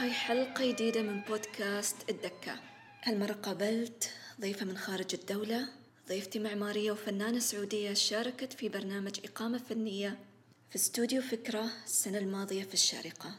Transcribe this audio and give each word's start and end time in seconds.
وهاي 0.00 0.12
حلقة 0.12 0.72
جديدة 0.72 1.02
من 1.02 1.20
بودكاست 1.20 2.10
الدكة. 2.10 2.60
هالمرة 3.02 3.32
قابلت 3.32 4.10
ضيفة 4.40 4.66
من 4.66 4.78
خارج 4.78 5.14
الدولة 5.14 5.68
ضيفتي 6.08 6.38
معمارية 6.38 6.92
وفنانة 6.92 7.38
سعودية 7.38 7.94
شاركت 7.94 8.52
في 8.52 8.68
برنامج 8.68 9.20
إقامة 9.24 9.58
فنية 9.58 10.18
في 10.70 10.76
استوديو 10.76 11.22
فكرة 11.22 11.64
السنة 11.84 12.18
الماضية 12.18 12.62
في 12.62 12.74
الشارقة 12.74 13.34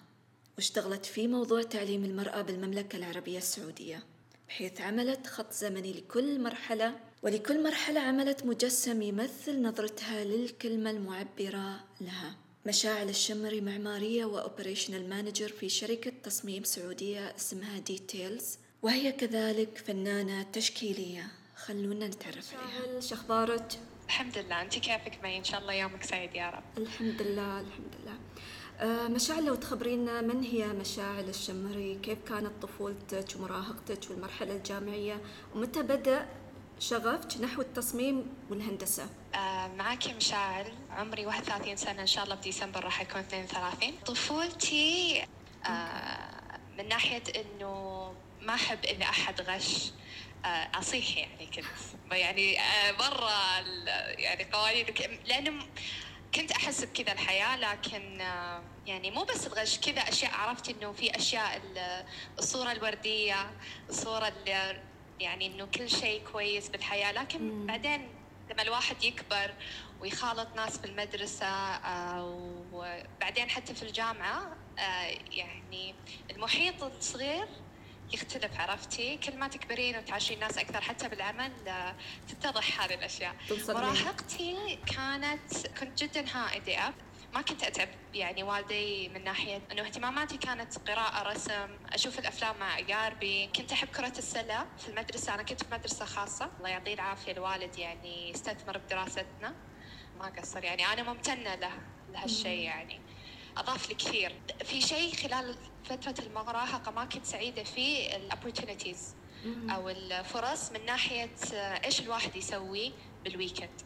واشتغلت 0.57 1.05
في 1.05 1.27
موضوع 1.27 1.63
تعليم 1.63 2.05
المرأة 2.05 2.41
بالمملكة 2.41 2.95
العربية 2.95 3.37
السعودية 3.37 4.03
بحيث 4.47 4.81
عملت 4.81 5.27
خط 5.27 5.51
زمني 5.53 5.93
لكل 5.93 6.41
مرحلة 6.41 6.99
ولكل 7.21 7.63
مرحلة 7.63 7.99
عملت 7.99 8.45
مجسم 8.45 9.01
يمثل 9.01 9.61
نظرتها 9.61 10.23
للكلمة 10.23 10.89
المعبرة 10.91 11.83
لها. 12.01 12.35
مشاعل 12.65 13.09
الشمري 13.09 13.61
معمارية 13.61 14.25
و 14.25 14.32
operational 14.32 15.09
manager 15.09 15.49
في 15.49 15.69
شركة 15.69 16.11
تصميم 16.23 16.63
سعودية 16.63 17.35
اسمها 17.35 17.79
Details 17.79 18.57
وهي 18.81 19.11
كذلك 19.11 19.77
فنانة 19.77 20.43
تشكيلية. 20.43 21.27
خلونا 21.55 22.07
نتعرف 22.07 22.53
عليها. 22.53 22.99
شخبارك؟ 22.99 23.79
الحمد 24.05 24.37
لله 24.37 24.61
أنت 24.61 24.73
كيفك 24.73 25.19
مي 25.23 25.37
إن 25.37 25.43
شاء 25.43 25.61
الله 25.61 25.73
يومك 25.73 26.03
سعيد 26.03 26.35
يا 26.35 26.49
رب. 26.49 26.63
الحمد 26.77 27.21
لله 27.21 27.59
الحمد 27.59 27.95
لله. 28.01 28.17
آه 28.79 29.07
مشاعل 29.07 29.45
لو 29.45 29.55
تخبرينا 29.55 30.21
من 30.21 30.43
هي 30.43 30.67
مشاعل 30.67 31.29
الشمري 31.29 31.99
كيف 32.03 32.17
كانت 32.27 32.51
طفولتك؟ 32.61 33.25
ومراهقتك 33.35 34.11
والمرحلة 34.11 34.55
الجامعية؟ 34.55 35.21
ومتى 35.55 35.81
بدأ 35.81 36.25
شغفك 36.79 37.41
نحو 37.41 37.61
التصميم 37.61 38.27
والهندسة؟ 38.49 39.09
آه 39.35 39.67
معك 39.67 40.07
مشاعل. 40.07 40.73
عمري 40.91 41.25
31 41.25 41.75
سنة. 41.75 42.01
إن 42.01 42.07
شاء 42.07 42.23
الله 42.23 42.35
بديسمبر 42.35 42.83
راح 42.83 43.01
أكون 43.01 43.21
32 43.21 43.91
طفولتي 44.05 45.23
آه 45.65 46.59
من 46.77 46.87
ناحية 46.87 47.23
إنه 47.35 48.13
ما 48.41 48.53
أحب 48.53 48.85
إن 48.85 49.01
أحد 49.01 49.41
غش 49.41 49.91
آه 50.45 50.47
أصيح 50.75 51.17
يعني 51.17 51.45
كنت. 51.45 51.65
يعني 52.11 52.57
برا 52.99 53.59
يعني 54.17 54.43
قوانين 54.53 54.85
لأنه 55.25 55.65
كنت 56.35 56.51
أحس 56.51 56.83
بكذا 56.83 57.11
الحياة 57.11 57.55
لكن 57.57 58.19
يعني 58.87 59.11
مو 59.11 59.23
بس 59.23 59.47
الغش 59.47 59.79
كذا 59.79 60.01
أشياء 60.01 60.31
عرفت 60.33 60.69
إنه 60.69 60.91
في 60.91 61.15
أشياء 61.15 61.61
الصورة 62.39 62.71
الوردية 62.71 63.51
الصورة 63.89 64.27
اللي 64.27 64.81
يعني 65.19 65.47
إنه 65.47 65.65
كل 65.65 65.89
شيء 65.89 66.23
كويس 66.31 66.69
بالحياة. 66.69 67.11
لكن. 67.11 67.65
بعدين 67.67 68.09
لما 68.51 68.61
الواحد 68.61 69.03
يكبر 69.03 69.53
ويخالط 70.01 70.55
ناس 70.55 70.77
في 70.77 70.85
المدرسة 70.85 71.45
آه، 71.45 72.59
وبعدين 72.73 73.49
حتى 73.49 73.75
في 73.75 73.83
الجامعة 73.83 74.57
آه، 74.79 75.17
يعني 75.31 75.95
المحيط 76.31 76.83
الصغير 76.83 77.47
يختلف 78.13 78.59
عرفتي؟ 78.59 79.17
كل 79.17 79.37
ما 79.37 79.47
تكبرين 79.47 79.97
وتعاشرين 79.97 80.39
ناس 80.39 80.57
أكثر 80.57 80.81
حتى 80.81 81.09
بالعمل 81.09 81.51
آه، 81.67 81.95
تتضح 82.27 82.81
هذه 82.81 82.93
الأشياء. 82.93 83.35
مراهقتي 83.69 84.79
كانت 84.95 85.67
كنت 85.79 86.03
جدا 86.03 86.25
هائده 86.29 86.93
ما 87.33 87.41
كنت 87.41 87.63
أتعب 87.63 87.89
يعني 88.13 88.43
والدي 88.43 89.09
من 89.09 89.23
ناحية 89.23 89.61
إنه 89.71 89.81
اهتماماتي 89.81 90.37
كانت 90.37 90.89
قراءة 90.89 91.33
رسم 91.33 91.77
أشوف 91.93 92.19
الأفلام 92.19 92.59
مع 92.59 92.79
اقاربي 92.79 93.47
كنت 93.47 93.71
أحب 93.71 93.87
كرة 93.87 94.13
السلة 94.17 94.65
في 94.77 94.89
المدرسة. 94.89 95.33
أنا 95.33 95.43
كنت 95.43 95.63
في 95.63 95.71
مدرسة 95.71 96.05
خاصة. 96.05 96.51
الله 96.57 96.69
يعطيه 96.69 96.93
العافية 96.93 97.31
الوالد 97.31 97.77
يعني 97.77 98.31
استثمر 98.31 98.77
بدراستنا. 98.77 99.55
ما 100.19 100.25
قصر 100.25 100.63
يعني. 100.63 100.85
أنا 100.85 101.03
ممتنة 101.03 101.55
له 101.55 101.71
لهالشيء 102.13 102.59
يعني. 102.59 103.01
أضاف 103.57 103.89
لي 103.89 103.95
كثير. 103.95 104.35
في 104.63 104.81
شيء 104.81 105.15
خلال 105.15 105.55
فترة 105.85 106.15
المراهقة 106.25 106.91
ما 106.91 107.05
كنت 107.05 107.25
سعيدة 107.25 107.63
فيه 107.63 108.15
ال 108.15 108.22
opportunities 108.22 109.15
أو 109.45 109.89
الفرص 109.89 110.71
من 110.71 110.85
ناحية 110.85 111.35
إيش 111.85 112.01
الواحد 112.01 112.35
يسوي 112.35 112.93
بال 113.23 113.36
weekend 113.36 113.81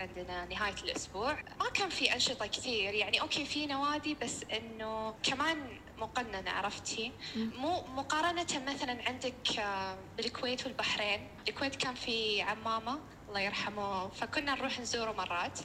عندنا 0.00 0.44
نهاية 0.44 0.74
الأسبوع. 0.84 1.32
ما 1.60 1.70
كان 1.74 1.88
في 1.88 2.12
أنشطة 2.14 2.46
كثير. 2.46 2.94
يعني 2.94 3.20
okay 3.20 3.44
في 3.44 3.66
نوادي 3.66 4.14
بس 4.14 4.44
إنه 4.52 5.10
كمان 5.22 5.80
مقننة 5.98 6.50
عرفتي؟ 6.50 7.12
مو 7.36 7.86
مقارنة 7.86 8.46
مثلا 8.66 9.08
عندك 9.08 9.58
آه، 9.58 9.98
بالكويت 10.16 10.66
والبحرين. 10.66 11.28
الكويت 11.48 11.76
كان 11.76 11.94
في 11.94 12.42
عمامي 12.42 13.00
الله 13.28 13.40
يرحمه. 13.40 14.08
فكنا 14.08 14.54
نروح 14.54 14.80
نزوره 14.80 15.12
مرات. 15.12 15.58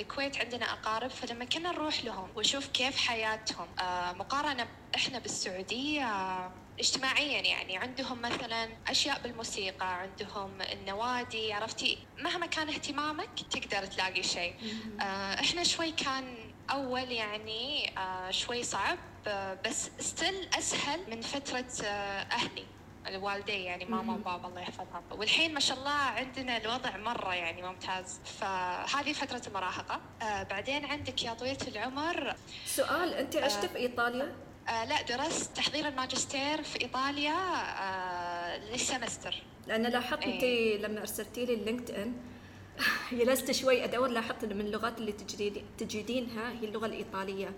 الكويت 0.00 0.38
عندنا 0.38 0.72
أقارب 0.72 1.10
فلما 1.10 1.44
كنا 1.44 1.72
نروح 1.72 2.04
لهم 2.04 2.28
ونشوف 2.36 2.66
كيف 2.66 2.96
حياتهم 2.96 3.66
آه 3.80 4.12
مقارنة 4.12 4.68
إحنا 4.94 5.18
بالسعودية 5.18 6.02
آه 6.04 6.61
اجتماعيا 6.78 7.40
يعني. 7.40 7.76
عندهم 7.76 8.22
مثلا 8.22 8.68
أشياء 8.88 9.20
بالموسيقى 9.22 10.00
عندهم 10.00 10.50
النوادي 10.72 11.52
عرفتي؟ 11.52 11.98
مهما 12.18 12.46
كان 12.46 12.68
اهتمامك 12.68 13.28
تقدر 13.50 13.86
تلاقي 13.86 14.22
شيء. 14.22 14.54
آه 15.00 15.34
إحنا 15.34 15.64
شوي 15.64 15.90
كان 15.92 16.52
أول 16.70 17.12
يعني 17.12 17.92
آه 17.98 18.30
شوي 18.30 18.62
صعب 18.62 18.98
آه 19.26 19.58
بس 19.66 19.90
ستيل 19.98 20.48
أسهل 20.58 21.00
من 21.10 21.20
فترة 21.20 21.84
آه 21.84 22.22
أهلي 22.22 22.64
الوالدي 23.06 23.52
يعني 23.52 23.84
ماما 23.84 24.14
وبابا 24.14 24.48
الله 24.48 24.60
يحفظهم. 24.60 25.02
والحين 25.10 25.54
ما 25.54 25.60
شاء 25.60 25.78
الله 25.78 25.90
عندنا 25.90 26.56
الوضع 26.56 26.96
مرة 26.96 27.34
يعني 27.34 27.62
ممتاز. 27.62 28.20
فهذه 28.40 29.12
فترة 29.12 29.42
المراهقة. 29.46 30.00
آه 30.22 30.42
بعدين 30.42 30.84
عندك 30.84 31.22
يا 31.24 31.34
طويلة 31.34 31.58
العمر. 31.68 32.34
سؤال 32.66 33.14
أنت 33.14 33.36
عشت 33.36 33.64
آه 33.64 33.66
في 33.66 33.76
إيطاليا؟ 33.76 34.36
آه 34.68 34.84
لا 34.84 35.02
درست 35.02 35.56
تحضير 35.56 35.88
الماجستير 35.88 36.62
في 36.62 36.80
إيطاليا 36.80 37.32
آه 37.32 38.58
لل 38.72 38.85
semester. 38.85 39.42
لأن 39.66 39.82
لاحظت 39.82 40.22
أنت 40.22 40.42
إيه. 40.42 40.78
لما 40.78 41.00
أرسلتي 41.00 41.46
لي 41.46 41.54
ال 41.54 41.90
LinkedIn 41.90 42.12
جلست 43.12 43.50
شوي 43.60 43.84
أدور 43.84 44.08
لاحظت 44.08 44.44
من 44.44 44.60
اللغات 44.60 44.98
اللي 44.98 45.12
تجيدينها 45.78 46.52
هي 46.52 46.64
اللغة 46.64 46.86
الإيطالية. 46.86 47.52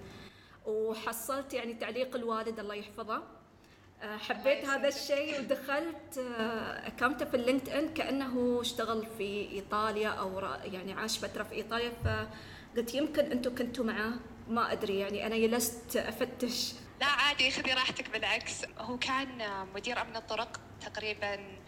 وحصلت 0.66 1.54
يعني 1.54 1.74
تعليق 1.74 2.16
الوالد 2.16 2.58
الله 2.60 2.74
يحفظه. 2.74 3.22
آه، 4.02 4.16
حبيت 4.16 4.64
هذا 4.64 4.88
الشيء 4.88 5.40
ودخلت 5.40 6.18
أكونته 6.86 7.24
في 7.24 7.36
اللينكد 7.36 7.68
ان 7.68 7.94
كأنه 7.94 8.58
اشتغل 8.60 9.06
في 9.18 9.50
إيطاليا 9.52 10.08
أو 10.08 10.40
يعني 10.64 10.92
عاش 10.92 11.18
فترة 11.18 11.42
في 11.42 11.52
إيطاليا. 11.54 11.92
فقلت 12.04 12.94
يمكن 12.94 13.24
أنتم 13.24 13.54
كنتوا 13.54 13.84
معاه. 13.84 14.12
ما 14.48 14.72
أدري 14.72 14.98
يعني 14.98 15.26
أنا 15.26 15.38
جلست 15.38 15.96
أفتش. 15.96 16.72
لا 17.04 17.10
عادي 17.10 17.50
خذي 17.50 17.72
راحتك 17.72 18.10
بالعكس. 18.10 18.64
هو 18.78 18.98
كان 18.98 19.66
مدير 19.74 20.00
أمن 20.02 20.16
الطرق 20.16 20.60
تقريبا 20.80 21.58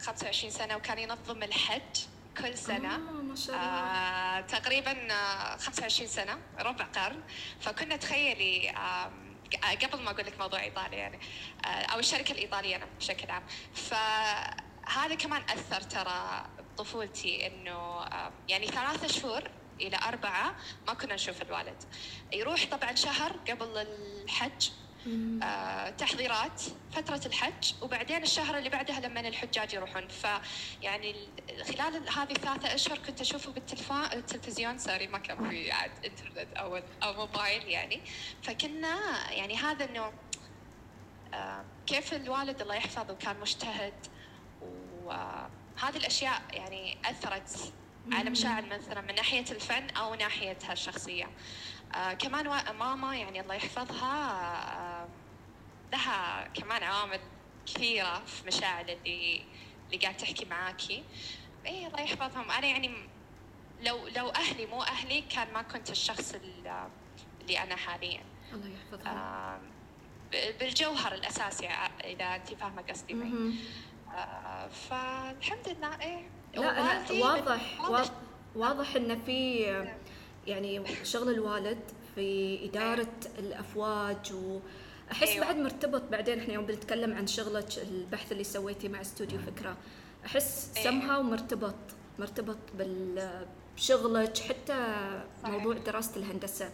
25 0.00 0.50
سنة 0.50 0.76
وكان 0.76 0.98
ينظم 0.98 1.42
الحج 1.42 2.04
كل 2.38 2.58
سنة. 2.58 2.94
آه 2.94 2.98
ما 2.98 3.34
شاء 3.36 3.56
الله. 3.56 3.66
آه 3.68 4.40
تقريبا 4.40 5.08
25 5.56 6.08
سنة 6.08 6.38
ربع 6.58 6.84
قرن. 6.84 7.22
فكنا 7.60 7.96
تخيلي 7.96 8.70
آه 8.70 9.10
قبل 9.82 10.02
ما 10.02 10.10
أقول 10.10 10.26
لك 10.26 10.38
موضوع 10.38 10.60
إيطاليا 10.60 10.98
يعني 10.98 11.18
آه، 11.64 11.68
أو 11.68 11.98
الشركة 11.98 12.32
الإيطالية 12.32 12.76
أنا 12.76 12.86
بشكل 12.98 13.30
عام. 13.30 13.42
فهذا 13.74 15.14
كمان 15.18 15.42
أثر 15.42 15.80
ترى 15.80 16.44
بطفولتي 16.58 17.46
إنه 17.46 18.04
يعني 18.48 18.66
ثلاثة 18.66 19.06
شهور 19.06 19.50
إلى 19.80 19.98
أربعة 20.08 20.56
ما 20.86 20.94
كنا 20.94 21.14
نشوف 21.14 21.42
الوالد. 21.42 21.82
يروح 22.32 22.66
طبعا 22.70 22.94
شهر 22.94 23.32
قبل 23.32 23.78
الحج 23.78 24.70
آه 25.42 25.90
تحضيرات 25.90 26.62
فترة 26.92 27.20
الحج 27.26 27.72
وبعدين 27.82 28.22
الشهر 28.22 28.58
اللي 28.58 28.68
بعدها 28.68 29.00
لما 29.00 29.20
الحجاج 29.20 29.74
يروحون. 29.74 30.08
فيعني 30.08 31.16
خلال 31.62 32.08
هذه 32.10 32.32
الثلاثة 32.32 32.74
أشهر 32.74 32.98
كنت 32.98 33.20
أشوفه 33.20 33.52
بالتلفزيون 33.52 34.78
سوري 34.78 35.06
ما 35.06 35.18
كان 35.18 35.50
في 35.50 35.72
عاد 35.72 35.90
إنترنت 36.04 36.56
أو 36.56 36.76
أو 37.02 37.12
موبايل 37.12 37.68
يعني. 37.68 38.00
فكنا 38.42 38.98
يعني 39.32 39.56
هذا 39.56 39.84
إنه 39.84 40.12
آه 41.34 41.64
كيف 41.86 42.14
الوالد 42.14 42.60
الله 42.60 42.74
يحفظه 42.74 43.14
كان 43.14 43.40
مجتهد 43.40 43.94
وهذه 45.04 45.96
الأشياء 45.96 46.42
يعني 46.52 46.98
أثرت 47.04 47.72
على 48.12 48.30
مشاعر 48.30 48.66
مثلا 48.66 49.00
من 49.00 49.14
ناحية 49.14 49.44
الفن 49.50 49.90
أو 49.90 50.14
ناحيتها 50.14 50.72
الشخصية. 50.72 51.30
آه 51.94 52.12
كمان 52.12 52.46
ماما 52.78 53.16
يعني 53.16 53.40
الله 53.40 53.54
يحفظها 53.54 54.32
آه 54.78 55.08
لها 55.92 56.48
كمان 56.54 56.82
عوامل 56.82 57.20
كثيرة 57.66 58.24
في 58.24 58.46
مشاعر 58.46 58.84
اللي 58.88 59.44
اللي 59.86 59.98
قاعد 60.02 60.16
تحكي 60.16 60.44
معاكي. 60.44 61.04
إي 61.66 61.86
الله 61.86 62.00
يحفظهم. 62.00 62.50
أنا 62.50 62.66
يعني 62.66 62.90
لو 63.80 64.08
لو 64.08 64.28
أهلي 64.28 64.66
مو 64.66 64.82
أهلي 64.82 65.20
كان 65.20 65.52
ما 65.52 65.62
كنت 65.62 65.90
الشخص 65.90 66.34
اللي 67.40 67.62
أنا 67.62 67.76
حاليا. 67.76 68.22
الله 68.52 68.68
يحفظهم 68.68 69.06
آه 69.06 69.60
بالجوهر 70.32 71.14
الأساسي 71.14 71.68
إذا 72.04 72.36
انت 72.36 72.54
فاهمة 72.54 72.82
قصدي. 72.82 73.14
آه 74.14 74.68
فالحمد 74.68 75.68
لله 75.68 76.00
إيه 76.00 76.37
لا 76.56 76.80
أنا 76.80 77.12
واضح 77.24 77.80
واضح, 77.90 78.10
واضح 78.56 78.96
إن 78.96 79.22
في 79.22 79.58
يعني 80.46 80.82
شغل 81.04 81.30
الوالد 81.30 81.78
في 82.14 82.58
إدارة 82.64 83.12
الأفواج 83.38 84.32
و 84.32 84.58
احس 85.12 85.28
أيوة. 85.28 85.44
بعد 85.46 85.56
مرتبط 85.56 86.02
بعدين 86.02 86.38
إحنا 86.38 86.54
يوم 86.54 86.66
بنتكلم 86.66 87.14
عن 87.14 87.26
شغلك 87.26 87.78
البحث 87.78 88.32
اللي 88.32 88.44
سويتي 88.44 88.88
مع 88.88 89.00
استوديو 89.00 89.38
فكرة 89.38 89.76
أحس 90.26 90.70
أيوة. 90.76 90.90
سمها 90.90 91.18
ومرتبط 91.18 91.74
مرتبط 92.18 92.56
بشغلك 93.76 94.38
حتى 94.38 94.96
صحيح. 95.42 95.54
موضوع 95.54 95.74
دراسة 95.74 96.16
الهندسة 96.16 96.70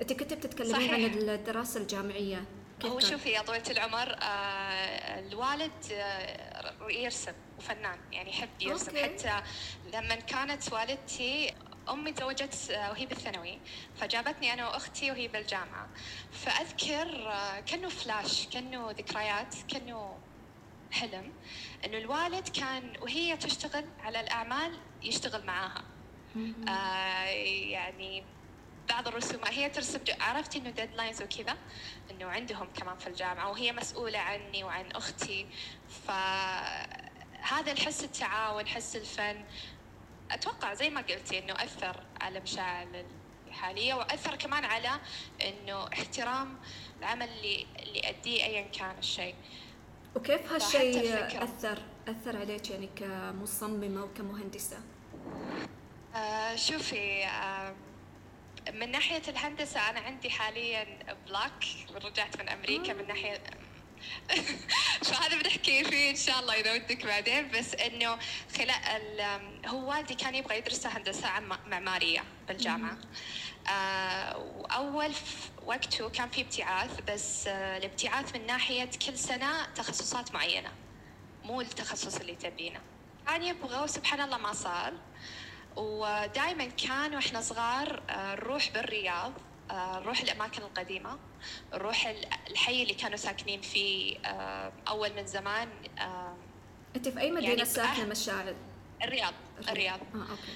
أنت 0.00 0.12
كنت 0.12 0.34
بتتكلمين. 0.34 0.94
عن 0.94 1.04
الدراسة 1.04 1.80
الجامعية 1.80 2.44
هو 2.84 3.00
شوفي 3.00 3.30
يا 3.30 3.42
طويلة 3.42 3.70
العمر 3.70 4.16
آه 4.22 5.18
الوالد 5.18 5.92
آه 5.92 6.74
يرسم 6.90 7.32
وفنان 7.58 7.98
يعني 8.12 8.30
يحب 8.30 8.48
يرسم. 8.60 8.96
okay. 8.96 9.04
حتى 9.04 9.42
لما 9.92 10.14
كانت 10.14 10.72
والدتي 10.72 11.54
أمي 11.88 12.12
تزوجت 12.12 12.70
آه، 12.70 12.90
وهي 12.90 13.06
بالثانوي 13.06 13.60
فجابتني 13.96 14.52
أنا 14.52 14.68
وأختي 14.68 15.10
وهي 15.10 15.28
بالجامعة. 15.28 15.88
فأذكر 16.32 17.06
كأنه 17.66 17.88
فلاش 17.88 18.46
كأنه 18.48 18.90
ذكريات 18.90 19.54
كأنه 19.68 20.18
حلم 20.90 21.32
إنه 21.84 21.98
الوالد 21.98 22.48
كان 22.48 22.92
وهي 23.00 23.36
تشتغل 23.36 23.84
على 24.00 24.20
الأعمال 24.20 24.78
يشتغل 25.02 25.46
معاها. 25.46 25.84
آه 26.68 27.24
يعني 27.70 28.24
بعض 28.88 29.08
الرسومات 29.08 29.52
هي 29.52 29.68
ترسم 29.70 30.00
عرفتي 30.20 30.58
إنه 30.58 30.70
deadlines 30.70 31.22
وكذا؟ 31.22 31.56
إنه 32.10 32.26
عندهم 32.26 32.68
كمان 32.76 32.98
في 32.98 33.06
الجامعة 33.06 33.50
وهي 33.50 33.72
مسؤولة 33.72 34.18
عني 34.18 34.64
وعن 34.64 34.90
أختي. 34.92 35.46
فهذا 36.06 37.72
الحس 37.72 38.04
التعاون 38.04 38.66
حس 38.66 38.96
الفن 38.96 39.44
أتوقع 40.30 40.74
زي 40.74 40.90
ما 40.90 41.00
قلتي 41.00 41.38
إنه 41.38 41.52
أثر 41.52 42.00
على 42.20 42.40
مشاعر 42.40 43.04
الحالية 43.48 43.94
وأثر 43.94 44.36
كمان 44.36 44.64
على 44.64 44.90
إنه 45.42 45.88
احترام 45.92 46.58
العمل 46.98 47.28
اللي 47.28 47.66
اللي 47.78 48.08
أديه 48.08 48.44
ايا 48.44 48.62
كان 48.62 48.98
الشيء. 48.98 49.34
وكيف 50.16 50.52
هالشيء 50.52 51.42
اثر 51.44 51.82
أثر 52.08 52.36
عليك 52.36 52.70
يعني 52.70 52.88
كمصممة 52.96 54.04
وكمهندسه 54.04 54.76
آه 56.14 56.56
شوفي 56.56 57.24
آه 57.24 57.74
من 58.70 58.90
ناحية 58.90 59.22
الهندسة 59.28 59.90
أنا 59.90 60.00
عندي 60.00 60.30
حاليا 60.30 60.98
بلاك 61.26 61.64
رجعت 62.04 62.40
من 62.40 62.48
أمريكا 62.48 62.92
من 62.92 63.06
ناحية 63.06 63.42
فهذا 65.04 65.38
بنحكي 65.42 65.84
فيه 65.84 66.10
إن 66.10 66.16
شاء 66.16 66.40
الله 66.40 66.54
إذا 66.54 66.72
ودك 66.72 67.06
بعدين. 67.06 67.50
بس 67.50 67.74
إنه 67.74 68.18
خلال 68.56 69.40
هو 69.66 69.90
والدي 69.90 70.14
كان 70.14 70.34
يبغى 70.34 70.58
يدرس 70.58 70.86
هندسة 70.86 71.28
معمارية 71.66 72.24
بالجامعة. 72.48 72.98
آه 73.68 74.38
وأول 74.38 75.12
وقته 75.66 76.08
كان 76.10 76.28
في 76.28 76.40
ابتعاث 76.40 77.00
بس 77.00 77.46
آه 77.46 77.78
الابتعاث 77.78 78.36
من 78.36 78.46
ناحية 78.46 78.90
كل 79.06 79.18
سنة 79.18 79.66
تخصصات 79.74 80.34
معينة 80.34 80.70
مو 81.44 81.60
التخصص 81.60 82.16
اللي 82.16 82.34
تبينه. 82.34 82.80
كان 83.26 83.42
يبغى 83.42 83.82
وسبحان 83.82 84.20
الله 84.20 84.38
ما 84.38 84.52
صار. 84.52 84.92
ودائما 85.76 86.64
كان 86.64 87.14
وإحنا 87.14 87.40
صغار 87.40 88.02
آه، 88.10 88.34
نروح 88.34 88.70
بالرياض 88.70 89.32
آه، 89.72 90.00
نروح 90.00 90.20
الأماكن 90.20 90.62
القديمة 90.62 91.18
نروح 91.72 92.14
الحي 92.50 92.82
اللي 92.82 92.94
كانوا 92.94 93.16
ساكنين 93.16 93.60
فيه 93.60 94.18
آه، 94.18 94.72
أول 94.88 95.12
من 95.16 95.26
زمان 95.26 95.68
أنت 96.96 97.08
في 97.08 97.20
أي 97.20 97.30
مدينة 97.30 97.48
يعني 97.48 97.64
ساكنة 97.64 98.04
مشاعل؟ 98.06 98.54
الرياض 99.02 99.34
الرياض 99.68 100.00
آه، 100.14 100.18
okay. 100.18 100.52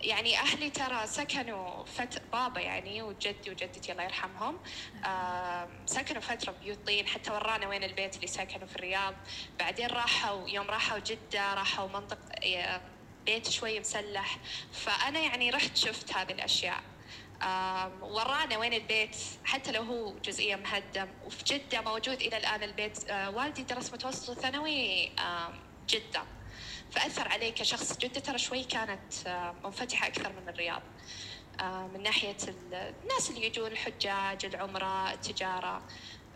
يعني 0.00 0.38
أهلي 0.38 0.70
ترى 0.70 1.06
سكنوا 1.06 1.84
فت... 1.84 2.22
بابا 2.32 2.60
يعني 2.60 3.02
وجدي 3.02 3.50
وجدتي 3.50 3.92
الله 3.92 4.02
يرحمهم 4.02 4.58
سكنوا 5.86 6.20
فترة 6.20 6.54
بيوت 6.62 6.78
طين 6.86 7.06
حتى 7.06 7.32
ورانا 7.32 7.68
وين 7.68 7.84
البيت 7.84 8.16
اللي 8.16 8.26
سكنوا 8.26 8.66
في 8.66 8.76
الرياض 8.76 9.14
بعدين 9.58 9.86
راحوا 9.86 10.48
يوم 10.48 10.66
راحوا 10.66 10.98
جدة 10.98 11.54
راحوا 11.54 11.88
منطقة 11.88 12.80
بيت 13.26 13.48
شوي 13.50 13.80
مسلح. 13.80 14.38
فأنا 14.72 15.20
يعني 15.20 15.50
رحت 15.50 15.76
شفت 15.76 16.12
هذه 16.16 16.32
الأشياء. 16.32 16.82
ورانا 18.02 18.58
وين 18.58 18.72
البيت 18.72 19.16
حتى 19.44 19.72
لو 19.72 19.82
هو 19.82 20.18
جزئيا 20.18 20.56
مهدم. 20.56 21.08
وفي 21.26 21.44
جدة 21.44 21.80
موجود 21.80 22.20
إلى 22.22 22.36
الآن 22.36 22.62
البيت. 22.62 23.10
آه، 23.10 23.30
والدي 23.30 23.62
درس 23.62 23.92
متوسط 23.92 24.28
وثانوي 24.28 25.12
جدة. 25.88 26.22
فأثر 26.90 27.28
علي 27.28 27.50
كشخص. 27.50 27.98
جدة 27.98 28.20
ترى 28.20 28.38
شوي 28.38 28.64
كانت 28.64 29.12
منفتحة 29.64 30.06
أكثر 30.06 30.32
من 30.32 30.48
الرياض. 30.48 30.82
من 31.94 32.02
ناحية 32.02 32.36
الناس 32.72 33.30
اللي 33.30 33.46
يجون 33.46 33.72
الحجاج 33.72 34.44
العمرة 34.44 35.12
التجارة. 35.12 35.82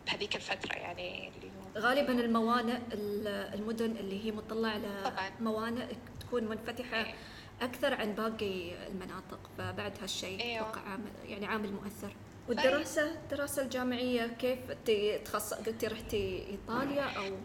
بهذيك 0.07 0.37
الفترة 0.37 0.75
يعني 0.75 1.29
اللي 1.29 1.51
غالبا 1.77 2.13
الموانئ 2.13 2.79
المدن 3.55 3.97
اللي 3.97 4.25
هي 4.25 4.33
مطلعة 4.33 4.71
على 4.71 5.33
موانئ 5.41 5.87
تكون 6.29 6.45
منفتحة 6.45 6.97
إيه. 6.97 7.15
أكثر 7.63 7.95
عن 7.95 8.13
باقي 8.13 8.87
المناطق 8.87 9.51
فبعد 9.59 9.93
هالشيء 10.03 10.41
أيوة. 10.41 10.71
أتوقع 10.71 10.91
عامل 10.91 11.11
يعني 11.25 11.47
عامل 11.47 11.73
مؤثر 11.73 12.13
والدراسة 12.49 13.15
الدراسة 13.15 13.63
الجامعية 13.63 14.27
كيف 14.27 14.59
تخص 15.25 15.55
قلتي 15.55 15.87
رحتي 15.87 16.47
إيطاليا 16.51 17.03
أو 17.03 17.37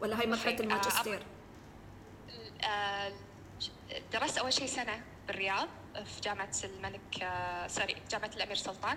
ولا 0.00 0.20
هاي 0.20 0.26
مرحلة 0.26 0.60
الماجستير؟ 0.60 1.22
آه، 2.64 3.12
درست 4.12 4.38
أول 4.38 4.52
شيء 4.52 4.66
سنة 4.66 5.02
بالرياض 5.26 5.68
في 6.04 6.20
جامعة 6.20 6.56
الملك 6.64 7.28
sorry 7.66 7.94
آه، 7.94 8.08
جامعة 8.10 8.30
الأمير 8.36 8.56
سلطان 8.56 8.96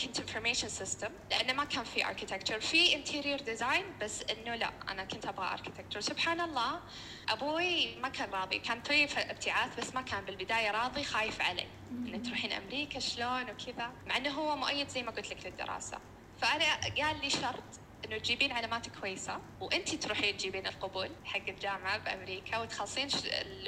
كنت 0.00 0.20
information 0.20 0.68
system 0.68 1.08
لأنه 1.30 1.52
ما 1.52 1.64
كان 1.64 1.84
في 1.84 2.06
architecture 2.06 2.60
في 2.60 2.94
interior 2.94 3.40
design 3.40 3.84
بس 4.00 4.22
إنه 4.22 4.54
لا 4.54 4.70
أنا 4.88 5.04
كنت 5.04 5.26
أبغى 5.26 5.46
architecture 5.52 6.00
سبحان 6.00 6.40
الله 6.40 6.80
أبوي 7.28 7.96
ما 7.96 8.08
كان 8.08 8.30
راضي. 8.30 8.58
كان 8.58 8.82
توي 8.82 9.04
ابتعاث 9.04 9.80
بس 9.80 9.94
ما 9.94 10.02
كان 10.02 10.24
بالبداية 10.24 10.70
راضي 10.70 11.04
خايف 11.04 11.40
علي. 11.40 11.66
انك 11.90 12.26
تروحين 12.26 12.52
أمريكا 12.52 13.00
شلون 13.00 13.50
وكذا. 13.50 13.92
مع 14.06 14.16
إنه 14.16 14.30
هو 14.30 14.56
مؤيد 14.56 14.88
زي 14.88 15.02
ما 15.02 15.10
قلت 15.10 15.30
لك 15.30 15.46
للدراسة. 15.46 15.98
فأنا 16.38 16.64
قال 16.74 17.20
لي 17.20 17.30
شرط 17.30 17.64
إنه 18.04 18.18
تجيبين 18.18 18.52
علامات 18.52 18.88
كويسة. 19.00 19.40
وأنت 19.60 19.94
تروحين 19.94 20.36
تجيبين 20.36 20.66
القبول 20.66 21.10
حق 21.24 21.48
الجامعة 21.48 21.98
بأمريكا 21.98 22.58
وتخلصين 22.58 23.08
ش... 23.08 23.14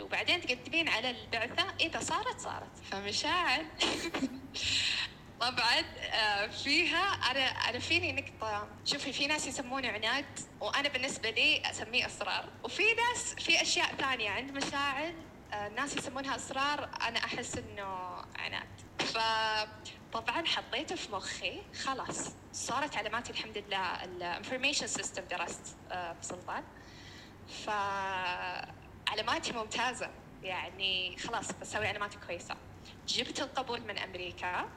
وبعدين 0.00 0.40
تقدمين 0.40 0.88
على 0.88 1.10
البعثة. 1.10 1.74
إذا 1.80 2.00
صارت 2.00 2.40
صارت. 2.40 2.78
فمشاعل 2.90 3.66
طبعا 5.40 5.78
آه، 5.98 6.46
فيها 6.46 6.98
أنا 7.30 7.40
أنا 7.40 7.78
فيني 7.78 8.12
نقطة 8.12 8.68
شوفي 8.84 9.12
في 9.12 9.26
ناس 9.26 9.46
يسمونه 9.46 9.88
عناد 9.88 10.40
وأنا 10.60 10.88
بالنسبة 10.88 11.30
لي 11.30 11.70
أسميه 11.70 12.06
اصرار 12.06 12.48
وفي 12.64 12.82
ناس 12.82 13.34
في 13.34 13.62
أشياء 13.62 13.94
ثانية 13.94 14.30
عند 14.30 14.50
مشاعر 14.50 15.14
الناس 15.52 15.94
آه، 15.94 15.98
يسمونها 15.98 16.36
اصرار 16.36 16.90
أنا 17.02 17.18
أحس 17.18 17.58
إنه 17.58 17.86
عناد. 18.38 18.68
فطبعا 18.98 20.46
حطيته 20.46 20.94
في 20.96 21.12
مخي 21.12 21.62
خلاص 21.84 22.28
صارت 22.52 22.96
علاماتي 22.96 23.32
الحمد 23.32 23.58
لله 23.58 24.04
ال 24.04 24.11
information 24.11 24.86
system 24.86 25.22
درست 25.24 25.76
آه، 25.90 26.12
في 26.12 26.26
سلطان 26.26 26.64
فعلاماتي 27.64 29.52
ممتازة 29.52 30.10
يعني 30.42 31.16
خلاص 31.18 31.52
بسوي 31.52 31.86
علامات 31.86 32.14
كويسة. 32.26 32.56
جبت 33.08 33.40
القبول 33.40 33.80
من 33.80 33.98
أمريكا. 33.98 34.68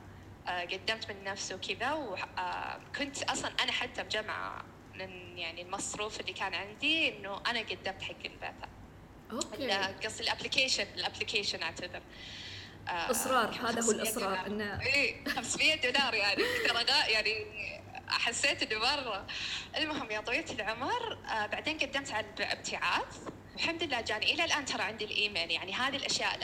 قدمت 0.48 1.12
من 1.12 1.24
نفسي 1.24 1.53
وكذا 1.53 1.91
وكنت 1.91 3.24
آه، 3.24 3.33
أصلا 3.33 3.51
أنا 3.63 3.71
حتى 3.71 4.03
بجمع 4.03 4.63
من 4.95 5.38
يعني 5.38 5.62
المصروف 5.62 6.19
اللي 6.19 6.33
كان 6.33 6.53
عندي 6.53 7.17
إنه 7.17 7.41
أنا 7.48 7.60
قدمت 7.60 8.01
حق 8.01 8.25
البعثه 8.25 8.67
okay. 9.31 9.71
قصدي 10.05 10.24
ال 10.24 10.29
application 10.29 10.86
ال 10.95 11.01
application 11.01 11.63
أعتذر. 11.63 12.01
آه، 12.88 13.12
إصرار 13.12 13.50
هذا 13.50 13.81
هو 13.81 13.91
الإصرار 13.91 14.48
إنه 14.48 14.81
اي 14.81 15.24
500 15.27 15.81
دولار 15.81 16.13
يعني. 16.13 16.43
ترى 16.67 16.83
يعني 17.07 17.45
حسيت 18.07 18.63
إنه 18.63 18.79
مرة. 18.79 19.27
المهم 19.77 20.12
يا 20.12 20.21
طويلة 20.21 20.51
العمر 20.51 21.13
آه 21.13 21.45
بعدين 21.45 21.77
قدمت 21.77 22.12
على 22.12 22.25
الابتعاث. 22.39 23.17
الحمد 23.55 23.83
لله 23.83 24.01
جاني. 24.01 24.33
إلى 24.33 24.43
الآن 24.43 24.65
ترى 24.65 24.81
عندي 24.81 25.05
الإيميل. 25.05 25.51
يعني 25.51 25.74
هذه 25.74 25.95
الأشياء 25.95 26.36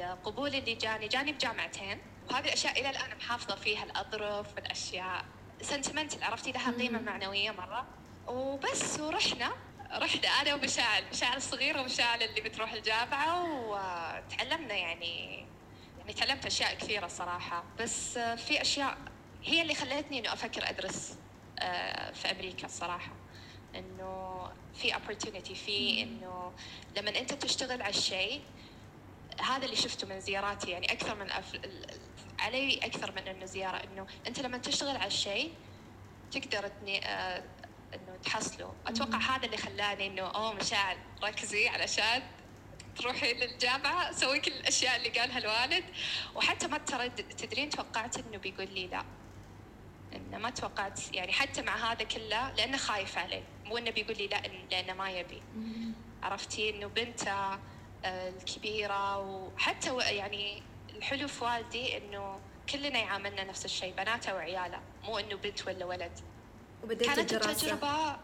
القبول 0.00 0.54
اللي 0.54 0.74
جاني. 0.74 1.08
جاني 1.08 1.32
بجامعتين. 1.32 2.15
وهذه 2.30 2.44
الأشياء 2.44 2.80
إلى 2.80 2.90
الآن 2.90 3.16
محافظة 3.16 3.54
فيها 3.54 3.84
الاظرف 3.84 4.54
والأشياء. 4.54 5.24
sentimental 5.62 6.24
عرفتي؟ 6.24 6.52
لها 6.52 6.70
قيمة 6.70 7.00
معنوية 7.00 7.50
مرة. 7.50 7.86
وبس 8.26 9.00
ورحنا. 9.00 9.52
رحنا 9.92 10.28
أنا 10.28 10.54
ومشاعل 10.54 11.04
مشاعل 11.12 11.36
الصغيره 11.36 11.80
ومشاعل 11.80 12.22
اللي 12.22 12.40
بتروح 12.40 12.72
الجامعة 12.72 13.44
وتعلمنا 13.44 14.74
يعني 14.74 15.46
يعني 15.98 16.12
تعلمت 16.12 16.46
أشياء 16.46 16.74
كثيرة 16.74 17.06
صراحة. 17.06 17.64
بس 17.80 18.18
في 18.18 18.60
أشياء 18.60 18.98
هي 19.44 19.62
اللي 19.62 19.74
خلتني 19.74 20.18
إنه 20.18 20.32
أفكر 20.32 20.70
أدرس 20.70 21.18
آه، 21.58 22.12
في 22.12 22.30
أمريكا 22.30 22.66
الصراحه 22.66 23.12
إنه 23.74 24.48
في 24.74 24.92
opportunity 24.92 25.52
في 25.52 26.02
إنه 26.02 26.52
لما 26.96 27.18
أنت 27.18 27.32
تشتغل 27.32 27.82
على 27.82 27.90
الشيء 27.94 28.42
هذا 29.40 29.64
اللي 29.64 29.76
شفته 29.76 30.06
من 30.06 30.20
زياراتي 30.20 30.70
يعني 30.70 30.92
أكثر 30.92 31.14
من. 31.14 31.30
علي 32.38 32.78
أكثر 32.78 33.12
من 33.12 33.28
إنه 33.28 33.44
زيارة 33.44 33.76
إنه 33.76 34.06
أنت 34.26 34.40
لما 34.40 34.58
تشتغل 34.58 34.96
على 34.96 35.06
الشيء 35.06 35.52
تقدر 36.30 36.68
تني... 36.68 37.06
آه، 37.06 37.44
إنه 37.94 38.16
تحصله. 38.24 38.74
أتوقع 38.86 39.18
هذا 39.18 39.46
اللي 39.46 39.56
خلاني 39.56 40.06
إنه 40.06 40.22
أوه 40.22 40.52
مشاعر 40.52 40.96
ركزي 41.22 41.68
علشان 41.68 42.22
تروحي 42.96 43.34
للجامعة 43.34 44.12
سوي 44.12 44.40
كل 44.40 44.52
الأشياء 44.52 44.96
اللي 44.96 45.08
قالها 45.08 45.38
الوالد. 45.38 45.84
وحتى 46.34 46.66
ما 46.66 46.78
تدرين 47.38 47.70
توقعت 47.70 48.16
إنه 48.18 48.38
بيقول 48.38 48.68
لي 48.74 48.86
لا. 48.86 49.04
إنه 50.16 50.38
ما 50.38 50.50
توقعت 50.50 51.14
يعني 51.14 51.32
حتى 51.32 51.62
مع 51.62 51.92
هذا 51.92 52.04
كله 52.04 52.52
لأنه 52.52 52.76
خايف 52.76 53.18
علي. 53.18 53.42
مو 53.64 53.78
إنه 53.78 53.90
بيقول 53.90 54.16
لي 54.16 54.26
لا 54.26 54.42
لأنه 54.70 54.92
ما 54.92 55.10
يبي. 55.10 55.42
عرفتي؟ 56.22 56.70
إنه 56.70 56.86
بنته 56.86 57.58
آه، 58.04 58.28
الكبيرة 58.28 59.18
وحتى 59.18 59.96
يعني 59.98 60.62
الحلو 60.96 61.28
في 61.28 61.44
والدي 61.44 61.96
إنه 61.96 62.40
كلنا 62.72 62.98
يعاملنا 62.98 63.44
نفس 63.44 63.64
الشيء 63.64 63.94
بناته 63.94 64.34
وعياله 64.34 64.80
مو 65.04 65.18
إنه 65.18 65.36
بنت 65.36 65.66
ولا 65.66 65.84
ولد. 65.84 66.18
وبديت 66.84 67.06
كانت 67.06 67.32
الدراسة. 67.32 67.50
التجربة 67.50 68.16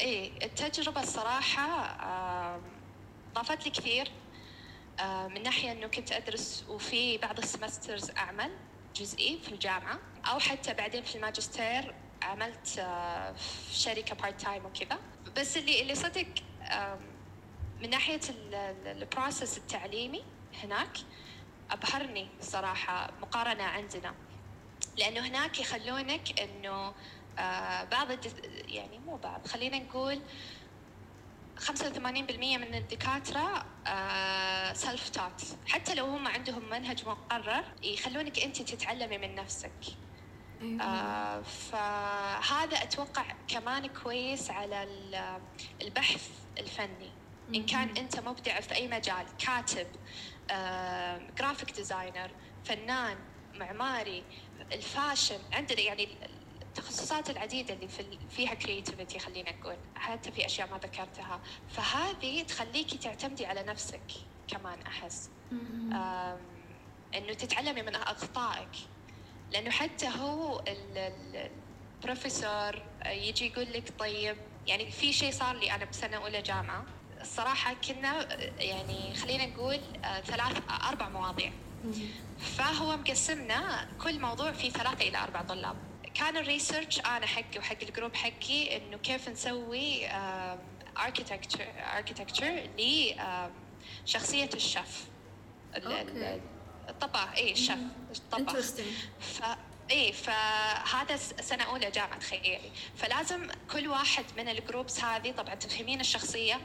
إيه 0.00 0.44
التجربة 0.46 1.00
الصراحة 1.02 1.96
ضافت 3.34 3.64
لي 3.64 3.70
كثير. 3.70 4.10
من 5.28 5.42
ناحية 5.42 5.72
إنه 5.72 5.86
كنت 5.86 6.12
أدرس 6.12 6.64
وفي 6.68 7.18
بعض 7.18 7.38
ال 7.38 7.45
semesters 7.45 8.10
أعمل 8.10 8.50
جزئي 8.94 9.38
في 9.42 9.52
الجامعة 9.52 9.98
أو 10.30 10.38
حتى 10.38 10.74
بعدين 10.74 11.02
في 11.02 11.16
الماجستير 11.16 11.94
عملت 12.22 12.78
آه، 12.78 13.32
في 13.32 13.74
شركة 13.74 14.14
part 14.16 14.40
time 14.40 14.64
وكذا. 14.66 14.98
بس 15.36 15.56
اللي 15.56 15.82
اللي 15.82 15.94
صدق 15.94 16.26
من 17.80 17.90
ناحية 17.90 18.20
ال 18.86 18.95
process 18.95 19.58
التعليمي 19.58 20.24
هناك 20.62 20.96
أبهرني 21.70 22.38
صراحة 22.40 23.18
مقارنة 23.20 23.64
عندنا. 23.64 24.16
لأنه 24.98 25.26
هناك 25.28 25.58
يخلونك 25.60 26.40
إنه 26.40 26.94
آه 27.38 27.84
بعض 27.84 28.08
يعني 28.68 28.98
مو 28.98 29.16
بعض 29.16 29.46
خلينا 29.46 29.78
نقول 29.78 30.22
85% 31.60 32.58
من 32.58 32.74
الدكاترة 32.74 33.64
سيلف 34.72 35.08
تات 35.08 35.42
حتى 35.66 35.94
لو 35.94 36.04
هم 36.06 36.28
عندهم 36.28 36.68
منهج 36.70 37.08
مقرر 37.08 37.64
يخلونك 37.82 38.38
أنت 38.38 38.62
تتعلمي 38.62 39.18
من 39.18 39.34
نفسك. 39.34 39.78
أيوة. 40.62 40.82
آه 40.82 41.42
فهذا 41.42 42.76
أتوقع 42.82 43.24
كمان 43.48 43.86
كويس 43.86 44.50
على 44.50 44.82
البحث 45.82 46.28
الفني. 46.60 47.12
إن 47.54 47.66
كان 47.66 47.96
أنت 47.96 48.20
مبدع 48.20 48.60
في 48.60 48.74
أي 48.74 48.88
مجال 48.88 49.26
كاتب 49.38 49.86
آه 49.86 50.35
graphic 51.38 51.70
designer 51.72 52.30
فنان 52.62 53.18
معماري 53.54 54.24
ال 54.72 54.80
fashion 54.80 55.40
عندنا 55.52 55.80
يعني 55.80 56.18
التخصصات 56.62 57.30
العديدة 57.30 57.74
اللي 57.74 57.88
في 57.88 58.18
فيها 58.28 58.54
creativity 58.54 59.18
خلينا 59.18 59.52
نقول 59.52 59.76
حتى 59.94 60.32
في 60.32 60.46
أشياء 60.46 60.70
ما 60.70 60.78
ذكرتها. 60.78 61.42
فهذه 61.68 62.42
تخليكي 62.42 62.98
تعتمدي 62.98 63.46
على 63.46 63.62
نفسك 63.62 64.12
كمان 64.48 64.82
أحس. 64.82 65.30
إنه 67.14 67.32
تتعلمي 67.38 67.82
من 67.82 67.94
أخطائك. 67.94 68.70
لأنه 69.50 69.70
حتى 69.70 70.08
هو 70.08 70.64
البروفيسور 72.02 72.82
يجي 73.06 73.46
يقول 73.46 73.72
لك 73.72 73.98
طيب 73.98 74.36
يعني 74.66 74.90
في 74.90 75.12
شيء 75.12 75.32
صار 75.32 75.56
لي 75.56 75.72
أنا 75.74 75.84
بسنة 75.84 76.16
أولى 76.16 76.42
جامعة 76.42 76.95
الصراحة 77.26 77.74
كنا 77.74 78.38
يعني 78.60 79.14
خلينا 79.14 79.46
نقول 79.46 79.80
آه، 80.04 80.20
ثلاث 80.20 80.62
أربع 80.88 81.08
مواضيع. 81.08 81.52
فهو 82.56 82.96
مقسمنا 82.96 83.88
كل 84.02 84.20
موضوع 84.20 84.52
فيه 84.52 84.70
ثلاثة 84.70 85.08
إلى 85.08 85.18
أربع 85.18 85.42
طلاب. 85.42 85.76
كان 86.14 86.36
ال 86.36 86.43
research 86.43 87.00
أنا 87.00 87.26
حقي 87.26 87.58
وحق 87.58 87.76
ال 87.82 87.87
group 87.87 88.14
حقي 88.14 88.76
إنه 88.76 88.96
كيف 88.96 89.28
نسوي 89.28 90.08
architecture 90.98 91.66
architecture 91.96 92.68
لشخصيه 94.04 94.50
الشيف. 94.54 95.04
الطباخ. 96.88 97.32
اي 97.36 97.52
الشيف 97.52 97.78
الطباخ. 98.10 98.56
ف 99.20 99.42
إيه 99.90 100.12
فهذا 100.12 101.16
سنة 101.40 101.64
أولى 101.64 101.90
جامعة 101.90 102.18
تخيلي. 102.18 102.70
فلازم 102.96 103.48
كل 103.72 103.88
واحد 103.88 104.24
من 104.36 104.48
ال 104.48 104.56
groups 104.56 105.04
هذه 105.04 105.32
طبعا 105.32 105.54
تفهمين 105.54 106.00
الشخصية 106.00 106.60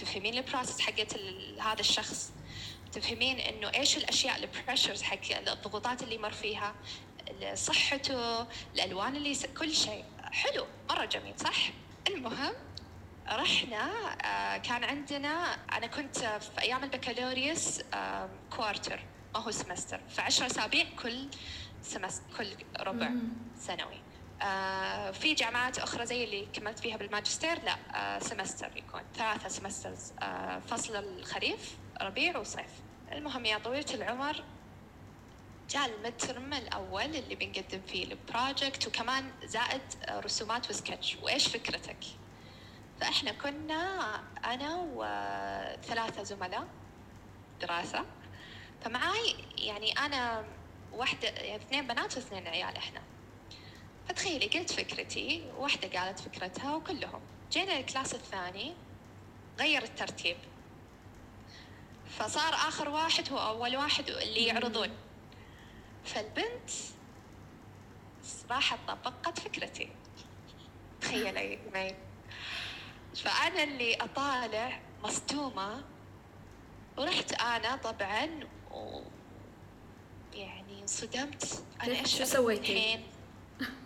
تفهمين 0.00 0.34
ال 0.34 0.40
process 0.40 0.80
حقت 0.80 1.16
هذا 1.60 1.80
الشخص. 1.80 2.32
تفهمين 2.92 3.40
إنه 3.40 3.70
إيش 3.74 3.96
الأشياء 3.96 4.36
ال 4.36 4.43
pressures 4.43 5.02
حق 5.02 5.36
الضغوطات 5.48 6.02
اللي 6.02 6.18
مر 6.18 6.32
فيها 6.32 6.74
صحته 7.54 8.46
الألوان 8.74 9.16
اللي 9.16 9.34
س... 9.34 9.46
كل 9.46 9.74
شيء. 9.74 10.04
حلو 10.32 10.66
مرة 10.90 11.04
جميل 11.04 11.34
صح؟ 11.38 11.56
المهم 12.08 12.52
رحنا 13.28 13.90
آه، 14.24 14.56
كان 14.56 14.84
عندنا 14.84 15.54
أنا 15.76 15.86
كنت 15.86 16.18
في 16.18 16.62
أيام 16.62 16.84
البكالوريوس 16.84 17.80
quarter 18.56 19.00
ما 19.34 19.40
هو 19.40 19.50
semester 19.50 20.00
فعشر 20.08 20.46
أسابيع 20.46 20.86
كل 21.02 21.28
semester 21.82 22.22
كل 22.38 22.46
ربع 22.80 23.10
سنوي. 23.60 24.00
آه 24.42 25.10
في 25.10 25.34
جامعات 25.34 25.78
أخرى 25.78 26.06
زي 26.06 26.24
اللي 26.24 26.46
كملت 26.52 26.78
فيها 26.78 26.96
بالماجستير 26.96 27.62
لا 27.62 27.76
آه 27.94 28.18
semester 28.18 28.76
يكون 28.76 29.02
ثلاثة 29.14 29.48
semesters 29.48 30.12
آه 30.22 30.58
فصل 30.58 30.96
الخريف 30.96 31.76
ربيع 32.02 32.38
وصيف. 32.38 32.70
المهم 33.12 33.46
يا 33.46 33.58
طويلة 33.58 33.94
العمر 33.94 34.44
جاء 35.70 35.86
ال 35.86 35.94
midterm 35.94 36.54
الأول 36.54 37.02
اللي 37.16 37.34
بنقدم 37.34 37.80
فيه 37.86 38.04
ال 38.04 38.14
project 38.14 38.86
وكمان 38.86 39.30
زائد 39.44 39.80
رسومات 40.10 40.70
وسكتش 40.70 41.16
وإيش 41.22 41.48
فكرتك؟ 41.48 42.04
فإحنا 43.00 43.32
كنا 43.32 44.14
أنا 44.44 44.76
وثلاثة 44.94 46.22
زملاء 46.22 46.66
دراسة. 47.60 48.04
فمعاي 48.84 49.34
يعني 49.58 49.92
أنا 49.92 50.44
واحدة 50.92 51.28
يعني 51.28 51.62
اثنين 51.62 51.86
بنات 51.86 52.16
واثنين 52.16 52.48
عيال 52.48 52.76
إحنا. 52.76 53.00
فتخيلي 54.10 54.46
قلت 54.46 54.72
فكرتي 54.72 55.44
واحدة 55.56 56.00
قالت 56.00 56.20
فكرتها 56.20 56.74
وكلهم. 56.74 57.20
جينا 57.52 57.78
الكلاس 57.78 58.14
الثاني 58.14 58.74
غير 59.58 59.82
الترتيب. 59.82 60.36
فصار 62.18 62.54
آخر 62.54 62.88
واحد 62.88 63.32
هو 63.32 63.38
أول 63.38 63.76
واحد 63.76 64.10
اللي 64.10 64.44
يعرضون. 64.44 64.90
فالبنت 66.04 66.70
راحت 68.50 68.78
طبقت 68.88 69.38
فكرتي. 69.38 69.88
تخيلي 71.00 71.58
معي. 71.74 71.94
فأنا 73.16 73.62
اللي 73.62 73.94
أطالع 73.94 74.80
مصدومة 75.02 75.84
ورحت 76.98 77.32
أنا 77.32 77.76
طبعا 77.76 78.48
و 78.70 79.02
يعني 80.34 80.82
انصدمت. 80.82 81.64
أنا 81.82 82.00
إيش 82.00 82.22
سويتي؟ 82.22 83.00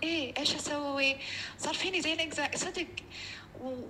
إيه 0.02 0.35
إيش 0.38 0.54
أسوي؟ 0.54 1.16
صار 1.59 1.75
فيني 1.75 2.00
زي 2.00 2.12
الإنكزايتي 2.12 2.59
صدق 2.59 2.87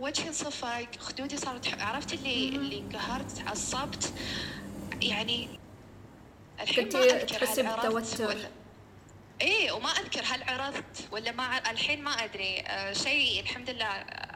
وجهي 0.01 0.29
انصفق 0.29 0.87
خدودي 0.99 1.37
صارت 1.37 1.81
عرفت 1.81 2.13
اللي 2.15 2.49
اللي 2.49 2.79
انقهرت 2.79 3.43
عصبت 3.47 4.13
يعني 5.03 5.49
الحين 6.61 6.89
ما 7.65 7.77
بالتوتر 7.77 8.37
إيه 9.41 9.73
وما 9.73 9.89
أذكر 9.89 10.23
هل 10.25 10.43
عرضت 10.43 11.09
ولا 11.13 11.33
ما 11.33 11.71
الحين 11.71 12.03
ما 12.05 12.11
أدري. 12.25 12.61
آه 12.61 12.93
شيء 12.93 13.41
الحمد 13.41 13.71
لله 13.71 13.87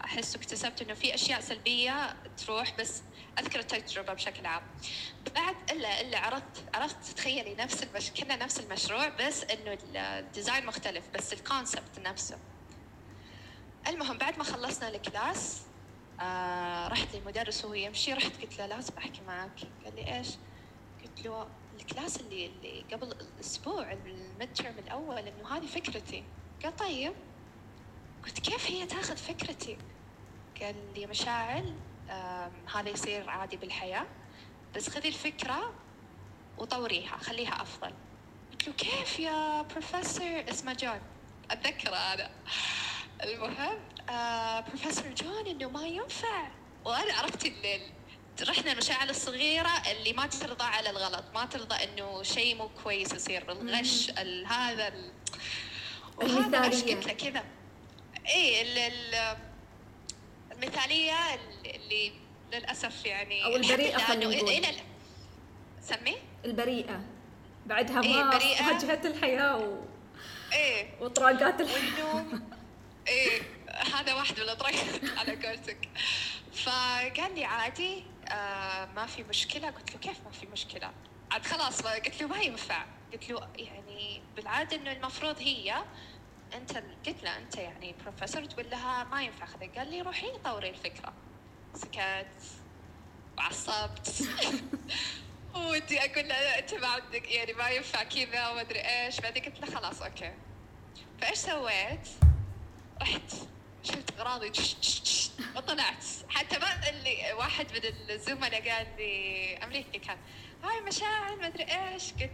أحس 0.04 0.34
اكتسبت 0.34 0.82
إنه 0.82 0.94
في 0.94 1.14
أشياء 1.14 1.40
سلبية 1.40 2.16
تروح 2.46 2.74
بس 2.78 3.02
أذكر 3.38 3.60
التجربة 3.60 4.12
بشكل 4.12 4.46
عام. 4.46 4.62
بعد 5.34 5.56
الا 5.70 6.00
إلا 6.00 6.18
عرضت 6.18 6.64
عرفت 6.74 7.16
تخيلي 7.16 7.54
نفس 7.54 7.82
المش... 7.82 8.10
كنا 8.10 8.36
نفس 8.36 8.60
المشروع 8.60 9.08
بس 9.08 9.44
إنه 9.44 9.78
ال 9.94 10.05
design 10.05 10.66
مختلف 10.66 11.04
بس 11.14 11.32
ال 11.32 11.40
concept 11.41 11.98
نفسه. 11.98 12.38
المهم 13.88 14.18
بعد 14.18 14.38
ما 14.38 14.44
خلصنا 14.44 14.88
ال 14.88 15.01
class 15.01 15.62
آه 16.20 16.88
رحت 16.88 17.14
للمدرس 17.14 17.64
وهو 17.64 17.74
يمشي 17.74 18.12
رحت 18.12 18.42
قلت 18.42 18.58
له 18.58 18.66
لازم 18.66 18.92
أحكي 18.98 19.20
معك. 19.26 19.60
قال 19.84 19.94
لي 19.96 20.18
إيش؟ 20.18 20.28
قلت 21.02 21.26
له 21.26 21.48
ال 21.80 21.87
class 21.87 22.20
اللي 22.20 22.46
اللي 22.46 22.84
قبل 22.92 23.12
الأسبوع 23.12 23.92
ال 23.92 24.14
mid 24.14 24.78
الأول 24.78 25.18
إنه 25.18 25.56
هذه 25.56 25.66
فكرتي. 25.66 26.24
قال 26.62 26.76
طيب. 26.76 27.12
قلت 28.24 28.40
كيف 28.40 28.70
هي 28.70 28.86
تأخذ 28.86 29.16
فكرتي؟ 29.16 29.78
قال 30.60 30.74
لي 30.94 31.06
مشاعل. 31.06 31.74
هذا 32.74 32.88
يصير 32.88 33.30
عادي 33.30 33.56
بالحياة. 33.56 34.06
بس 34.74 34.90
خذي 34.90 35.08
الفكرة 35.08 35.74
وطوريها 36.58 37.16
خليها 37.16 37.62
أفضل. 37.62 37.92
قلت 38.52 38.68
له 38.68 38.74
كيف 38.74 39.20
يا 39.20 39.62
بروفيسور 39.62 40.44
اسمه 40.50 40.72
جون. 40.72 41.00
اتذكر 41.50 41.94
هذا 41.94 42.30
المهم 43.22 43.78
آه 44.10 44.60
بروفيسور 44.60 45.08
جون 45.08 45.46
إنه 45.46 45.70
ما 45.70 45.86
ينفع. 45.86 46.48
وأنا 46.84 47.14
عرفت 47.14 47.46
الليل 47.46 47.92
رحنا 48.48 48.72
المشاعر 48.72 49.10
الصغيرة 49.10 49.82
اللي 49.90 50.12
ما 50.12 50.26
ترضى 50.26 50.64
على 50.64 50.90
الغلط 50.90 51.24
ما 51.34 51.44
ترضى 51.44 51.84
إنه 51.84 52.22
شيء 52.22 52.56
مو 52.56 52.70
كويس 52.84 53.12
يصير. 53.12 53.52
الغش 53.52 54.10
هذا 54.46 54.92
وهذا 56.16 56.62
قلت 56.62 57.06
له 57.06 57.12
كذا. 57.12 57.44
إيه 58.26 58.62
المثالية 60.52 61.14
اللي 61.88 62.12
للأسف 62.52 63.06
يعني 63.06 63.44
أو 63.44 63.56
البريئة 63.56 63.98
خلينا 63.98 64.36
نقول. 64.36 64.48
إلى 64.48 64.68
سمي؟ 65.82 66.16
البريئة. 66.44 67.00
بعدها 67.66 68.02
إيه 68.02 68.24
ما 68.24 68.34
واجهت 68.66 69.06
الحياة 69.06 69.56
و... 69.56 69.78
إيه. 70.52 70.90
وطراقات 71.00 71.60
الحياة. 71.60 72.24
إيه 73.08 73.42
هذا 73.94 74.14
واحد 74.14 74.36
من 74.36 74.42
الاطراقات 74.42 75.04
على 75.18 75.46
قولتك. 75.46 75.88
فقال 76.54 77.34
لي 77.34 77.44
عادي 77.44 78.04
آه 78.28 78.84
ما 78.96 79.06
في 79.06 79.22
مشكلة. 79.22 79.70
قلت 79.70 79.92
له 79.92 79.98
كيف 79.98 80.20
ما 80.24 80.30
في 80.30 80.46
مشكلة؟ 80.46 80.90
عاد 81.30 81.46
خلاص 81.46 81.82
قلت 81.82 82.22
له 82.22 82.28
ما 82.28 82.40
ينفع. 82.40 82.84
قلت 83.12 83.30
له 83.30 83.48
يعني 83.56 84.22
بالعادة 84.36 84.76
إنه 84.76 84.92
المفروض 84.92 85.38
هي 85.38 85.82
أنت 86.54 86.82
قلت 87.06 87.22
له 87.22 87.38
أنت 87.38 87.56
يعني 87.56 87.94
بروفيسور 88.02 88.44
تقول 88.44 88.70
لها 88.70 89.04
ما 89.04 89.22
ينفع. 89.22 89.46
خذي 89.46 89.66
قال 89.66 89.90
لي 89.90 90.00
روحي 90.00 90.30
طوري 90.44 90.70
الفكرة. 90.70 91.12
سكت 91.78 92.26
وعصبت 93.38 94.08
ودي 95.54 96.00
أقول 96.00 96.28
له 96.28 96.34
أنت 96.34 96.74
ما 96.74 96.86
عندك 96.86 97.30
يعني 97.30 97.52
ما 97.52 97.70
ينفع 97.70 98.02
كذا 98.02 98.48
وما 98.48 98.60
أدري 98.60 98.80
إيش. 98.80 99.20
بعدين 99.20 99.44
قلت 99.44 99.60
له 99.60 99.66
خلاص 99.66 100.02
okay. 100.02 100.32
فإيش 101.20 101.38
سويت؟ 101.38 102.08
رحت 103.02 103.32
شلت 103.82 104.10
أغراضي 104.18 104.52
وطلعت. 105.56 106.04
حتى 106.28 106.58
ما 106.58 106.88
اللي 106.88 107.32
واحد 107.32 107.66
من 107.72 108.10
الزملاء 108.10 108.70
قال 108.70 108.86
لي 108.98 109.56
أمريكي 109.56 109.98
كان 109.98 110.18
هاي 110.64 110.80
مشاعر 110.80 111.36
ما 111.36 111.46
أدري 111.46 111.64
إيش. 111.64 112.12
قلت 112.12 112.30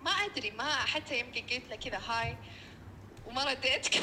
ما 0.00 0.10
أدري 0.10 0.50
ما 0.50 0.76
حتى 0.76 1.20
يمكن 1.20 1.40
قلت 1.40 1.68
له 1.70 1.76
كذا 1.76 1.98
هاي. 1.98 2.36
وما 3.26 3.44
رديت. 3.44 3.88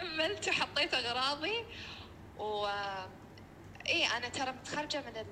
كملت 0.00 0.48
وحطيت 0.48 0.94
أغراضي 0.94 1.64
و 2.38 2.68
اي 3.88 4.06
أنا 4.06 4.28
ترى 4.28 4.52
متخرجة 4.52 5.00
من 5.06 5.26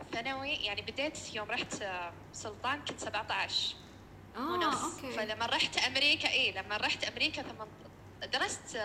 الثانوي 0.00 0.50
يعني 0.54 0.82
بديت 0.82 1.34
يوم 1.34 1.50
رحت 1.50 1.84
سلطان 2.32 2.80
كنت 2.88 3.00
17 3.00 3.74
آه 4.36 4.52
ونص. 4.52 4.84
okay. 4.84 5.10
فلما 5.16 5.46
رحت 5.46 5.78
أمريكا 5.78 6.30
اي 6.30 6.52
لما 6.52 6.76
رحت 6.76 7.04
أمريكا 7.04 7.42
ثم 7.42 7.64
درست 8.32 8.78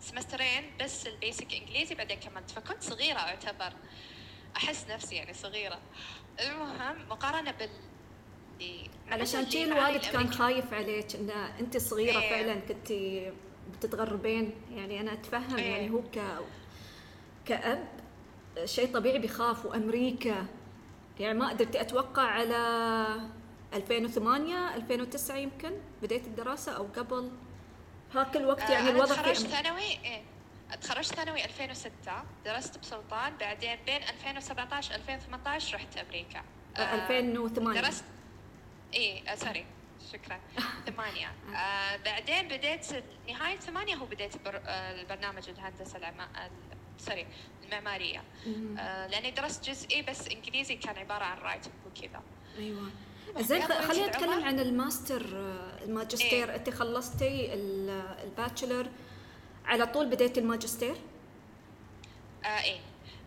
سمسترين 0.00 0.70
بس 0.80 1.06
ال 1.06 1.14
basic 1.14 1.54
إنجليزي 1.54 1.94
بعدين 1.94 2.18
كملت. 2.20 2.50
فكنت 2.50 2.82
صغيرة 2.82 3.18
أعتبر. 3.18 3.72
أحس 4.56 4.86
نفسي 4.90 5.14
يعني 5.14 5.34
صغيرة. 5.34 5.78
المهم 6.40 7.08
مقارنة 7.08 7.50
بال 7.50 7.70
علشان 9.08 9.50
شي 9.50 9.64
الوالد 9.64 10.04
كان 10.04 10.32
خايف 10.32 10.74
عليك 10.74 11.16
إن 11.16 11.30
أنت 11.60 11.76
صغيرة 11.76 12.20
إيه. 12.20 12.30
فعلا 12.30 12.60
كنت 12.60 12.92
بتتغربين. 13.76 14.52
يعني 14.70 15.00
أنا 15.00 15.12
أتفهم 15.12 15.56
إيه. 15.56 15.70
يعني 15.70 15.90
هو 15.90 16.02
ك 16.02 16.20
كأب 17.46 18.01
شيء 18.64 18.94
طبيعي 18.94 19.18
بيخاف 19.18 19.66
وأمريكا. 19.66 20.46
يعني 21.20 21.38
ما 21.38 21.48
قدرت 21.48 21.76
أتوقع 21.76 22.22
على 22.22 23.16
2008 23.74 24.74
2009 24.74 25.36
يمكن 25.36 25.72
بديت 26.02 26.26
الدراسة 26.26 26.72
أو 26.72 26.86
قبل. 26.96 27.30
هاك 28.14 28.36
الوقت 28.36 28.70
يعني 28.70 28.88
آه 28.88 28.90
الوضع 28.90 29.14
تخرجت 29.14 29.46
ثانوي 29.46 29.82
إيه 29.82 30.22
تخرجت 30.80 31.14
ثانوي 31.14 31.44
2006 31.44 31.90
درست 32.44 32.78
بسلطان 32.78 33.36
بعدين 33.40 33.76
بين 33.86 34.02
2017 34.02 34.94
2018 34.94 35.76
رحت 35.76 35.96
أمريكا. 35.96 36.42
آه 36.76 36.94
2008 36.94 37.80
درست 37.80 38.04
إيه 38.94 39.34
sorry 39.34 39.66
شكرا. 40.12 40.40
ثمانية. 40.86 41.32
آه. 41.54 41.96
بعدين 41.96 42.48
بديت 42.48 42.86
نهاية 43.28 43.56
ثمانية 43.56 43.94
هو 43.94 44.06
بديت 44.06 44.46
آه، 44.46 45.00
البرنامج 45.00 45.48
الهندسة 45.48 45.98
العما 45.98 46.28
sorry 47.06 47.26
المعمارية. 47.64 48.22
آه 48.78 49.06
لأني 49.06 49.30
درست 49.30 49.64
جزئي 49.64 50.02
بس 50.02 50.28
إنجليزي 50.28 50.74
كان 50.74 50.96
عبارة 50.98 51.24
عن 51.24 51.38
writing 51.38 51.72
وكذا. 51.86 52.22
أيوة. 52.58 52.90
زين 53.38 53.62
خلينا 53.62 54.06
نتكلم 54.06 54.44
عن 54.44 54.60
الماستر 54.60 55.26
آه، 55.36 55.84
الماجستير. 55.84 56.48
إيه؟ 56.50 56.56
أنت 56.56 56.70
خلصتي 56.70 57.54
ال 58.24 58.31
bachelor. 58.31 58.90
على 59.64 59.86
طول 59.86 60.06
بديتي 60.10 60.40
الماجستير؟ 60.40 60.96
آه 62.44 62.48
إيه. 62.48 62.80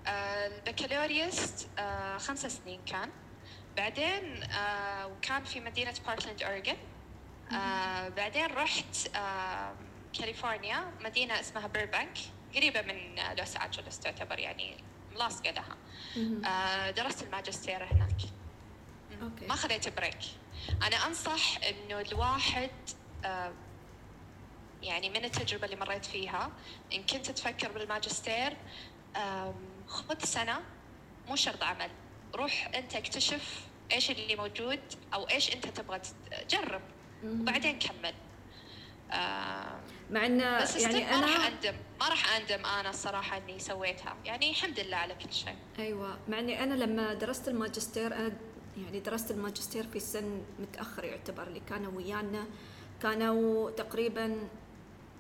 آه 0.08 0.48
البكالوريوس 0.48 1.68
آه 1.80 2.18
خمسة 2.18 2.50
سنين 2.50 2.82
كان. 2.86 3.10
بعدين 3.78 4.44
آه 4.44 5.08
وكان 5.08 5.44
في 5.44 5.60
مدينة 5.60 5.94
بورتلاند 6.08 6.44
أوريغون 6.44 6.78
آه 7.52 8.10
بعدين 8.10 8.46
رحت 8.46 9.16
آه 9.16 9.74
كاليفورنيا 10.20 10.92
مدينة 11.04 11.40
اسمها 11.40 11.68
بيربانك 11.68 12.18
قريبة 12.56 12.82
من 12.82 13.16
لوس 13.38 13.56
أنجلوس 13.58 14.00
تعتبر 14.00 14.40
يعني 14.40 14.78
ملاصقة 15.12 15.52
لها. 15.52 15.78
آه 16.46 16.92
درست 16.92 17.24
الماجستير 17.24 17.84
هناك. 17.84 18.22
okay. 19.22 19.46
ما 19.46 19.56
خذيت 19.56 19.90
break. 19.98 20.18
أنا 20.84 20.96
أنصح 20.96 21.58
إنه 21.58 22.02
الواحد 22.02 22.72
آه 23.26 23.54
يعني 24.82 25.10
من 25.10 25.26
التجربة 25.26 25.66
اللي 25.66 25.76
مريت 25.76 26.06
فيها 26.06 26.52
إن 26.94 27.04
كنت 27.04 27.32
تفكر 27.32 27.72
بالماجستير 27.72 28.58
خذ 29.88 30.20
سنة 30.24 30.62
مو 31.28 31.36
شرط 31.36 31.64
عمل. 31.64 31.90
روح 32.36 32.72
أنت 32.76 32.96
اكتشف 32.96 33.66
إيش 33.92 34.12
اللي 34.12 34.36
موجود 34.36 34.80
أو 35.14 35.30
إيش 35.30 35.54
أنت 35.54 35.68
تبغى 35.68 36.00
تجرب 36.48 36.82
وبعدين 37.24 37.80
كمل. 37.80 38.14
آه 39.12 39.76
مع 40.12 40.26
إن 40.26 40.62
بس 40.62 40.76
يعني 40.76 41.10
أنا 41.16 41.26
ما 41.26 41.26
راح 41.36 41.46
أندم 41.48 41.76
ما 42.00 42.10
راح 42.10 42.36
أندم 42.36 42.66
أنا 42.66 42.90
الصراحة 42.90 43.38
إني 43.38 43.60
سويتها. 43.60 44.16
يعني 44.26 44.50
الحمد 44.50 44.80
لله 44.80 44.98
على 44.98 45.16
كل 45.16 45.34
شيء. 45.34 45.56
أيوه 45.80 46.18
مع 46.30 46.40
إني 46.40 46.64
أنا 46.64 46.74
لما 46.74 47.14
درست 47.14 47.48
الماجستير 47.48 48.16
أنا 48.16 48.32
يعني 48.84 49.00
درست 49.00 49.32
الماجستير 49.32 49.88
في 49.88 50.00
سن 50.00 50.42
متأخر 50.60 51.04
يعتبر 51.04 51.44
اللي 51.48 51.60
كانوا 51.70 51.92
ويانا 51.92 52.46
كانوا 53.02 53.70
تقريبا 53.72 54.48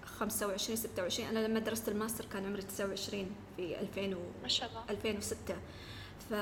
25 0.05 0.75
26 0.77 1.29
أنا 1.29 1.47
لما 1.47 1.59
درست 1.59 1.89
الماستر 1.89 2.25
كان 2.25 2.45
عمري 2.45 2.61
29 2.61 3.35
في 3.57 3.79
2000 3.79 4.15
و 4.15 4.19
ما 4.41 4.47
شاء 4.47 4.69
الله. 4.69 4.83
2006 4.89 5.55
ف 6.29 6.33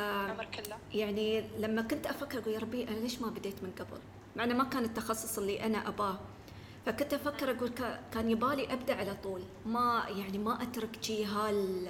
كله 0.56 0.78
يعني 0.94 1.42
لما 1.60 1.82
كنت 1.82 2.08
أفكر 2.08 2.40
أقول 2.40 2.54
يا 2.54 2.60
ربي 2.60 2.84
أنا 2.88 2.96
ليش 3.00 3.22
ما 3.22 3.28
بديت 3.30 3.64
من 3.64 3.72
قبل؟ 3.80 4.00
مع 4.36 4.44
إنه 4.44 4.54
ما 4.56 4.64
كان 4.64 4.84
التخصص 4.84 5.38
اللي 5.38 5.66
أنا 5.66 5.88
أباه 5.88 6.20
فكنت 6.86 7.14
أفكر 7.14 7.52
أقول 7.52 7.72
كان 8.14 8.30
يبالي 8.30 8.74
أبدأ 8.74 8.96
على 8.96 9.16
طول. 9.24 9.42
ما 9.66 10.04
يعني 10.10 10.38
ما 10.38 10.64
أترك 10.64 10.90
شي 11.02 11.26
هال 11.26 11.88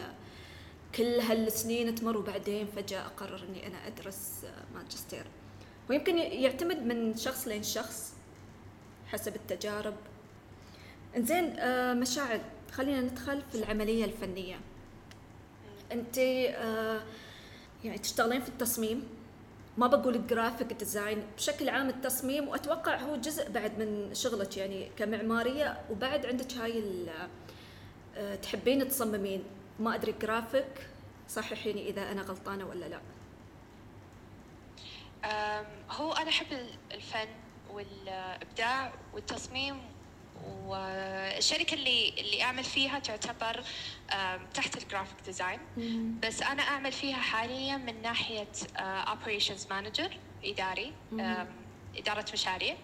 كل 0.95 1.19
هالسنين 1.19 1.95
تمر 1.95 2.17
وبعدين 2.17 2.67
فجأة 2.75 3.05
أقرر 3.05 3.43
إني 3.49 3.67
أنا 3.67 3.87
أدرس 3.87 4.45
ماجستير. 4.75 5.25
ويمكن 5.89 6.17
يعتمد 6.17 6.77
من 6.77 7.17
شخص 7.17 7.47
لين 7.47 7.63
شخص 7.63 8.13
حسب 9.07 9.35
التجارب. 9.35 9.95
إنزين 11.17 11.59
آه 11.59 11.93
مشاعر. 11.93 12.39
خلينا 12.71 13.01
ندخل 13.01 13.41
في 13.51 13.57
العملية 13.57 14.05
الفنية. 14.05 14.59
انت 15.91 16.17
آه 16.17 17.03
يعني 17.83 17.97
تشتغلين 17.97 18.41
في 18.41 18.49
التصميم؟ 18.49 19.03
ما 19.77 19.87
بقول 19.87 20.15
ال 20.15 20.23
graphic 20.23 20.73
design 20.73 21.23
بشكل 21.37 21.69
عام 21.69 21.89
التصميم 21.89 22.47
وأتوقع 22.47 22.95
هو 22.95 23.15
جزء 23.15 23.51
بعد 23.51 23.79
من 23.79 24.13
شغلك 24.13 24.57
يعني 24.57 24.89
كمعمارية 24.97 25.81
وبعد 25.89 26.25
عندك 26.25 26.53
هاي 26.53 26.83
آه، 28.15 28.35
تحبين 28.35 28.87
تصممين. 28.87 29.43
ما 29.79 29.95
أدري 29.95 30.11
جرافيك 30.21 30.87
صححيني 31.29 31.89
إذا 31.89 32.11
أنا 32.11 32.21
غلطانة 32.21 32.65
ولا 32.65 32.85
لا. 32.85 32.99
هو 35.91 36.13
أنا 36.13 36.29
أحب 36.29 36.47
الفن 36.91 37.27
والإبداع 37.73 38.93
والتصميم 39.13 39.75
والشركة 40.65 41.73
اللي 41.73 42.13
اللي 42.17 42.43
أعمل 42.43 42.63
فيها 42.63 42.99
تعتبر 42.99 43.63
تحت 44.53 44.77
ال 44.83 44.88
graphic 44.88 45.17
design 45.25 45.59
بس 46.23 46.41
أنا 46.41 46.63
أعمل 46.63 46.91
فيها 46.91 47.17
حاليا 47.17 47.77
من 47.77 48.01
ناحية 48.01 48.47
operations 48.77 49.67
manager 49.67 50.17
إداري 50.43 50.93
إدارة 51.97 52.25
مشاريع. 52.33 52.75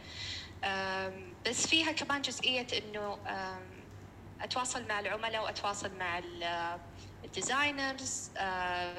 بس 1.48 1.68
فيها 1.68 1.92
كمان 1.92 2.22
جزئية 2.22 2.68
إنه 2.78 3.18
أتواصل 4.42 4.88
مع 4.88 5.00
العملاء 5.00 5.44
وأتواصل 5.44 5.92
مع 6.00 6.22
ال 7.24 7.34
designers 7.34 8.30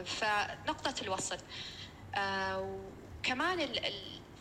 فنقطة 0.05 0.95
الوصل. 1.03 1.39
وكمان 2.19 3.61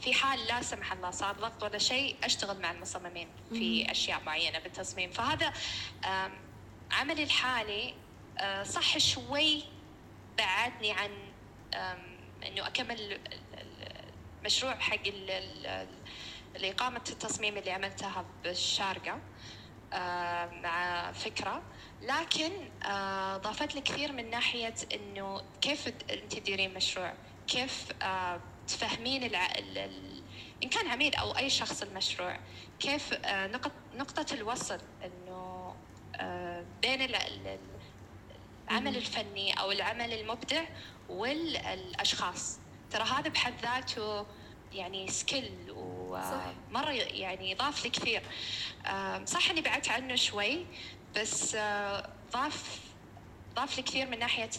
في 0.01 0.13
حال 0.13 0.39
لا 0.47 0.61
سمح 0.61 0.93
الله 0.93 1.11
صار 1.11 1.35
ضغط 1.35 1.63
ولا 1.63 1.77
شيء 1.77 2.15
أشتغل 2.23 2.61
مع 2.61 2.71
المصممين 2.71 3.27
في 3.49 3.91
أشياء 3.91 4.23
معينة 4.23 4.59
بالتصميم. 4.59 5.11
فهذا 5.11 5.53
عملي 6.91 7.23
الحالي 7.23 7.95
صح 8.63 8.97
شوي 8.97 9.63
بعدني 10.37 10.91
عن 10.91 11.11
إنه 12.43 12.67
أكمل 12.67 13.19
المشروع 14.41 14.79
حق 14.79 15.03
الإقامة 16.55 17.01
التصميم 17.09 17.57
اللي 17.57 17.71
عملتها 17.71 18.25
بالشارقة 18.43 19.19
مع 20.63 21.11
فكرة. 21.11 21.63
لكن 22.01 22.69
ضافت 23.43 23.75
لي 23.75 23.81
كثير 23.81 24.11
من 24.11 24.29
ناحية 24.29 24.75
إنه 24.93 25.41
كيف 25.61 25.87
أنت 25.87 26.33
تديرين 26.35 26.73
مشروع؟ 26.73 27.13
كيف 27.47 27.85
تفهمين 28.69 29.23
الع... 29.23 29.47
إن 30.63 30.69
كان 30.69 30.87
عميل 30.87 31.15
أو 31.15 31.37
أي 31.37 31.49
شخص 31.49 31.81
المشروع 31.81 32.39
كيف 32.79 33.13
نقط... 33.27 33.71
نقطة 33.95 34.33
الوصل 34.33 34.79
إنه 35.05 35.75
بين 36.81 37.01
العمل 37.01 38.97
الفني 38.97 39.59
أو 39.59 39.71
العمل 39.71 40.13
المبدع 40.13 40.63
والأشخاص. 41.09 42.59
ترى 42.91 43.03
هذا 43.03 43.29
بحد 43.29 43.53
ذاته 43.61 44.25
يعني 44.73 45.07
skill 45.07 45.51
ومرة 45.69 46.91
يعني 46.91 47.55
ضاف 47.55 47.83
لي 47.83 47.89
كثير. 47.89 48.21
صح 49.25 49.49
إني 49.49 49.61
بعدت 49.61 49.89
عنه 49.89 50.15
شوي 50.15 50.65
بس 51.15 51.55
آه، 51.55 52.09
ضاف 52.33 52.79
ضاف 53.55 53.77
لي 53.77 53.83
كثير 53.83 54.07
من 54.07 54.19
ناحية 54.19 54.49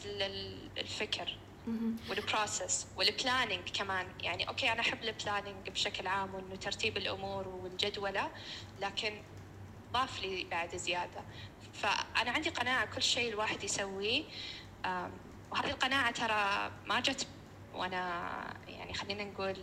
الفكر. 0.78 1.36
وال 2.08 2.26
process 2.26 2.86
وال 2.96 3.11
planning 3.11 3.68
كمان. 3.74 4.06
يعني 4.20 4.48
okay 4.48 4.72
أنا 4.72 4.80
أحب 4.80 5.04
ال 5.04 5.12
planning 5.12 5.70
بشكل 5.70 6.06
عام 6.06 6.34
وإنه 6.34 6.56
ترتيب 6.56 6.96
الأمور 6.96 7.48
والجدولة 7.48 8.30
لكن 8.78 9.22
ضاف 9.92 10.22
لي 10.22 10.44
بعد 10.44 10.76
زيادة. 10.76 11.24
فأنا 11.72 12.30
عندي 12.30 12.50
قناعة 12.50 12.86
كل 12.94 13.02
شيء 13.02 13.28
الواحد 13.30 13.64
يسويه. 13.64 14.24
وهذه 15.50 15.70
القناعة 15.70 16.10
ترى 16.10 16.72
ما 16.86 17.00
جت 17.00 17.26
وأنا 17.74 18.60
يعني 18.68 18.94
خلينا 18.94 19.24
نقول 19.24 19.56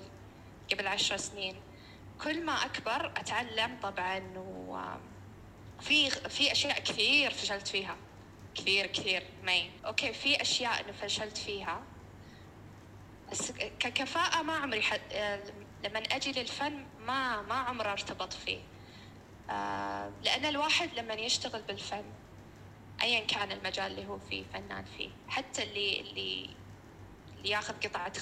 قبل 0.71 0.88
عشر 0.88 1.17
سنين. 1.17 1.62
كل 2.23 2.45
ما 2.45 2.65
أكبر 2.65 3.05
أتعلم 3.05 3.79
طبعا 3.81 4.33
وفي 4.38 6.10
في 6.10 6.51
أشياء 6.51 6.79
كثير 6.79 7.31
فشلت 7.31 7.67
فيها. 7.67 7.97
كثير 8.57 8.87
كثير. 8.87 9.23
مي 9.43 9.71
أوكي 9.85 10.13
في 10.13 10.41
أشياء 10.41 10.81
انه 10.81 10.91
فشلت 10.91 11.37
فيها. 11.37 11.83
بس 13.31 13.51
ككفاءة 13.51 14.41
ما 14.41 14.53
عمري 14.53 14.81
حد 14.81 15.01
لما 15.83 15.99
أجي 15.99 16.31
للفن 16.31 16.85
ما 16.99 17.41
ما 17.41 17.55
عمره 17.55 17.91
أرتبط 17.91 18.33
فيه. 18.33 18.59
آه، 19.49 20.11
لأن 20.23 20.45
الواحد 20.45 20.89
لما 20.93 21.13
يشتغل 21.13 21.61
بالفن 21.61 22.03
ايا 23.01 23.19
كان 23.19 23.51
المجال 23.51 23.91
اللي 23.91 24.07
هو 24.07 24.19
فيه 24.19 24.43
فنان 24.53 24.85
فيه 24.97 25.09
حتى 25.27 25.63
اللي 25.63 25.99
اللي 26.01 26.49
اللي 27.37 27.49
ياخذ 27.49 27.73
قطعة 27.87 28.13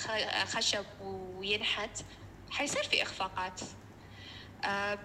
خشب 0.45 0.85
وينحت 1.01 2.05
حيصير 2.51 2.83
في 2.83 3.03
إخفاقات. 3.03 3.61
آه 3.61 3.84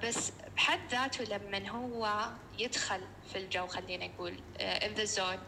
بس 0.02 0.32
بحد 0.56 0.80
ذاته 0.90 1.24
لما 1.24 1.68
هو 1.68 2.30
يدخل 2.58 3.00
في 3.32 3.38
الجو 3.38 3.66
خلينا 3.66 4.06
نقول 4.06 4.40
آه 4.58 4.88
in 4.88 4.98
the 4.98 5.16
zone 5.16 5.40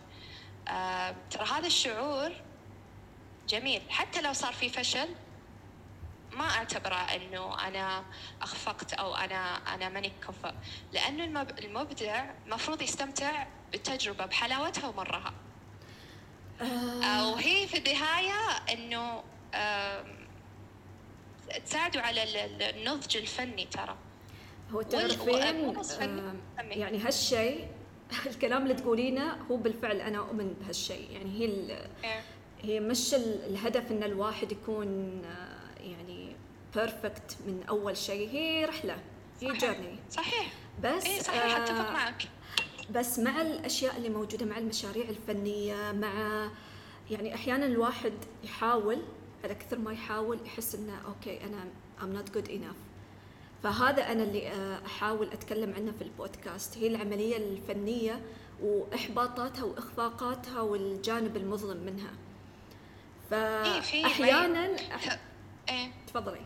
آه 0.71 1.15
ترى 1.31 1.47
هذا 1.47 1.67
الشعور 1.67 2.33
جميل. 3.49 3.83
حتى 3.91 4.21
لو 4.23 4.33
صار 4.33 4.53
في 4.53 4.69
فشل 4.69 5.09
ما 6.33 6.51
أعتبره 6.51 6.95
إنه 6.97 7.67
أنا 7.69 8.05
أخفقت 8.43 8.93
أو 8.93 9.15
أنا 9.15 9.75
أنا 9.75 9.89
ماني 9.89 10.13
كفء. 10.29 10.55
لأنه 10.93 11.25
المبدع 11.59 12.25
المفروض 12.47 12.83
يستمتع 12.83 13.47
بالتجربة 13.73 14.27
بحلاوتها 14.27 14.89
ومرها. 14.89 15.33
آه. 16.61 17.29
وهي 17.33 17.67
في 17.67 17.79
النهاية 17.79 18.33
إنه 18.73 19.23
تساعدوا 21.65 22.03
على 22.03 22.25
النضج 22.71 23.17
الفني 23.17 23.65
ترى. 23.65 23.97
هو 24.71 24.83
تعرفين 24.83 26.25
يعني 26.61 26.99
هالشيء 26.99 27.69
الكلام 28.31 28.63
اللي 28.63 28.75
تقولينه 28.75 29.37
هو 29.51 29.57
بالفعل 29.57 30.01
أنا 30.01 30.19
أؤمن 30.19 30.55
بهالشيء. 30.61 31.11
يعني 31.11 31.31
هي 31.41 31.45
إيه. 32.05 32.23
هي 32.63 32.81
مش 32.81 33.15
الهدف 33.15 33.91
إن 33.91 34.03
الواحد 34.03 34.53
يكون 34.53 35.23
آه، 35.25 35.83
يعني 35.83 36.37
perfect 36.75 37.37
من 37.47 37.63
أول 37.69 37.97
شيء. 37.97 38.31
هي 38.31 38.65
رحلة 38.65 38.97
هي 39.41 39.53
journey 39.53 39.99
صحيح. 40.11 40.53
بس 40.83 41.07
إيه 41.07 41.21
صحيح 41.21 41.57
أتفق 41.57 41.89
آه 41.89 41.93
معك. 41.93 42.29
بس 42.91 43.19
مع 43.19 43.43
الأشياء 43.43 43.97
اللي 43.97 44.09
موجودة 44.09 44.47
مع 44.47 44.59
المشاريع 44.59 45.09
الفنية 45.09 45.93
مع 45.93 46.49
يعني 47.11 47.35
أحيانا 47.35 47.67
الواحد 47.67 48.13
يحاول 48.45 49.03
على 49.45 49.55
كثر 49.55 49.79
ما 49.79 49.93
يحاول 49.93 50.39
يحس 50.47 50.75
إنه 50.75 51.01
okay 51.07 51.41
أنا 51.45 51.65
I'm 52.01 52.19
not 52.19 52.37
good 52.37 52.49
enough. 52.49 52.93
فهذا 53.63 54.13
أنا 54.13 54.23
اللي 54.23 54.49
آه، 54.49 54.87
أحاول 54.87 55.29
أتكلم 55.33 55.75
عنه 55.75 55.93
في 55.93 56.05
البودكاست. 56.05 56.79
هي 56.79 56.87
العملية 56.87 57.37
الفنية 57.37 58.21
وإحباطاتها 58.63 59.65
وإخفاقاتها 59.65 60.61
والجانب 60.61 61.37
المظلم 61.37 61.77
منها. 61.77 62.11
فاحيانا 63.31 64.77
إيه. 65.69 65.93
تفضلي. 66.07 66.41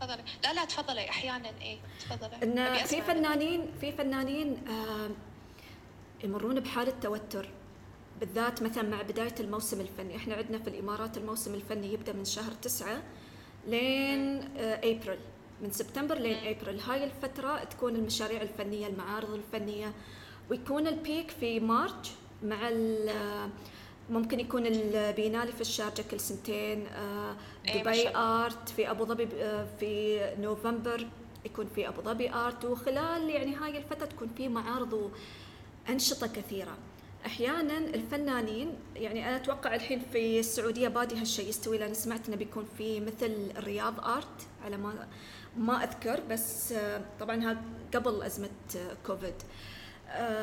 تفضلي. 0.00 0.24
لا 0.44 0.52
لا 0.52 0.64
تفضلي. 0.64 1.10
أحيانا 1.10 1.50
إيه 1.60 1.78
تفضلي. 2.00 2.42
إن 2.42 2.84
في 2.86 3.02
فنانين 3.02 3.72
في 3.80 3.92
فنانين 3.92 4.68
آه 4.68 5.10
يمرون 6.24 6.60
بحالة 6.60 6.92
توتر. 7.02 7.48
بالذات 8.20 8.62
مثلا 8.62 8.88
مع 8.88 9.02
بداية 9.02 9.34
الموسم 9.40 9.80
الفني. 9.80 10.16
إحنا 10.16 10.34
عندنا 10.34 10.58
في 10.58 10.68
الإمارات 10.68 11.16
الموسم 11.16 11.54
الفني 11.54 11.92
يبدأ 11.92 12.12
من 12.12 12.24
شهر 12.24 12.52
تسعة 12.52 13.02
لين 13.66 14.48
أبريل 14.56 15.10
آه، 15.10 15.62
من 15.62 15.70
سبتمبر 15.70 16.18
لين 16.18 16.36
أبريل 16.36 16.80
هاي 16.80 17.04
الفترة 17.04 17.64
تكون 17.64 17.96
المشاريع 17.96 18.42
الفنية 18.42 18.86
المعارض 18.86 19.30
الفنية. 19.30 19.92
ويكون 20.50 20.86
ال 20.86 20.95
peak 20.95 21.30
في 21.30 21.60
March 21.60 22.10
مع 22.42 22.68
آه، 22.68 23.48
ممكن 24.10 24.40
يكون 24.40 24.66
البينالي 24.66 25.52
في 25.52 25.60
الشارجة 25.60 26.04
كل 26.10 26.20
سنتين 26.20 26.86
آه، 26.86 27.36
إيه، 27.68 27.82
دبي 27.82 28.16
Art 28.16 28.68
في 28.68 28.90
أبو 28.90 29.04
ظبي 29.04 29.28
في 29.80 30.20
نوفمبر 30.40 31.06
يكون 31.44 31.66
في 31.74 31.88
أبو 31.88 32.02
ظبي 32.02 32.30
Art 32.30 32.64
وخلال 32.64 33.30
يعني 33.30 33.54
هاي 33.54 33.78
الفترة 33.78 34.06
تكون 34.06 34.28
في 34.36 34.48
معارض 34.48 35.10
وأنشطة 35.88 36.26
كثيرة. 36.26 36.76
أحيانا 37.26 37.78
الفنانين 37.78 38.74
يعني 38.96 39.28
أنا 39.28 39.36
أتوقع 39.36 39.74
الحين 39.74 40.02
في 40.12 40.40
السعودية 40.40 40.88
بادي 40.88 41.20
هالشيء 41.20 41.48
يستوي 41.48 41.78
لأن 41.78 41.94
سمعت 41.94 42.28
إنه 42.28 42.36
بيكون 42.36 42.68
في 42.78 43.00
مثل 43.00 43.50
الرياض 43.56 44.00
Art 44.00 44.46
على 44.64 44.76
ما 44.76 45.08
ما 45.56 45.84
أذكر 45.84 46.20
بس 46.30 46.74
طبعا 47.20 47.62
قبل 47.94 48.22
أزمة 48.22 48.50
كوفيد. 49.06 49.34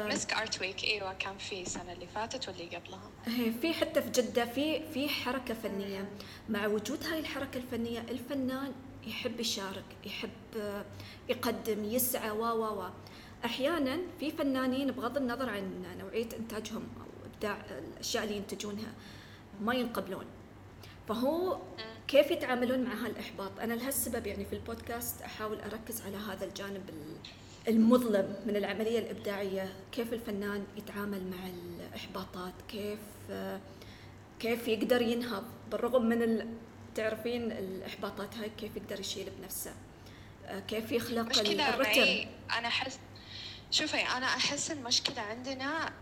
مسك 0.07 0.33
ارت 0.33 0.61
ويك 0.61 0.83
إيوه 0.83 1.13
كان 1.13 1.37
في 1.37 1.61
السنة 1.61 1.93
اللي 1.93 2.07
فاتت 2.07 2.47
واللي 2.47 2.75
قبلها. 2.75 3.09
إيه، 3.27 3.51
في 3.61 3.73
حتى 3.73 4.01
في 4.01 4.09
جدة 4.09 4.45
في 4.45 4.91
في 4.93 5.09
حركة 5.09 5.53
فنية. 5.53 6.09
مع 6.49 6.67
وجود 6.67 7.03
هاي 7.05 7.19
الحركة 7.19 7.57
الفنية 7.57 7.99
الفنان 7.99 8.71
يحب 9.07 9.39
يشارك 9.39 9.85
يحب 10.05 10.83
يقدم 11.29 11.83
يسعى 11.85 12.31
و 12.31 12.43
و 12.45 12.81
و 12.81 12.89
أحيانا 13.45 13.99
في 14.19 14.31
فنانين 14.31 14.91
بغض 14.91 15.17
النظر 15.17 15.49
عن 15.49 15.83
نوعية 15.99 16.29
إنتاجهم 16.39 16.87
أو 16.99 17.05
إبداع 17.33 17.65
الأشياء 17.93 18.23
اللي 18.23 18.37
ينتجونها 18.37 18.93
ما 19.61 19.73
ينقبلون. 19.73 20.25
فهو 21.07 21.57
كيف 22.07 22.31
يتعاملون 22.31 22.83
مع 22.83 22.93
هالإحباط؟ 22.93 23.59
أنا 23.59 23.73
لهالسبب 23.73 24.27
يعني 24.27 24.45
في 24.45 24.53
البودكاست 24.53 25.21
أحاول 25.21 25.59
أركز 25.59 26.01
على 26.01 26.17
هذا 26.17 26.45
الجانب 26.45 26.89
المظلم 27.67 28.35
من 28.45 28.55
العملية 28.55 28.99
الإبداعية. 28.99 29.73
كيف 29.91 30.13
الفنان 30.13 30.63
يتعامل 30.77 31.23
مع 31.23 31.47
الإحباطات؟ 31.47 32.53
كيف 32.67 32.99
كيف 34.39 34.67
يقدر 34.67 35.01
ينهض؟ 35.01 35.43
بالرغم 35.71 36.05
من 36.05 36.47
تعرفين 36.95 37.51
الإحباطات 37.51 38.37
هاي 38.37 38.51
كيف 38.57 38.75
يقدر 38.75 38.99
يشيل 38.99 39.27
بنفسه؟ 39.39 39.73
كيف 40.67 40.91
يخلق 40.91 41.39
الرتم؟ 41.39 42.29
أنا 42.57 42.67
أحس 42.67 42.99
شوفي 43.73 44.01
أنا 44.01 44.25
أحس 44.25 44.71
المشكلة 44.71 45.21
عندنا 45.21 45.93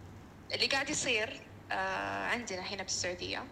اللي 0.54 0.68
قاعد 0.68 0.90
يصير 0.90 1.42
آه 1.72 2.26
عندنا 2.28 2.62
هنا 2.62 2.84
بالسعودية 2.84 3.44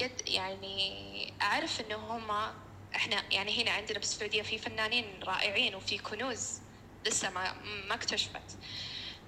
قد 0.00 0.28
يعني 0.28 1.34
أعرف 1.42 1.80
إنه 1.80 1.96
هم 1.96 2.52
إحنا 2.96 3.32
يعني 3.32 3.62
هنا 3.62 3.70
عندنا 3.70 3.98
بالسعودية 3.98 4.42
في 4.42 4.58
فنانين 4.58 5.22
رائعين 5.22 5.74
وفي 5.74 5.98
كنوز 5.98 6.60
لسه 7.06 7.30
ما 7.30 7.52
ما 7.88 7.94
اكتشفت. 7.94 8.58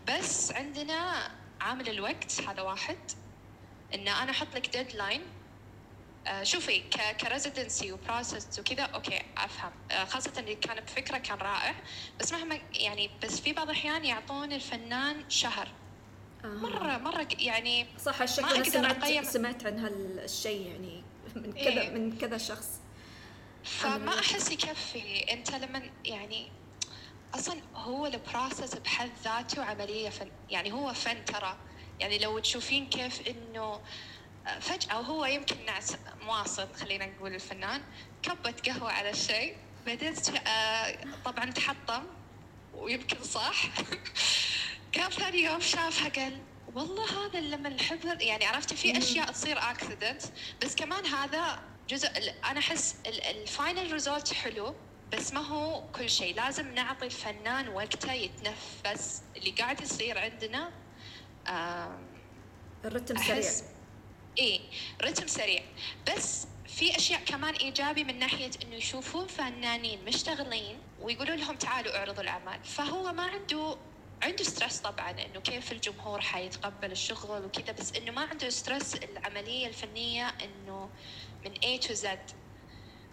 بس 0.09 0.53
عندنا 0.53 1.31
عامل 1.61 1.89
الوقت 1.89 2.41
هذا 2.49 2.63
واحد 2.63 2.99
إن 3.95 4.09
أنا 4.09 4.31
أحط 4.31 4.55
لك 4.55 4.77
deadline 4.77 5.23
شوفي 6.43 6.83
ك 7.21 7.28
residency 7.28 7.93
و 7.93 8.01
process 8.01 8.59
وكذا 8.59 8.83
okay 8.83 9.23
أفهم 9.37 9.73
آه 9.91 10.05
خاصة 10.05 10.33
اللي 10.39 10.55
كان 10.55 10.81
بفكرة 10.81 11.19
كان 11.19 11.39
رائع 11.39 11.75
بس 12.21 12.33
مهما 12.33 12.59
يعني 12.73 13.11
بس 13.23 13.41
في 13.41 13.53
بعض 13.53 13.71
الأحيان 13.71 14.05
يعطون 14.05 14.53
الفنان 14.53 15.31
شهر 15.31 15.69
آه. 16.45 16.49
مرة 16.49 16.99
مرة 16.99 17.29
يعني 17.39 17.87
صح 17.99 18.23
الشكل 18.23 18.55
أنا 18.55 18.65
سمعت 18.65 19.05
أقيم. 19.05 19.25
سمعت 19.25 19.67
عن 19.67 19.79
هالشيء 19.79 20.67
يعني 20.67 21.03
من 21.35 21.53
كذا 21.53 21.81
إيه؟ 21.81 21.91
من 21.91 22.19
كذا 22.19 22.39
شخص 22.39 22.81
فما 23.65 24.19
أحس 24.19 24.51
يكفي 24.53 25.33
أنت 25.33 25.55
لما 25.55 25.83
يعني 26.05 26.49
أصلا 27.35 27.61
هو 27.75 28.07
البروسس 28.07 28.75
بحد 28.75 29.11
ذاته 29.25 29.65
عملية 29.65 30.09
فن 30.09 30.31
يعني 30.51 30.73
هو 30.73 30.93
فن 30.93 31.25
ترى 31.25 31.57
يعني 32.01 32.19
لو 32.19 32.39
تشوفين 32.39 32.87
كيف 32.87 33.29
إنه 33.29 33.61
آه، 33.61 33.81
فجأة 34.61 35.01
وهو 35.01 35.25
يمكن 35.25 35.65
ناس 35.67 35.97
مواصل 36.23 36.75
خلينا 36.75 37.07
نقول 37.07 37.35
الفنان 37.35 37.83
كبة 38.23 38.55
قهوة 38.67 38.93
على 38.93 39.11
الشيء 39.11 39.57
بديت 39.87 40.29
آه، 40.29 40.99
طبعا 41.25 41.51
تحطم 41.51 42.03
ويمكن 42.75 43.23
صح 43.23 43.65
كان 44.93 45.11
ثاني 45.11 45.43
يوم 45.43 45.61
شافها 45.61 46.09
قال 46.09 46.39
والله 46.75 47.27
هذا 47.27 47.41
لما 47.41 47.69
نحب 47.69 48.21
يعني 48.21 48.47
عرفتي 48.47 48.77
في 48.77 48.99
أشياء 48.99 49.33
تصير 49.33 49.59
accident 49.59 50.23
بس 50.63 50.75
كمان 50.75 51.07
هذا 51.07 51.63
جزء 51.89 52.09
أنا 52.45 52.59
أحس 52.59 52.97
ال 53.07 53.21
final 53.21 53.93
result 53.93 54.35
حلو 54.35 54.75
بس 55.13 55.33
ما 55.33 55.41
هو 55.41 55.83
كل 55.93 56.11
شيء. 56.11 56.37
لازم 56.37 56.75
نعطي 56.75 57.07
الفنان 57.07 57.69
وقته 57.69 58.13
يتنفس 58.13 59.23
اللي 59.37 59.51
قاعد 59.51 59.81
يصير 59.81 60.19
عندنا. 60.19 60.71
الرتم 62.85 63.17
سريع. 63.17 63.74
إيه 64.39 64.61
رتم 65.03 65.27
سريع. 65.27 65.63
بس 66.09 66.47
في 66.69 66.97
أشياء 66.97 67.21
كمان 67.25 67.55
إيجابي 67.55 68.05
من 68.05 68.19
ناحية 68.19 68.51
إنه 68.63 68.75
يشوفون 68.75 69.27
فنانين 69.27 70.05
مشتغلين 70.05 70.79
ويقولوا 71.01 71.37
لهم 71.37 71.57
تعالوا 71.57 71.97
اعرضوا 71.97 72.23
الأعمال. 72.23 72.65
فهو 72.65 73.13
ما 73.13 73.23
عنده 73.23 73.77
عنده 74.23 74.45
stress 74.45 74.79
طبعا 74.81 75.11
إنه 75.11 75.41
كيف 75.41 75.73
الجمهور 75.73 76.21
حيتقبل 76.21 76.93
الشغل 76.93 77.45
وكذا 77.45 77.73
بس 77.73 77.93
إنه 77.93 78.13
ما 78.13 78.21
عنده 78.21 78.49
stress 78.51 78.95
العملية 78.95 79.67
الفنية 79.67 80.29
إنه 80.29 80.91
من 81.45 81.55
A 81.55 81.85
to 81.85 81.91
Z. 82.03 82.07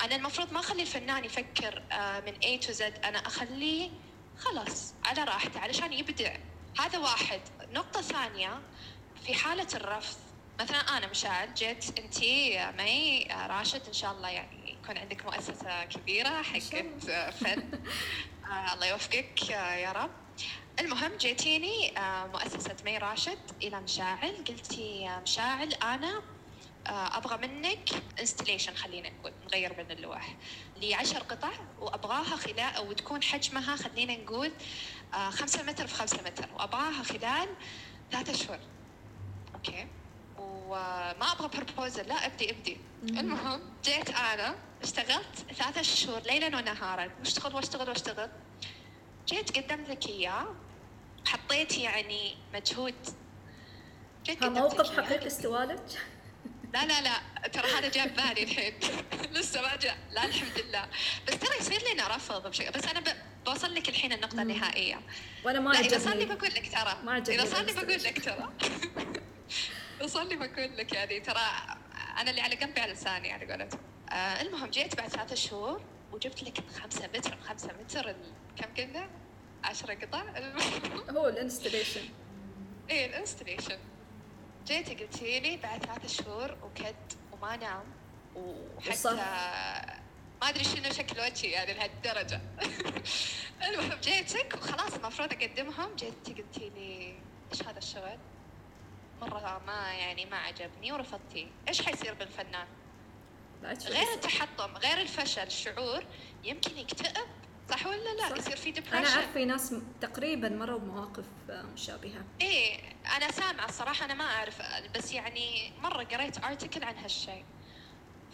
أنا 0.02 0.16
المفروض 0.16 0.54
ما 0.54 0.60
أخلي 0.60 0.82
الفنان 0.82 1.26
يفكر 1.26 1.84
آه، 1.92 2.20
من 2.20 2.34
A 2.36 2.64
to 2.66 2.78
Z 2.78 2.82
أنا 3.06 3.18
أخليه 3.28 3.90
خلاص 4.38 4.94
على 5.06 5.24
راحته 5.24 5.60
علشان 5.60 5.94
يبدع. 5.94 6.36
هذا 6.80 6.98
واحد. 7.00 7.42
نقطة 7.74 8.02
ثانية 8.02 8.62
في 9.26 9.34
حالة 9.34 9.68
الرفض 9.76 10.18
مثلا 10.62 10.98
أنا 10.98 11.08
مشاعل 11.08 11.54
جيت 11.54 12.00
أنت 12.00 12.18
معي 12.78 13.32
آه، 13.32 13.48
راشد 13.48 13.88
إن 13.88 13.94
شاء 13.94 14.12
الله 14.12 14.30
يعني 14.30 14.72
يكون 14.84 14.98
عندك 14.98 15.26
مؤسسة 15.26 15.84
كبيرة 15.84 16.42
حقت 16.42 17.10
آه، 17.10 17.30
فن. 17.30 17.64
الله 18.74 18.86
يوفقك 18.86 19.50
يا 19.50 19.92
رب. 19.92 20.12
المهم 20.80 21.18
جيتيني 21.18 21.94
مؤسسة 22.34 22.76
مي 22.86 22.98
راشد 22.98 23.40
إلى 23.64 23.80
مشاعل. 23.82 24.44
قلتي 24.48 25.10
مشاعل 25.22 25.74
أنا 25.74 26.22
آه، 26.88 27.18
أبغى 27.18 27.48
منك 27.48 27.90
installation 28.20 28.74
خلينا 28.74 29.10
نقول 29.10 29.34
نغير 29.46 29.74
بين 29.74 29.92
اللوح. 29.92 30.36
لعشر 30.82 31.20
قطع 31.20 31.52
وأبغاها 31.80 32.36
خلال 32.36 32.80
وتكون 32.90 33.24
حجمها 33.24 33.76
خلينا 33.76 34.18
نقول 34.18 34.52
آه، 35.14 35.30
خمسة 35.30 35.64
متر 35.64 35.88
في 35.88 35.96
خمسة 35.96 36.22
متر 36.26 36.54
وأبغاها 36.54 37.04
خلال 37.04 37.50
ثلاثة 38.12 38.34
اشهر 38.34 38.60
أوكي؟ 39.56 39.88
وما 40.72 41.32
أبغى 41.32 41.48
proposal 41.48 42.08
لا 42.08 42.26
ابدي 42.26 42.52
ابدي. 42.52 42.78
المهم 43.04 43.62
جيت 43.84 44.10
أنا 44.10 44.56
اشتغلت 44.84 45.36
ثلاثة 45.58 45.82
شهور 45.82 46.20
ليلا 46.20 46.48
ونهارا. 46.58 47.10
واشتغل 47.20 47.56
واشتغل 47.56 47.90
واشتغل. 47.90 48.30
جيت 49.28 49.58
قدمت 49.58 49.90
لك 49.90 50.08
إياه. 50.08 50.56
حطيت 51.28 51.78
يعني 51.78 52.36
مجهود. 52.54 52.96
جيت 54.26 54.44
موقف 54.44 55.00
حقيقي 55.00 55.28
استوالك؟ 55.28 55.84
لا 56.74 56.86
لا 56.86 57.02
لا. 57.02 57.48
ترى 57.48 57.68
هذا 57.68 57.90
جاء 57.90 58.08
ببالي 58.08 58.44
الحين. 58.44 58.74
لسه 59.36 59.62
ما 59.62 59.76
جاء. 59.76 59.98
لا 60.12 60.26
الحمد 60.26 60.60
لله. 60.60 60.88
بس 61.28 61.40
ترى 61.40 61.58
يصير 61.60 61.94
لنا 61.94 62.16
رفض 62.16 62.48
بشكل 62.48 62.72
بس 62.72 62.86
أنا 62.86 63.04
بوصل 63.46 63.76
لك 63.76 63.90
الحين 63.90 64.14
النقطة 64.14 64.42
النهائية 64.42 65.02
وأنا 65.44 65.60
ما 65.60 65.80
إذا 65.80 66.00
صار 66.00 66.16
لي 66.16 66.26
بقول 66.26 66.50
لك 66.50 66.72
ترى. 66.72 66.98
ما 67.04 67.18
إذا 67.18 67.46
صار 67.46 67.64
لي 67.64 67.74
بقول 67.74 68.04
لك 68.04 68.26
ترى. 68.26 68.50
صار 70.08 70.24
لي 70.24 70.36
بقول 70.36 70.78
لك 70.78 70.94
يعني 70.94 71.20
ترى 71.20 71.42
أنا 72.18 72.30
اللي 72.30 72.42
على 72.42 72.56
قلبي 72.56 72.82
على 72.82 72.94
لساني 72.94 73.32
على 73.32 73.52
قولتهم 73.52 73.80
آه 74.10 74.42
المهم 74.42 74.70
جيت 74.70 74.96
بعد 74.96 75.10
ثلاثة 75.10 75.36
شهور 75.36 75.82
وجبت 76.12 76.44
لك 76.44 76.64
خمسة 76.82 77.08
متر 77.08 77.38
خمسة 77.42 77.70
متر 77.80 78.16
كم 78.58 78.84
قلنا؟ 78.84 79.10
عشرة 79.64 79.94
قطع؟ 79.94 80.24
هو 81.18 81.28
ال 81.28 81.33
installation. 81.33 82.02
إيه 82.90 83.06
ال 83.06 83.11
installation. 83.11 83.78
جيتي 84.66 84.96
قلتي 84.96 85.40
لي 85.40 85.58
بعد 85.58 85.86
ثلاث 85.86 86.22
شهور 86.22 86.58
وكد 86.64 86.96
وما 87.32 87.56
نام 87.56 87.84
وحتى 88.36 89.14
ما 90.42 90.50
أدري 90.50 90.64
شنو 90.64 90.92
شكل 90.92 91.22
وجهي 91.22 91.52
يعني 91.52 91.74
لهالدرجة. 91.74 92.42
المهم 93.68 94.00
جيتك 94.00 94.54
وخلاص 94.58 94.94
المفروض 94.94 95.34
أقدمهم. 95.34 95.96
جيتي 95.96 96.42
قلتي 96.42 96.70
لي 96.70 97.16
إيش 97.52 97.64
هذا 97.64 97.78
الشغل؟ 97.78 98.18
مرة 99.22 99.62
ما 99.68 99.94
يعني 99.94 100.26
ما 100.26 100.38
عجبني 100.38 100.92
ورفضتي 100.92 101.48
إيش 101.68 101.82
حيصير 101.82 102.14
بالفنان؟ 102.14 102.68
غير 103.64 104.14
التحطم 104.14 104.78
غير 104.78 105.02
الفشل 105.02 105.42
الشعور 105.42 106.04
يمكن 106.44 106.78
يكتئب 106.78 107.28
صح 107.70 107.88
ولا 107.88 108.14
لا؟ 108.14 108.30
صح. 108.30 108.38
يصير 108.38 108.56
في 108.56 108.72
ديبرشن 108.72 108.96
أنا 108.98 109.08
أعرف 109.08 109.32
في 109.32 109.46
ناس 109.46 109.76
تقريبا 110.02 110.50
مروا 110.50 110.80
بمواقف 110.80 111.26
مشابهة 111.50 112.26
إيه 112.42 112.80
أنا 113.18 113.32
سامعة 113.32 113.66
الصراحة 113.66 114.06
أنا 114.06 114.14
ما 114.14 114.24
أعرف 114.24 114.62
بس 114.96 115.12
يعني 115.14 115.72
مرة 115.84 116.04
قريت 116.04 116.44
ارتكل 116.44 116.84
عن 116.84 116.98
هالشيء 116.98 117.46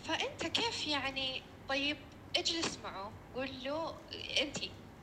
فأنت 0.04 0.48
كيف 0.48 0.88
يعني 0.88 1.42
طيب 1.70 1.98
اجلس 2.38 2.80
معه 2.84 3.12
قول 3.36 3.50
له 3.64 3.96
انت 4.42 4.58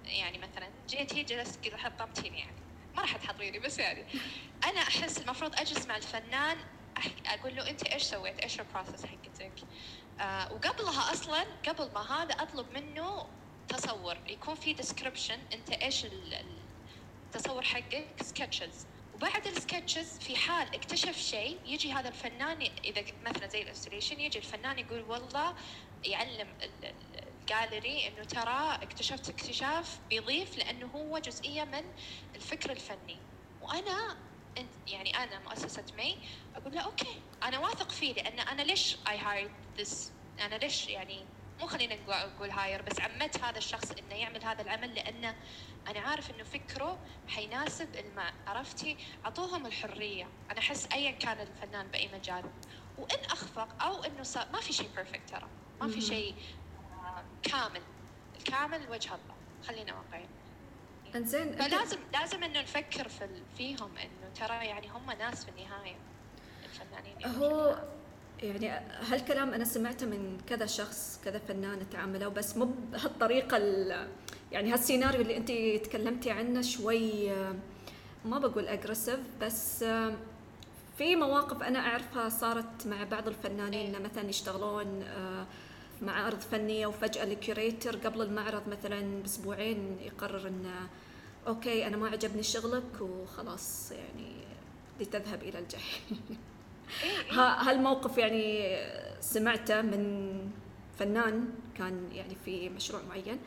يعني 0.04 0.38
مثلا 0.38 0.68
جيتي 0.88 1.22
جلست 1.22 1.64
كذا 1.64 1.76
حطمتيني 1.76 2.38
يعني 2.38 2.63
ما 2.96 3.02
راح 3.02 3.16
تحضريني 3.16 3.58
بس 3.58 3.78
يعني. 3.78 4.04
أنا 4.64 4.80
أحس 4.80 5.18
المفروض 5.18 5.54
أجلس 5.60 5.86
مع 5.86 5.96
الفنان 5.96 6.58
أقول 7.26 7.56
له 7.56 7.70
أنت 7.70 7.82
إيش 7.82 8.02
سويت؟ 8.02 8.38
إيش 8.40 8.60
ال 8.60 8.66
process 8.66 9.06
حقتك؟ 9.06 9.52
آه 10.20 10.52
وقبلها 10.52 11.12
أصلا 11.12 11.44
قبل 11.68 11.90
ما 11.94 12.22
هذا 12.22 12.34
أطلب 12.34 12.66
منه 12.74 13.28
تصور. 13.68 14.16
يكون 14.26 14.54
في 14.54 14.72
description 14.72 15.38
أنت 15.52 15.70
إيش 15.70 16.06
التصور 17.34 17.62
حقك 17.62 18.06
sketches 18.22 18.86
وبعد 19.14 19.46
ال 19.46 19.54
sketches 19.54 20.18
في 20.18 20.36
حال 20.36 20.74
اكتشف 20.74 21.18
شيء 21.18 21.58
يجي 21.66 21.92
هذا 21.92 22.08
الفنان 22.08 22.62
إذا 22.84 23.04
مثلا 23.24 23.46
زي 23.48 23.62
ال 23.62 23.67
installation 23.67 24.20
يجي 24.20 24.38
الفنان 24.38 24.78
يقول 24.78 25.02
والله 25.02 25.54
يعلم 26.04 26.48
الجاليري 27.44 28.08
إنه 28.08 28.24
ترى 28.24 28.78
اكتشفت 28.82 29.28
اكتشاف 29.28 29.98
بيضيف 30.10 30.58
لأنه 30.58 30.86
هو 30.86 31.18
جزئية 31.18 31.64
من 31.64 31.84
الفكر 32.34 32.70
الفني. 32.72 33.18
وأنا 33.62 34.16
يعني 34.86 35.16
أنا 35.16 35.38
مؤسسة 35.38 35.84
مي 35.96 36.18
أقول 36.56 36.74
له 36.74 36.80
okay 36.80 37.20
أنا 37.42 37.58
واثق 37.58 37.90
فيه 37.90 38.14
لأن 38.14 38.40
أنا 38.40 38.62
ليش 38.62 38.96
I 39.08 39.18
hire 39.18 39.50
this 39.78 40.12
أنا 40.40 40.54
ليش 40.54 40.88
يعني 40.88 41.24
مو 41.60 41.66
خلينا 41.66 41.94
نقول 41.94 42.50
hire 42.50 42.82
بس 42.82 43.00
عمدت 43.00 43.40
هذا 43.40 43.58
الشخص 43.58 43.90
إنه 43.90 44.14
يعمل 44.14 44.44
هذا 44.44 44.62
العمل 44.62 44.94
لأنه 44.94 45.36
أنا 45.88 46.00
عارف 46.00 46.30
إنه 46.30 46.44
فكره 46.44 46.98
حيناسب 47.28 47.96
الماء 47.96 48.34
عرفتي؟ 48.46 48.96
أعطوهم 49.24 49.66
الحرية. 49.66 50.28
أنا 50.50 50.58
أحس 50.58 50.86
ايا 50.92 51.10
كان 51.10 51.40
الفنان 51.40 51.88
بأي 51.88 52.08
مجال. 52.14 52.44
وإن 52.98 53.24
أخفق 53.24 53.82
أو 53.82 54.04
إنه 54.04 54.22
صار 54.22 54.46
ما 54.52 54.60
في 54.60 54.72
شيء 54.72 54.88
بيرفكت 54.96 55.30
ترى. 55.30 55.48
ما 55.80 55.88
في 55.88 56.00
شيء 56.00 56.34
كامل 57.44 57.82
الكامل 58.38 58.80
وجه 58.90 59.08
الله. 59.08 59.34
خلينا 59.66 59.94
واقعيين. 59.94 60.28
انزين 61.16 61.52
فلازم 61.52 61.98
لازم 62.12 62.44
إنه 62.44 62.60
نفكر 62.60 63.08
في 63.08 63.28
فيهم 63.56 63.90
إنه 63.96 64.30
ترى 64.34 64.66
يعني 64.66 64.88
هم 64.88 65.10
ناس 65.18 65.44
في 65.44 65.50
النهاية 65.50 65.96
الفنانين 66.64 67.36
هو 67.36 67.78
يعني 68.42 68.68
هالكلام 69.10 69.54
أنا 69.54 69.64
سمعته 69.64 70.06
من 70.06 70.40
كذا 70.46 70.66
شخص 70.66 71.20
كذا 71.24 71.38
فنان 71.38 71.90
تعاملوا 71.90 72.30
بس 72.30 72.56
مو 72.56 72.64
بهالطريقة 72.64 73.58
يعني 74.52 74.72
هالسيناريو 74.72 75.20
اللي 75.20 75.36
أنت 75.36 75.50
تكلمتي 75.86 76.30
عنه 76.30 76.62
شوي 76.62 77.30
ما 78.24 78.38
بقول 78.38 78.68
aggressive 78.68 79.20
بس 79.40 79.84
في 80.98 81.16
مواقف 81.16 81.62
أنا 81.62 81.78
أعرفها 81.78 82.28
صارت 82.28 82.86
مع 82.86 83.04
بعض 83.04 83.28
الفنانين 83.28 84.02
مثلا 84.02 84.28
يشتغلون 84.28 85.04
مع 86.04 86.12
معارض 86.12 86.40
فنيه 86.40 86.86
وفجاه 86.86 87.24
ال 87.24 87.33
curator 87.33 87.96
قبل 87.96 88.22
المعرض 88.22 88.68
مثلا 88.68 89.22
بأسبوعين 89.22 89.98
يقرر 90.00 90.48
إنه 90.48 90.88
okay 91.46 91.86
أنا 91.86 91.96
ما 91.96 92.08
عجبني 92.08 92.42
شغلك 92.42 93.00
وخلاص 93.00 93.92
يعني 93.92 94.34
لتذهب 95.00 95.42
إلى 95.42 95.58
الجحيم. 95.58 96.20
هالموقف 97.30 98.18
يعني 98.18 98.76
سمعته 99.20 99.82
من 99.82 100.34
فنان 100.98 101.48
كان 101.78 102.08
يعني 102.12 102.34
في 102.44 102.68
مشروع 102.68 103.02
معين. 103.08 103.38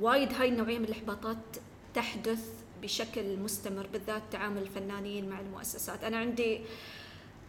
وايد 0.00 0.32
هاي 0.32 0.48
النوعية 0.48 0.78
من 0.78 0.84
الاحباطات 0.84 1.56
تحدث 1.94 2.48
بشكل 2.82 3.36
مستمر 3.36 3.86
بالذات 3.86 4.22
تعامل 4.30 4.62
الفنانين 4.62 5.28
مع 5.28 5.40
المؤسسات. 5.40 6.04
أنا 6.04 6.16
عندي 6.16 6.60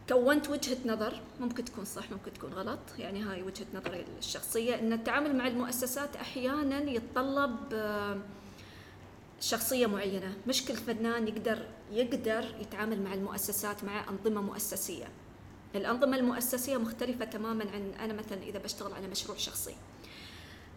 كونت 0.10 0.50
وجهة 0.50 0.78
نظر 0.86 1.22
ممكن 1.40 1.66
تكون 1.66 1.86
صح 1.86 2.12
ممكن 2.12 2.34
تكون 2.34 2.54
غلط. 2.54 2.80
يعني 3.00 3.24
هاي 3.24 3.44
وجهة 3.44 3.66
نظري 3.74 4.06
الشخصية 4.20 4.80
إن 4.80 4.94
التعامل 4.94 5.36
مع 5.36 5.48
المؤسسات 5.48 6.16
أحيانا 6.16 6.92
يتطلب 6.92 7.56
شخصية 9.42 9.88
معينة. 9.88 10.34
مش 10.48 10.66
كل 10.66 10.76
فنان 10.76 11.28
يقدر 11.28 11.66
يقدر 11.92 12.56
يتعامل 12.62 13.02
مع 13.02 13.14
المؤسسات 13.14 13.84
مع 13.84 14.10
أنظمة 14.10 14.42
مؤسسية. 14.42 15.08
الأنظمة 15.76 16.18
المؤسسية 16.18 16.78
مختلفة 16.78 17.26
تماما 17.26 17.66
عن 17.74 17.92
أنا 18.00 18.14
مثلا 18.14 18.44
إذا 18.44 18.60
بشتغل 18.60 18.94
على 18.94 19.08
مشروع 19.08 19.38
شخصي. 19.38 19.76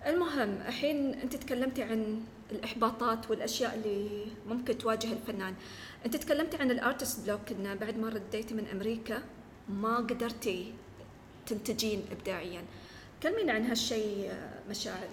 المهم 0.07 0.61
الحين 0.69 1.15
أنت 1.15 1.37
تكلمتي 1.37 1.83
عن 1.83 2.25
الإحباطات 2.51 3.31
والأشياء 3.31 3.75
اللي 3.75 4.27
ممكن 4.47 4.79
تواجه 4.79 5.13
الفنان. 5.13 5.55
أنت 6.07 6.17
تكلمتي 6.17 6.57
عن 6.57 6.71
ال 6.71 6.79
artist 6.79 7.27
block 7.27 7.53
إنه 7.53 7.75
بعد 7.75 7.99
ما 7.99 8.09
رديتي 8.09 8.55
من 8.55 8.69
أمريكا 8.69 9.23
ما 9.69 9.97
قدرتي 9.97 10.75
تنتجين 11.47 12.05
إبداعيا. 12.13 12.65
كلمينا 13.23 13.53
عن 13.53 13.67
هالشيء 13.67 14.33
مشاعر. 14.71 15.09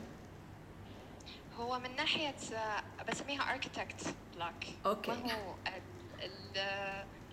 هو 1.58 1.80
من 1.80 1.95
ناحية 1.95 2.36
بسميها 3.10 3.54
architect 3.54 4.15
block 4.36 4.54
okay. 4.86 5.12
ما 5.12 5.34
هو 5.34 5.56
ال 5.67 5.82
ال 6.21 6.58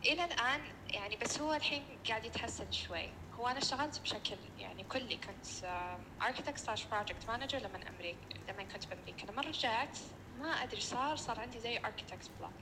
إلى 0.07 0.25
الآن 0.25 0.61
يعني 0.91 1.17
بس 1.17 1.41
هو 1.41 1.55
الحين 1.55 1.83
قاعد 2.09 2.25
يتحسن 2.25 2.73
شوي. 2.73 3.09
هو 3.43 3.49
أنا 3.49 3.59
اشتغلت 3.59 4.01
بشكل 4.01 4.37
يعني 4.59 4.85
كلي 4.85 5.17
كنت 5.17 5.67
architect 6.23 6.59
slash 6.59 6.85
project 6.85 7.29
manager 7.29 7.59
لما 7.59 7.89
أمريكا 7.89 8.19
لما 8.49 8.63
كنت 8.63 8.87
بأمريكا 8.87 9.33
لما 9.33 9.43
رجعت 9.43 9.99
ما 10.41 10.49
أدري 10.49 10.81
صار 10.81 11.17
صار 11.17 11.41
عندي 11.41 11.61
زي 11.61 11.79
architect 11.79 12.31
block 12.39 12.53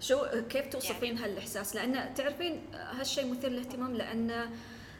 شو 0.00 0.46
كيف 0.48 0.66
توصفين 0.66 1.16
يعني 1.16 1.24
هالإحساس؟ 1.24 1.74
لأن 1.74 2.14
تعرفين 2.14 2.74
هالشيء 2.74 3.30
مثير 3.30 3.50
للاهتمام 3.50 3.94
لأن 3.94 4.50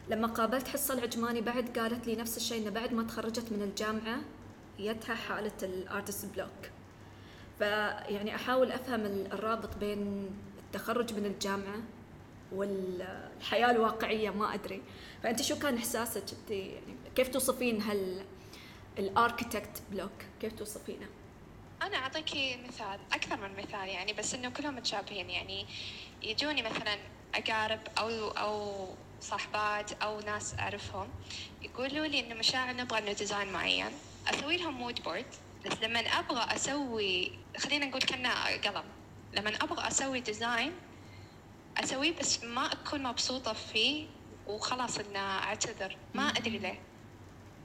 لما 0.09 0.27
قابلت 0.27 0.67
حصة 0.67 0.93
العجماني 0.93 1.41
بعد 1.41 1.77
قالت 1.79 2.07
لي 2.07 2.15
نفس 2.15 2.37
الشيء 2.37 2.61
إنه 2.61 2.69
بعد 2.69 2.93
ما 2.93 3.03
تخرجت 3.03 3.51
من 3.51 3.61
الجامعة 3.61 4.17
جتها 4.79 5.15
حالة 5.15 5.51
ال 5.63 5.72
artist 5.72 6.25
block 6.25 6.69
فيعني 7.59 8.35
أحاول 8.35 8.71
أفهم 8.71 9.05
الرابط 9.05 9.77
بين 9.77 10.29
التخرج 10.59 11.13
من 11.13 11.25
الجامعة 11.25 11.81
والحياة 12.51 13.71
الواقعية 13.71 14.29
ما 14.29 14.53
أدري. 14.53 14.81
فأنت 15.23 15.41
شو 15.41 15.59
كان 15.59 15.77
إحساسك 15.77 16.23
أنت؟ 16.23 16.51
يعني 16.51 16.95
كيف 17.15 17.27
توصفين 17.27 17.81
هال 17.81 18.25
ال 18.99 19.07
architect 19.07 19.81
block 19.91 20.11
كيف 20.41 20.53
توصفينه؟ 20.53 21.07
أنا 21.81 21.97
اعطيكي 21.97 22.57
مثال 22.67 22.99
أكثر 23.13 23.37
من 23.37 23.51
مثال 23.57 23.89
يعني 23.89 24.13
بس 24.13 24.33
إنه 24.33 24.49
كلهم 24.49 24.75
متشابهين. 24.75 25.29
يعني 25.29 25.65
يجوني 26.23 26.61
مثلا 26.61 26.97
أقارب 27.35 27.79
أو 27.97 28.27
أو 28.27 28.87
صاحبات 29.21 29.91
أو 29.91 30.19
ناس 30.19 30.55
أعرفهم 30.59 31.07
يقولوا 31.61 32.07
لي 32.07 32.19
إنه 32.19 32.35
مشاعل 32.35 32.75
نبغى 32.75 32.99
إنه 32.99 33.11
design 33.11 33.51
معين. 33.51 33.91
أسوي 34.27 34.57
لهم 34.57 34.73
mood 34.73 35.03
board 35.03 35.25
بس 35.65 35.83
لما 35.83 35.99
أبغى 35.99 36.55
أسوي 36.55 37.31
خلينا 37.57 37.85
نقول 37.85 38.01
كأنه 38.01 38.29
قلم. 38.45 38.83
لما 39.33 39.49
أبغى 39.49 39.87
أسوي 39.87 40.19
design 40.19 40.71
أسويه 41.83 42.15
بس 42.19 42.43
ما 42.43 42.71
أكون 42.73 43.03
مبسوطة 43.03 43.53
فيه 43.53 44.07
وخلاص 44.47 44.97
إنه 44.97 45.19
أعتذر. 45.19 45.97
ما 46.13 46.27
أدري 46.29 46.57
ليه. 46.57 46.79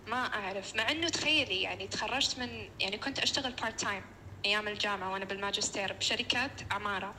ما 0.07 0.35
أعرف. 0.35 0.77
مع 0.77 0.91
إنه 0.91 1.09
تخيلي 1.09 1.63
يعني 1.63 1.89
تخرجت 1.89 2.39
من 2.39 2.71
يعني 2.81 2.99
كنت 2.99 3.19
أشتغل 3.19 3.53
part 3.53 3.81
time 3.81 4.05
أيام 4.45 4.69
الجامعة 4.69 5.13
وأنا 5.13 5.25
بالماجستير 5.25 5.93
بشركات 5.93 6.73
عمارة. 6.73 7.15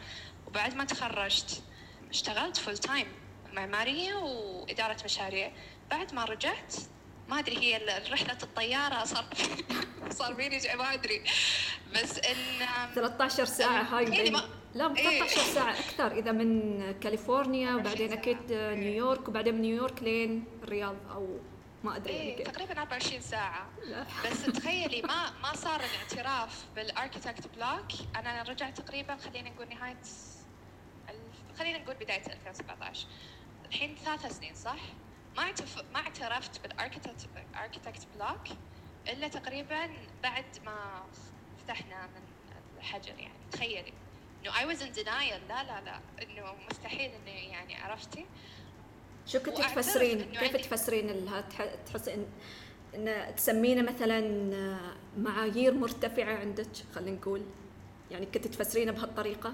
وبعد 0.48 0.76
ما 0.76 0.84
تخرجت 0.84 1.64
اشتغلت 2.10 2.58
full 2.58 2.78
time 2.78 3.08
معمارية 3.54 4.14
وإدارة 4.14 4.98
مشاريع. 5.06 5.52
بعد 5.92 6.14
ما 6.14 6.26
رجعت 6.26 6.74
ما 7.28 7.40
أدري 7.40 7.58
هي 7.58 8.02
رحله 8.12 8.38
الطيارة 8.44 9.04
صار 9.04 9.26
صار 10.20 10.36
فيني 10.36 10.76
ما 10.76 10.94
أدري. 10.94 11.24
بس 11.96 12.20
ان 12.20 12.68
13 12.96 13.46
ساعة 13.46 13.82
هاي 13.84 14.06
بين 14.06 14.34
ما... 14.34 14.50
لا 14.78 14.94
13 14.94 15.10
إيه. 15.10 15.28
ساعه 15.28 15.72
أكثر 15.72 16.12
إذا 16.12 16.32
من 16.32 16.82
كاليفورنيا 17.00 17.76
وبعدين 17.76 18.14
أكيد 18.14 18.38
نيويورك 18.52 19.28
وبعدين 19.28 19.56
من 19.56 19.62
نيويورك 19.62 20.04
لين 20.04 20.46
الرياض 20.64 20.96
أو 21.12 21.40
ما 21.84 21.96
أدري 21.96 22.14
يعني 22.14 22.38
إيه 22.38 22.44
تقريبا 22.44 22.82
24 22.82 23.22
ساعة. 23.22 23.70
بس 24.26 24.46
تخيلي 24.60 25.02
ما 25.02 25.32
ما 25.44 25.56
صار 25.56 25.82
الاعتراف 25.82 26.66
بال 26.76 26.89
architect 26.89 27.48
block. 27.56 28.16
أنا 28.16 28.44
رجعت 28.44 28.82
تقريبا 28.82 29.16
خلينا 29.16 29.50
نقول 29.50 29.70
نهاية 29.70 29.98
خلينا 31.60 31.78
نقول 31.78 31.96
بداية 31.96 32.26
2017 32.28 33.08
الحين 33.66 33.96
ثلاث 33.96 34.38
سنين 34.38 34.56
صح؟ 34.56 34.80
ما 35.38 35.44
اعتف... 35.44 35.84
ما 35.94 36.00
اعترفت 36.00 36.62
بال 36.62 36.74
architect 36.74 37.30
architect 37.56 38.08
block 38.16 38.58
إلا 39.08 39.28
تقريبا 39.28 39.90
بعد 40.24 40.46
ما 40.66 41.04
فتحنا 41.64 42.08
من 42.08 42.22
الحجر 42.78 43.20
يعني 43.20 43.34
تخيلي. 43.52 43.94
إنه 44.48 44.56
I 44.56 44.76
was 44.76 44.80
in 44.82 45.00
denial 45.00 45.50
لا 45.50 45.64
لا 45.64 45.82
لا. 45.86 46.00
إنه 46.24 46.54
مستحيل 46.72 47.12
انه 47.12 47.32
يعني 47.32 47.76
عرفتي. 47.76 48.26
شو 49.26 49.40
كنت 49.40 49.58
تفسرين؟ 49.58 50.22
كيف 50.22 50.56
تفسرين 50.58 51.30
تحس 51.86 52.08
ان 52.08 52.26
إن 52.96 53.36
تسمينه 53.36 53.92
مثلا 53.92 54.22
معايير 55.18 55.74
مرتفعة 55.74 56.36
عندك 56.36 56.68
خلينا 56.96 57.18
نقول؟ 57.18 57.42
يعني 58.12 58.26
كنت 58.26 58.48
تفسرينه 58.48 58.92
بهالطريقة؟ 58.92 59.54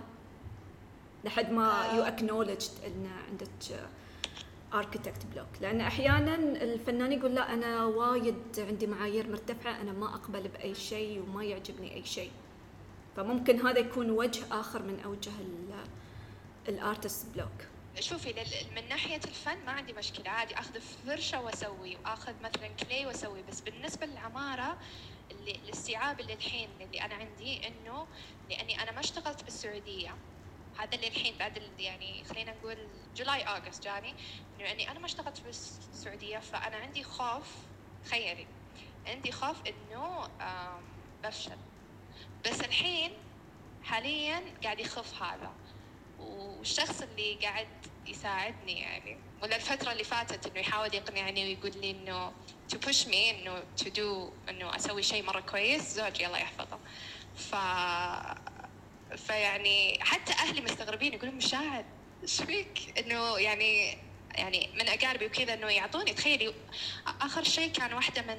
لحد 1.24 1.52
ما 1.52 1.92
you 1.96 2.04
acknowledged 2.04 2.72
إن 2.86 3.10
عندك 3.30 3.50
architect 4.74 5.26
block 5.26 5.48
لأن 5.62 5.82
أحيانا 5.82 6.36
الفنان 6.36 7.12
يقول 7.12 7.36
لا 7.36 7.54
أنا 7.54 7.86
وايد 7.86 8.36
عندي 8.58 8.88
معايير 8.88 9.30
مرتفعة 9.30 9.82
أنا 9.82 9.92
ما 9.92 10.06
أقبل 10.06 10.48
بأي 10.48 10.76
شيء 10.76 11.22
وما 11.22 11.44
يعجبني 11.44 11.96
أي 11.96 12.04
شيء. 12.06 12.32
فممكن 13.15 13.67
هذا 13.67 13.80
يكون 13.80 14.10
وجه 14.10 14.60
آخر 14.60 14.82
من 14.82 14.99
أوجه 14.99 15.32
ال 16.68 16.76
artist 16.76 17.28
block 17.36 17.68
شوفي 17.99 18.34
من 18.76 18.89
ناحية 18.89 19.15
الفن 19.15 19.65
ما 19.65 19.71
عندي 19.71 19.93
مشكلة. 19.93 20.30
عادي 20.30 20.60
أخذ 20.60 20.82
فرشة 20.82 21.41
وأسوي 21.41 21.95
وأخذ 21.95 22.34
مثلا 22.43 22.67
clay 22.68 23.06
وأسوي. 23.06 23.43
بس 23.43 23.62
بالنسبة 23.62 24.06
للعمارة 24.06 24.78
اللي 25.32 25.52
الاستيعاب 25.52 26.19
اللي 26.19 26.34
الحين 26.34 26.69
اللي 26.82 27.02
أنا 27.02 27.15
عندي 27.15 27.67
إنه 27.67 28.08
لأني 28.49 28.84
أنا 28.84 28.91
ما 28.91 28.99
اشتغلت 28.99 29.43
بالسعودية. 29.43 30.15
هذا 30.78 30.95
اللي 30.95 31.08
الحين 31.08 31.38
بعد 31.39 31.62
يعني 31.80 32.23
خلينا 32.23 32.54
نقول 32.54 32.78
جولاي 33.15 33.47
أغسطس 33.47 33.80
جاني. 33.80 34.10
إنه 34.10 34.63
يعني 34.63 34.91
أنا 34.91 34.99
ما 34.99 35.06
اشتغلت 35.06 35.41
بالسعودية 35.41 36.38
فأنا 36.38 36.76
عندي 36.76 37.04
خوف 37.04 37.56
تخيلي 38.06 38.47
عندي 39.08 39.32
خوف 39.32 39.58
إنه 39.67 40.28
بفشل 41.23 41.58
بس 42.46 42.60
الحين 42.62 43.12
حاليا 43.84 44.44
قاعد 44.64 44.80
يخف 44.80 45.24
هذا. 45.24 45.52
والشخص 46.20 47.02
اللي 47.02 47.34
قاعد 47.42 47.68
يساعدني 48.08 48.82
يعني 48.82 49.18
ولا 49.44 49.56
الفترة 49.56 49.92
اللي 49.92 50.04
فاتت 50.04 50.48
إنه 50.48 50.60
يحاول 50.60 50.96
يقنعني 50.96 51.44
ويقول 51.44 51.82
لي 51.82 51.92
إنه 51.92 52.32
to 52.74 52.76
push 52.76 53.06
me 53.06 53.16
إنه 53.16 53.64
to 53.82 53.86
do 53.86 54.32
إنه 54.50 54.76
أسوي 54.76 55.04
شيء 55.04 55.24
مرة 55.24 55.40
كويس 55.40 55.82
زوجي 55.94 56.28
الله 56.28 56.38
يحفظه. 56.38 56.80
ف 57.36 57.56
فيعني 59.18 60.00
حتى 60.04 60.34
أهلي 60.34 60.62
مستغربين 60.62 61.14
يقولون 61.14 61.36
مشاهد 61.36 61.86
إيش 62.24 62.42
فيك؟ 62.42 63.00
إنه 63.00 63.38
يعني 63.38 63.98
يعني 64.36 64.70
من 64.74 64.88
أقاربي 64.88 65.26
وكذا 65.26 65.54
إنه 65.54 65.68
يعطوني 65.68 66.14
تخيلي 66.14 66.54
آخر 67.22 67.44
شيء 67.44 67.72
كان 67.72 67.94
واحدة 67.94 68.22
من 68.22 68.38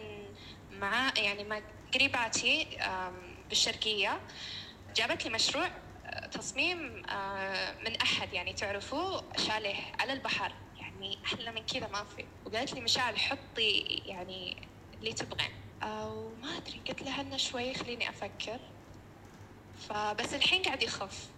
مع 0.78 1.12
يعني 1.16 1.44
ما 1.44 1.62
قريباتي 1.94 2.66
بالشرقيه 3.48 4.20
جابت 4.96 5.24
لي 5.24 5.30
مشروع 5.30 5.68
تصميم 6.32 7.02
آه، 7.08 7.74
من 7.86 7.96
أحد 7.96 8.32
يعني 8.32 8.52
تعرفوه 8.52 9.24
شاليه 9.36 9.74
على 10.00 10.12
البحر 10.12 10.52
يعني 10.80 11.18
أحلى 11.24 11.52
من 11.52 11.66
كذا 11.66 11.88
ما 11.88 12.04
في. 12.04 12.24
وقالت 12.46 12.74
لي 12.74 12.80
مشاعل 12.80 13.18
حطي 13.18 14.02
يعني 14.06 14.56
اللي 14.98 15.12
تبغين. 15.12 15.50
أو 15.82 16.28
ما 16.42 16.56
أدري 16.56 16.80
قلت 16.88 17.02
لها 17.02 17.20
إنه 17.20 17.36
شوي 17.36 17.74
خليني 17.74 18.08
أفكر. 18.10 18.60
فبس 19.88 20.34
الحين 20.34 20.62
قاعد 20.62 20.82
يخف 20.82 21.28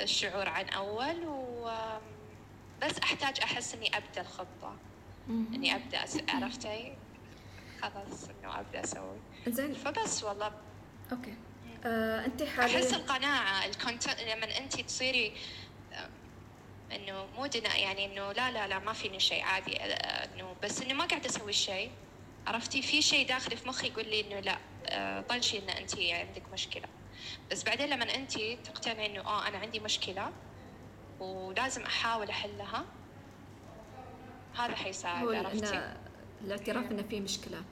الشعور 0.00 0.48
عن 0.48 0.68
أول 0.68 1.26
و 1.26 1.70
بس 2.82 2.98
أحتاج 2.98 3.40
أحس 3.40 3.74
إني 3.74 3.96
أبدأ 3.96 4.20
الخطة. 4.20 4.76
إني 5.28 5.74
أبدأ 5.74 6.04
عرفتي؟ 6.28 6.96
خلاص 7.82 8.28
إنه 8.28 8.60
أبدأ 8.60 8.84
أسوي. 8.84 9.18
زين. 9.46 9.74
فبس 9.74 10.24
والله 10.24 10.52
أوكي. 11.12 11.34
آه، 11.84 12.24
أنت 12.24 12.42
حاليا 12.42 12.76
أحس 12.76 12.94
القناعة 12.94 13.66
الكونتنت 13.66 14.20
لما 14.20 14.58
أنت 14.58 14.80
تصيري 14.80 15.34
إنه 16.92 17.26
مو 17.26 17.46
دنا 17.46 17.76
يعني 17.76 18.04
إنه 18.04 18.32
لا 18.32 18.50
لا 18.50 18.68
لا 18.68 18.78
ما 18.78 18.92
فيني 18.92 19.20
شيء 19.20 19.42
عادي 19.42 19.80
آه، 19.80 19.84
إنه 20.34 20.56
بس 20.62 20.82
إنه 20.82 20.94
ما 20.94 21.04
قاعدة 21.04 21.26
أسوي 21.26 21.52
شيء. 21.52 21.90
عرفتي؟ 22.46 22.82
في 22.82 23.02
شيء 23.02 23.28
داخلي 23.28 23.56
في 23.56 23.68
مخي 23.68 23.86
يقول 23.88 24.08
لي 24.08 24.20
إنه 24.20 24.40
لا 24.40 24.58
آه، 24.86 25.20
طنشي 25.20 25.58
إن 25.58 25.70
أنت 25.70 25.98
عندك 25.98 26.52
مشكلة. 26.52 26.88
بس 27.50 27.64
بعدين 27.64 27.90
لما 27.90 28.14
أنت 28.14 28.32
تقتنعي 28.40 29.06
إنه 29.06 29.20
آه 29.20 29.48
أنا 29.48 29.58
عندي 29.58 29.80
مشكلة 29.80 30.32
ولازم 31.20 31.82
أحاول 31.82 32.28
أحلها 32.30 32.84
هذا 34.56 34.76
حيساعد 34.76 35.34
عرفتي؟ 35.34 35.96
الاعتراف 36.40 36.90
انه 36.90 37.02
في 37.02 37.20
مشكلة. 37.20 37.64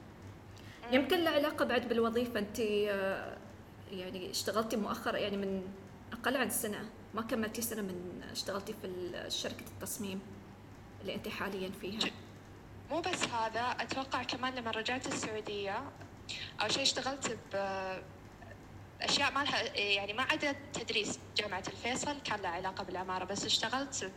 يمكن 0.92 1.24
له 1.24 1.30
علاقة 1.30 1.64
بعد 1.64 1.88
بالوظيفة. 1.88 2.38
أنت 2.38 2.58
يعني 2.58 4.30
اشتغلتي 4.30 4.76
مؤخرا 4.76 5.16
يعني 5.16 5.36
من 5.36 5.62
أقل 6.12 6.36
عن 6.36 6.50
سنة. 6.50 6.84
ما 7.14 7.22
كملتي 7.22 7.62
سنة 7.62 7.82
من 7.82 8.22
اشتغلتي 8.32 8.74
في 8.82 9.12
شركة 9.28 9.64
التصميم 9.66 10.20
اللي 11.00 11.14
أنت 11.14 11.28
حاليا 11.28 11.70
فيها. 11.80 12.10
مو 12.90 13.00
بس 13.00 13.24
هذا 13.24 13.60
أتوقع 13.60 14.22
كمان 14.22 14.54
لما 14.54 14.70
رجعت 14.70 15.06
السعودية 15.06 15.82
أول 16.60 16.72
شيء 16.72 16.82
اشتغلت 16.82 17.38
ب 17.52 17.56
أشياء 19.02 19.32
ما 19.32 19.44
لها 19.44 19.76
يعني 19.76 20.12
ما 20.12 20.22
عدا 20.22 20.56
تدريس 20.72 21.18
جامعة 21.36 21.62
الفيصل 21.68 22.20
كان 22.24 22.40
له 22.40 22.48
علاقة 22.48 22.84
بالعماره 22.84 23.24
بس 23.24 23.44
اشتغلت 23.44 24.10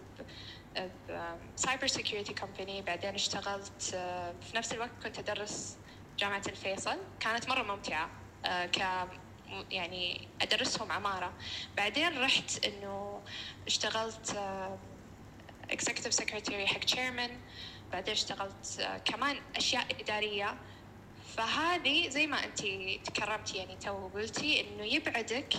cyber 1.56 1.88
security 1.88 2.34
company 2.34 2.82
بعدين 2.82 3.14
اشتغلت 3.14 3.92
آه، 3.94 4.34
في 4.42 4.58
نفس 4.58 4.74
الوقت 4.74 4.90
كنت 5.04 5.20
أدرس 5.20 5.78
جامعة 6.20 6.42
الفيصل 6.48 6.98
كانت 7.20 7.50
مرة 7.50 7.64
ممتعة 7.64 8.10
آه، 8.46 8.66
ك 8.66 8.78
يعني 9.72 10.28
أدرسهم 10.42 10.92
عمارة. 10.92 11.34
بعدين 11.78 12.18
رحت 12.22 12.66
إنه 12.66 13.24
اشتغلت 13.68 14.30
executive 15.72 16.06
آه، 16.06 16.10
secretary 16.10 16.68
حق 16.68 16.80
chairman 16.80 17.42
بعدين 17.92 18.12
اشتغلت 18.14 19.02
كمان 19.06 19.42
أشياء 19.56 20.02
إدارية. 20.02 20.58
فهذه 21.26 22.10
زي 22.10 22.28
ما 22.28 22.44
أنت 22.44 22.60
تكرمتي 23.10 23.58
يعني 23.58 23.76
تو 23.78 24.08
قلتي 24.08 24.62
إنه 24.62 24.84
يبعدك 24.86 25.54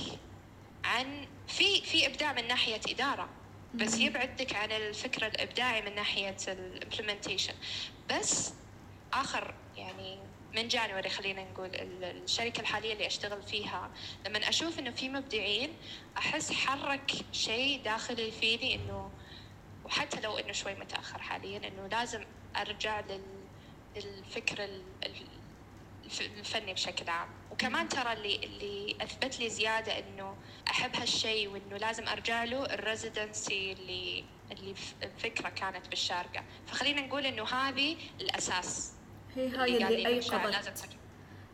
عن 0.84 1.26
في 1.46 1.82
في 1.84 2.06
إبداع 2.06 2.32
من 2.32 2.48
ناحية 2.48 2.80
إدارة 2.88 3.28
بس 3.74 3.98
يبعدك 3.98 4.54
عن 4.56 4.72
الفكر 4.72 5.26
الإبداعي 5.26 5.82
من 5.82 5.94
ناحية 5.94 6.36
ال 6.48 6.55
implementation 6.55 7.54
بس 8.10 8.52
آخر 9.12 9.54
يعني 9.76 10.25
من 10.56 10.68
جانوري 10.68 11.08
خلينا 11.08 11.44
نقول 11.44 11.70
الشركة 12.02 12.60
الحالية 12.60 12.92
اللي 12.92 13.06
أشتغل 13.06 13.42
فيها. 13.42 13.90
لما 14.26 14.48
أشوف 14.48 14.78
إنه 14.78 14.90
في 14.90 15.08
مبدعين 15.08 15.72
أحس 16.18 16.52
حرك 16.52 17.12
شيء 17.32 17.82
داخلي 17.82 18.30
فيني 18.30 18.74
إنه 18.74 19.10
وحتى 19.84 20.20
لو 20.20 20.38
إنه 20.38 20.52
شوي 20.52 20.74
متأخر 20.74 21.22
حاليا 21.22 21.68
إنه 21.68 21.86
لازم 21.86 22.24
أرجع 22.56 23.02
للفكر 23.96 24.68
الفني 26.20 26.72
بشكل 26.72 27.08
عام. 27.10 27.28
وكمان 27.50 27.88
ترى 27.88 28.12
اللي 28.12 28.36
اللي 28.36 28.96
أثبت 29.00 29.40
لي 29.40 29.50
زيادة 29.50 29.98
إنه 29.98 30.36
أحب 30.70 30.96
هالشيء 30.96 31.48
وإنه 31.48 31.76
لازم 31.76 32.08
أرجع 32.08 32.44
له 32.44 32.64
الريزيدنسي 32.64 33.72
اللي 33.72 34.24
اللي 34.52 34.74
الفكرة 35.02 35.48
كانت 35.48 35.88
بالشارقة. 35.88 36.44
فخلينا 36.66 37.00
نقول 37.00 37.26
إنه 37.26 37.44
هذه 37.44 37.96
الأساس. 38.20 38.95
هي 39.36 39.48
هاي 39.56 39.76
اللي, 39.76 40.06
ايقظت 40.08 40.32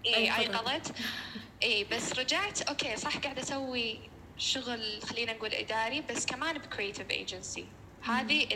أي 0.07 0.39
ايقظت 0.39 0.95
أي 1.63 1.85
بس 1.85 2.19
رجعت. 2.19 2.63
أوكي 2.63 2.97
صح 2.97 3.17
قاعدة 3.19 3.43
أسوي 3.43 4.01
شغل 4.39 5.03
خلينا 5.03 5.33
نقول 5.33 5.55
إداري 5.55 6.01
بس 6.01 6.27
كمان 6.27 6.59
ب 6.59 6.65
creative 6.65 7.11
agency 7.11 7.67
هذه 8.03 8.49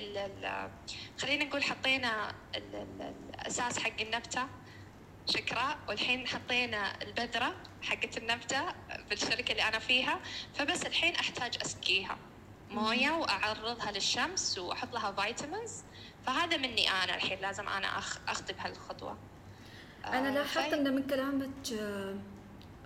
خلينا 1.18 1.45
نقول 1.45 1.62
حطينا 1.64 2.35
الأساس 3.35 3.79
حق 3.79 4.01
النبتة 4.01 4.47
شكرا. 5.27 5.79
والحين 5.89 6.29
حطينا 6.29 7.03
البذرة 7.03 7.55
حقت 7.83 8.18
النبتة 8.18 8.64
بالشركة 9.11 9.53
اللي 9.53 9.62
أنا 9.68 9.79
فيها. 9.79 10.20
فبس 10.55 10.87
الحين 10.87 11.14
أحتاج 11.14 11.59
أسقيها. 11.64 12.18
موية 12.70 13.11
وأعرضها 13.11 13.93
للشمس 13.93 14.59
وأحط 14.59 14.93
لها 14.95 15.12
فيتامينز 15.12 15.85
فهذا 16.27 16.57
مني 16.57 16.91
أنا 16.91 17.14
الحين 17.14 17.39
لازم 17.39 17.68
أنا 17.68 17.87
أخذ 18.29 18.53
بهالخطوة 18.53 19.16
أنا 20.07 20.29
آه، 20.29 20.35
لاحظت 20.35 20.72
أن 20.72 20.95
من 20.95 21.03
كلامك 21.03 21.72
آه، 21.81 22.14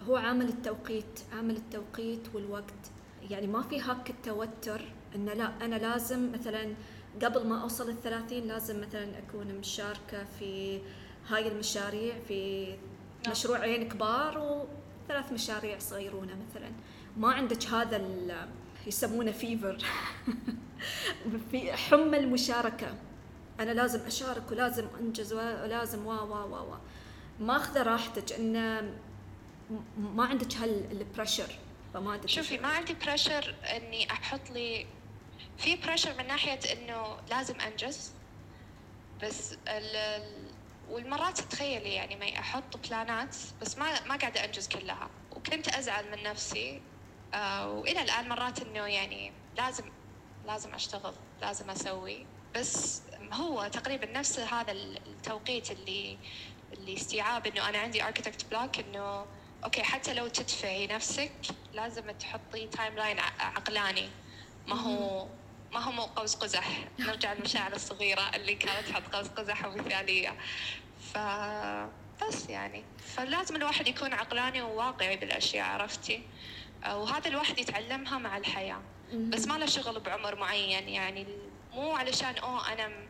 هو 0.08 0.16
عامل 0.16 0.48
التوقيت 0.48 1.20
عامل 1.32 1.56
التوقيت 1.56 2.34
والوقت. 2.34 2.90
يعني 3.30 3.46
ما 3.46 3.62
في 3.62 3.80
هاك 3.80 4.10
التوتر 4.10 4.80
أنه 5.14 5.32
لا 5.32 5.52
أنا 5.64 5.76
لازم 5.76 6.32
مثلا 6.32 6.74
قبل 7.22 7.46
ما 7.46 7.62
أوصل 7.62 7.90
الثلاثين 7.90 8.48
لازم 8.48 8.80
مثلا 8.80 9.18
أكون 9.18 9.46
مشاركة 9.46 10.24
في 10.38 10.80
هاي 11.28 11.48
المشاريع 11.48 12.14
في 12.28 12.66
نعم. 12.66 13.32
مشروعين 13.32 13.88
كبار 13.88 14.38
وثلاث 14.38 15.32
مشاريع 15.32 15.78
صغيرونة 15.78 16.36
مثلا. 16.48 16.70
ما 17.16 17.32
عندك 17.32 17.66
هذا 17.66 18.02
يسمونه 18.86 19.32
fever 19.32 19.78
في 21.50 21.72
حمى 21.72 22.18
المشاركة 22.18 22.94
أنا 23.60 23.70
لازم 23.70 24.00
أشارك 24.06 24.50
ولازم 24.50 24.86
أنجز 25.00 25.32
ولازم 25.32 26.06
وا 26.06 26.20
وا 26.20 26.44
وا 26.44 26.60
وا. 26.60 26.76
ماخذة 27.40 27.82
راحتك 27.82 28.32
إنه 28.32 28.94
ما 29.96 30.24
عندك 30.24 30.54
هال 30.56 30.77
pressure 30.77 31.58
فما 31.94 32.12
عندك 32.12 32.28
شوفي 32.28 32.58
ما 32.58 32.68
عندي 32.68 32.94
pressure 32.94 33.54
إني 33.76 34.12
أحط 34.12 34.50
لي 34.50 34.86
في 35.58 35.76
pressure 35.76 36.14
من 36.18 36.26
ناحية 36.26 36.58
إنه 36.72 37.16
لازم 37.30 37.60
أنجز 37.60 38.12
بس 39.22 39.54
ال 39.68 40.22
والمرات 40.90 41.40
تخيلي 41.40 41.94
يعني 41.94 42.16
ما 42.16 42.38
أحط 42.40 42.88
plan 42.88 43.27
ات 43.27 43.36
بس 43.62 43.78
ما 43.78 44.04
ما 44.06 44.16
قاعدة 44.16 44.44
أنجز 44.44 44.68
كلها. 44.68 45.10
وكنت 45.36 45.68
أزعل 45.68 46.10
من 46.10 46.22
نفسي 46.22 46.82
آه 47.34 47.70
وإلى 47.72 48.02
الآن 48.02 48.28
مرات 48.28 48.62
إنه 48.62 48.86
يعني 48.86 49.32
لازم 49.56 49.84
لازم 50.46 50.74
أشتغل 50.74 51.14
لازم 51.40 51.70
أسوي 51.70 52.26
بس 52.56 53.02
هو 53.32 53.68
تقريبا 53.68 54.06
نفس 54.06 54.38
هذا 54.38 54.72
التوقيت 54.72 55.70
اللي 55.70 56.18
اللي 56.72 56.94
استيعاب 56.94 57.46
إنه 57.46 57.68
أنا 57.68 57.78
عندي 57.78 58.04
architect 58.04 58.50
block 58.50 58.78
إنه 58.78 59.26
أوكي 59.64 59.82
حتى 59.82 60.14
لو 60.14 60.28
تدفعي 60.28 60.86
نفسك 60.86 61.32
لازم 61.72 62.10
تحطي 62.10 62.66
timeline 62.66 63.18
عقلاني. 63.40 64.08
ما 64.66 64.76
هو 64.76 65.28
ما 65.72 65.80
هو 65.80 65.92
مو 65.92 66.02
قوس 66.02 66.34
قزح 66.34 66.68
نرجع 66.98 67.32
للمشاعر 67.32 67.72
الصغيرة 67.72 68.30
اللي 68.34 68.54
كانت 68.54 68.88
تحط 68.88 69.14
قوس 69.14 69.28
قزح 69.28 69.64
ومثالية. 69.64 70.36
ف 71.12 71.18
بس 72.24 72.48
يعني. 72.48 72.84
فلازم 72.98 73.56
الواحد 73.56 73.88
يكون 73.88 74.12
عقلاني 74.12 74.62
وواقعي 74.62 75.16
بالأشياء 75.16 75.66
عرفتي؟ 75.66 76.22
وهذا 76.86 77.28
الواحد 77.28 77.58
يتعلمها 77.58 78.18
مع 78.18 78.36
الحياة. 78.36 78.82
بس 79.12 79.46
ما 79.46 79.58
له 79.58 79.66
شغل 79.66 80.00
بعمر 80.00 80.36
معين 80.36 80.88
يعني 80.88 81.26
مو 81.72 81.92
علشان 81.92 82.38
أوه 82.38 82.72
أنا 82.72 83.09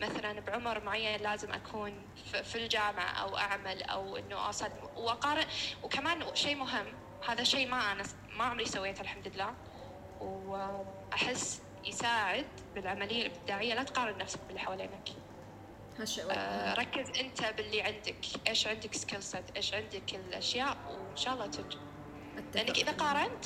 مثلا 0.00 0.40
بعمر 0.40 0.84
معين 0.84 1.20
لازم 1.20 1.52
أكون 1.52 2.02
في 2.44 2.54
الجامعة 2.64 3.10
أو 3.10 3.36
أعمل 3.36 3.82
أو 3.82 4.16
إنه 4.16 4.46
أوصل 4.46 4.70
وأقارن. 4.96 5.44
وكمان 5.82 6.34
شيء 6.34 6.56
مهم 6.56 6.86
هذا 7.28 7.44
شيء 7.44 7.68
ما 7.68 7.92
أنا 7.92 8.02
ما 8.36 8.44
عمري 8.44 8.64
سويته 8.64 9.00
الحمد 9.00 9.28
لله. 9.28 9.54
وأحس 10.20 11.62
يساعد 11.84 12.46
بالعملية 12.74 13.26
الإبداعية 13.26 13.74
لا 13.74 13.82
تقارن 13.82 14.18
نفسك 14.18 14.40
باللي 14.46 14.60
حوالينك. 14.60 15.08
هالشيء 15.98 16.24
آه 16.30 16.74
ركز 16.74 17.20
أنت 17.20 17.44
باللي 17.56 17.82
عندك. 17.82 18.26
إيش 18.48 18.66
عندك 18.66 18.94
skill 18.94 19.22
set 19.22 19.56
إيش 19.56 19.74
عندك 19.74 20.14
الأشياء؟ 20.14 20.76
وإن 20.88 21.16
شاء 21.16 21.34
الله 21.34 21.46
تنجح 21.46 21.78
لأنك 22.54 22.78
إذا 22.78 22.92
قارنت 22.92 23.44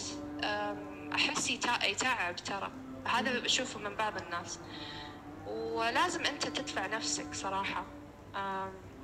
أحس 1.14 1.50
يتعب 1.50 2.36
ترى. 2.36 2.70
هذا 3.06 3.38
بشوفه 3.38 3.78
من 3.78 3.96
بعض 3.96 4.22
الناس. 4.22 4.60
ولازم 5.46 6.26
أنت 6.26 6.46
تدفع 6.46 6.86
نفسك 6.86 7.34
صراحة. 7.34 7.86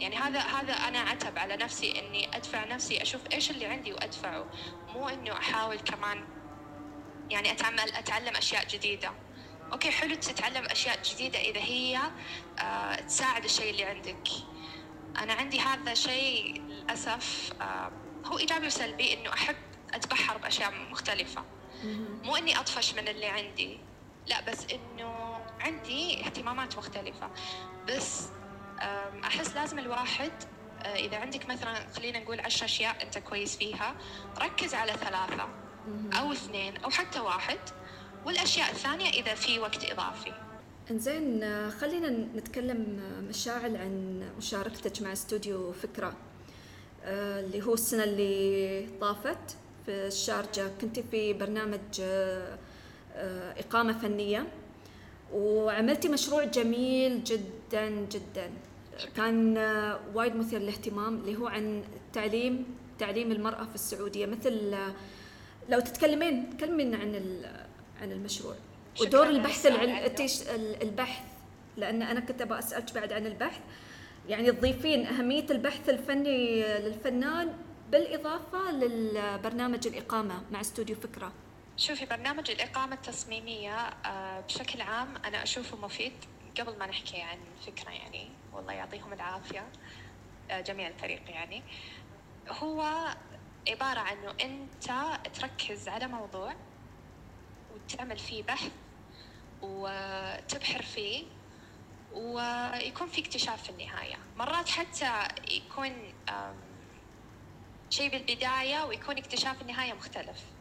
يعني 0.01 0.17
هذا 0.17 0.41
هذا 0.41 0.73
أنا 0.73 0.99
عتب 1.01 1.39
على 1.39 1.57
نفسي 1.57 1.99
إني 1.99 2.37
أدفع 2.37 2.65
نفسي 2.65 3.03
أشوف 3.03 3.21
إيش 3.33 3.51
اللي 3.51 3.67
عندي 3.67 3.93
وأدفعه 3.93 4.47
مو 4.95 5.09
إنه 5.09 5.33
أحاول 5.33 5.81
كمان 5.81 6.25
يعني 7.31 7.53
أتعمل 7.53 7.93
أتعلم 7.93 8.37
أشياء 8.37 8.67
جديدة. 8.67 9.13
أوكي 9.73 9.91
حلو 9.91 10.15
تتعلم 10.15 10.65
أشياء 10.65 11.03
جديدة 11.03 11.39
إذا 11.39 11.61
هي 11.61 12.01
آه 12.59 12.95
تساعد 12.95 13.45
الشيء 13.45 13.71
اللي 13.71 13.85
عندك. 13.85 14.29
أنا 15.19 15.33
عندي 15.33 15.61
هذا 15.61 15.95
شيء 15.95 16.61
للأسف 16.61 17.53
آه 17.61 17.93
هو 18.27 18.39
إيجابي 18.39 18.67
وسلبي 18.67 19.15
إنه 19.15 19.33
أحب 19.33 19.57
أتبحر 19.95 20.39
بأشياء 20.39 20.73
مختلفة. 20.91 21.45
مو 22.25 22.37
إني 22.37 22.61
أطفش 22.61 22.95
من 22.95 23.09
اللي 23.09 23.27
عندي 23.27 23.79
لا 24.27 24.41
بس 24.41 24.67
إنه 24.73 25.30
عندي 25.61 26.27
اهتمامات 26.27 26.79
مختلفة. 26.79 27.31
بس 27.89 28.29
أحس 29.25 29.55
لازم 29.55 29.79
الواحد 29.79 30.33
آه، 30.83 30.95
إذا 30.95 31.17
عندك 31.17 31.49
مثلا 31.49 31.75
خلينا 31.97 32.19
نقول 32.19 32.41
عشر 32.41 32.65
أشياء 32.65 33.03
أنت 33.03 33.19
كويس 33.19 33.57
فيها 33.57 33.95
ركز 34.39 34.75
على 34.75 34.93
ثلاثة 34.93 35.49
أو 36.19 36.33
اثنين 36.33 36.77
أو 36.77 36.91
حتى 36.91 37.21
واحد. 37.21 37.59
والأشياء 38.27 38.71
الثانية 38.71 39.11
إذا 39.11 39.35
في 39.35 39.59
وقت 39.59 39.85
إضافي. 39.85 40.33
إنزين 40.91 41.41
خلينا 41.71 42.09
نتكلم 42.09 43.01
مشاعل 43.29 43.77
عن 43.77 44.23
مشاركتك 44.39 45.03
مع 45.03 45.13
استوديو 45.13 45.73
فكرة 45.73 46.13
آه، 47.05 47.41
اللي 47.41 47.63
هو 47.63 47.75
السنة 47.75 48.05
اللي 48.05 48.89
طافت. 49.01 49.57
في 49.87 50.07
الشارجة 50.07 50.71
كنت 50.81 51.01
في 51.01 51.33
برنامج 51.33 52.01
آه، 52.01 52.59
إقامة 53.59 53.93
فنية. 53.93 54.47
وعملتي 55.35 56.09
مشروع 56.09 56.45
جميل 56.45 57.25
جدا 57.25 57.89
جدا. 57.89 58.51
كان 59.17 59.59
وايد 60.15 60.37
مثير 60.37 60.61
للاهتمام 60.61 61.19
اللي 61.19 61.37
هو 61.37 61.47
عن 61.47 61.83
التعليم 61.97 62.67
تعليم 62.99 63.33
المرأة 63.33 63.65
في 63.65 63.75
السعودية. 63.75 64.27
مثل 64.27 64.77
لو 65.69 65.81
تتكلمين 65.81 66.57
تكلمين 66.57 66.95
عن 66.95 67.43
عن 68.03 68.13
المشروع. 68.13 68.55
ودور 69.01 69.29
البحث 69.29 69.67
البحث. 70.83 71.25
لأن 71.77 72.03
أنا 72.03 72.21
كنت 72.21 72.43
أبغى 72.43 72.59
أسألك 72.59 72.95
بعد 72.95 73.13
عن 73.13 73.27
البحث. 73.27 73.61
يعني 74.29 74.53
تضيفين 74.53 75.07
أهمية 75.07 75.47
البحث 75.51 75.89
الفني 75.89 76.63
للفنان 76.63 77.53
بالإضافة 77.93 78.73
للبرنامج 78.73 79.87
الإقامة 79.87 80.43
مع 80.53 80.61
استوديو 80.61 80.97
فكرة. 80.97 81.33
شوفي 81.81 82.07
برنامج 82.07 82.51
الإقامة 82.51 82.95
التصميمية 82.95 83.77
آه، 83.77 84.41
بشكل 84.41 84.81
عام 84.81 85.17
أنا 85.17 85.43
أشوفه 85.43 85.77
مفيد 85.77 86.13
قبل 86.61 86.79
ما 86.79 86.87
نحكي 86.87 87.23
عن 87.23 87.39
فكرة 87.67 87.91
يعني. 87.91 88.31
والله 88.53 88.73
يعطيهم 88.73 89.13
العافية 89.13 89.69
آه، 90.51 90.61
جميع 90.61 90.89
الفريق 90.89 91.31
يعني. 91.31 91.63
هو 92.49 92.83
عبارة 93.69 94.01
عن 94.01 94.17
إنه 94.17 94.35
أنت 94.41 95.19
تركز 95.35 95.89
على 95.89 96.07
موضوع 96.09 96.55
وتعمل 97.75 98.19
فيه 98.19 98.43
بحث 98.43 98.73
وتبحر 99.63 100.83
فيه 100.83 101.25
ويكون 102.13 103.09
في 103.09 103.21
اكتشاف 103.21 103.63
في 103.63 103.71
النهاية. 103.71 104.17
مرات 104.37 104.69
حتى 104.69 105.29
يكون 105.51 106.13
شيء 107.91 108.11
بالبداية 108.11 108.85
ويكون 108.85 109.19
اكتشاف 109.19 109.63
النهاية 109.63 109.93
مختلف. 109.93 110.60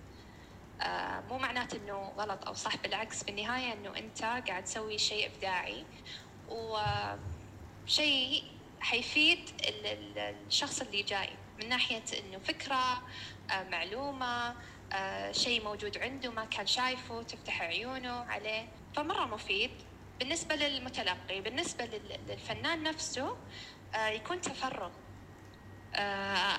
مو 1.30 1.38
معناته 1.38 1.78
إنه 1.78 2.14
غلط 2.18 2.48
أو 2.48 2.54
صح 2.54 2.76
بالعكس 2.76 3.24
بالنهاية 3.24 3.74
إنه 3.74 3.98
أنت 3.98 4.22
قاعد 4.22 4.64
تسوي 4.64 4.98
شيء 4.98 5.30
إبداعي. 5.36 5.86
وشيء 6.50 8.44
حيفيد 8.80 9.50
الشخص 10.48 10.82
اللي 10.82 11.04
جاي 11.04 11.30
من 11.60 11.70
ناحية 11.70 12.04
إنه 12.20 12.40
فكرة 12.40 13.04
آه، 13.52 13.64
معلومة 13.72 14.56
آه، 14.94 15.32
شيء 15.32 15.64
موجود 15.64 15.98
عنده 15.98 16.32
ما 16.32 16.46
كان 16.46 16.68
شايفه 16.68 17.22
تفتح 17.24 17.62
عيونه 17.62 18.12
عليه. 18.12 18.68
فمرة 18.96 19.26
مفيد. 19.26 19.72
بالنسبة 20.20 20.56
للمتلقي 20.56 21.42
بالنسبة 21.42 21.86
للفنان 22.28 22.84
نفسه 22.84 23.38
يكون 23.96 24.42
تفرغ. 24.42 24.92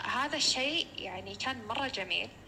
هذا 0.05 0.37
الشيء 0.37 0.87
يعني 0.97 1.35
كان 1.35 1.67
مرة 1.67 1.89
جميل. 1.89 2.25
آه، 2.25 2.40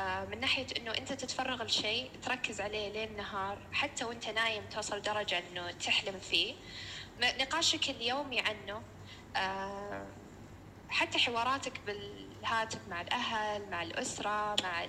من 0.00 0.40
ناحية 0.40 0.66
إنه 0.76 0.90
أنت 0.90 1.12
تتفرغ 1.12 1.62
لشيء 1.62 2.10
تركز 2.22 2.60
عليه 2.60 2.88
ليل 2.88 3.16
نهار 3.16 3.58
حتى 3.72 4.04
وأنت 4.04 4.28
نايم 4.28 4.64
توصل 4.68 5.02
درجة 5.02 5.38
إنه 5.38 5.70
تحلم 5.70 6.18
فيه. 6.18 6.54
نقاشك 7.20 7.90
اليومي 7.90 8.40
عنه 8.40 8.82
آه، 9.36 10.06
حتى 10.88 11.18
حواراتك 11.18 11.80
بالهاتف 11.80 12.88
مع 12.88 13.00
الأهل 13.00 13.70
مع 13.70 13.82
الأسرة 13.82 14.56
مع 14.62 14.86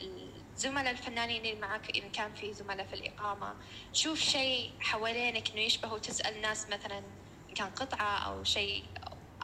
الزملاء 0.00 0.90
الفنانين 0.90 1.46
اللي 1.46 1.60
معك 1.60 1.96
إن 1.96 2.10
كان 2.10 2.34
في 2.34 2.52
زملاء 2.54 2.86
في 2.86 2.94
الإقامة. 2.94 3.56
شوف 3.92 4.18
شيء 4.20 4.72
حوالينك 4.80 5.50
إنه 5.50 5.60
يشبه 5.60 5.92
وتسأل 5.92 6.40
ناس 6.40 6.70
مثلا 6.70 6.98
إن 7.48 7.54
كان 7.54 7.70
قطعة 7.70 8.18
أو 8.18 8.44
شيء 8.44 8.84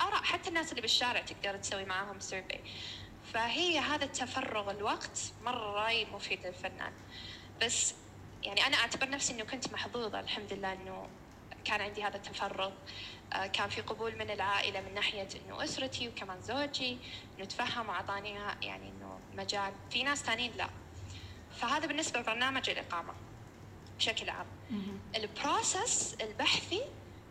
آراء 0.00 0.22
حتى 0.22 0.48
الناس 0.48 0.70
اللي 0.70 0.82
بالشارع 0.82 1.20
تقدر 1.20 1.56
تسوي 1.56 1.84
معاهم 1.84 2.20
سيرفي 2.20 2.60
فهي 3.32 3.78
هذا 3.78 4.04
التفرغ 4.04 4.70
الوقت 4.70 5.32
مرة 5.44 6.04
مفيد 6.12 6.46
للفنان. 6.46 6.92
بس 7.62 7.94
يعني 8.42 8.66
أنا 8.66 8.76
أعتبر 8.76 9.10
نفسي 9.10 9.32
إنه 9.34 9.44
كنت 9.44 9.72
محظوظة 9.72 10.20
الحمد 10.20 10.52
لله 10.52 10.72
إنه 10.72 11.08
كان 11.64 11.80
عندي 11.80 12.04
هذا 12.04 12.16
التفرغ. 12.16 12.70
آه، 13.32 13.46
كان 13.46 13.68
في 13.68 13.80
قبول 13.80 14.18
من 14.18 14.30
العائلة 14.30 14.80
من 14.80 14.94
ناحية 14.94 15.28
إنه 15.46 15.64
أسرتي 15.64 16.08
وكمان 16.08 16.40
زوجي 16.40 16.98
إنه 17.36 17.44
تفهم 17.44 17.88
وأعطاني 17.88 18.30
يعني 18.62 18.88
إنه 18.90 19.18
مجال. 19.34 19.74
في 19.90 20.02
ناس 20.02 20.22
ثانيين 20.22 20.52
لا. 20.52 20.68
فهذا 21.60 21.86
بالنسبة 21.86 22.20
لبرنامج 22.20 22.70
الإقامة 22.70 23.14
بشكل 23.98 24.30
عام. 24.30 24.46
ال 25.16 25.28
process 25.28 26.14
البحثي 26.20 26.82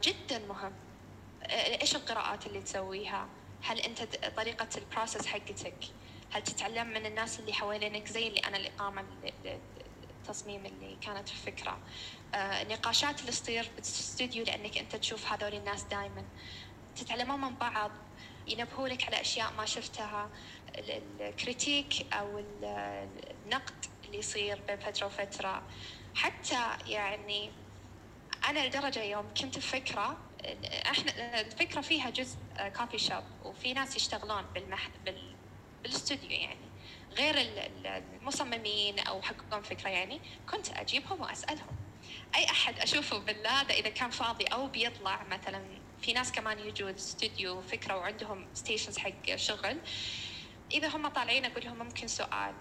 جدا 0.03 0.39
مهم. 0.39 0.73
آه، 1.43 1.81
إيش 1.81 1.95
القراءات 1.95 2.47
اللي 2.47 2.61
تسويها؟ 2.61 3.27
هل 3.65 3.79
أنت 3.79 4.01
طريقة 4.37 4.67
ال 4.77 4.83
process 4.83 5.25
حقتك؟ 5.27 5.77
هل 6.31 6.43
تتعلم 6.43 6.87
من 6.87 7.05
الناس 7.05 7.39
اللي 7.39 7.53
حوالينك 7.53 8.07
زي 8.07 8.27
اللي 8.27 8.39
أنا 8.39 8.57
الاقامه 8.57 9.05
التصميم 10.21 10.65
اللي 10.65 10.97
كانت 11.01 11.29
في 11.29 11.51
فكرة؟ 11.51 11.79
آه، 12.35 12.63
نقاشات 12.63 13.19
اللي 13.19 13.31
تصير 13.31 13.71
بالاستوديو 13.75 14.43
لأنك 14.45 14.77
أنت 14.77 14.95
تشوف 14.95 15.31
هذول 15.31 15.53
الناس 15.53 15.83
دائما 15.83 16.25
تتعلمون 16.95 17.41
من 17.41 17.55
بعض 17.55 17.91
ينبهولك 18.47 19.03
على 19.03 19.21
أشياء 19.21 19.53
ما 19.53 19.65
شفتها. 19.65 20.29
ال 20.77 20.92
critique 20.92 22.13
أو 22.13 22.39
النقد 22.39 23.85
اللي 24.05 24.17
يصير 24.17 24.61
بين 24.67 24.77
فترة 24.77 25.05
وفترة. 25.07 25.63
حتى 26.15 26.77
يعني 26.87 27.51
أنا 28.49 28.67
لدرجة 28.67 29.03
يوم 29.03 29.33
كنت 29.33 29.59
في 29.59 29.67
فكرة 29.67 30.17
إحنا 30.91 31.41
الفكرة 31.41 31.81
فيها 31.81 32.09
جزء 32.09 32.44
coffee 32.57 32.97
shop 32.97 33.23
وفي 33.43 33.73
ناس 33.73 33.95
يشتغلون 33.95 34.43
بالمح 34.55 34.89
بال 35.05 35.35
بالاستوديو 35.83 36.31
يعني. 36.31 36.71
غير 37.17 37.35
المصممين 37.37 38.99
أو 38.99 39.21
حقهم 39.21 39.61
فكرة 39.61 39.89
يعني 39.89 40.21
كنت 40.49 40.69
أجيبهم 40.69 41.21
وأسألهم. 41.21 41.75
أي 42.35 42.45
أحد 42.45 42.79
أشوفه 42.79 43.17
بالله 43.17 43.61
إذا 43.61 43.89
كان 43.89 44.09
فاضي 44.09 44.45
أو 44.45 44.67
بيطلع 44.67 45.23
مثلا 45.23 45.81
في 46.01 46.13
ناس 46.13 46.31
كمان 46.31 46.59
يجوا 46.59 46.89
الاستوديو 46.89 47.61
فكرة 47.61 47.95
وعندهم 47.97 48.47
stations 48.53 48.97
حق 48.97 49.35
شغل 49.35 49.81
إذا 50.71 50.87
هم 50.87 51.07
طالعين 51.07 51.45
أقول 51.45 51.65
لهم 51.65 51.77
ممكن 51.79 52.07
سؤال. 52.07 52.55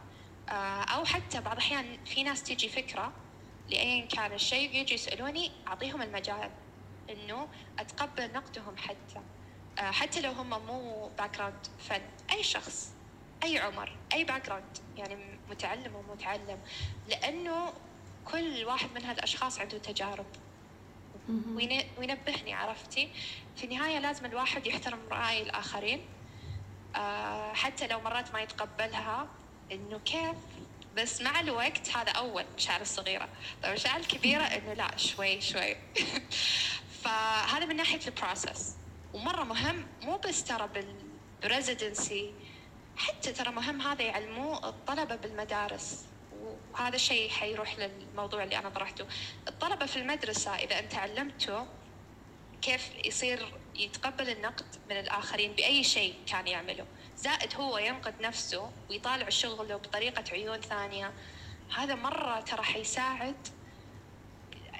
آه، 0.48 0.82
أو 0.82 1.04
حتى 1.04 1.40
بعض 1.40 1.52
الأحيان 1.52 2.04
في 2.04 2.22
ناس 2.22 2.42
تيجي 2.42 2.68
فكرة 2.68 3.12
لايا 3.68 4.06
كان 4.06 4.32
الشيء 4.32 4.74
يجي 4.74 4.94
يسألوني 4.94 5.50
أعطيهم 5.68 6.02
المجال 6.02 6.50
إنه 7.10 7.48
أتقبل 7.78 8.32
نقدهم 8.32 8.76
حتى. 8.76 9.18
آه، 9.18 9.43
حتى 9.78 10.20
لو 10.20 10.32
هم 10.32 10.66
مو 10.66 11.10
background 11.18 11.66
فن 11.88 12.02
اي 12.30 12.42
شخص 12.42 12.92
أي 13.42 13.58
عمر 13.58 13.96
أي 14.12 14.24
background 14.24 14.78
يعني 14.96 15.16
متعلم 15.50 15.94
ومتعلم 15.94 16.58
لأنه 17.08 17.72
كل 18.24 18.64
واحد 18.64 18.88
من 18.94 19.04
هالأشخاص 19.04 19.58
عنده 19.58 19.78
تجارب. 19.78 20.26
وينبهني 21.98 22.54
عرفتي؟ 22.54 23.08
في 23.56 23.64
النهاية 23.64 23.98
لازم 23.98 24.26
الواحد 24.26 24.66
يحترم 24.66 24.98
رأي 25.10 25.42
الآخرين. 25.42 26.00
آه، 26.96 27.52
حتى 27.52 27.86
لو 27.86 28.00
مرات 28.00 28.32
ما 28.32 28.40
يتقبلها 28.40 29.26
إنه 29.72 29.98
كيف؟ 29.98 30.36
بس 30.96 31.20
مع 31.20 31.40
الوقت 31.40 31.96
هذا 31.96 32.10
أول 32.10 32.44
مشاعر 32.56 32.80
الصغيرة. 32.80 33.28
طيب 33.62 33.70
المشاعر 33.70 34.00
الكبيرة 34.00 34.42
إنه 34.42 34.72
لا 34.72 34.96
شوي 34.96 35.40
شوي. 35.40 35.76
فهذا 37.02 37.66
من 37.66 37.76
ناحية 37.76 38.00
ال 38.06 38.15
process 38.15 38.76
ومرة 39.14 39.44
مهم 39.44 39.86
مو 40.02 40.16
بس 40.16 40.44
ترى 40.44 40.68
بال 41.42 41.59
residency 41.59 42.34
حتى 42.96 43.32
ترى 43.32 43.50
مهم 43.50 43.80
هذا 43.82 44.02
يعلموه 44.02 44.68
الطلبة 44.68 45.16
بالمدارس. 45.16 46.06
وهذا 46.72 46.96
الشيء 46.96 47.30
حيروح 47.30 47.78
للموضوع 47.78 48.42
اللي 48.42 48.58
أنا 48.58 48.68
طرحته. 48.68 49.06
الطلبة 49.48 49.86
في 49.86 49.96
المدرسة 49.96 50.54
إذا 50.54 50.78
أنت 50.78 50.94
علمته 50.94 51.66
كيف 52.62 52.90
يصير 53.04 53.54
يتقبل 53.74 54.30
النقد 54.30 54.66
من 54.90 54.96
الآخرين 54.96 55.52
بأي 55.52 55.84
شيء 55.84 56.14
كان 56.26 56.46
يعمله. 56.46 56.86
زائد 57.16 57.54
هو 57.54 57.78
ينقد 57.78 58.20
نفسه 58.20 58.70
ويطالع 58.90 59.28
شغله 59.28 59.76
بطريقة 59.76 60.24
عيون 60.32 60.60
ثانية. 60.60 61.12
هذا 61.76 61.94
مرة 61.94 62.40
ترى 62.40 62.62
حيساعد 62.62 63.48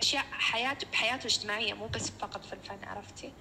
أشياء 0.05 0.25
حياته 0.33 0.87
بحياته 0.93 1.21
الاجتماعية 1.21 1.75
مو 1.75 1.87
بس 1.87 2.11
فقط 2.11 2.45
في 2.45 2.53
الفن 2.53 2.85
عرفتي؟ 2.85 3.33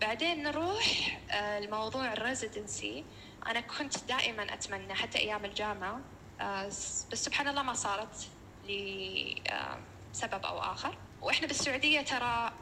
بعدين 0.00 0.42
نروح 0.42 1.18
آه، 1.30 1.60
لموضوع 1.60 2.12
الريزيدنسي. 2.12 3.04
أنا 3.46 3.60
كنت 3.60 4.04
دائما 4.04 4.54
أتمنى 4.54 4.94
حتى 4.94 5.18
أيام 5.18 5.44
الجامعة 5.44 6.00
آه، 6.40 6.66
بس 6.66 7.06
سبحان 7.12 7.48
الله 7.48 7.62
ما 7.62 7.72
صارت 7.74 8.28
لسبب 8.64 10.44
أو 10.44 10.58
آخر. 10.58 10.98
وإحنا 11.22 11.46
بالسعودية 11.46 12.00
ترى 12.00 12.52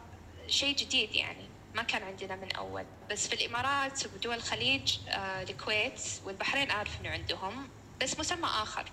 شيء 0.46 0.76
جديد 0.76 1.14
يعني 1.14 1.44
ما 1.74 1.82
كان 1.82 2.02
عندنا 2.02 2.36
من 2.36 2.52
أول. 2.52 2.84
بس 3.10 3.28
في 3.28 3.34
الإمارات 3.34 4.06
ودول 4.06 4.34
الخليج 4.34 4.98
آه، 5.08 5.42
الكويت 5.42 6.00
والبحرين 6.24 6.70
أعرف 6.70 7.00
إنه 7.00 7.10
عندهم 7.10 7.68
بس 8.00 8.18
مسمى 8.18 8.46
آخر 8.46 8.84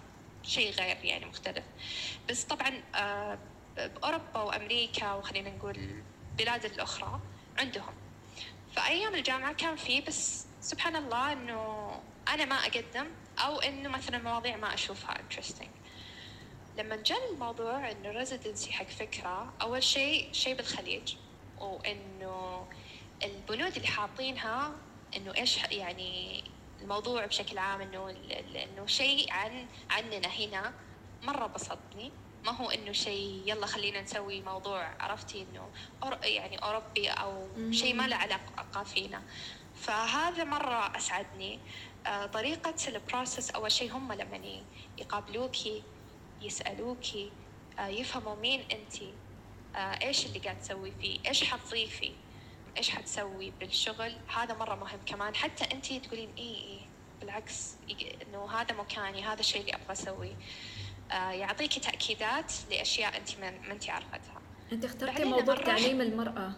شيء 0.43 0.71
غير 0.73 0.97
يعني 1.03 1.25
مختلف. 1.25 1.63
بس 2.29 2.43
طبعا 2.43 2.83
بأوروبا 3.75 4.41
وأمريكا 4.41 5.13
وخلينا 5.13 5.49
نقول 5.49 6.01
البلاد 6.31 6.65
الأخرى 6.65 7.19
عندهم. 7.57 7.93
فأيام 8.75 9.15
الجامعة 9.15 9.53
كان 9.53 9.75
في 9.75 10.01
بس 10.01 10.45
سبحان 10.61 10.95
الله 10.95 11.31
إنه 11.31 11.91
أنا 12.27 12.45
ما 12.45 12.55
أقدم 12.55 13.07
أو 13.39 13.59
إنه 13.59 13.89
مثلا 13.89 14.17
مواضيع 14.17 14.57
ما 14.57 14.73
أشوفها 14.73 15.17
interesting. 15.17 15.69
لما 16.77 16.95
جاء 16.95 17.33
الموضوع 17.33 17.91
إنه 17.91 18.09
ريزيدنسي 18.09 18.71
حق 18.71 18.87
فكرة 18.87 19.53
أول 19.61 19.83
شيء 19.83 20.33
شيء 20.33 20.55
بالخليج 20.55 21.15
وإنه 21.59 22.67
البنود 23.23 23.75
اللي 23.75 23.87
حاطينها 23.87 24.75
إنه 25.15 25.35
إيش 25.37 25.57
يعني 25.63 26.43
الموضوع 26.81 27.25
بشكل 27.25 27.57
عام 27.57 27.81
إنه 27.81 28.09
إنه 28.55 28.85
شيء 28.85 29.31
عن 29.31 29.67
عننا 29.89 30.27
هنا 30.27 30.73
مرة 31.23 31.47
بسطني. 31.47 32.11
ما 32.45 32.51
هو 32.51 32.69
إنه 32.69 32.91
شيء 32.91 33.43
يلا 33.45 33.65
خلينا 33.65 34.01
نسوي 34.01 34.41
موضوع 34.41 34.95
عرفتي 34.99 35.41
إنه 35.41 35.69
يعني 36.23 36.57
اوروبي 36.57 37.09
أو 37.09 37.47
شيء 37.71 37.93
ما 37.95 38.07
له 38.07 38.15
علاقة 38.15 38.83
فينا. 38.83 39.21
فهذا 39.75 40.43
مرة 40.43 40.97
أسعدني. 40.97 41.59
آه، 42.07 42.25
طريقة 42.25 42.75
البروسس 42.87 43.51
أول 43.51 43.71
شيء 43.71 43.91
هم 43.91 44.13
لما 44.13 44.63
يقابلوكي 44.97 45.83
يسألوكي 46.41 47.31
آه، 47.79 47.87
يفهموا 47.87 48.35
مين 48.35 48.61
أنت. 48.71 49.03
آه، 49.75 50.07
إيش 50.07 50.25
اللي 50.25 50.39
قاعد 50.39 50.59
تسوي 50.59 50.91
فيه؟ 50.91 51.19
إيش 51.27 51.43
حتضيفي 51.43 52.11
إيش 52.77 52.89
حتسوي 52.89 53.51
بالشغل؟ 53.59 54.15
هذا 54.35 54.53
مرة 54.53 54.75
مهم 54.75 54.99
كمان. 55.05 55.35
حتى 55.35 55.63
أنت 55.63 55.93
تقولين 55.93 56.33
إيه 56.37 56.55
إيه 56.55 56.79
بالعكس 57.21 57.75
إنه 58.27 58.51
هذا 58.51 58.75
مكاني 58.75 59.23
هذا 59.23 59.39
الشيء 59.39 59.61
اللي 59.61 59.75
أبغى 59.75 59.91
أسويه. 59.91 60.35
يعطيكي 61.13 61.79
تأكيدات 61.79 62.53
لأشياء 62.71 63.17
أنت 63.17 63.39
ما 63.39 63.71
أنت 63.71 63.89
عرفتها. 63.89 64.41
أنت 64.71 64.85
اخترتي 64.85 65.25
موضوع 65.25 65.55
تعليم 65.55 66.01
المرأة 66.01 66.53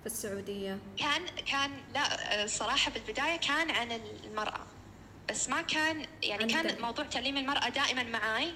في 0.00 0.06
السعودية؟ 0.06 0.78
كان 0.96 1.26
كان 1.26 1.70
لا 1.94 2.46
صراحة 2.46 2.90
بالبداية 2.90 3.36
كان 3.36 3.70
عن 3.70 3.92
المرأة. 4.24 4.66
بس 5.28 5.48
ما 5.48 5.62
كان 5.62 6.06
يعني 6.22 6.52
كان 6.52 6.82
موضوع 6.82 7.04
تعليم 7.04 7.36
المرأة 7.36 7.68
دائما 7.68 8.02
معاي 8.02 8.52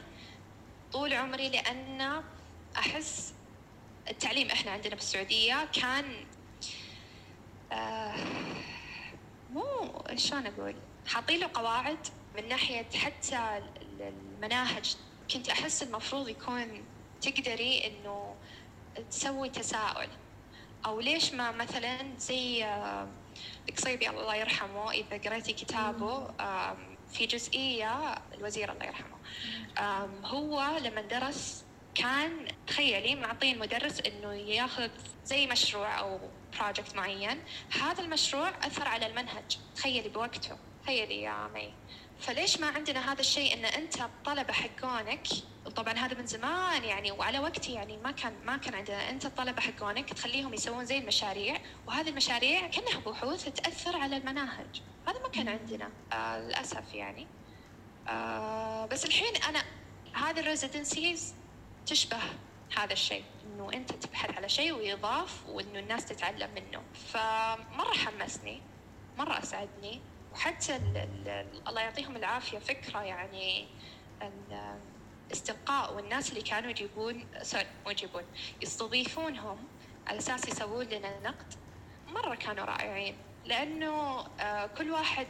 طول 0.93 1.13
عمري 1.13 1.49
لأن 1.49 2.23
أحس 2.77 3.35
التعليم 4.11 4.51
إحنا 4.51 4.71
عندنا 4.71 4.95
بالسعودية 4.95 5.69
كان 5.73 6.05
آه 7.73 8.15
مو 9.53 9.65
شلون 10.15 10.47
أقول؟ 10.47 10.75
حاطين 11.07 11.41
له 11.41 11.51
قواعد 11.55 11.99
من 12.37 12.49
ناحية 12.49 12.87
حتى 12.99 13.63
المناهج 14.01 14.97
كنت 15.33 15.49
أحس 15.49 15.83
المفروض 15.83 16.29
يكون 16.29 16.85
تقدري 17.21 17.87
إنه 17.87 18.37
تسوي 19.11 19.49
تساؤل. 19.49 20.09
أو 20.87 21.01
ليش 21.01 21.35
ما 21.35 21.53
مثلا 21.53 22.17
زي 22.19 22.65
آه 22.65 23.09
القصيبي 23.69 24.11
الله 24.11 24.35
يرحمه 24.35 24.91
إذا 24.91 25.17
قريتي 25.17 25.53
كتابه 25.53 26.27
في 27.13 27.27
جزئية 27.27 28.15
الوزير 28.35 28.73
الله 28.73 28.85
يرحمه. 28.85 29.17
هو 30.25 30.79
لما 30.83 31.01
درس 31.01 31.65
كان 31.95 32.49
تخيلي 32.67 33.15
معطين 33.15 33.59
مدرس 33.59 34.01
إنه 34.01 34.33
ياخذ 34.33 34.91
زي 35.25 35.47
مشروع 35.47 35.99
أو 35.99 36.21
project 36.59 36.95
معين. 36.95 37.43
هذا 37.83 38.03
المشروع 38.03 38.49
أثر 38.49 38.89
على 38.89 39.07
المنهج. 39.07 39.59
تخيلي 39.77 40.09
بوقته. 40.09 40.59
تخيلي 40.83 41.23
يا 41.23 41.49
مي. 41.55 41.73
فليش 42.21 42.61
ما 42.61 42.67
عندنا 42.67 43.13
هذا 43.13 43.21
الشيء 43.21 43.55
إن 43.55 43.65
أنت 43.65 44.01
الطلبه 44.01 44.53
حقونك؟ 44.53 45.27
طبعا 45.77 45.93
هذا 45.93 46.19
من 46.19 46.27
زمان 46.27 46.85
يعني 46.85 47.13
وعلى 47.13 47.39
وقتي 47.39 47.73
يعني 47.73 47.97
ما 47.97 48.11
كان 48.11 48.33
ما 48.45 48.57
كان 48.57 48.75
عندنا. 48.75 49.11
أنت 49.11 49.27
الطلبه 49.27 49.61
حقونك 49.61 50.13
تخليهم 50.13 50.55
يسوون 50.55 50.85
زي 50.85 50.99
المشاريع 50.99 51.57
وهذه 51.87 52.09
المشاريع 52.09 52.67
كأنها 52.67 53.01
بحوث 53.01 53.49
تاثر 53.49 53.97
على 53.97 54.17
المناهج. 54.17 54.83
هذا 55.09 55.19
ما 55.19 55.29
كان 55.29 55.49
عندنا. 55.49 55.91
آه 56.13 56.39
للأسف 56.39 56.95
يعني. 56.95 57.27
آه 58.09 58.87
بس 58.87 59.05
الحين 59.05 59.37
أنا 59.37 59.63
هذه 60.13 60.41
الريزيدنسيز 60.41 61.35
تشبه 61.87 62.21
هذا 62.77 62.93
الشيء 62.93 63.25
إنه 63.47 63.71
أنت 63.75 63.93
تبحث 63.93 64.37
على 64.37 64.49
شيء 64.49 64.73
ويضاف 64.73 65.47
وإنه 65.49 65.79
الناس 65.79 66.05
تتعلم 66.05 66.51
منه. 66.55 66.83
فمرة 67.13 67.95
حمسني 67.95 68.63
مرة 69.19 69.39
أسعدني. 69.39 70.01
وحتى 70.33 70.77
ال 70.77 70.97
ال 70.97 71.63
الله 71.69 71.81
يعطيهم 71.81 72.17
العافية 72.17 72.59
فكرة 72.59 73.03
يعني 73.03 73.69
الأصدقاء 75.27 75.95
والناس 75.95 76.31
اللي 76.31 76.43
كانوا 76.43 76.71
يجيبون 76.71 77.27
sorry 77.43 77.67
مو 77.85 77.91
يجيبون 77.91 78.25
يستضيفونهم 78.63 79.69
على 80.07 80.19
أساس 80.19 80.49
يسوون 80.49 80.85
لنا 80.87 81.21
نقد 81.21 81.55
مرة 82.07 82.35
كانوا 82.35 82.65
رائعين. 82.65 83.17
لأنه 83.45 84.21
آه، 84.41 84.67
كل 84.67 84.91
واحد 84.91 85.27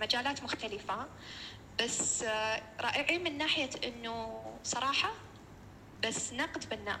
مجالات 0.00 0.42
مختلفة 0.42 1.06
بس 1.80 2.22
آه، 2.22 2.62
رائعين 2.80 3.24
من 3.24 3.38
ناحية 3.38 3.70
إنه 3.84 4.44
صراحة 4.62 5.10
بس 6.04 6.32
نقد 6.32 6.68
بناء. 6.68 7.00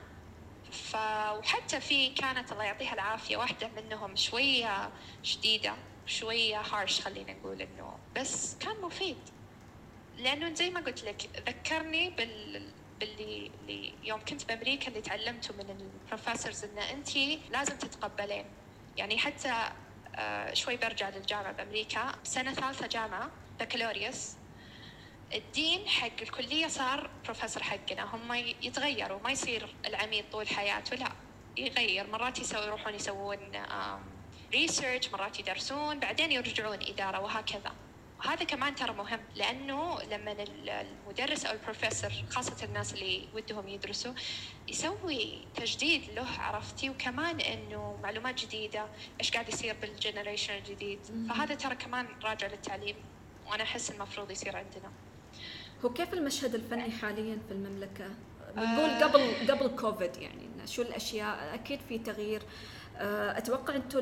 ف 0.72 0.96
وحتى 1.38 1.80
في 1.80 2.10
كانت 2.14 2.52
الله 2.52 2.64
يعطيها 2.64 2.94
العافية 2.94 3.36
واحدة 3.36 3.68
منهم 3.68 4.16
شوية 4.16 4.90
شديدة. 5.22 5.89
شوية 6.10 6.60
harsh 6.60 7.00
خلينا 7.00 7.32
نقول 7.32 7.62
إنه 7.62 7.98
بس 8.16 8.56
كان 8.58 8.80
مفيد. 8.82 9.18
لأنه 10.18 10.54
زي 10.54 10.70
ما 10.70 10.80
قلت 10.80 11.04
لك 11.04 11.42
ذكرني 11.48 12.10
بال 12.10 12.72
باللي 13.00 13.50
اللي 13.60 13.94
يوم 14.02 14.24
كنت 14.24 14.48
بامريكا 14.48 14.88
اللي 14.88 15.00
تعلمته 15.00 15.54
من 15.54 15.70
ال 15.70 15.78
professors 15.78 16.64
إن 16.64 16.78
انت 16.78 17.16
لازم 17.50 17.78
تتقبلين. 17.78 18.44
يعني 18.96 19.18
حتى 19.18 19.72
آه 20.16 20.54
شوي 20.54 20.76
برجع 20.76 21.08
للجامعة 21.08 21.52
بأمريكا. 21.52 22.12
سنة 22.24 22.52
ثالثة 22.54 22.86
جامعة 22.86 23.30
بكالوريوس. 23.60 24.36
ال 25.34 25.45
dean 25.45 25.88
حق 25.88 26.20
الكلية 26.22 26.66
صار 26.68 27.10
بروفيسور 27.24 27.62
حقنا. 27.62 28.14
هم 28.14 28.34
يتغيروا. 28.34 29.20
ما 29.20 29.30
يصير 29.30 29.76
العميد 29.86 30.30
طول 30.30 30.48
حياته 30.48 30.96
لا. 30.96 31.12
يغير. 31.56 32.06
مرات 32.10 32.38
يسوي 32.38 32.66
يروحون 32.66 32.94
يسوون 32.94 33.38
research 34.52 35.08
مرات 35.12 35.40
يدرسون 35.40 36.00
بعدين 36.00 36.32
يرجعون 36.32 36.78
إدارة 36.82 37.20
وهكذا. 37.20 37.72
وهذا 38.18 38.44
كمان 38.44 38.74
ترى 38.74 38.92
مهم 38.92 39.20
لأنه 39.36 39.98
لما 40.02 40.36
المدرس 40.38 41.46
أو 41.46 41.52
البروفيسور 41.52 42.10
خاصة 42.30 42.64
الناس 42.64 42.94
اللي 42.94 43.28
ودهم 43.34 43.68
يدرسوا 43.68 44.12
يسوي 44.68 45.38
تجديد 45.54 46.02
له 46.16 46.26
عرفتي؟ 46.38 46.90
وكمان 46.90 47.40
إنه 47.40 47.98
معلومات 48.02 48.44
جديدة 48.44 48.86
إيش 49.20 49.30
قاعد 49.30 49.48
يصير 49.48 49.76
بال 49.82 49.94
generation 49.94 50.54
الجديد. 50.56 51.00
فهذا 51.28 51.54
ترى 51.54 51.74
كمان 51.74 52.06
راجع 52.22 52.46
للتعليم 52.46 52.96
وأنا 53.46 53.62
أحس 53.62 53.90
المفروض 53.90 54.30
يصير 54.30 54.56
عندنا. 54.56 54.92
هو 55.84 55.92
كيف 55.92 56.14
المشهد 56.14 56.54
الفني 56.54 56.90
حاليا 56.90 57.38
في 57.48 57.54
المملكة؟ 57.54 58.08
بنقول 58.56 58.90
آه. 58.90 59.04
قبل 59.04 59.50
قبل 59.50 59.76
كوفيد 59.76 60.16
يعني 60.16 60.48
شو 60.66 60.82
الأشياء؟ 60.82 61.54
أكيد 61.54 61.80
في 61.88 61.98
تغيير. 61.98 62.42
آه، 62.42 62.89
أتوقع 62.98 63.76
أنتم 63.76 64.00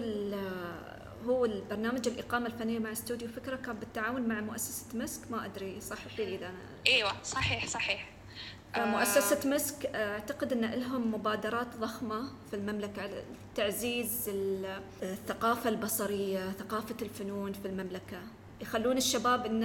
هو 1.27 1.45
البرنامج 1.45 2.09
الإقامة 2.09 2.47
الفنية 2.47 2.79
مع 2.79 2.93
استوديو 2.93 3.29
فكرة 3.29 3.57
كان 3.57 3.77
بالتعاون 3.77 4.29
مع 4.29 4.41
مؤسسة 4.41 4.99
مسك؟ 4.99 5.31
ما 5.31 5.45
أدري 5.45 5.81
صححي 5.81 6.25
لي 6.25 6.35
إذا 6.35 6.47
أنا 6.47 6.59
أيوة 6.87 7.23
صحيح 7.23 7.67
صحيح. 7.67 8.09
مؤسسة 8.77 9.51
مسك 9.51 9.87
أعتقد 9.87 10.53
أن 10.53 10.65
لهم 10.65 11.15
مبادرات 11.15 11.77
ضخمة 11.77 12.33
في 12.51 12.57
المملكة 12.57 13.11
تعزيز 13.55 14.31
الثقافة 15.03 15.71
البصرية 15.71 16.53
ثقافة 16.53 16.97
الفنون 17.03 17.53
في 17.53 17.69
المملكة. 17.69 18.19
يخلون 18.61 18.97
الشباب 18.97 19.47
أن 19.47 19.63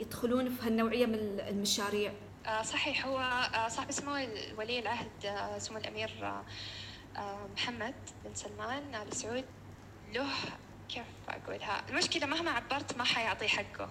يدخلون 0.00 0.48
في 0.48 0.66
هالنوعية 0.66 1.06
من 1.06 1.40
المشاريع. 1.48 2.12
آه، 2.46 2.62
صحيح 2.62 3.06
هو 3.06 3.18
آه، 3.54 3.68
صاحب 3.68 3.88
اسمه 3.88 4.28
ولي 4.58 4.78
العهد 4.78 5.08
آه، 5.24 5.58
سمو 5.58 5.78
الأمير 5.78 6.10
محمد 7.56 7.94
بن 8.24 8.34
سلمان 8.34 8.94
آل 8.94 9.16
سعود. 9.16 9.44
له 10.14 10.28
كيف 10.88 11.04
أقولها؟ 11.28 11.82
المشكلة 11.90 12.26
مهما 12.26 12.50
عبرت 12.50 12.98
ما 12.98 13.04
حيعطي 13.04 13.48
حقه 13.48 13.88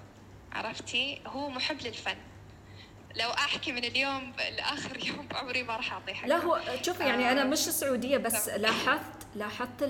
عرفتي؟ 0.51 1.21
هو 1.27 1.49
محب 1.49 1.81
للفن. 1.81 2.17
لو 3.15 3.29
أحكي 3.29 3.71
من 3.71 3.83
اليوم 3.83 4.33
لآخر 4.57 5.07
يوم 5.07 5.27
بعمري 5.27 5.63
ما 5.63 5.75
راح 5.75 5.93
أعطي 5.93 6.13
حقه. 6.13 6.27
لا 6.27 6.37
هو 6.37 6.61
شوف 6.81 6.99
يعني 6.99 7.31
أنا 7.31 7.43
مش 7.43 7.57
سعودية 7.57 8.17
بس 8.17 8.49
لاحظت 8.49 9.27
لاحظت 9.35 9.81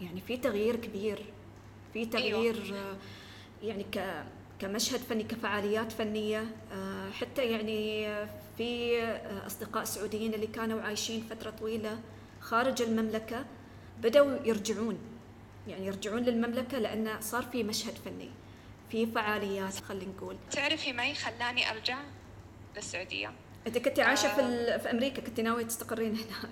يعني 0.00 0.20
في 0.26 0.36
تغيير 0.36 0.76
كبير. 0.76 1.24
في 1.92 1.98
أيوة. 1.98 2.10
تغيير 2.10 2.62
أيوة. 2.64 2.98
يعني 3.62 3.84
ك 3.84 4.24
كمشهد 4.58 5.00
فني 5.00 5.24
كفعاليات 5.24 5.92
فنية 5.92 6.46
آه، 6.72 7.10
حتى 7.10 7.44
يعني 7.44 8.08
في 8.56 9.02
أصدقاء 9.46 9.84
سعوديين 9.84 10.34
اللي 10.34 10.46
كانوا 10.46 10.82
عايشين 10.82 11.26
فترة 11.30 11.50
طويلة 11.50 12.00
خارج 12.40 12.82
المملكة 12.82 13.44
بدأوا 14.00 14.38
يرجعون. 14.44 14.98
يعني 15.68 15.86
يرجعون 15.86 16.22
للمملكة 16.22 16.78
لأن 16.78 17.20
صار 17.20 17.42
في 17.42 17.62
مشهد 17.62 17.94
فني 17.94 18.30
في 18.90 19.06
فعاليات 19.06 19.74
خلينا 19.74 20.12
نقول. 20.12 20.36
تعرفي 20.50 20.92
ما 20.92 21.14
خلاني 21.14 21.70
أرجع 21.70 21.98
للسعودية؟ 22.76 23.32
أنت 23.66 23.78
كنت 23.78 24.00
عايشة 24.00 24.26
آه. 24.26 24.34
في, 24.34 24.78
في 24.82 24.90
أمريكا 24.90 25.22
كنت 25.22 25.40
ناوية 25.40 25.64
تستقرين 25.64 26.16
هناك؟ 26.16 26.50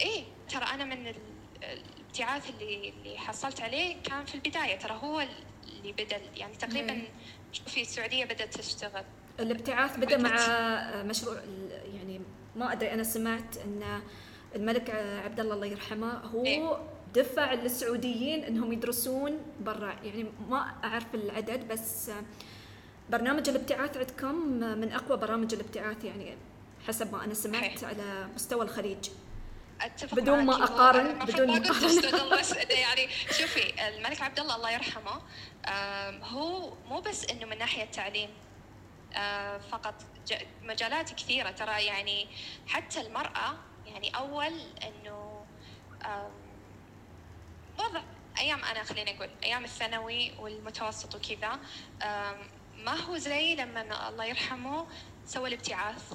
إيه 0.00 0.24
ترى 0.48 0.64
أنا 0.64 0.84
من 0.84 1.12
الابتعاث 1.62 2.50
اللي 2.50 2.88
اللي 2.88 3.18
حصلت 3.18 3.60
عليه 3.60 4.02
كان 4.02 4.24
في 4.24 4.34
البداية 4.34 4.78
ترى 4.78 4.92
هو 5.02 5.20
اللي 5.20 5.92
بدأ 5.92 6.20
يعني 6.36 6.56
تقريبا 6.56 7.02
شوفي 7.52 7.82
السعودية 7.82 8.24
بدأت 8.24 8.54
تشتغل. 8.58 9.04
الابتعاث 9.40 9.96
بدأ 9.96 10.16
مع 10.16 10.36
مشروع 11.02 11.36
يعني 11.94 12.20
ما 12.56 12.72
أدري 12.72 12.92
أنا 12.92 13.02
سمعت 13.02 13.56
أنه 13.56 14.02
الملك 14.56 14.90
عبد 15.24 15.40
الله 15.40 15.54
الله 15.54 15.66
يرحمه 15.66 16.12
هو 16.12 16.44
إيه؟ 16.44 16.78
دفع 17.14 17.52
السعوديين 17.52 18.44
إنهم 18.44 18.72
يدرسون 18.72 19.38
برا. 19.60 19.96
يعني 20.04 20.26
ما 20.48 20.74
أعرف 20.84 21.14
العدد 21.14 21.68
بس 21.68 22.10
برنامج 23.10 23.48
الابتعاث 23.48 23.96
عندكم 23.96 24.34
من 24.78 24.92
أقوى 24.92 25.16
برامج 25.16 25.54
الابتعاث 25.54 26.04
يعني 26.04 26.36
حسب 26.88 27.12
ما 27.12 27.24
أنا 27.24 27.34
سمعت 27.34 27.84
على 27.84 28.28
مستوى 28.34 28.64
الخليج. 28.64 29.08
أتفق 29.80 30.14
بدون 30.14 30.44
ما 30.44 30.64
أقارن 30.64 31.18
بدون 31.24 31.46
ما 31.46 31.56
أقارن. 31.56 32.02
يعني 32.84 33.08
شوفي 33.30 33.88
الملك 33.88 34.22
عبد 34.22 34.40
الله 34.40 34.56
الله 34.56 34.70
يرحمه 34.70 35.20
هو 36.22 36.72
مو 36.88 37.00
بس 37.00 37.30
إنه 37.30 37.46
من 37.46 37.58
ناحية 37.58 37.84
تعليم 37.84 38.28
فقط 39.70 39.94
مجالات 40.62 41.12
كثيرة. 41.12 41.50
ترى 41.50 41.84
يعني 41.84 42.28
حتى 42.66 43.00
المرأة 43.00 43.54
يعني 43.86 44.16
أول 44.16 44.60
إنه 44.82 45.46
وضع 47.78 48.02
أيام 48.38 48.64
أنا 48.64 48.84
خلينا 48.84 49.12
نقول 49.12 49.30
أيام 49.44 49.64
الثانوي 49.64 50.32
والمتوسط 50.38 51.14
وكذا 51.14 51.58
ما 52.76 53.00
هو 53.08 53.16
زي 53.16 53.54
لما 53.54 54.08
الله 54.08 54.24
يرحمه 54.24 54.86
سوى 55.24 55.48
الابتعاث. 55.48 56.12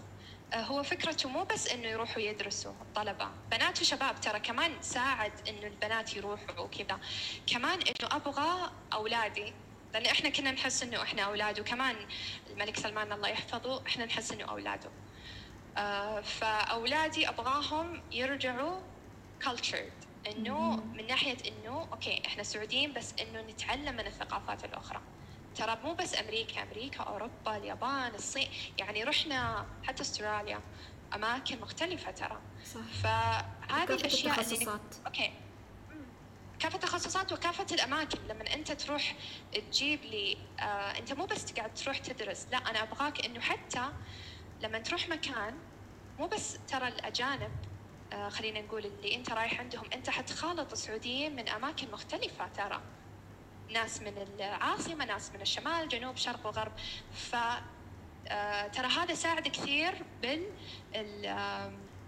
آه، 0.54 0.62
هو 0.62 0.84
فكرته 0.84 1.30
مو 1.30 1.44
بس 1.44 1.68
إنه 1.68 1.88
يروحوا 1.88 2.22
يدرسوا 2.22 2.72
الطلبة. 2.72 3.30
بنات 3.52 3.82
وشباب 3.82 4.22
ترى 4.22 4.40
كمان 4.40 4.82
ساعد 4.82 5.32
إنه 5.50 5.68
البنات 5.68 6.16
يروحوا 6.16 6.60
وكذا. 6.60 7.00
كمان 7.48 7.80
إنه 7.82 8.16
أبغى 8.16 8.72
أولادي 8.94 9.54
لأن 9.94 10.06
إحنا 10.06 10.30
كنا 10.30 10.52
نحس 10.52 10.84
إنه 10.84 11.02
إحنا 11.04 11.22
أولاد 11.22 11.60
وكمان 11.60 11.96
الملك 12.50 12.78
سلمان 12.78 13.12
الله 13.12 13.30
يحفظه 13.30 13.82
إحنا 13.88 14.06
نحس 14.06 14.32
إنه 14.32 14.46
أولاده. 14.46 14.90
آه 15.78 16.22
فأولادي 16.22 17.30
أبغاهم 17.30 18.02
يرجعوا 18.12 18.80
cultured. 19.44 20.28
إنه 20.28 20.76
من 20.76 21.08
ناحية 21.08 21.38
إنه 21.48 21.88
أوكي 21.92 22.22
إحنا 22.26 22.44
سعوديين 22.44 22.94
بس 22.94 23.14
إنه 23.22 23.42
نتعلم 23.42 23.94
من 23.94 24.08
الثقافات 24.08 24.66
الأخرى. 24.66 25.02
ترى 25.56 25.78
مو 25.84 25.94
بس 25.94 26.20
أمريكا 26.20 26.64
أمريكا 26.64 27.04
أوروبا 27.04 27.58
اليابان 27.58 28.16
الصين. 28.16 28.50
يعني 28.78 29.04
رحنا 29.04 29.66
حتى 29.84 30.02
أستراليا. 30.02 30.60
أماكن 31.16 31.62
مختلفة 31.62 32.12
ترى. 32.12 32.42
صح. 32.74 32.82
فهذه 33.04 33.94
الأشياء 33.94 34.42
اللي 34.42 34.80
أوكي. 35.06 35.32
كافة 36.62 36.76
التخصصات 36.76 37.32
وكافة 37.34 37.66
الأماكن. 37.72 38.18
لما 38.28 38.54
أنت 38.54 38.72
تروح 38.72 39.16
تجيب 39.54 40.02
لي 40.06 40.38
آه 40.60 40.98
أنت 40.98 41.14
مو 41.14 41.26
بس 41.26 41.52
قاعد 41.54 41.74
تروح 41.74 41.98
تدرس 41.98 42.48
لا 42.52 42.58
أنا 42.58 42.84
أبغاك 42.84 43.26
إنه 43.26 43.40
حتى 43.40 43.90
لما 44.62 44.80
تروح 44.80 45.10
مكان 45.10 45.58
مو 46.20 46.28
بس 46.28 46.60
ترى 46.68 46.88
الأجانب 46.88 47.52
آه 48.14 48.30
خلينا 48.30 48.62
نقول 48.62 48.86
اللي 48.86 49.16
أنت 49.16 49.32
رايح 49.32 49.60
عندهم 49.60 49.84
أنت 49.94 50.10
حتخالط 50.10 50.72
السعوديين 50.72 51.36
من 51.36 51.50
أماكن 51.50 51.92
مختلفة 51.92 52.48
ترى. 52.48 52.82
ناس 53.70 54.02
من 54.02 54.18
العاصمة 54.18 55.06
ناس 55.06 55.32
من 55.32 55.42
الشمال 55.42 55.88
جنوب 55.90 56.18
شرق 56.18 56.46
وغرب. 56.46 56.74
ف 57.14 57.36
آه، 58.28 58.68
ترى 58.68 58.88
هذا 58.88 59.14
ساعد 59.14 59.48
كثير 59.48 60.06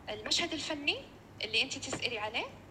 بالمشهد 0.08 0.54
الفني 0.54 0.98
اللي 1.44 1.62
أنت 1.62 1.78
تسألي 1.78 2.20
عليه. 2.20 2.63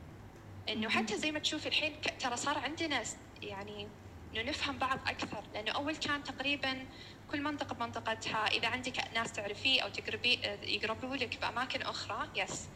إنه 0.69 0.89
حتى 0.89 1.19
زي 1.19 1.33
ما 1.33 1.39
تشوفي 1.39 1.67
الحين 1.69 2.01
ترى 2.01 2.37
صار 2.37 2.59
عندنا 2.59 3.03
يعني 3.43 3.91
إنه 4.35 4.43
نفهم 4.43 4.79
بعض 4.79 4.99
أكثر. 5.09 5.45
لأنه 5.55 5.73
أول 5.73 5.97
كان 5.97 6.25
تقريبا 6.25 6.87
كل 7.27 7.43
منطقة 7.43 7.75
بمنطقتها 7.75 8.47
إذا 8.47 8.69
عندك 8.69 8.99
ناس 9.15 9.33
تعرفيه 9.33 9.83
أو 9.83 9.89
تقربي 9.89 10.41
يقربوا 10.63 11.17
لك 11.17 11.41
بأماكن 11.41 11.83
أخرى 11.83 12.29
يس 12.37 12.69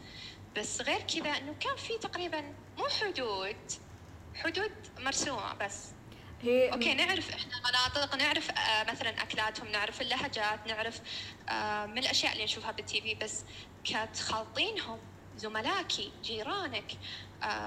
بس 0.55 0.81
غير 0.81 1.01
كذا 1.01 1.29
إنه 1.37 1.53
كان 1.53 1.75
في 1.77 1.97
تقريبا 2.01 2.41
مو 2.77 2.83
حدود 3.01 3.57
حدود 4.33 4.71
مرسومة 4.99 5.53
بس. 5.53 5.93
هي 6.41 6.73
okay 6.73 6.93
نعرف 6.93 7.29
إحنا 7.29 7.51
المناطق 7.65 8.15
نعرف 8.15 8.51
آه 8.51 8.91
مثلا 8.91 9.09
أكلاتهم 9.09 9.67
نعرف 9.71 10.01
اللهجات 10.01 10.67
نعرف 10.67 11.01
آه 11.49 11.85
من 11.85 11.97
الأشياء 11.97 12.33
اللي 12.33 12.43
نشوفها 12.43 12.71
بال 12.71 13.01
TV 13.01 13.15
بس 13.15 13.45
كتخلطينهم 13.83 14.99
زملائك 15.35 15.87
جيرانك. 16.23 16.91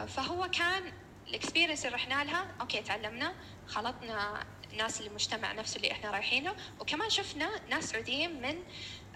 فهو 0.06 0.50
كان 0.50 0.92
ال 1.28 1.34
experience 1.34 1.86
اللي 1.86 1.96
رحنا 1.96 2.24
لها 2.24 2.46
okay 2.61 2.82
تعلمنا 2.82 3.34
خلطنا 3.66 4.44
ناس 4.76 5.00
المجتمع 5.00 5.52
نفسه 5.52 5.76
اللي 5.76 5.92
إحنا 5.92 6.10
رايحينه 6.10 6.54
وكمان 6.80 7.10
شفنا 7.10 7.50
ناس 7.70 7.90
سعوديين 7.90 8.42
من 8.42 8.62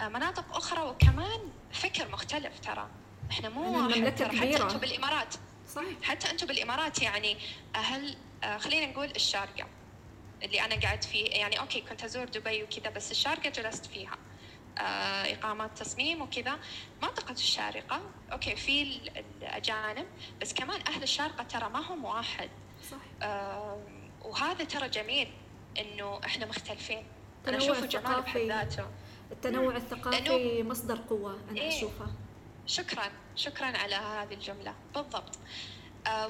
آه 0.00 0.08
مناطق 0.08 0.56
أخرى 0.56 0.82
وكمان 0.82 1.52
فكر 1.72 2.08
مختلف 2.08 2.60
ترى. 2.60 2.88
إحنا 3.30 3.48
مو 3.48 3.72
مملكه 3.72 4.28
كبيره 4.28 4.54
حتى 4.54 4.62
أنتم 4.62 4.78
بالإمارات. 4.78 5.34
صحيح. 5.68 6.02
حتى 6.02 6.30
أنتم 6.30 6.46
بالإمارات 6.46 7.02
يعني 7.02 7.36
أهل 7.74 8.16
آه، 8.44 8.58
خلينا 8.58 8.86
نقول 8.86 9.10
الشارقة 9.10 9.66
اللي 10.42 10.64
أنا 10.64 10.80
قاعد 10.80 11.04
فيه. 11.04 11.30
يعني 11.30 11.60
okay 11.60 11.80
كنت 11.80 12.04
أزور 12.04 12.24
دبي 12.24 12.62
وكذا 12.62 12.90
بس 12.90 13.10
الشارقة 13.10 13.50
جلست 13.50 13.86
فيها. 13.86 14.18
آه، 14.78 15.32
إقامات 15.34 15.78
تصميم 15.78 16.22
وكذا. 16.22 16.58
منطقة 17.02 17.32
الشارقة 17.32 18.00
okay 18.32 18.56
في 18.56 19.00
الأجانب 19.42 20.06
بس 20.40 20.54
كمان 20.54 20.80
أهل 20.88 21.02
الشارقة 21.02 21.44
ترى 21.44 21.68
ما 21.68 21.78
هم 21.80 22.04
واحد. 22.04 22.50
صح 22.90 22.96
آه، 23.22 23.78
وهذا 24.22 24.64
ترى 24.64 24.88
جميل 24.88 25.32
إنه 25.78 26.20
إحنا 26.24 26.46
مختلفين. 26.46 27.06
أنا 27.48 27.56
أشوفه 27.56 27.86
جمال 27.86 28.22
بحد 28.22 28.40
ذاته. 28.40 28.86
التنوع 29.32 29.76
الثقافي 29.76 30.62
مصدر 30.62 30.98
قوة 31.10 31.40
أنا 31.50 31.60
إيه؟ 31.60 31.68
أشوفه. 31.68 32.06
شكرا 32.66 33.10
شكرا 33.36 33.66
على 33.66 33.94
هذه 33.94 34.34
الجملة. 34.34 34.74
بالضبط. 34.94 35.38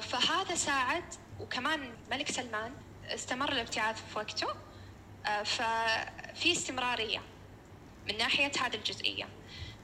فهذا 0.01 0.55
ساعد 0.55 1.03
وكمان 1.39 1.93
الملك 2.11 2.31
سلمان 2.31 2.73
استمر 3.05 3.51
الابتعاث 3.51 4.03
في 4.09 4.17
وقته. 4.17 4.47
آه، 5.25 5.43
ففي 5.43 6.51
استمرارية. 6.51 7.21
من 8.07 8.17
ناحية 8.17 8.51
هذه 8.61 8.75
الجزئية. 8.75 9.27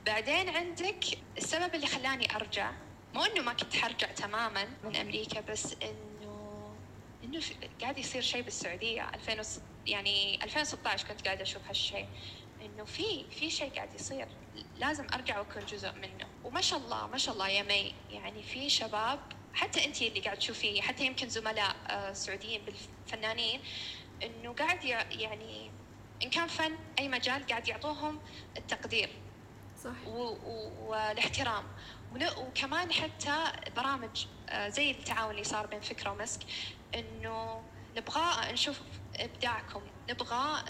بعدين 0.05 0.49
عندك 0.49 1.05
السبب 1.37 1.75
اللي 1.75 1.87
خلاني 1.87 2.35
أرجع 2.35 2.71
مو 3.13 3.23
إنه 3.23 3.41
ما 3.41 3.53
كنت 3.53 3.75
حرجع 3.75 4.07
تماما 4.07 4.67
من 4.83 4.95
أمريكا 4.95 5.41
بس 5.41 5.75
إنه 5.83 6.75
إنه 7.23 7.41
قاعد 7.81 7.97
يصير 7.97 8.21
شيء 8.21 8.41
بالسعودية. 8.41 9.09
2000 9.13 9.61
يعني 9.87 10.43
2016 10.43 11.07
كنت 11.07 11.25
قاعدة 11.25 11.41
أشوف 11.41 11.61
هالشيء. 11.67 12.07
إنه 12.61 12.83
في 12.83 13.25
في 13.29 13.49
شيء 13.49 13.69
قاعد 13.75 13.93
يصير. 13.93 14.27
لازم 14.77 15.07
أرجع 15.13 15.39
وأكون 15.39 15.65
جزء 15.65 15.91
منه. 15.91 16.27
وما 16.43 16.61
شاء 16.61 16.79
الله 16.79 17.07
ما 17.07 17.17
شاء 17.17 17.33
الله 17.33 17.49
يا 17.49 17.63
مي 17.63 17.93
يعني 18.09 18.43
في 18.43 18.69
شباب 18.69 19.19
حتى 19.53 19.85
أنت 19.85 20.01
اللي 20.01 20.19
قاعد 20.19 20.37
تشوفيه 20.37 20.81
حتى 20.81 21.05
يمكن 21.05 21.29
زملاء 21.29 21.75
آه، 21.89 22.13
سعوديين 22.13 22.61
بالفنانين 22.65 23.61
إنه 24.23 24.53
قاعد 24.53 24.83
يعني 25.11 25.70
إن 26.23 26.29
كان 26.29 26.47
فن 26.47 26.77
أي 26.99 27.07
مجال 27.07 27.47
قاعد 27.47 27.67
يعطوهم 27.67 28.19
التقدير 28.57 29.09
صح. 29.83 30.07
والاحترام. 30.07 31.63
وكمان 32.37 32.93
حتى 32.93 33.51
برامج 33.75 34.25
آه، 34.49 34.69
زي 34.69 34.91
التعاون 34.91 35.31
اللي 35.31 35.43
صار 35.43 35.67
بين 35.67 35.79
فكرة 35.81 36.11
ومسك 36.11 36.39
إنه 36.95 37.63
نبغى 37.97 38.51
نشوف 38.53 38.81
إبداعكم 39.15 39.81
نبغى 40.09 40.63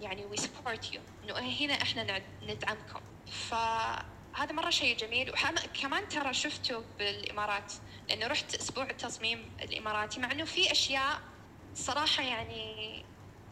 يعني 0.00 0.24
we 0.26 0.36
support 0.36 0.94
you 0.94 1.00
إنه 1.24 1.38
هنا 1.38 1.82
إحنا 1.82 2.22
ندعمكم. 2.42 3.00
ف 3.30 3.54
هذا 4.34 4.52
مرة 4.52 4.70
شيء 4.70 4.96
جميل. 4.96 5.30
وكمان 5.30 6.08
ترى 6.08 6.34
شفته 6.34 6.84
بالإمارات 6.98 7.72
لأنه 8.08 8.26
رحت 8.26 8.54
أسبوع 8.54 8.90
التصميم 8.90 9.56
الإماراتي 9.62 10.20
مع 10.20 10.32
إنه 10.32 10.44
في 10.44 10.72
أشياء 10.72 11.20
صراحة 11.74 12.22
يعني 12.22 13.04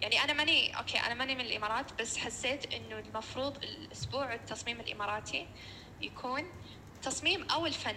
يعني 0.05 0.25
أنا 0.25 0.33
ماني 0.33 0.79
okay 0.79 0.99
أنا 0.99 1.15
ماني 1.15 1.35
من 1.35 1.41
الإمارات 1.41 1.93
بس 2.01 2.17
حسيت 2.17 2.75
إنه 2.75 2.99
المفروض 2.99 3.65
الأسبوع 3.65 4.35
التصميم 4.35 4.81
الإماراتي 4.81 5.47
يكون 6.01 6.51
تصميم 7.03 7.51
أو 7.51 7.67
الفن 7.67 7.95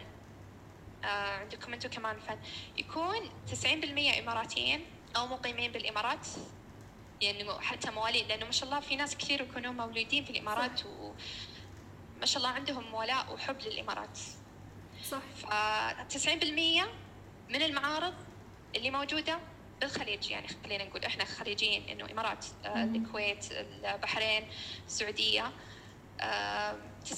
آه 1.03 1.37
عندكم 1.39 1.73
أنتم 1.73 1.89
كمان 1.89 2.19
فن. 2.19 2.37
يكون 2.77 3.29
90% 3.63 4.19
إماراتيين 4.19 4.85
أو 5.15 5.27
مقيمين 5.27 5.71
بالإمارات 5.71 6.27
يعني 7.21 7.51
حتى 7.59 7.91
مواليد 7.91 8.27
لأنه 8.27 8.45
ما 8.45 8.51
شاء 8.51 8.69
الله 8.69 8.79
في 8.79 8.95
ناس 8.95 9.17
كثير 9.17 9.41
يكونوا 9.41 9.73
مولودين 9.73 10.25
في 10.25 10.29
الإمارات 10.29 10.85
و 10.85 11.13
ما 12.19 12.25
شاء 12.25 12.37
الله 12.37 12.49
عندهم 12.55 12.93
ولاء 12.93 13.33
وحب 13.33 13.61
للإمارات. 13.61 14.19
صح. 15.03 15.21
ف 15.35 15.45
90% 16.17 16.27
من 17.49 17.61
المعارض 17.61 18.13
اللي 18.75 18.91
موجودة 18.91 19.39
بالخليج 19.81 20.29
يعني 20.31 20.47
خلينا 20.47 20.83
نقول 20.83 21.05
إحنا 21.05 21.25
خليجيين 21.25 21.89
إنه 21.89 22.11
إمارات 22.11 22.45
آه 22.65 22.83
الكويت 22.83 23.45
البحرين 23.51 24.47
السعودية 24.85 25.51
آه 26.21 26.75
90% 27.05 27.13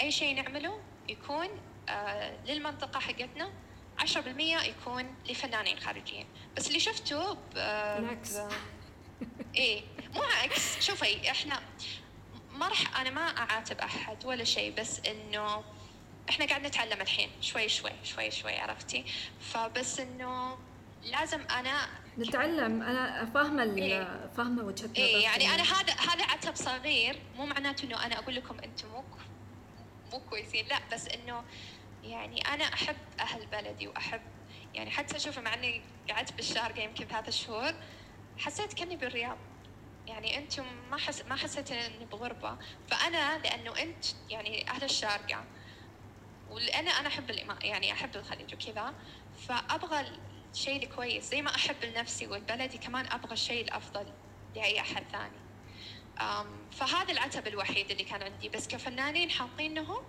أي 0.00 0.10
شيء 0.12 0.34
نعمله 0.34 0.80
يكون 1.08 1.48
آه 1.88 2.44
للمنطقة 2.46 3.00
حقتنا 3.00 3.52
10% 4.00 4.16
يكون 4.38 5.14
لفنانين 5.28 5.78
خارجيين. 5.78 6.26
بس 6.56 6.68
اللي 6.68 6.80
شفته 6.80 7.34
بالعكس 7.34 8.36
إيه 9.56 9.82
مو 10.14 10.22
عكس. 10.22 10.80
شوفي 10.86 11.30
إحنا 11.30 11.62
ما 12.52 12.68
راح 12.68 13.00
أنا 13.00 13.10
ما 13.10 13.20
أعاتب 13.38 13.78
أحد 13.78 14.24
ولا 14.24 14.44
شيء 14.44 14.74
بس 14.80 15.00
إنه 15.06 15.64
إحنا 16.30 16.46
قاعد 16.46 16.66
نتعلم 16.66 17.00
الحين 17.00 17.30
شوي 17.40 17.68
شوي 17.68 17.90
شوي 18.04 18.30
شوي 18.30 18.58
عرفتي؟ 18.58 19.04
فبس 19.40 20.00
إنه 20.00 20.58
لازم 21.04 21.40
أنا 21.40 21.88
نتعلم. 22.18 22.82
أنا 22.82 23.24
فاهمة 23.34 23.62
إيه. 23.62 24.30
فاهمة 24.36 24.62
وجهة 24.62 24.84
نظرك 24.84 24.98
إيه 24.98 25.22
يعني 25.22 25.48
أنا 25.48 25.62
هذا 25.62 25.92
هذا 25.92 26.24
عتب 26.24 26.56
صغير. 26.56 27.22
مو 27.36 27.46
معناته 27.46 27.84
إنه 27.84 28.06
أنا 28.06 28.18
أقول 28.18 28.34
لكم 28.34 28.58
أنتم 28.64 28.88
مو 28.88 29.04
مو 30.12 30.20
كويسين. 30.20 30.66
لا 30.66 30.78
بس 30.92 31.08
إنه 31.08 31.44
يعني 32.02 32.48
أنا 32.48 32.64
أحب 32.64 32.96
أهل 33.20 33.46
بلدي 33.46 33.88
واحب 33.88 34.20
يعني 34.74 34.90
حتى 34.90 35.18
شوفوا 35.18 35.42
مع 35.42 35.54
إني 35.54 35.82
قعدت 36.10 36.32
بالشارقه 36.32 36.82
يمكن 36.82 37.04
ثلاث 37.06 37.30
شهور 37.30 37.74
حسيت 38.38 38.72
كأني 38.72 38.96
بالرياض. 38.96 39.38
يعني 40.06 40.38
أنتم 40.38 40.64
ما 40.90 40.96
حس 40.96 41.22
ما 41.22 41.36
حسيت 41.36 41.72
إني 41.72 42.04
بغربة. 42.12 42.58
فأنا 42.88 43.38
لأنه 43.38 43.82
أنت 43.82 44.04
يعني 44.30 44.70
أهل 44.70 44.84
الشارقة 44.84 45.44
ولان 46.50 46.88
أنا 46.88 47.08
أحب 47.08 47.30
يعني 47.62 47.92
أحب 47.92 48.16
الخليج 48.16 48.54
وكذا 48.54 48.94
فأبغى 49.48 50.06
الشيء 50.54 50.82
الكويس 50.82 51.24
زي 51.24 51.42
ما 51.42 51.54
أحب 51.54 51.84
لنفسي 51.84 52.26
ولبلدي 52.26 52.78
كمان 52.78 53.06
أبغى 53.06 53.32
الشيء 53.32 53.64
الأفضل 53.64 54.06
لأي 54.56 54.80
أحد 54.80 55.04
ثاني. 55.12 55.38
فهذا 56.72 57.12
العتب 57.12 57.46
الوحيد 57.46 57.90
اللي 57.90 58.04
كان 58.04 58.22
عندي. 58.22 58.48
بس 58.48 58.68
كفنانين 58.68 59.30
حاطينهم 59.30 60.02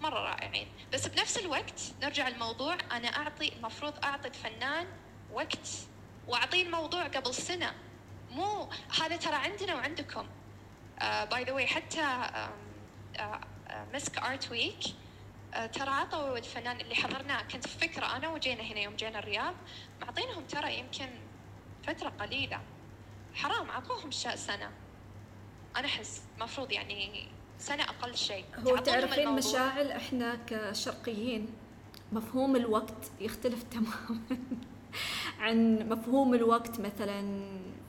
مرة 0.00 0.18
رائعين. 0.18 0.68
بس 0.92 1.06
بنفس 1.06 1.38
الوقت 1.38 1.80
نرجع 2.02 2.28
الموضوع 2.28 2.76
أنا 2.92 3.08
أعطي 3.08 3.52
المفروض 3.52 4.04
أعطي 4.04 4.28
الفنان 4.28 4.86
وقت 5.32 5.68
وأعطيه 6.26 6.62
الموضوع 6.62 7.04
قبل 7.04 7.34
سنة. 7.34 7.74
مو 8.30 8.70
هذا 9.00 9.16
ترى 9.16 9.34
عندنا 9.34 9.74
وعندكم. 9.74 10.28
by 11.00 11.44
the 11.44 11.52
way 11.52 11.66
حتى 11.66 12.30
مسك 13.94 14.18
Art 14.18 14.50
Week 14.50 14.80
ترى 15.52 15.90
عطوا 15.90 16.38
الفنان 16.38 16.80
اللي 16.80 16.94
حضرناه 16.94 17.42
كنت 17.42 17.66
في 17.66 17.78
فكرة 17.88 18.16
أنا 18.16 18.28
وجينا 18.28 18.62
هنا 18.62 18.80
يوم 18.80 18.96
جينا 18.96 19.18
الرياض 19.18 19.54
معطينهم 20.00 20.44
ترى 20.44 20.78
يمكن 20.78 21.08
فترة 21.86 22.08
قليلة. 22.08 22.60
حرام 23.34 23.70
عطوهم 23.70 24.10
سنة. 24.10 24.70
أنا 25.76 25.86
أحس 25.86 26.22
مفروض 26.40 26.72
يعني 26.72 27.28
سنة 27.58 27.82
أقل 27.82 28.16
شيء. 28.16 28.44
هو 28.66 28.76
تعرفين 28.76 29.28
مشاعل 29.32 29.90
إحنا 29.92 30.38
كشرقيين 30.46 31.48
مفهوم 32.12 32.56
الوقت 32.56 33.10
يختلف 33.20 33.62
تماما 33.72 34.20
عن 35.38 35.88
مفهوم 35.88 36.34
الوقت 36.34 36.80
مثلا 36.80 37.40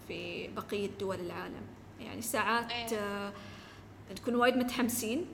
في 0.07 0.47
بقية 0.47 0.89
دول 0.99 1.19
العالم. 1.19 1.67
يعني 1.99 2.21
ساعات. 2.21 2.93
آه 2.93 3.33
نكون 4.11 4.35
وايد 4.35 4.57
متحمسين 4.57 5.25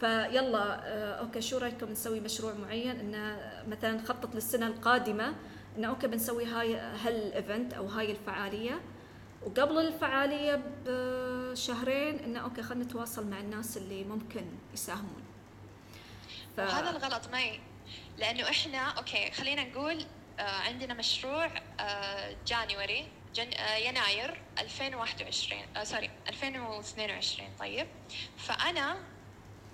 فيلا 0.00 0.86
آه 0.86 1.14
أوكي 1.20 1.40
شو 1.40 1.58
رأيكم 1.58 1.90
نسوي 1.90 2.20
مشروع 2.20 2.54
معين؟ 2.54 3.00
إنه 3.00 3.38
مثلا 3.68 3.92
نخطط 3.92 4.34
للسنة 4.34 4.66
القادمة 4.66 5.34
انه 5.76 5.88
okay 5.88 6.06
بنسوي 6.06 6.44
هاي 6.44 6.76
هال 6.76 7.04
event 7.04 7.74
أو 7.74 7.86
هاي 7.86 8.10
الفعالية. 8.10 8.80
وقبل 9.42 9.78
الفعالية 9.78 10.62
بشهرين 10.86 12.18
انه 12.18 12.40
okay 12.40 12.62
خلينا 12.62 12.84
نتواصل 12.84 13.26
مع 13.26 13.40
الناس 13.40 13.76
اللي 13.76 14.04
ممكن 14.04 14.44
يساهمون. 14.74 15.22
ف... 16.56 16.60
هذا 16.60 16.90
الغلط 16.90 17.28
معي 17.32 17.60
لأنه 18.18 18.50
إحنا 18.50 18.78
okay 18.78 19.30
خلينا 19.30 19.64
نقول 19.64 20.04
آه 20.38 20.42
عندنا 20.42 20.94
مشروع 20.94 21.50
آه 21.80 22.36
January 22.46 23.08
Jan... 23.34 23.52
آه 23.54 23.76
يناير 23.76 24.40
2021 24.58 25.62
آه 25.76 25.84
sorry 25.84 26.10
2022 26.28 27.48
طيب. 27.58 27.86
فأنا 28.38 28.96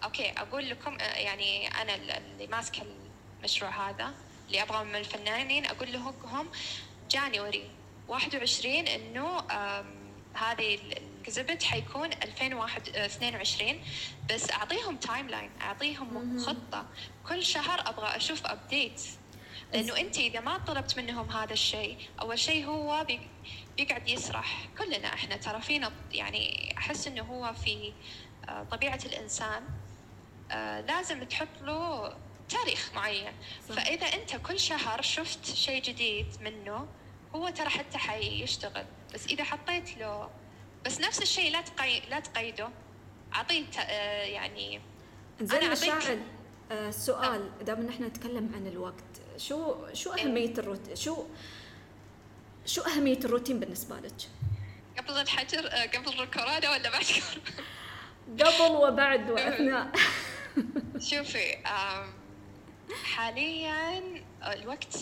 okay 0.05 0.30
أقول 0.30 0.70
لكم 0.70 0.98
آه 1.00 1.14
يعني 1.18 1.68
أنا 1.68 1.94
اللي 1.94 2.46
ماسكة 2.46 2.82
المشروع 3.38 3.90
هذا 3.90 4.14
اللي 4.46 4.62
أبغى 4.62 4.84
من 4.84 4.96
الفنانين 4.96 5.66
أقول 5.66 5.92
لهم 5.92 6.48
January 7.11 7.70
21 8.09 8.74
إنه 8.74 9.38
هذه 10.34 10.74
ال 10.74 10.86
exhibit 10.86 11.62
حيكون 11.62 12.12
2022 12.12 13.80
بس 14.30 14.50
أعطيهم 14.50 14.96
timeline 14.96 15.50
اعطيهم 15.61 16.38
خطة. 16.38 16.86
كل 17.28 17.44
شهر 17.44 17.88
أبغى 17.88 18.16
أشوف 18.16 18.46
update 18.46 19.03
لأنه 19.72 19.96
أنت 19.96 20.18
إذا 20.18 20.40
ما 20.40 20.59
طلبت 20.59 20.98
منهم 20.98 21.30
هذا 21.30 21.53
الشيء 21.53 21.98
أول 22.20 22.38
شيء 22.38 22.66
هو 22.66 23.07
بيقعد 23.76 24.09
يسرح 24.09 24.68
كلنا 24.78 25.14
إحنا 25.14 25.36
ترى 25.36 25.61
فينا 25.61 25.92
يعني 26.12 26.74
أحس 26.78 27.07
إنه 27.07 27.22
هو 27.22 27.53
في 27.53 27.92
آه، 28.48 28.62
طبيعة 28.70 29.00
الإنسان. 29.07 29.62
آه، 29.62 29.91
لازم 30.88 31.24
تحط 31.24 31.62
له 31.62 32.12
تاريخ 32.48 32.90
معين. 32.94 33.32
صح. 33.68 33.74
فإذا 33.74 34.07
أنت 34.07 34.36
كل 34.36 34.61
شهر 34.61 35.03
شفت 35.03 35.44
شيء 35.44 35.82
جديد 35.82 36.26
منه 36.40 36.86
هو 37.34 37.48
ترى 37.48 37.68
حتى 37.68 37.98
حيشتغل. 37.98 38.84
بس 39.14 39.26
إذا 39.26 39.44
حطيت 39.44 39.98
له 39.98 40.30
بس 40.84 41.00
نفس 41.00 41.22
الشيء 41.22 41.53
لا 41.53 41.61
تقي... 41.61 42.00
لا 42.11 42.20
تقيده. 42.20 42.68
أعطيه 43.34 43.64
آه، 43.80 44.24
يعني 44.24 44.80
زين 45.40 45.70
مشاعل 45.70 46.22
آه 46.72 46.90
سؤال. 46.90 47.50
دام 47.64 47.80
إن 47.80 47.88
إحنا 47.88 48.07
نتكلم 48.07 48.53
عن 48.55 48.66
الوقت 48.66 49.05
شو 49.36 49.74
شو 49.92 50.14
إيه. 50.14 50.22
أهمية 50.22 50.55
الروتين 50.59 50.96
شو 50.96 51.24
شو 52.66 52.82
أهمية 52.82 53.18
الروتين 53.18 53.61
بالنسبة 53.61 53.96
لك؟ 53.96 54.12
قبل 54.98 55.20
الحجر 55.20 55.66
آه، 55.70 55.86
قبل 55.86 56.22
الكورونا 56.22 56.70
ولا 56.70 56.90
بعد؟ 56.90 57.05
قبل 58.40 58.76
وبعد 58.76 59.30
واثناء 59.30 59.92
شوفي 60.98 61.57
حاليا 63.05 64.03
الوقت 64.42 64.96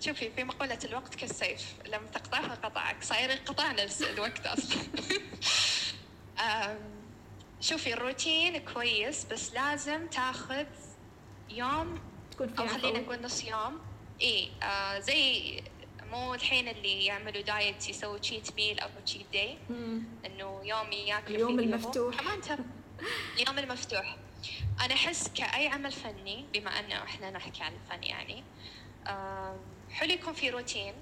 شوفي 0.00 0.30
في 0.30 0.44
مقولة 0.44 0.78
الوقت 0.84 1.14
كالسيف 1.14 1.74
لما 1.86 2.06
تقطعها 2.14 2.54
قطعك 2.54 3.02
صاير 3.02 3.30
قطعنا 3.32 3.86
الوقت 4.00 4.46
أصلا. 4.46 4.82
شوفي 7.60 7.94
الروتين 7.94 8.58
كويس 8.58 9.24
بس 9.24 9.54
لازم 9.54 10.06
تاخذ 10.06 10.66
يوم 11.50 12.00
تكون 12.30 12.54
أو 12.58 12.66
خلينا 12.66 13.00
نقول 13.00 13.22
نص 13.22 13.44
يوم. 13.44 13.80
إي 14.20 14.50
آه 14.62 14.98
زي 14.98 15.62
مو 16.10 16.34
الحين 16.34 16.68
اللي 16.68 17.04
يعملوا 17.04 17.42
diet 17.42 17.88
يسووا 17.88 18.18
cheat 18.18 18.54
meal 18.56 18.80
أو 18.80 18.88
cheat 19.06 19.26
day 19.32 19.58
إنه 20.26 20.60
يوم 20.64 20.92
ياكلوا 20.92 21.36
اليوم 21.36 21.60
المفتوح. 21.60 22.20
كمان 22.20 22.40
ترى 22.40 22.64
اليوم 23.00 23.58
المفتوح. 23.58 24.16
أنا 24.80 24.94
أحس 24.94 25.28
كأي 25.28 25.68
عمل 25.68 25.92
فني 25.92 26.46
بما 26.52 26.70
أنه 26.80 27.02
إحنا 27.02 27.30
نحكي 27.30 27.62
عن 27.62 27.72
الفن 27.74 28.02
يعني 28.02 28.44
آه 29.06 29.60
حلو 29.90 30.12
يكون 30.12 30.34
في 30.34 30.50
روتين 30.50 30.94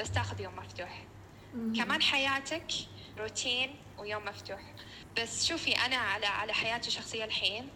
بس 0.00 0.10
تاخذ 0.10 0.40
يوم 0.40 0.56
مفتوح. 0.56 1.04
كمان 1.76 2.02
حياتك 2.02 2.72
روتين 3.18 3.76
ويوم 3.98 4.24
مفتوح. 4.24 4.60
بس 5.18 5.46
شوفي 5.46 5.72
أنا 5.72 5.96
على 5.96 6.26
على 6.26 6.52
حياتي 6.52 6.88
الشخصية 6.88 7.24
الحين 7.24 7.68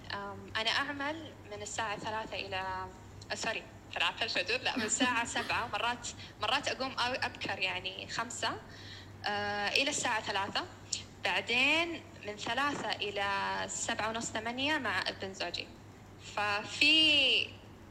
أنا 0.57 0.71
أعمل 0.71 1.33
من 1.51 1.63
الساعة 1.63 1.99
ثلاثة 1.99 2.37
إلى 2.37 2.87
sorry 3.35 3.63
ثلاثة 3.95 4.25
الفجر 4.25 4.61
لا 4.63 4.77
من 4.77 4.83
الساعة 4.83 5.25
سبعة 5.37 5.67
مرات 5.67 6.09
مرات 6.43 6.69
أقوم 6.69 6.95
أبكر 6.99 7.59
يعني 7.59 8.09
خمسة 8.09 8.57
آه، 9.27 9.69
إلى 9.69 9.91
الساعة 9.91 10.23
ثلاثة. 10.23 10.65
بعدين 11.25 12.03
من 12.27 12.37
ثلاثة 12.37 12.91
إلى 12.91 13.65
سبعة 13.69 14.09
ونص 14.09 14.31
ثمانية 14.31 14.79
مع 14.79 15.03
ابن 15.09 15.35
زوجي. 15.35 15.69
ففي 16.19 17.47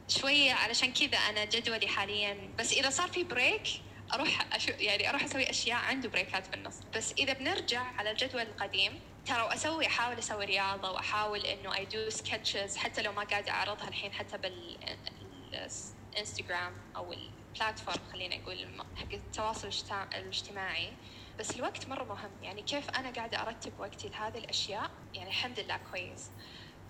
شوية 0.08 0.52
علشان 0.52 0.92
كذا 0.92 1.18
أنا 1.18 1.44
جدولي 1.44 1.88
حاليا 1.88 2.54
بس 2.58 2.72
إذا 2.72 2.90
صار 2.90 3.08
في 3.08 3.24
break 3.24 3.68
أروح 4.14 4.54
أشو 4.54 4.72
يعني 4.78 5.10
أروح 5.10 5.24
أسوي 5.24 5.50
أشياء 5.50 5.78
عنده 5.78 6.08
breakات 6.08 6.46
في 6.46 6.54
النص. 6.54 6.80
بس 6.96 7.12
إذا 7.12 7.32
بنرجع 7.32 7.80
على 7.80 8.10
الجدول 8.10 8.42
القديم 8.42 9.00
ترى 9.26 9.42
وأسوي 9.42 9.86
أحاول 9.86 10.18
أسوي 10.18 10.44
رياضة 10.44 10.90
وأحاول 10.90 11.46
إنه 11.46 11.74
I 11.76 11.84
do 11.84 12.10
sketches 12.10 12.76
حتى 12.76 13.02
لو 13.02 13.12
ما 13.12 13.24
قاعدة 13.24 13.52
أعرضها 13.52 13.88
الحين 13.88 14.12
حتى 14.12 14.38
بالإنستغرام 14.38 16.74
أو 16.96 17.12
ال 17.12 17.22
platform 17.22 17.98
خلينا 18.12 18.36
نقول 18.36 18.82
حق 18.96 19.12
التواصل 19.12 19.70
الاجتماعي. 20.14 20.92
بس 21.38 21.56
الوقت 21.56 21.88
مرة 21.88 22.04
مهم. 22.04 22.30
يعني 22.42 22.62
كيف 22.62 22.90
أنا 22.90 23.10
قاعدة 23.10 23.42
أرتب 23.42 23.72
وقتي 23.78 24.08
لهذه 24.08 24.38
الأشياء؟ 24.38 24.90
يعني 25.14 25.28
الحمد 25.28 25.60
لله 25.60 25.80
كويس. 25.90 26.30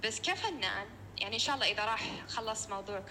بس 0.04 0.20
كفنان 0.20 0.86
يعني 1.18 1.34
إن 1.34 1.38
شاء 1.38 1.54
الله 1.54 1.66
إذا 1.66 1.84
راح 1.84 2.26
خلص 2.28 2.68
موضوع 2.68 3.04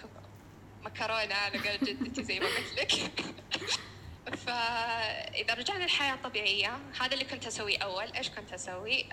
مكرونة 0.82 1.34
على 1.34 1.58
قول 1.58 1.78
جدتي 1.78 2.24
زي 2.24 2.40
ما 2.40 2.46
قلت 2.46 2.78
لك. 2.78 2.92
فإذا 4.46 5.54
رجعنا 5.54 5.82
للحياة 5.82 6.14
الطبيعية 6.14 6.78
هذا 7.00 7.14
اللي 7.14 7.24
كنت 7.24 7.46
أسويه 7.46 7.78
أول. 7.78 8.12
إيش 8.12 8.30
كنت 8.30 8.52
أسوي؟ 8.52 9.06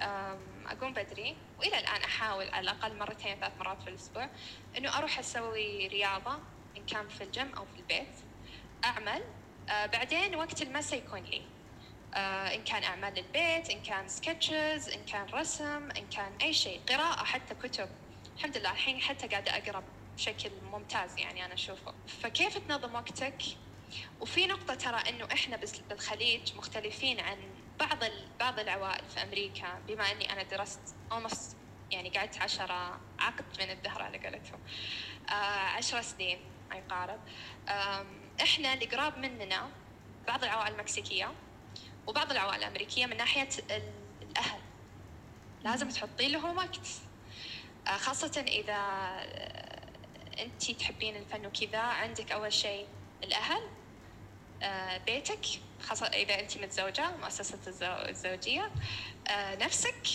أقوم 0.67 0.93
بدري. 0.93 1.38
وإلى 1.59 1.80
الآن 1.80 2.01
أحاول 2.01 2.49
على 2.49 2.72
الأقل 2.72 2.97
مرتين 2.97 3.36
ثلاث 3.39 3.51
مرات 3.59 3.82
في 3.82 3.89
الأسبوع 3.89 4.30
إنه 4.78 4.97
أروح 4.97 5.19
أسوي 5.19 5.88
رياضة 5.88 6.39
إن 6.78 6.86
كان 6.86 7.07
في 7.07 7.24
الجيم 7.24 7.55
أو 7.55 7.65
في 7.65 7.80
البيت. 7.80 8.15
أعمل. 8.86 9.24
آه 9.69 9.86
بعدين 9.86 10.36
وقت 10.36 10.61
المساء 10.61 10.99
يكون 10.99 11.24
لي. 11.24 11.50
إن 12.16 12.64
كان 12.64 12.84
أعمال 12.84 13.14
للبيت 13.14 13.70
إن 13.70 13.82
كان 13.84 14.07
سكتشز 14.07 14.89
إن 14.89 15.05
كان 15.05 15.26
رسم 15.34 15.91
إن 15.91 16.07
كان 16.07 16.36
أي 16.41 16.53
شيء 16.53 16.82
قراءة 16.89 17.24
حتى 17.24 17.55
كتب. 17.55 17.89
الحمد 18.38 18.57
لله 18.57 18.72
الحين 18.72 19.01
حتى 19.01 19.28
قاعدة 19.28 19.57
أقرأ 19.57 19.84
بشكل 20.18 20.51
ممتاز 20.72 21.20
يعني 21.20 21.45
أنا 21.45 21.53
أشوفه. 21.53 21.93
فكيف 22.07 22.57
تنظم 22.57 22.95
وقتك؟ 22.95 23.43
وفي 24.20 24.47
نقطة 24.47 24.76
ترى 24.76 25.09
إنه 25.09 25.28
إحنا 25.34 25.59
بالخليج 25.89 26.55
مختلفين 26.55 27.20
عن 27.20 27.38
بعض 27.80 27.97
بعض 28.39 28.59
العوائل 28.59 29.05
في 29.09 29.24
أمريكا 29.24 29.80
بما 29.88 30.12
إني 30.12 30.34
أنا 30.34 30.43
درست 30.43 30.95
almost 31.14 31.55
يعني 31.91 32.09
قعدت 32.09 32.41
عشرة 32.41 33.01
عقد 33.20 33.45
من 33.62 33.70
الدهر 33.70 34.01
على 34.01 34.18
قولتهم. 34.18 34.59
آه 35.30 35.34
عشرة 35.78 36.01
سنين 36.01 36.39
ما 36.70 36.76
يقارب. 36.76 37.20
إحنا 38.41 38.74
اللي 38.74 38.86
قراب 38.86 39.18
مننا 39.18 39.70
بعض 40.28 40.43
العوائل 40.43 40.72
المكسيكية. 40.74 41.32
وبعض 42.07 42.31
العوائل 42.31 42.59
الأمريكية 42.59 43.05
من 43.05 43.17
ناحية 43.17 43.49
الأهل. 44.21 44.59
لازم 45.63 45.89
تحطين 45.89 46.31
لهم 46.31 46.57
وقت. 46.57 46.87
آه 47.87 47.97
خاصة 47.97 48.45
إذا 48.47 48.73
آه، 48.75 49.81
أنت 50.39 50.71
تحبين 50.71 51.15
الفن 51.15 51.45
وكذا 51.45 51.79
عندك 51.79 52.31
أول 52.31 52.53
شيء 52.53 52.87
الأهل 53.23 53.61
آه، 54.63 54.97
بيتك 54.97 55.45
خاصة 55.81 56.05
إذا 56.05 56.39
أنت 56.39 56.57
متزوجة 56.57 57.17
مؤسسة 57.17 57.59
الزوجية 58.09 58.71
نفسك 59.61 60.07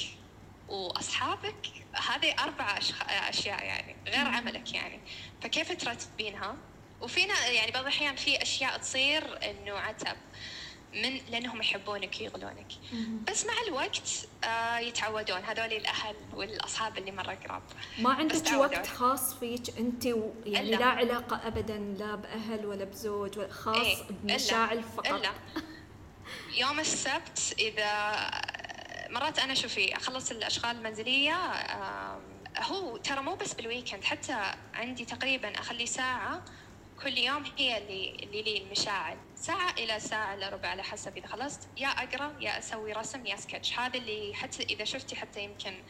وأصحابك. 0.69 1.67
هذه 1.95 2.35
أربع 2.39 2.79
أشياء 3.09 3.65
يعني 3.65 3.97
غير 4.07 4.27
عملك 4.27 4.75
يعني. 4.75 5.01
فكيف 5.43 5.73
ترتبينها؟ 5.73 6.57
وفينا 7.01 7.47
يعني 7.47 7.71
بعض 7.71 7.83
الأحيان 7.83 8.17
في 8.17 8.43
أشياء 8.43 8.79
تصير 8.79 9.51
إنه 9.51 9.73
عتب. 9.73 10.17
من 10.97 11.21
لأنهم 11.31 11.61
يحبونك 11.61 12.17
ويغلونك 12.21 12.67
بس 13.31 13.47
مع 13.47 13.53
الوقت 13.69 14.29
آه 14.45 14.79
يتعودون. 14.79 15.39
هذول 15.45 15.73
الأهل 15.73 16.15
والأصحاب 16.35 16.99
اللي 16.99 17.11
مرة 17.11 17.39
قراب. 17.49 17.63
ما 17.99 18.13
عندك 18.13 18.53
وقت 18.53 18.87
خاص 18.87 19.35
فيك 19.35 19.79
أنت 19.79 20.07
و... 20.07 20.31
يعني 20.47 20.69
إلا. 20.69 20.77
لا 20.77 20.87
علاقة 20.87 21.47
ابدا 21.47 21.79
لا 21.79 22.15
بأهل 22.15 22.67
ولا 22.67 22.85
بزوج 22.85 23.39
ولا 23.39 23.53
خاص 23.53 23.77
إيه 23.77 23.97
بمشاعل 24.11 24.83
فقط. 24.83 25.07
إلا. 25.07 25.33
يوم 26.61 26.81
السبت 26.81 27.55
إذا 27.59 28.17
مرات 29.11 29.39
أنا 29.39 29.55
شوفي 29.55 29.97
أخلص 29.97 30.31
الأشغال 30.31 30.77
المنزلية 30.77 31.35
آه 31.35 32.21
هو 32.59 32.97
ترى 32.97 33.23
مو 33.23 33.35
بس 33.35 33.55
بالويكند 33.55 34.05
حتى 34.05 34.55
عندي 34.75 35.05
تقريبا 35.05 35.59
أخلي 35.59 35.87
ساعة 35.87 36.45
كل 37.03 37.19
يوم 37.19 37.45
هي 37.59 37.79
اللي 37.79 38.11
اللي 38.23 38.43
لي 38.43 38.59
المشاعل 38.59 39.17
ساعة 39.35 39.73
إلى 39.73 40.01
ساعة 40.01 40.35
إلا 40.35 40.49
ربع 40.49 40.69
على 40.69 40.83
حسب 40.83 41.17
إذا 41.17 41.27
خلصت. 41.27 41.69
يا 41.77 41.89
أقرأ 41.89 42.37
يا 42.41 42.59
أسوي 42.59 42.93
رسم 42.93 43.27
يا 43.27 43.37
سكتش. 43.37 43.79
هذا 43.79 43.99
اللي 43.99 44.35
حتى 44.35 44.63
إذا 44.63 44.85
شفتي 44.85 45.17
حتى 45.17 45.45
يمكن 45.45 45.83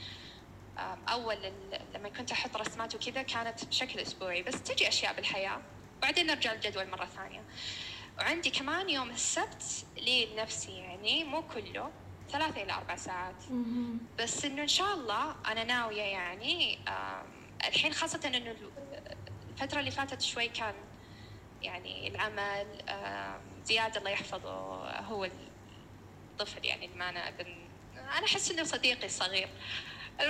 أول 1.09 1.53
لما 1.95 2.09
كنت 2.09 2.33
أحط 2.33 2.57
رسمات 2.57 2.95
وكذا 2.95 3.23
كانت 3.23 3.65
بشكل 3.65 3.99
أسبوعي. 3.99 4.43
بس 4.43 4.63
تجي 4.63 4.89
أشياء 4.89 5.15
بالحياة. 5.15 5.63
بعدين 6.03 6.27
نرجع 6.27 6.53
للجدول 6.53 6.91
مرة 6.91 7.05
ثانية. 7.05 7.45
وعندي 8.19 8.51
كمان 8.51 8.91
يوم 8.91 9.11
السبت 9.11 9.63
لي 9.97 10.27
لنفسي 10.27 10.73
يعني 10.73 11.25
مو 11.25 11.43
كله 11.43 11.91
ثلاثة 12.31 12.63
إلى 12.63 12.73
أربع 12.73 12.97
ساعات. 12.97 13.45
بس 14.19 14.45
إنه 14.45 14.63
إن 14.63 14.69
شاء 14.69 14.95
الله 14.95 15.37
أنا 15.47 15.65
ناوية 15.65 16.03
يعني 16.03 16.79
الحين 17.69 17.93
خاصة 17.93 18.21
إنه 18.25 18.57
الفترة 19.51 19.81
اللي 19.81 19.91
فاتت 19.91 20.23
شوي 20.23 20.49
كان 20.49 20.75
يعني 21.63 22.09
العمل 22.09 22.67
زياد 23.65 23.97
الله 23.97 24.11
يحفظه 24.11 24.51
هو 25.01 25.29
الطفل 26.33 26.65
يعني 26.65 26.89
ما 26.89 27.09
أنا 27.09 27.29
ابن 27.29 27.47
أنا 27.97 28.27
أحس 28.27 28.51
إنه 28.51 28.65
صديقي 28.65 29.07
الصغير. 29.07 29.49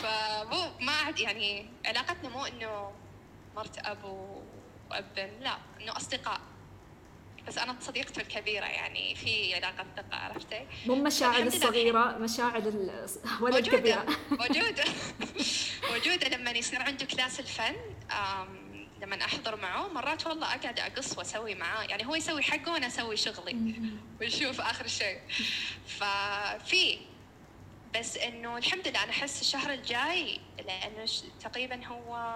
فمو 0.00 0.70
ما 0.80 0.92
عاد 0.92 1.18
يعني 1.18 1.66
علاقتنا 1.86 2.28
مو 2.28 2.44
إنه 2.46 2.92
مرت 3.56 3.78
أب 3.78 4.04
وأب 4.90 5.36
لا 5.40 5.58
إنه 5.80 5.96
أصدقاء. 5.96 6.40
بس 7.48 7.58
أنا 7.58 7.76
صديقته 7.80 8.20
الكبيرة 8.20 8.64
يعني 8.66 9.14
في 9.14 9.54
علاقة 9.54 9.86
ثقة 9.96 10.16
عرفتي؟ 10.16 10.66
مو 10.86 10.94
مشاعر 10.94 11.42
الصغيرة 11.42 12.18
مشاعر 12.18 12.56
الولد 12.56 13.56
الكبيرة 13.66 14.06
موجودة 14.30 14.84
موجودة. 15.90 16.28
لما 16.28 16.50
يصير 16.50 16.82
عنده 16.82 17.06
كلاس 17.06 17.40
الفن 17.40 17.76
لما 19.00 19.24
أحضر 19.24 19.56
معه 19.56 19.88
مرات 19.88 20.26
والله 20.26 20.46
أقعد 20.54 20.80
أقص 20.80 21.18
وأسوي 21.18 21.54
معاه 21.54 21.82
يعني 21.82 22.06
هو 22.06 22.14
يسوي 22.14 22.42
حقه 22.42 22.72
وأنا 22.72 22.86
أسوي 22.86 23.16
شغلي 23.16 23.74
ونشوف 24.20 24.60
آخر 24.60 24.86
شيء. 24.86 25.20
ففي 25.86 26.98
بس 27.94 28.16
إنه 28.16 28.56
الحمد 28.58 28.88
لله 28.88 29.02
أنا 29.04 29.10
أحس 29.10 29.40
الشهر 29.40 29.72
الجاي 29.72 30.40
لأنه 30.66 31.04
تقريبا 31.40 31.86
هو 31.86 32.34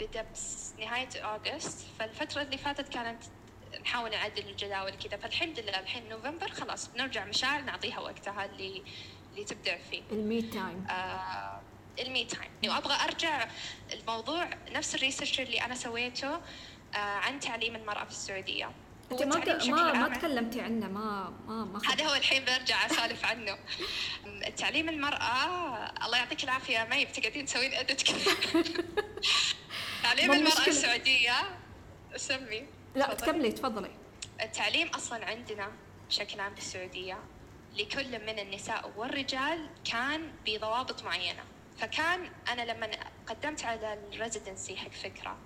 بدأ 0.00 0.26
نهاية 0.78 1.08
August 1.16 1.86
فالفترة 1.98 2.42
اللي 2.42 2.58
فاتت 2.58 2.88
كانت 2.88 3.22
نحاول 3.80 4.10
نعدل 4.10 4.48
الجداول 4.48 4.90
كذا 4.90 5.16
فالحمد 5.16 5.60
لله 5.60 5.80
الحين 5.80 6.08
نوفمبر 6.08 6.48
خلاص 6.50 6.88
بنرجع 6.88 7.24
مشاعر 7.24 7.60
نعطيها 7.60 8.00
وقتها 8.00 8.44
اللي 8.44 8.82
اللي 9.32 9.44
تبدع 9.44 9.78
فيه. 9.90 10.02
ال 10.12 10.22
me 10.22 10.42
time 10.42 10.86
آه 10.90 11.60
ال 11.98 12.07
me 12.07 12.24
time 12.24 12.74
وابغى 12.74 12.94
أرجع 13.04 13.48
الموضوع 13.92 14.50
نفس 14.72 14.94
ال 14.94 14.99
research 14.99 15.40
اللي 15.40 15.60
أنا 15.60 15.74
سويته 15.74 16.34
آه 16.34 16.96
عن 16.96 17.40
تعليم 17.40 17.76
المرأة 17.76 18.04
في 18.04 18.10
السعودية. 18.10 18.70
أنت 19.12 19.22
ما 19.22 19.92
ما 19.92 19.92
ما 19.92 20.08
تكلمتي 20.08 20.60
عنه 20.60 20.88
ما 20.88 21.32
ما 21.46 21.64
ما 21.64 21.80
هذا 21.92 22.04
هو 22.04 22.14
الحين 22.14 22.44
برجع 22.44 22.86
أسولف 22.86 23.24
عنه. 23.24 23.58
تعليم 24.58 24.88
المرأة 24.88 25.46
الله 26.06 26.18
يعطيك 26.18 26.44
العافية 26.44 26.84
ما 26.90 27.04
بتقعدين 27.04 27.46
تسوين 27.46 27.74
ادت 27.74 28.00
تعليم 30.02 30.32
المرأة 30.32 30.66
السعودية 30.66 31.34
سمي. 32.16 32.66
لا 32.94 33.14
تكملي 33.14 33.52
تفضلي. 33.52 33.90
التعليم 34.42 34.88
أصلا 34.88 35.26
عندنا 35.26 35.72
بشكل 36.08 36.40
عام 36.40 36.54
في 36.54 36.60
السعودية 36.60 37.18
لكل 37.78 38.26
من 38.26 38.38
النساء 38.38 38.92
والرجال 38.96 39.68
كان 39.84 40.32
بضوابط 40.46 41.02
معينة. 41.04 41.42
فكان 41.82 42.30
أنا 42.48 42.72
لما 42.72 42.90
قدمت 43.26 43.64
على 43.64 43.94
الريزيدنسي 43.94 44.76
حق 44.76 44.90
فكرة 44.90 45.38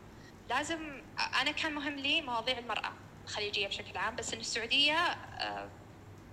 لازم 0.48 1.02
أنا 1.40 1.50
كان 1.50 1.74
مهم 1.74 1.96
لي 1.96 2.22
مواضيع 2.22 2.58
المرأة 2.58 2.92
الخليجية 3.24 3.68
بشكل 3.68 3.98
عام 3.98 4.16
بس 4.16 4.34
إن 4.34 4.40
السعودية 4.40 5.16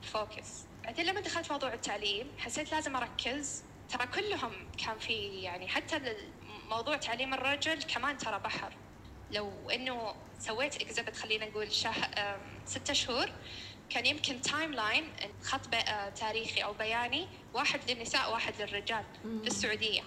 focus 0.01 0.61
آه، 0.61 0.85
بعدين 0.85 1.05
لما 1.05 1.19
دخلت 1.21 1.51
موضوع 1.51 1.73
التعليم 1.73 2.31
حسيت 2.37 2.71
لازم 2.71 2.95
أركز. 2.95 3.63
ترى 3.89 4.07
كلهم 4.07 4.71
كان 4.85 4.99
في 4.99 5.41
يعني 5.41 5.67
حتى 5.67 6.15
موضوع 6.69 6.97
تعليم 6.97 7.33
الرجل 7.33 7.83
كمان 7.83 8.17
ترى 8.17 8.39
بحر. 8.39 8.73
لو 9.31 9.69
إنه 9.69 10.15
سويت 10.39 10.81
exhibit 10.81 11.15
خلينا 11.15 11.45
نقول 11.45 11.71
شهر 11.71 12.39
ستة 12.65 12.93
شهور 12.93 13.29
كان 13.89 14.05
يمكن 14.05 14.41
timeline 14.41 15.03
خط 15.43 15.75
آه، 15.75 16.09
تاريخي 16.09 16.63
أو 16.63 16.73
بياني 16.73 17.27
واحد 17.53 17.91
للنساء 17.91 18.31
واحد 18.31 18.53
للرجال 18.61 19.03
في 19.23 19.47
السعودية. 19.47 20.01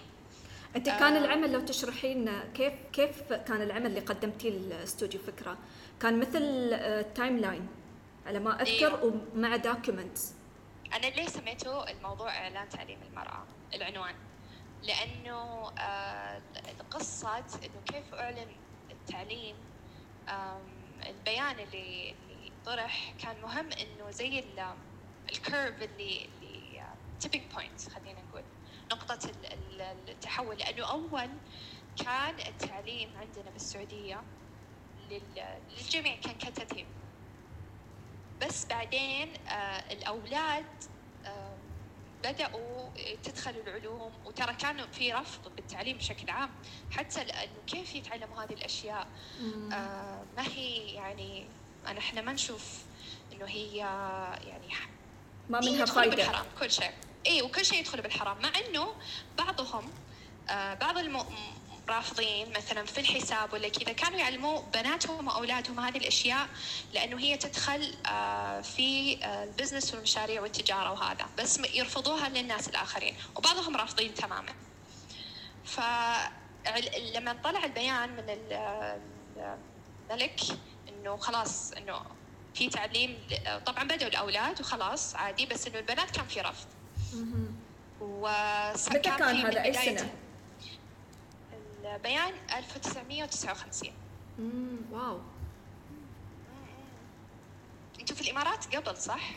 أنت 0.75 0.85
كان 0.89 1.13
آه. 1.13 1.25
العمل 1.25 1.51
لو 1.51 1.59
تشرحين 1.59 2.39
كيف 2.53 2.73
كيف 2.93 3.33
كان 3.33 3.61
العمل 3.61 3.85
اللي 3.85 3.99
قدمتيه 3.99 4.49
لاستوديو 4.49 5.19
فكرة؟ 5.19 5.57
كان 6.01 6.19
مثل 6.19 6.69
time 7.15 7.35
آه، 7.35 7.41
line 7.41 7.67
على 8.25 8.39
ما 8.39 8.61
أذكر 8.61 8.87
أيوه. 8.87 9.21
ومع 9.33 9.55
documents 9.55 10.33
أنا 10.93 11.05
ليه 11.05 11.27
سميته 11.27 11.89
الموضوع 11.89 12.29
إعلان 12.29 12.69
تعليم 12.69 12.99
المرأة؟ 13.09 13.45
العنوان. 13.73 14.15
لأنه 14.83 15.71
قصه 16.91 17.37
إنه 17.37 17.81
كيف 17.85 18.13
أعلن 18.13 18.47
التعليم 18.91 19.55
البيان 21.05 21.59
اللي 21.59 22.15
طرح 22.67 23.13
كان 23.19 23.41
مهم 23.41 23.69
إنه 23.71 24.11
زي 24.11 24.39
ال 25.29 25.38
curve 25.38 25.81
اللي 25.81 26.25
اللي 26.25 26.83
tipping 27.19 27.53
point 27.53 27.89
خلينا 27.89 28.21
نقول. 28.21 28.43
نقطة 28.91 29.31
التحول. 30.09 30.57
لأنه 30.57 30.85
أول 30.85 31.29
كان 31.97 32.39
التعليم 32.47 33.17
عندنا 33.17 33.49
بالسعودية 33.51 34.23
للجميع 35.09 36.15
كان 36.15 36.35
كتاتيب. 36.37 36.87
بس 38.41 38.65
بعدين 38.65 39.33
آه، 39.47 39.93
الأولاد 39.93 40.83
آه، 41.25 41.57
بدأوا 42.23 42.89
تدخل 43.23 43.51
العلوم 43.51 44.11
وترى 44.25 44.53
كانوا 44.53 44.87
في 44.87 45.13
رفض 45.13 45.55
بالتعليم 45.55 45.97
بشكل 45.97 46.29
عام. 46.29 46.49
حتى 46.91 47.23
لأنه 47.23 47.61
كيف 47.67 47.95
يتعلموا 47.95 48.43
هذه 48.43 48.53
الأشياء؟ 48.53 49.07
آه، 49.73 50.25
ما 50.37 50.47
هي 50.47 50.93
يعني 50.93 51.47
أنا 51.87 51.99
إحنا 51.99 52.21
ما 52.21 52.33
نشوف 52.33 52.63
إنه 53.33 53.45
هي 53.45 53.75
يعني 54.47 54.67
ما 55.49 55.59
منها 55.59 55.85
فايدة. 55.85 56.15
بالحرام 56.15 56.45
كل 56.59 56.71
شيء. 56.71 56.91
إي 57.27 57.41
وكل 57.41 57.65
شيء 57.65 57.79
يدخل 57.79 58.01
بالحرام 58.01 58.41
مع 58.41 58.49
إنه 58.59 58.93
بعضهم 59.37 59.91
آه 60.49 60.73
بعض 60.73 60.95
الرافضين 61.87 62.49
مثلا 62.57 62.85
في 62.85 63.01
الحساب 63.01 63.53
ولا 63.53 63.69
كذا 63.69 63.93
كانوا 63.93 64.19
يعلموا 64.19 64.61
بناتهم 64.73 65.27
وأولادهم 65.27 65.79
هذه 65.79 65.97
الأشياء 65.97 66.47
لأنه 66.93 67.19
هي 67.19 67.37
تدخل 67.37 67.93
آه 68.07 68.61
في 68.61 69.17
آه 69.23 69.43
البزنس 69.43 69.93
والمشاريع 69.93 70.41
والتجارة 70.41 70.91
وهذا 70.91 71.25
بس 71.37 71.59
يرفضوها 71.73 72.29
للناس 72.29 72.67
الآخرين 72.67 73.15
وبعضهم 73.35 73.77
رافضين 73.77 74.13
تماما. 74.13 74.53
فلما 75.65 77.33
طلع 77.43 77.63
البيان 77.65 78.09
من 78.09 78.37
الملك 80.11 80.39
إنه 80.97 81.17
خلاص 81.17 81.71
إنه 81.71 82.01
في 82.53 82.69
تعليم 82.69 83.17
طبعا 83.65 83.83
بدأوا 83.83 84.09
الأولاد 84.11 84.61
وخلاص 84.61 85.15
عادي 85.15 85.45
بس 85.45 85.67
إنه 85.67 85.79
البنات 85.79 86.11
كان 86.11 86.25
في 86.25 86.41
رفض. 86.41 86.67
متى 88.01 88.99
كان 88.99 89.35
هذا؟ 89.35 89.63
أي 89.63 89.73
سنة؟ 89.73 90.09
البيان 91.95 92.33
1959 92.57 93.91
امم 94.39 94.77
واو. 94.91 95.19
أنتم 97.99 98.15
في 98.15 98.21
الإمارات 98.21 98.75
قبل 98.75 98.97
صح؟ 98.97 99.29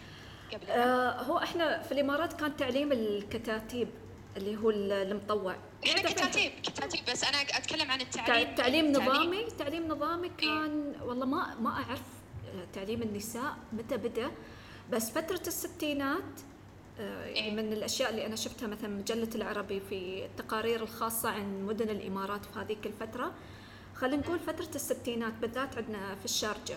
قبل 0.53 0.71
آه 0.71 1.23
هو 1.23 1.39
إحنا 1.39 1.83
في 1.83 1.93
الإمارات 1.93 2.33
كان 2.41 2.57
تعليم 2.57 2.93
الكتاتيب. 2.93 3.89
اللي 4.37 4.57
هو 4.57 4.71
المطوع 4.71 5.57
إحنا 5.87 6.11
كتاتيب 6.11 6.53
كتاتيب 6.63 7.01
بس 7.13 7.25
أنا 7.25 7.41
أتكلم 7.41 7.91
عن 7.91 8.01
التعليم 8.01 8.55
تعليم 8.55 8.93
نظامي 8.93 9.45
تعليم 9.59 9.89
نظامي 9.89 10.27
إيه. 10.27 10.37
كان؟ 10.37 10.95
والله 11.03 11.27
ما 11.27 11.55
ما 11.61 11.71
أعرف 11.71 12.03
آه، 12.55 12.67
تعليم 12.73 13.03
النساء 13.03 13.57
متى 13.73 13.97
بدأ 13.97 14.31
بس 14.91 15.11
فترة 15.11 15.43
الستينات 15.47 16.41
آه، 17.01 17.25
يعني 17.25 17.49
إيه؟ 17.49 17.55
من 17.55 17.73
الأشياء 17.73 18.11
اللي 18.11 18.27
أنا 18.27 18.37
شفتها 18.37 18.67
مثلا 18.67 18.89
مجلة 18.89 19.29
العربي 19.35 19.81
في 19.81 20.25
التقارير 20.25 20.83
الخاصة 20.83 21.29
عن 21.31 21.63
مدن 21.63 21.91
الإمارات 21.91 22.45
في 22.45 22.59
هذيك 22.59 22.87
الفترة 22.87 23.33
خلينا 23.95 24.17
نقول 24.17 24.39
فترة 24.39 24.71
الستينات 24.75 25.33
بالذات 25.33 25.79
عندنا 25.79 26.15
في 26.15 26.25
الشارجة 26.25 26.77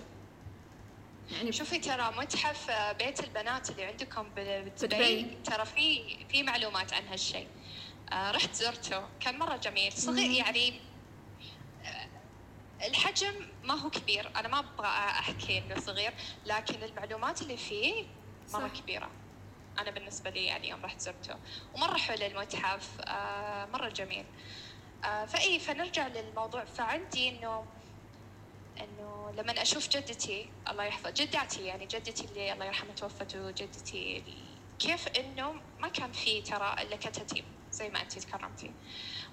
يعني 1.32 1.52
شوفي 1.52 1.80
ترى 1.80 2.12
متحف 2.18 2.72
بيت 2.72 3.24
البنات 3.24 3.70
اللي 3.70 3.86
عندكم 3.86 4.30
بدبي 4.30 5.38
ترى 5.44 5.66
في 5.66 6.18
في 6.30 6.44
معلومات 6.44 6.94
عن 6.94 7.08
هالشيء. 7.08 7.48
آه 8.14 8.32
رحت 8.32 8.54
زرته 8.54 9.08
كان 9.20 9.40
مرة 9.40 9.58
جميل. 9.58 9.92
صغير 9.94 10.32
يعني 10.32 10.82
آه 11.86 12.08
الحجم 12.88 13.34
ما 13.64 13.74
هو 13.74 13.90
كبير. 13.90 14.32
أنا 14.36 14.48
ما 14.48 14.60
أبغى 14.60 14.88
أحكي 14.88 15.58
إنه 15.58 15.80
صغير 15.80 16.14
لكن 16.46 16.84
المعلومات 16.84 17.42
اللي 17.42 17.58
فيه 17.58 18.06
مره 18.54 18.68
صح. 18.68 18.80
كبيرة. 18.82 19.12
أنا 19.80 19.92
بالنسبة 19.92 20.30
لي 20.30 20.46
يعني 20.46 20.70
يوم 20.70 20.80
رحت 20.84 21.00
زرته. 21.00 21.36
ومرة 21.74 21.98
حلو 21.98 22.26
المتحف 22.26 22.90
آه 23.02 23.66
مرة 23.66 23.90
جميل. 23.90 24.26
آه 25.06 25.26
فاي 25.26 25.60
فنرجع 25.60 26.08
للموضوع. 26.08 26.66
فعندي 26.66 27.30
إنه 27.30 27.66
إنه 28.80 29.32
لما 29.38 29.62
أشوف 29.62 29.88
جدتي 29.90 30.50
الله 30.70 30.84
يحفظ 30.84 31.12
جداتي 31.12 31.66
يعني 31.66 31.86
جدتي 31.86 32.26
اللي 32.26 32.54
الله 32.54 32.66
يرحمها 32.66 32.94
توفت 32.94 33.36
وجدتي 33.36 34.24
كيف 34.80 35.08
إنه 35.08 35.54
ما 35.80 35.88
كان 35.88 36.12
في 36.12 36.42
ترى 36.42 36.76
إلا 36.82 36.96
كتاتيب 36.96 37.46
زي 37.72 37.90
ما 37.90 38.02
انت 38.02 38.20
تكرمتي. 38.20 38.72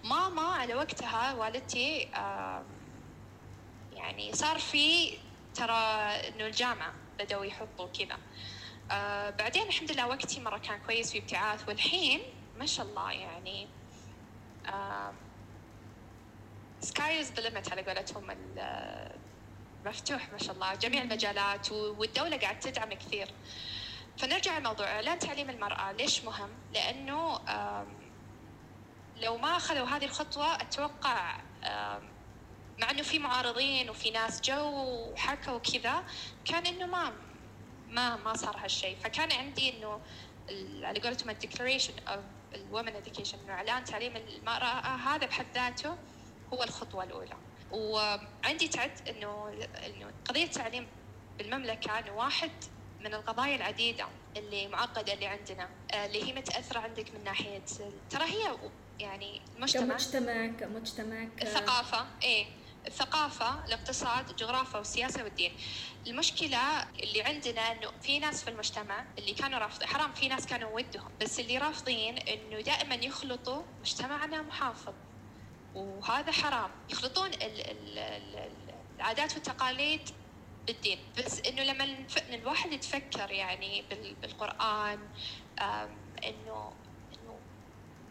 ماما 0.04 0.42
على 0.42 0.74
وقتها 0.74 1.34
والدتي 1.34 1.98
يعني 3.92 4.32
صار 4.32 4.58
في 4.58 5.18
ترى 5.54 5.74
إنه 6.28 6.46
الجامعة 6.46 6.94
بدأوا 7.18 7.44
يحطوا 7.44 7.88
كذا. 7.88 8.18
آه 8.90 9.30
بعدين 9.30 9.62
الحمد 9.62 9.92
لله 9.92 10.06
وقتي 10.08 10.40
مرة 10.40 10.58
كان 10.58 10.80
كويس 10.86 11.12
في 11.12 11.18
ابتعاث 11.18 11.68
والحين 11.68 12.20
ما 12.58 12.66
شاء 12.66 12.86
الله 12.86 13.12
يعني 13.12 13.68
sky 16.80 17.20
is 17.20 17.32
the 17.32 17.42
limit 17.42 17.72
على 17.72 17.82
قولتهم 17.82 18.30
مفتوح 19.84 20.32
ما 20.32 20.38
شاء 20.38 20.54
الله 20.54 20.74
جميع 20.74 21.02
المجالات 21.02 21.72
والدولة 21.72 22.36
قاعد 22.36 22.58
تدعم 22.60 22.94
كثير. 22.94 23.28
فنرجع 24.18 24.58
لموضوع 24.58 24.86
إعلان 24.86 25.18
تعليم 25.18 25.50
المرأة 25.50 25.92
ليش 25.92 26.24
مهم؟ 26.24 26.50
لأنه 26.74 27.38
لو 29.16 29.36
ما 29.36 29.56
أخذوا 29.56 29.86
هذه 29.86 30.04
الخطوة 30.04 30.54
أتوقع 30.54 31.36
مع 32.78 32.90
إنه 32.90 33.02
في 33.02 33.18
معارضين 33.18 33.90
وفي 33.90 34.10
ناس 34.10 34.40
جو 34.40 34.70
وحكوا 35.12 35.52
وكذا 35.52 36.04
كان 36.44 36.66
إنه 36.66 36.86
ما 36.86 37.12
ما 37.88 38.16
ما 38.16 38.34
صار 38.34 38.56
هالشيء. 38.56 38.96
فكان 38.96 39.32
عندي 39.32 39.76
إنه 39.76 40.00
على 40.82 41.00
قولتهم 41.00 41.30
ال 41.30 41.36
declaration 41.36 41.92
of 42.08 42.24
ال 42.54 42.61
women 42.61 42.96
education 42.96 43.38
إنه 43.38 43.52
إعلان 43.52 43.84
تعليم 43.84 44.16
المرأة 44.16 44.96
هذا 44.96 45.26
بحد 45.26 45.46
ذاته 45.54 45.96
هو 46.54 46.62
الخطوة 46.62 47.04
الأولى. 47.04 47.36
وعندي 47.72 48.68
تعد 48.68 49.08
إنه 49.08 49.48
إنه 49.86 50.12
قضية 50.24 50.44
التعليم 50.44 50.86
بالمملكة 51.38 51.98
إنه 51.98 52.12
واحد 52.12 52.50
من 53.00 53.14
القضايا 53.14 53.56
العديدة 53.56 54.06
اللي 54.36 54.68
معقدة 54.68 55.12
اللي 55.12 55.26
عندنا 55.26 55.68
آه، 55.94 56.06
اللي 56.06 56.24
هي 56.24 56.32
متأثرة 56.32 56.78
عندك 56.78 57.14
من 57.14 57.24
ناحية 57.24 57.64
ترى 58.10 58.24
هي 58.24 58.58
يعني 58.98 59.42
المجتمع 59.56 59.96
كمجتمع 59.96 60.46
كمجتمع 60.46 61.28
الثقافه 61.42 62.06
إيه 62.22 62.46
الثقافة، 62.86 63.64
الاقتصاد، 63.64 64.30
الجغرافيا 64.30 64.78
والسياسة 64.78 65.24
والدين. 65.24 65.52
المشكلة 66.06 66.82
اللي 66.82 67.22
عندنا 67.22 67.72
إنه 67.72 67.90
في 68.02 68.18
ناس 68.18 68.44
في 68.44 68.50
المجتمع 68.50 69.04
اللي 69.18 69.34
كانوا 69.34 69.58
رافضين، 69.58 69.88
حرام 69.88 70.12
في 70.12 70.28
ناس 70.28 70.46
كانوا 70.46 70.70
ودهم، 70.76 71.10
بس 71.20 71.40
اللي 71.40 71.58
رافضين 71.58 72.18
إنه 72.18 72.60
دائما 72.60 72.94
يخلطوا 72.94 73.62
مجتمعنا 73.80 74.42
محافظ 74.42 74.94
وهذا 75.74 76.32
حرام، 76.32 76.70
يخلطون 76.90 77.26
ال 77.26 77.42
ال 77.42 77.98
ال 77.98 78.50
العادات 78.96 79.34
والتقاليد 79.34 80.00
بالدين، 80.66 80.98
بس 81.18 81.40
إنه 81.40 81.62
لما 81.62 81.96
الواحد 82.30 82.72
يتفكر 82.72 83.30
يعني 83.30 83.84
بالقرآن 84.22 84.98
انه 86.24 86.72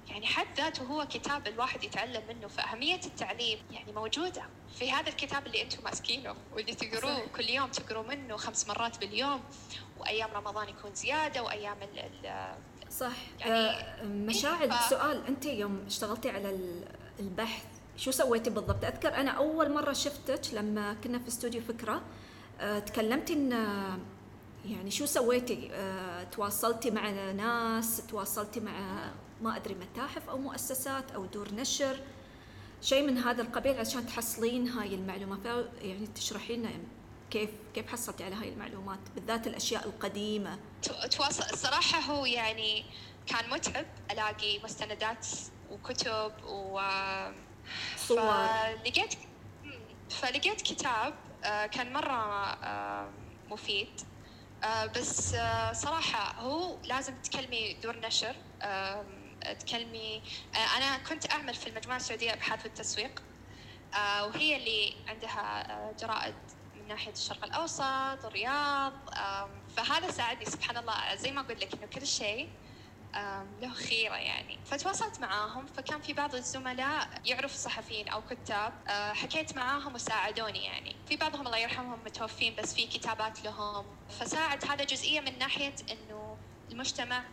يعني 0.09 0.27
حد 0.27 0.47
ذاته 0.57 0.83
هو 0.83 1.07
كتاب 1.07 1.47
الواحد 1.47 1.83
يتعلم 1.83 2.23
منه 2.29 2.47
فأهمية 2.47 2.99
التعليم 3.05 3.59
يعني 3.71 3.91
موجودة 3.91 4.43
في 4.79 4.91
هذا 4.91 5.09
الكتاب 5.09 5.47
اللي 5.47 5.61
أنتم 5.61 5.83
ماسكينه 5.83 6.35
واللي 6.53 6.73
تقروه 6.73 7.27
كل 7.27 7.49
يوم 7.49 7.69
تقروا 7.69 8.03
منه 8.03 8.37
خمس 8.37 8.67
مرات 8.67 8.99
باليوم 8.99 9.43
وأيام 9.97 10.31
رمضان 10.31 10.69
يكون 10.69 10.95
زيادة 10.95 11.43
وأيام 11.43 11.77
ال 11.81 12.31
صح. 12.91 13.11
يعني 13.39 13.53
آه 13.53 14.03
مشاعل 14.03 14.71
ف... 14.71 14.89
سؤال 14.89 15.25
أنت 15.27 15.45
يوم 15.45 15.83
اشتغلتي 15.87 16.29
على 16.29 16.49
البحث 17.19 17.65
شو 17.97 18.11
سويتي 18.11 18.49
بالضبط؟ 18.49 18.85
أذكر 18.85 19.15
أنا 19.15 19.31
أول 19.31 19.73
مرة 19.73 19.93
شفتك 19.93 20.41
لما 20.53 20.93
كنا 21.03 21.19
في 21.19 21.27
استوديو 21.27 21.61
فكرة 21.61 22.01
أه 22.59 22.79
تكلمتي 22.79 23.33
إن 23.33 23.51
يعني 24.65 24.91
شو 24.91 25.05
سويتي؟ 25.05 25.69
أه 25.71 26.23
تواصلتي 26.23 26.91
مع 26.91 27.09
ناس، 27.31 28.01
تواصلتي 28.07 28.59
مع 28.59 28.71
ما 29.41 29.55
أدري 29.55 29.75
متاحف 29.75 30.29
أو 30.29 30.37
مؤسسات 30.37 31.11
أو 31.11 31.25
دور 31.25 31.53
نشر 31.53 31.99
شيء 32.81 33.07
من 33.07 33.17
هذا 33.17 33.41
القبيل 33.41 33.79
عشان 33.79 34.05
تحصلين 34.05 34.67
هاي 34.67 34.95
المعلومات 34.95 35.39
يعني 35.81 36.07
تشرحي 36.15 36.55
لنا 36.55 36.69
كيف 37.31 37.49
كيف 37.73 37.87
حصلتي 37.87 38.23
على 38.23 38.35
هاي 38.35 38.49
المعلومات 38.49 38.99
بالذات 39.15 39.47
الأشياء 39.47 39.85
القديمة 39.85 40.59
تواصل 41.11 41.43
الصراحة 41.53 41.99
هو 41.99 42.25
يعني 42.25 42.85
كان 43.27 43.49
متعب 43.49 43.85
ألاقي 44.11 44.59
مستندات 44.63 45.27
وكتب 45.71 46.31
و 46.43 46.81
صور. 47.97 48.17
فلقيت 48.21 49.13
فلقيت 50.09 50.61
كتاب 50.61 51.13
آه، 51.43 51.65
كان 51.65 51.93
مرة 51.93 52.43
آه، 52.63 53.09
مفيد. 53.49 54.01
آه، 54.63 54.85
بس 54.85 55.35
صراحة 55.73 56.41
هو 56.41 56.77
لازم 56.83 57.21
تكلمي 57.21 57.73
دور 57.73 57.99
نشر. 57.99 58.35
تكلمي 59.59 60.21
أنا 60.77 60.97
كنت 60.97 61.31
أعمل 61.31 61.53
في 61.53 61.69
المجموعة 61.69 61.97
السعودية 61.97 62.33
أبحاث 62.33 62.65
والتسويق 62.65 63.21
وهي 63.95 64.55
اللي 64.55 64.93
عندها 65.07 65.91
جرائد 65.99 66.35
من 66.75 66.87
ناحية 66.87 67.11
الشرق 67.11 67.45
الأوسط 67.45 68.25
الرياض. 68.25 68.93
فهذا 69.77 70.11
ساعدني 70.11 70.45
سبحان 70.45 70.77
الله. 70.77 71.15
زي 71.15 71.31
ما 71.31 71.41
أقول 71.41 71.59
لك 71.59 71.73
إنه 71.73 71.85
كل 71.87 72.07
شيء 72.07 72.49
له 73.61 73.73
خيرة 73.73 74.15
يعني. 74.15 74.59
فتواصلت 74.65 75.19
معاهم 75.19 75.65
فكان 75.65 76.01
في 76.01 76.13
بعض 76.13 76.35
الزملاء 76.35 77.21
يعرفوا 77.25 77.57
صحفيين 77.57 78.07
أو 78.07 78.21
كتاب 78.21 78.73
حكيت 79.15 79.55
معاهم 79.55 79.95
وساعدوني 79.95 80.65
يعني. 80.65 80.95
في 81.05 81.15
بعضهم 81.17 81.45
الله 81.47 81.57
يرحمهم 81.57 82.03
متوفين 82.03 82.55
بس 82.55 82.73
في 82.73 82.87
كتابات 82.87 83.43
لهم. 83.43 83.85
فساعد 84.09 84.65
هذا 84.65 84.83
جزئية 84.83 85.19
من 85.19 85.37
ناحية 85.37 85.75
إنه 85.91 86.37
المجتمع 86.71 87.23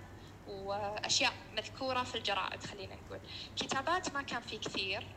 وأشياء 0.46 1.32
مذكورة 1.52 2.02
في 2.02 2.14
الجرائد 2.14 2.62
خلينا 2.62 2.94
نقول. 2.94 3.20
كتابات 3.56 4.14
ما 4.14 4.22
كان 4.22 4.42
في 4.42 4.58
كثير 4.58 5.16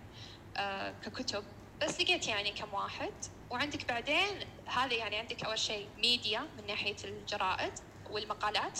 آه 0.58 0.92
ككتب 0.92 1.44
بس 1.82 2.02
لقيت 2.02 2.28
يعني 2.28 2.52
كم 2.52 2.74
واحد. 2.74 3.14
وعندك 3.50 3.88
بعدين 3.88 4.40
هذا 4.68 4.94
يعني 4.94 5.18
عندك 5.18 5.44
أول 5.44 5.60
شيء 5.60 5.90
ميديا 5.98 6.40
من 6.58 6.66
ناحية 6.66 6.96
الجرائد 7.04 7.74
والمقالات. 8.10 8.80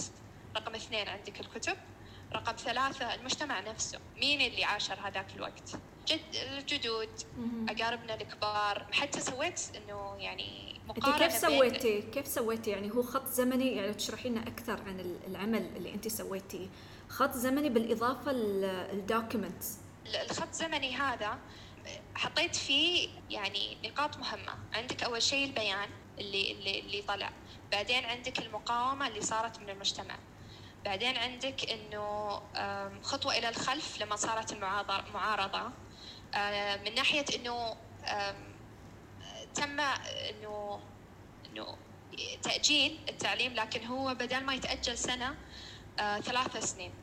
رقم 0.56 0.76
اثنين 0.76 1.08
عندك 1.08 1.40
الكتب. 1.40 1.78
رقم 2.34 2.56
ثلاثة 2.56 3.14
المجتمع 3.16 3.60
نفسه. 3.60 4.00
مين 4.18 4.42
اللي 4.42 4.64
عاشر 4.64 5.00
هذاك 5.04 5.26
الوقت؟ 5.36 5.76
جد 6.08 6.36
الجدود 6.36 7.10
أقاربنا 7.70 8.16
الكبار. 8.16 8.88
حتى 8.92 9.20
سويت 9.20 9.62
إنه 9.76 10.16
يعني 10.20 10.80
أنت 10.90 11.06
كيف 11.06 11.34
سويتي؟ 11.34 12.02
كيف 12.02 12.28
سويتي؟ 12.28 12.72
يعني 12.72 12.92
هو 12.92 13.04
خط 13.04 13.28
زمني 13.28 13.76
يعني 13.76 13.94
تشرحي 13.94 14.30
لنا 14.30 14.42
أكثر 14.42 14.82
عن 14.82 15.18
العمل 15.28 15.70
اللي 15.76 15.94
أنت 15.94 16.08
سويتيه 16.08 16.68
خط 17.10 17.32
زمني 17.32 17.70
بالإضافة 17.70 18.32
للدوكيومنتس 18.32 19.78
الخط 20.06 20.48
الزمني 20.48 20.96
هذا 20.96 21.40
حطيت 22.16 22.56
فيه 22.56 23.10
يعني 23.30 23.78
نقاط 23.84 24.18
مهمة. 24.18 24.54
عندك 24.74 25.04
أول 25.04 25.22
شيء 25.22 25.46
البيان 25.46 25.90
اللي 26.20 26.52
اللي 26.52 26.80
اللي 26.80 27.02
طلع. 27.02 27.32
بعدين 27.72 28.06
عندك 28.06 28.40
المقاومة 28.40 29.08
اللي 29.08 29.22
صارت 29.22 29.60
من 29.60 29.70
المجتمع. 29.70 30.16
بعدين 30.86 31.18
عندك 31.18 31.70
إنه 31.70 32.42
خطوة 33.04 33.38
إلى 33.38 33.50
الخلف 33.50 34.02
لما 34.02 34.16
صارت 34.16 34.52
المعارضة 34.54 35.72
من 36.86 36.96
ناحية 36.96 37.26
إنه 37.36 37.76
تم 39.56 39.80
إنه 39.80 40.80
إنه 41.46 41.78
تأجيل 42.42 43.00
التعليم 43.10 43.54
لكن 43.54 43.86
هو 43.86 44.14
بدل 44.14 44.44
ما 44.44 44.54
يتأجل 44.54 44.98
سنة 44.98 45.36
آه، 46.00 46.20
ثلاثة 46.20 46.60
سنين. 46.60 46.94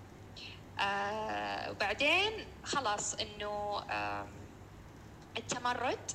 آه، 0.80 1.70
وبعدين 1.70 2.46
خلاص 2.64 3.14
إنه 3.14 3.82
التمرد. 5.36 6.10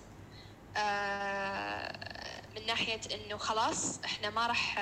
آه، 0.77 2.41
من 2.55 2.65
ناحية 2.65 3.01
إنه 3.13 3.37
خلاص 3.37 3.99
إحنا 4.05 4.29
ما 4.29 4.47
راح 4.47 4.79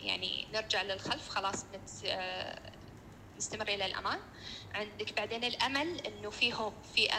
يعني 0.00 0.46
نرجع 0.54 0.82
للخلف 0.82 1.28
خلاص 1.28 1.64
نستمر 3.38 3.68
إلى 3.68 3.86
الامام 3.86 4.20
عندك 4.74 5.12
بعدين 5.16 5.44
الأمل 5.44 6.00
إنه 6.06 6.30
في 6.30 6.54
هوب 6.54 6.72
في 6.94 7.10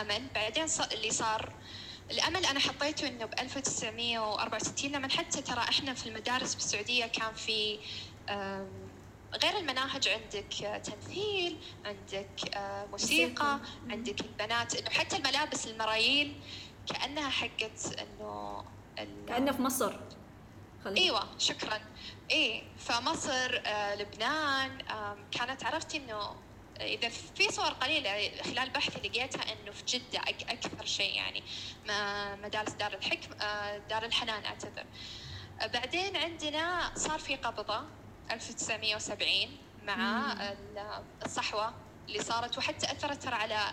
أمل. 0.00 0.26
بعدين 0.34 0.66
اللي 0.92 1.10
صار 1.10 1.52
الأمل 2.10 2.46
أنا 2.46 2.60
حطيته 2.60 3.08
إنه 3.08 3.24
ب 3.24 3.34
1964 3.38 4.92
لما 4.92 5.08
حتى 5.08 5.42
ترى 5.42 5.60
إحنا 5.60 5.94
في 5.94 6.08
المدارس 6.08 6.54
بالسعوديه 6.54 7.06
كان 7.06 7.34
في 7.34 7.78
غير 9.42 9.56
المناهج. 9.58 10.08
عندك 10.08 10.80
تمثيل 10.84 11.56
عندك 11.84 12.56
آه، 12.56 12.86
موسيقى 12.86 13.60
عندك 13.90 14.20
البنات. 14.20 14.74
إنه 14.76 14.90
حتى 14.90 15.16
الملابس 15.16 15.66
المرايل 15.66 16.40
كأنها 16.86 17.30
حقت 17.30 17.98
إنه 18.00 18.64
كأنها 19.28 19.52
في 19.52 19.62
مصر. 19.62 19.96
إيوه 20.96 21.28
شكرا. 21.38 21.80
إيه 22.30 22.62
فمصر 22.78 23.60
آه 23.66 23.94
لبنان 23.94 24.80
آه 24.90 25.16
كانت 25.30 25.64
عرفتي 25.64 25.96
إنه 25.96 26.36
إذا 26.80 27.08
في 27.08 27.48
صور 27.52 27.66
قليلة 27.70 28.42
خلال 28.42 28.70
بحثي 28.70 29.08
لقيتها 29.08 29.42
إنه 29.52 29.72
في 29.72 29.84
جدة 29.84 30.20
أكثر 30.48 30.86
شيء 30.86 31.14
يعني 31.16 31.42
مدارس 32.42 32.72
دار 32.72 32.94
الحكم 32.94 33.32
آه، 33.40 33.78
دار 33.78 34.04
الحنان 34.04 34.44
أعتذر. 34.44 34.84
آه، 35.60 35.66
بعدين 35.66 36.16
عندنا 36.16 36.92
صار 36.94 37.18
في 37.18 37.36
قبضة 37.36 37.84
1970 38.30 39.28
مع 39.84 40.32
الصحوة 41.24 41.74
اللي 42.08 42.22
صارت 42.22 42.58
وحتى 42.58 42.86
أثرت 42.92 43.22
ترى 43.22 43.34
على 43.34 43.72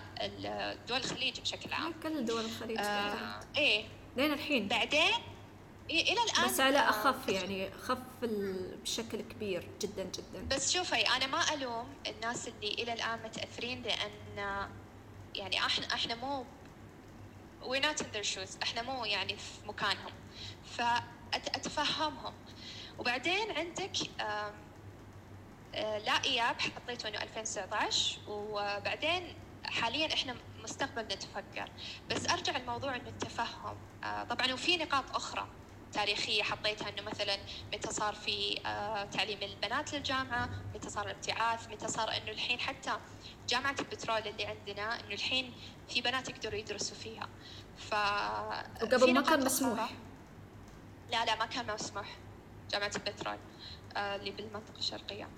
دول 0.88 0.98
الخليج 0.98 1.40
بشكل 1.40 1.74
عام. 1.74 1.94
كل 2.04 2.26
دول 2.26 2.46
الخليج 2.46 2.78
آه 2.80 3.40
إيه. 3.58 3.86
لين 4.18 4.34
الحين. 4.34 4.68
بعدين 4.68 5.14
إلى 5.90 6.24
الآن 6.24 6.46
بس 6.46 6.60
على 6.60 6.80
أخف 6.80 7.30
يعني 7.30 7.72
خف 7.72 7.98
بشكل 8.22 9.22
كبير 9.22 9.68
جدا 9.82 10.04
جدا. 10.04 10.56
بس 10.56 10.74
شوفي 10.74 11.02
أنا 11.02 11.28
ما 11.28 11.54
ألوم 11.54 11.94
الناس 12.08 12.48
اللي 12.48 12.74
إلى 12.74 12.94
الآن 12.94 13.20
متأثرين 13.24 13.82
لأن 13.84 14.38
يعني 15.36 15.60
إحنا 15.66 15.86
إحنا 15.94 16.16
مو 16.16 16.46
we're 17.62 17.82
not 17.84 18.00
in 18.02 18.06
their 18.16 18.24
shoes. 18.36 18.62
إحنا 18.64 18.82
مو 18.82 19.06
يعني 19.06 19.38
في 19.38 19.68
مكانهم. 19.68 20.12
فاتفهمهم 20.66 22.34
وبعدين 23.00 23.52
عندك 23.52 23.92
آه، 24.20 25.98
لا 25.98 26.24
إياب 26.24 26.62
حطيته 26.62 27.10
إنه 27.10 27.22
2019 27.22 28.20
وبعدين 28.28 29.34
حاليا 29.66 30.14
إحنا 30.14 30.36
مستقبل 30.64 31.02
نتفكر. 31.02 31.70
بس 32.10 32.30
أرجع 32.30 32.58
الموضوع 32.58 32.96
إنه 32.96 33.10
التفهم. 33.10 33.78
آه، 34.04 34.24
طبعا 34.24 34.54
وفي 34.54 34.78
نقاط 34.78 35.16
أخرى. 35.16 35.48
تاريخية 35.96 36.44
حطيتها 36.44 36.90
أنه 36.90 37.02
مثلا 37.02 37.38
متى 37.74 37.94
صار 37.94 38.16
في 38.16 38.60
آه، 38.66 39.04
تعليم 39.04 39.40
البنات 39.44 39.94
للجامعة 39.94 40.50
متى 40.76 40.90
صار 40.90 41.06
الابتعاث 41.06 41.70
متى 41.70 41.88
صار 41.88 42.10
أنه 42.10 42.32
الحين 42.32 42.60
حتى 42.60 42.92
جامعة 43.50 43.76
البترول 43.80 44.28
اللي 44.28 44.46
عندنا 44.46 45.00
أنه 45.00 45.14
الحين 45.14 45.54
في 45.90 46.02
بنات 46.02 46.30
يقدروا 46.30 46.60
يدرسوا 46.60 46.98
فيها. 46.98 47.30
ف 47.78 47.94
وقبل 48.84 49.14
ما 49.14 49.22
كان 49.22 49.46
مسموح. 49.46 49.92
لا 51.12 51.26
لا 51.26 51.36
ما 51.36 51.46
كان 51.46 51.74
مسموح. 51.74 52.08
جامعة 52.72 52.92
البترول 52.96 53.38
آه، 53.98 54.16
اللي 54.16 54.32
بالمنطقة 54.32 54.78
الشرقية. 54.78 55.30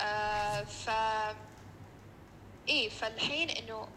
آه، 0.00 0.62
ف 0.62 0.90
إيه 2.68 2.88
فالحين 2.88 3.50
إنه 3.50 3.88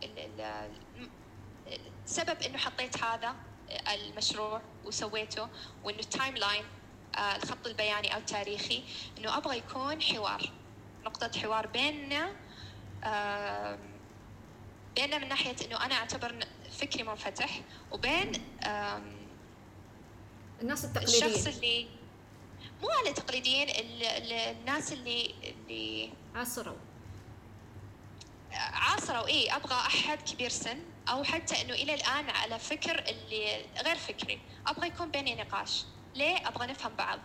السبب 2.05 2.41
إنه 2.41 2.57
حطيت 2.57 3.03
هذا 3.03 3.35
المشروع 3.93 4.61
وسويته 4.85 5.47
وإنه 5.83 5.99
ال 5.99 6.35
timeline 6.37 6.63
آه، 7.15 7.35
الخط 7.35 7.67
البياني 7.67 8.13
أو 8.13 8.19
التاريخي 8.19 8.83
إنه 9.17 9.37
أبغى 9.37 9.57
يكون 9.57 10.01
حوار. 10.01 10.51
نقطة 11.05 11.39
حوار 11.39 11.67
بيننا 11.67 12.31
بيننا 14.95 15.17
من 15.17 15.27
ناحية 15.27 15.55
إنه 15.65 15.85
أنا 15.85 15.95
أعتبر 15.95 16.35
فكري 16.71 17.03
منفتح 17.03 17.61
وبين 17.91 18.31
الناس 20.61 20.85
التقليديين. 20.85 21.25
الشخص 21.25 21.47
اللي 21.47 21.87
مو 22.81 22.89
على 22.89 23.09
التقليديين 23.09 23.67
الناس 23.69 24.93
اللي 24.93 25.33
اللي 25.43 26.13
عاصروا. 26.35 26.77
عاصروا 28.53 29.27
اي 29.27 29.55
أبغى 29.55 29.75
أحد 29.75 30.21
كبير 30.21 30.49
سن. 30.49 30.79
أو 31.11 31.23
حتى 31.23 31.61
إنه 31.61 31.73
إلى 31.73 31.93
الآن 31.93 32.29
على 32.29 32.59
فكر 32.59 32.99
اللي 32.99 33.65
غير 33.85 33.95
فكري. 33.95 34.39
أبغى 34.67 34.87
يكون 34.87 35.11
بيني 35.11 35.35
نقاش. 35.35 35.85
ليه؟ 36.15 36.47
أبغى 36.47 36.67
نفهم 36.67 36.95
بعض. 36.95 37.19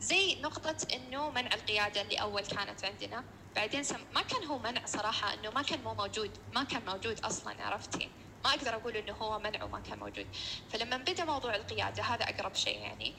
زي 0.00 0.40
نقطة 0.40 0.76
إنه 0.94 1.30
منع 1.30 1.54
القيادة 1.54 2.00
اللي 2.00 2.16
أول 2.16 2.42
كانت 2.42 2.84
عندنا. 2.84 3.24
بعدين 3.56 3.82
سم... 3.82 4.00
ما 4.14 4.22
كان 4.22 4.44
هو 4.44 4.58
منع 4.58 4.86
صراحة 4.86 5.34
إنه 5.34 5.50
ما 5.50 5.62
كان 5.62 5.82
مو 5.82 5.94
موجود. 5.94 6.30
ما 6.54 6.64
كان 6.64 6.82
موجود 6.86 7.20
أصلا 7.20 7.64
عرفتي؟ 7.64 8.10
ما 8.44 8.50
أقدر 8.50 8.74
أقول 8.74 8.96
إنه 8.96 9.12
هو 9.12 9.38
منع 9.38 9.64
وما 9.64 9.80
كان 9.80 9.98
موجود. 9.98 10.26
فلما 10.70 10.96
بدا 10.96 11.24
موضوع 11.24 11.54
القيادة 11.54 12.02
هذا 12.02 12.24
أقرب 12.24 12.54
شيء 12.54 12.78
يعني. 12.78 13.14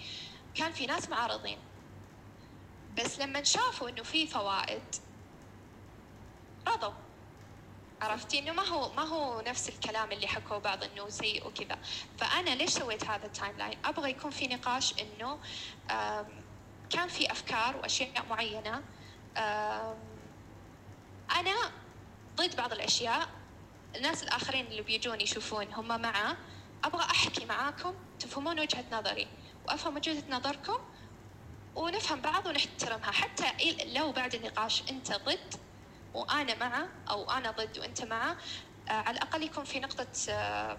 كان 0.56 0.72
في 0.72 0.86
ناس 0.86 1.10
معارضين. 1.10 1.60
بس 2.98 3.20
لما 3.20 3.44
شافوا 3.44 3.90
إنه 3.90 4.04
في 4.04 4.28
فوائد 4.28 4.96
رضوا. 6.68 7.05
عرفتي 8.02 8.40
إنه 8.40 8.54
ما 8.54 8.64
هو 8.64 8.94
ما 8.94 9.04
هو 9.04 9.42
نفس 9.42 9.70
الكلام 9.70 10.12
اللي 10.12 10.28
حكوا 10.28 10.58
بعض 10.58 10.84
انه 10.84 11.10
سيء 11.10 11.48
وكذا. 11.48 11.80
فأنا 12.18 12.50
ليش 12.50 12.70
سويت 12.70 13.04
هذا 13.04 13.26
ال 13.26 13.58
timeline 13.58 13.78
أبغى 13.86 14.10
يكون 14.10 14.32
في 14.32 14.48
نقاش 14.48 14.94
إنه 15.02 15.40
كان 16.90 17.08
في 17.08 17.32
أفكار 17.32 17.78
وأشياء 17.78 18.26
معينة. 18.30 18.84
أنا 21.40 21.56
ضد 22.36 22.56
بعض 22.56 22.74
الأشياء. 22.74 23.30
الناس 23.96 24.24
الآخرين 24.24 24.66
اللي 24.68 24.82
بيجون 24.82 25.22
يشوفون 25.22 25.74
هم 25.74 26.02
معه. 26.02 26.38
أبغى 26.84 27.04
أحكي 27.04 27.46
معاكم 27.46 27.94
تفهمون 28.20 28.60
وجهة 28.60 28.86
نظري. 28.92 29.28
وأفهم 29.68 29.96
وجهة 29.96 30.24
نظركم 30.30 30.78
ونفهم 31.76 32.22
بعض 32.22 32.46
ونحترمها. 32.46 33.12
حتى 33.12 33.46
لو 33.86 34.12
بعد 34.12 34.36
النقاش 34.36 34.84
أنت 34.90 35.12
ضد 35.12 35.56
وأنا 36.16 36.56
معه 36.56 36.88
أو 37.10 37.32
أنا 37.32 37.52
ضد 37.52 37.80
وأنت 37.80 38.04
معه. 38.04 38.38
آه، 38.90 38.92
على 38.92 39.18
الأقل 39.18 39.44
يكون 39.44 39.64
في 39.64 39.80
نقطة 39.80 40.08
آه، 40.30 40.78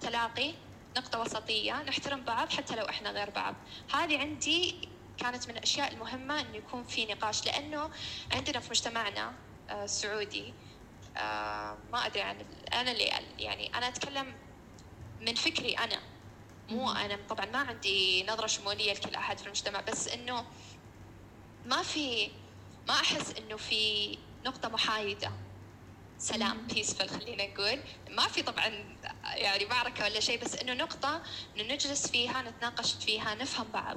تلاقي 0.00 0.54
نقطة 0.96 1.20
وسطية. 1.20 1.82
نحترم 1.82 2.24
بعض 2.24 2.48
حتى 2.52 2.76
لو 2.76 2.88
إحنا 2.88 3.10
غير 3.10 3.30
بعض. 3.30 3.54
هذه 3.94 4.18
عندي 4.18 4.88
كانت 5.18 5.48
من 5.48 5.56
الأشياء 5.56 5.92
المهمة 5.92 6.40
إنه 6.40 6.56
يكون 6.56 6.84
في 6.84 7.06
نقاش 7.06 7.46
لأنه 7.46 7.90
عندنا 8.32 8.60
في 8.60 8.70
مجتمعنا 8.70 9.32
آه، 9.70 9.84
السعودي 9.84 10.54
ما 11.92 12.06
أدري 12.06 12.22
عن 12.22 12.36
أنا 12.72 12.90
اللي 12.90 13.10
يعني 13.38 13.74
أنا 13.74 13.88
أتكلم 13.88 14.34
من 15.20 15.34
فكري 15.34 15.74
أنا. 15.74 16.00
مو 16.70 16.90
أنا 16.90 17.18
طبعا 17.28 17.46
ما 17.46 17.58
عندي 17.58 18.26
نظرة 18.26 18.46
شمولية 18.46 18.92
لكل 18.92 19.14
أحد 19.14 19.38
في 19.38 19.46
المجتمع 19.46 19.80
بس 19.80 20.08
إنه 20.08 20.44
ما 21.66 21.82
في 21.82 22.30
ما 22.88 22.94
أحس 22.94 23.34
إنه 23.38 23.56
في 23.56 24.18
نقطة 24.46 24.68
محايدة. 24.68 25.30
سلام. 26.18 26.66
بيسفل 26.74 27.08
خلينا 27.08 27.46
نقول. 27.46 27.78
ما 28.10 28.22
في 28.22 28.42
طبعا 28.42 28.66
يعني 29.24 29.64
معركة 29.64 30.04
ولا 30.04 30.20
شيء 30.20 30.44
بس 30.44 30.56
إنه 30.56 30.74
نقطة 30.74 31.22
إنه 31.56 31.74
نجلس 31.74 32.06
فيها 32.06 32.42
نتناقش 32.42 32.94
فيها 32.94 33.34
نفهم 33.34 33.66
بعض. 33.74 33.96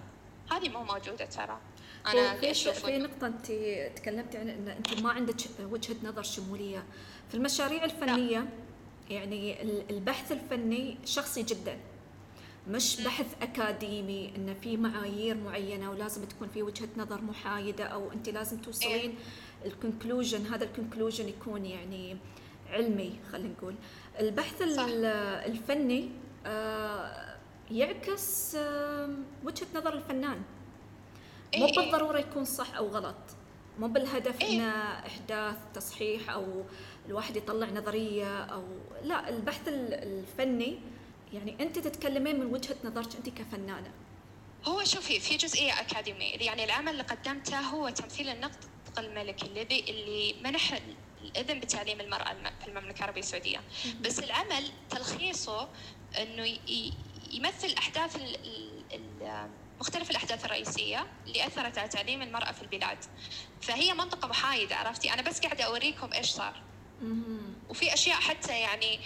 هذه 0.51 0.69
مو 0.69 0.83
موجودة 0.83 1.25
ترى. 1.25 1.59
أنا 2.07 2.35
في 2.35 2.51
أشوف 2.51 2.85
في 2.85 2.97
نقطة 2.97 3.27
أنت 3.27 3.45
تكلمتي 3.99 4.37
عن 4.37 4.49
إن 4.49 4.67
أنت 4.67 5.01
ما 5.01 5.11
عندك 5.11 5.35
وجهة 5.59 5.95
نظر 6.03 6.23
شمولية. 6.23 6.83
في 7.29 7.35
المشاريع 7.35 7.83
الفنية 7.83 8.39
لا. 8.39 8.47
يعني 9.09 9.61
البحث 9.89 10.31
الفني 10.31 10.97
شخصي 11.05 11.43
جدا. 11.43 11.79
مش 12.67 13.01
بحث 13.01 13.25
أكاديمي 13.41 14.33
إن 14.35 14.55
في 14.61 14.77
معايير 14.77 15.37
معينة 15.37 15.91
ولازم 15.91 16.25
تكون 16.25 16.49
في 16.49 16.63
وجهة 16.63 16.89
نظر 16.97 17.21
محايدة 17.21 17.85
أو 17.85 18.11
أنت 18.11 18.29
لازم 18.29 18.61
توصلين 18.61 18.93
إيه؟ 18.93 19.11
ال 19.65 19.72
conclusion 19.72 20.45
هذا 20.45 20.63
ال 20.63 20.69
conclusion 20.69 21.29
يكون 21.29 21.65
يعني 21.65 22.17
علمي 22.69 23.19
خلينا 23.31 23.49
نقول. 23.49 23.75
البحث 24.19 24.63
صح. 24.63 24.85
الفني 25.45 26.09
آه، 26.45 27.37
يعكس 27.71 28.57
وجهة 29.43 29.67
نظر 29.75 29.93
الفنان. 29.93 30.41
مو 31.57 31.65
إيه 31.65 31.75
بالضرورة 31.75 32.19
يكون 32.19 32.45
صح 32.45 32.75
أو 32.75 32.87
غلط. 32.87 33.15
مو 33.79 33.87
بالهدف 33.87 34.41
إيه؟ 34.41 34.49
انه 34.49 34.71
إحداث 35.07 35.55
تصحيح 35.73 36.29
أو 36.29 36.63
الواحد 37.07 37.35
يطلع 37.35 37.69
نظرية 37.69 38.43
أو 38.43 38.63
لا 39.03 39.29
البحث 39.29 39.61
الفني 39.67 40.79
يعني 41.33 41.55
أنت 41.61 41.79
تتكلمين 41.79 42.39
من 42.39 42.45
وجهة 42.45 42.75
نظرك 42.83 43.15
أنت 43.15 43.29
كفنانة. 43.29 43.91
هو 44.65 44.83
شوفي 44.83 45.19
في 45.19 45.37
جزئية 45.37 45.71
أكاديمية. 45.79 46.37
يعني 46.37 46.63
العمل 46.63 46.91
اللي 46.91 47.03
قدمته 47.03 47.59
هو 47.59 47.89
تمثيل 47.89 48.29
النقد 48.29 48.65
الملكي 48.97 49.45
الذي 49.45 49.79
اللي 49.79 50.35
منح 50.43 50.79
الإذن 51.21 51.59
بتعليم 51.59 52.01
المرأة 52.01 52.35
في 52.61 52.67
المملكة 52.67 52.97
العربية 52.97 53.21
السعودية. 53.21 53.61
بس 54.01 54.19
العمل 54.19 54.63
تلخيصه 54.89 55.69
إنه 56.17 56.57
يمثل 57.31 57.75
أحداث 57.77 58.17
مختلف 59.79 60.11
الأحداث 60.11 60.45
الرئيسية 60.45 61.07
اللي 61.27 61.47
أثرت 61.47 61.77
على 61.77 61.87
تعليم 61.87 62.21
المرأة 62.21 62.51
في 62.51 62.61
البلاد. 62.61 62.97
فهي 63.61 63.93
منطقة 63.93 64.27
محايدة 64.27 64.75
عرفتي؟ 64.75 65.13
أنا 65.13 65.21
بس 65.21 65.39
قاعدة 65.39 65.63
أوريكم 65.63 66.13
إيش 66.13 66.29
صار. 66.29 66.61
وفي 67.69 67.93
أشياء 67.93 68.15
حتى 68.15 68.59
يعني 68.59 68.99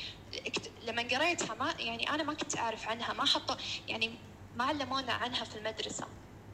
لما 0.88 1.02
قريتها 1.02 1.56
ما 1.56 1.74
يعني 1.80 2.10
أنا 2.10 2.24
ما 2.24 2.34
كنت 2.34 2.58
أعرف 2.58 2.88
عنها 2.88 3.14
ما 3.14 3.26
حطوا 3.26 3.56
يعني 3.88 4.12
ما 4.56 4.64
علمونا 4.64 5.14
عنها 5.14 5.44
في 5.44 5.56
المدرسة. 5.56 6.08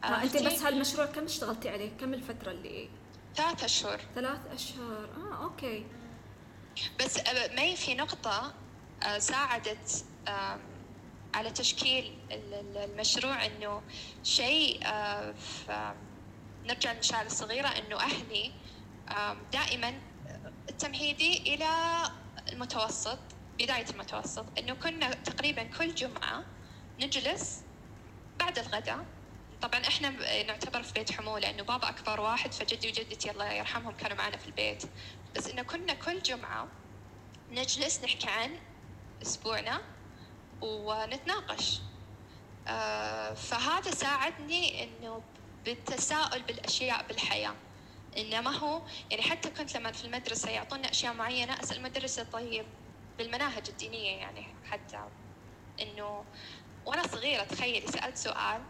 آه 0.04 0.24
أنت 0.24 0.38
بس 0.38 0.62
هالمشروع 0.62 1.06
كم 1.06 1.24
اشتغلتي 1.24 1.70
عليه؟ 1.70 1.90
كم 1.90 2.14
الفترة 2.14 2.52
اللي 2.52 2.90
ثلاث 3.36 3.64
أشهر. 3.64 4.02
ثلاث 4.16 4.40
أشهر. 4.54 5.10
آه 5.18 5.44
أوكي. 5.44 5.86
بس 7.00 7.18
آه، 7.18 7.56
مي 7.56 7.76
في 7.76 7.96
نقطة 7.96 8.54
آه، 9.04 9.20
ساعدت 9.20 10.06
على 11.34 11.52
تشكيل 11.52 12.18
المشروع 12.32 13.46
إنه 13.46 13.82
شيء 14.24 14.80
نرجع 16.66 16.92
للمشاعر 16.92 17.26
الصغيرة 17.26 17.68
إنه 17.68 18.00
أهلي 18.00 18.52
دائما 19.54 19.94
التمهيدي 20.70 21.38
إلى 21.56 21.70
المتوسط 22.52 23.20
بداية 23.60 23.86
المتوسط 23.90 24.46
إنه 24.58 24.74
كنا 24.74 25.14
تقريبا 25.14 25.64
كل 25.64 25.96
جمعة 25.96 26.44
نجلس 27.00 27.62
بعد 28.40 28.60
الغداء 28.60 29.06
طبعا 29.64 29.88
إحنا 29.88 30.10
نعتبر 30.44 30.84
في 30.84 30.94
بيت 30.94 31.12
حموله 31.12 31.50
انه 31.50 31.64
بابا 31.64 31.90
أكبر 31.90 32.22
واحد 32.22 32.54
فجدي 32.54 32.88
وجدتي 32.88 33.32
الله 33.32 33.54
يرحمهم 33.54 33.92
كانوا 33.92 34.18
معنا 34.18 34.38
في 34.38 34.48
البيت. 34.48 34.84
بس 35.36 35.48
إنه 35.48 35.62
كنا 35.62 35.94
كل 35.94 36.22
جمعة 36.22 36.68
نجلس 37.52 38.04
نحكي 38.04 38.30
عن 38.30 38.60
أسبوعنا 39.22 39.82
ونتناقش. 40.62 41.80
آه، 42.68 43.34
فهذا 43.34 43.92
ساعدني 43.92 44.84
إنه 44.84 45.24
بالتساؤل 45.66 46.42
بالأشياء 46.42 47.08
بالحياة. 47.08 47.56
انما 48.18 48.58
هو 48.58 48.82
يعني 49.12 49.24
حتى 49.24 49.50
كنت 49.50 49.78
لما 49.78 49.92
في 49.92 50.06
المدرسة 50.06 50.50
يعطونا 50.50 50.92
أشياء 50.92 51.14
معينة 51.14 51.54
أسأل 51.64 51.78
المدرسة 51.78 52.24
طيب 52.24 52.66
بالمناهج 53.18 53.70
الدينية 53.70 54.18
يعني 54.18 54.48
حتى 54.66 55.00
إنه 55.82 56.26
وأنا 56.86 57.08
صغيرة 57.08 57.44
تخيلي 57.44 57.88
سألت 57.88 58.18
سؤال 58.18 58.62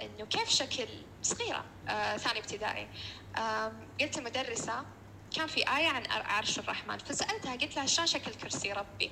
إنه 0.00 0.24
كيف 0.26 0.48
شكل 0.48 0.88
صغيرة 1.22 1.64
آه 1.88 2.16
ثاني 2.16 2.38
ابتدائي. 2.38 2.88
آه 3.36 3.72
قلت 4.00 4.18
المدرسة 4.18 4.84
كان 5.36 5.46
في 5.46 5.60
آية 5.60 5.88
عن 5.88 6.06
عرش 6.10 6.58
الرحمن 6.58 6.98
فسألتها 6.98 7.52
قلت 7.56 7.76
لها 7.76 7.86
شلون 7.86 8.06
شكل 8.06 8.34
كرسي 8.34 8.72
ربي؟ 8.72 9.10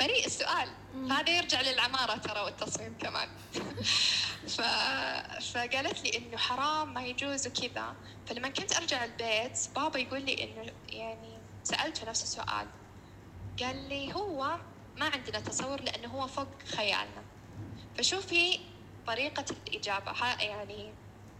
بريء 0.00 0.26
السؤال. 0.26 0.68
هذا 1.10 1.36
يرجع 1.36 1.60
للعمارة 1.60 2.16
ترى 2.16 2.40
والتصميم 2.40 2.94
كمان. 3.00 3.28
ف... 4.56 4.60
فقالت 5.52 6.02
لي 6.04 6.18
إنه 6.18 6.36
حرام 6.36 6.94
ما 6.94 7.04
يجوز 7.04 7.46
وكذا. 7.46 7.94
فلما 8.26 8.48
كنت 8.48 8.76
أرجع 8.76 9.04
البيت 9.04 9.58
بابا 9.74 9.98
يقول 9.98 10.22
لي 10.22 10.44
إنه 10.44 10.72
يعني 10.88 11.38
سألته 11.64 12.08
نفس 12.08 12.22
السؤال. 12.22 12.66
قال 13.60 13.88
لي 13.88 14.14
هو 14.14 14.56
ما 14.96 15.06
عندنا 15.08 15.40
تصور 15.40 15.80
لأنه 15.80 16.08
هو 16.08 16.26
فوق 16.26 16.48
خيالنا. 16.76 17.24
فشوفي 17.98 18.60
طريقة 19.06 19.44
الإجابة. 19.50 20.12
ها 20.12 20.42
يعني 20.42 20.94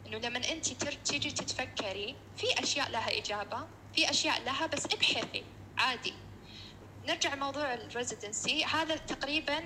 إنه 0.06 0.18
لما 0.18 0.38
أنت 0.38 0.72
تيجي 0.84 1.30
تتفكري 1.30 2.16
في 2.36 2.62
أشياء 2.62 2.90
لها 2.90 3.18
إجابة 3.18 3.66
في 3.94 4.10
أشياء 4.10 4.42
لها 4.42 4.66
بس 4.66 4.84
ابحثي 4.84 5.44
عادي. 5.78 6.14
نرجع 7.08 7.34
لموضوع 7.34 7.74
ال 7.74 7.83
residency 7.83 8.64
هذا 8.64 8.96
تقريبا 8.96 9.60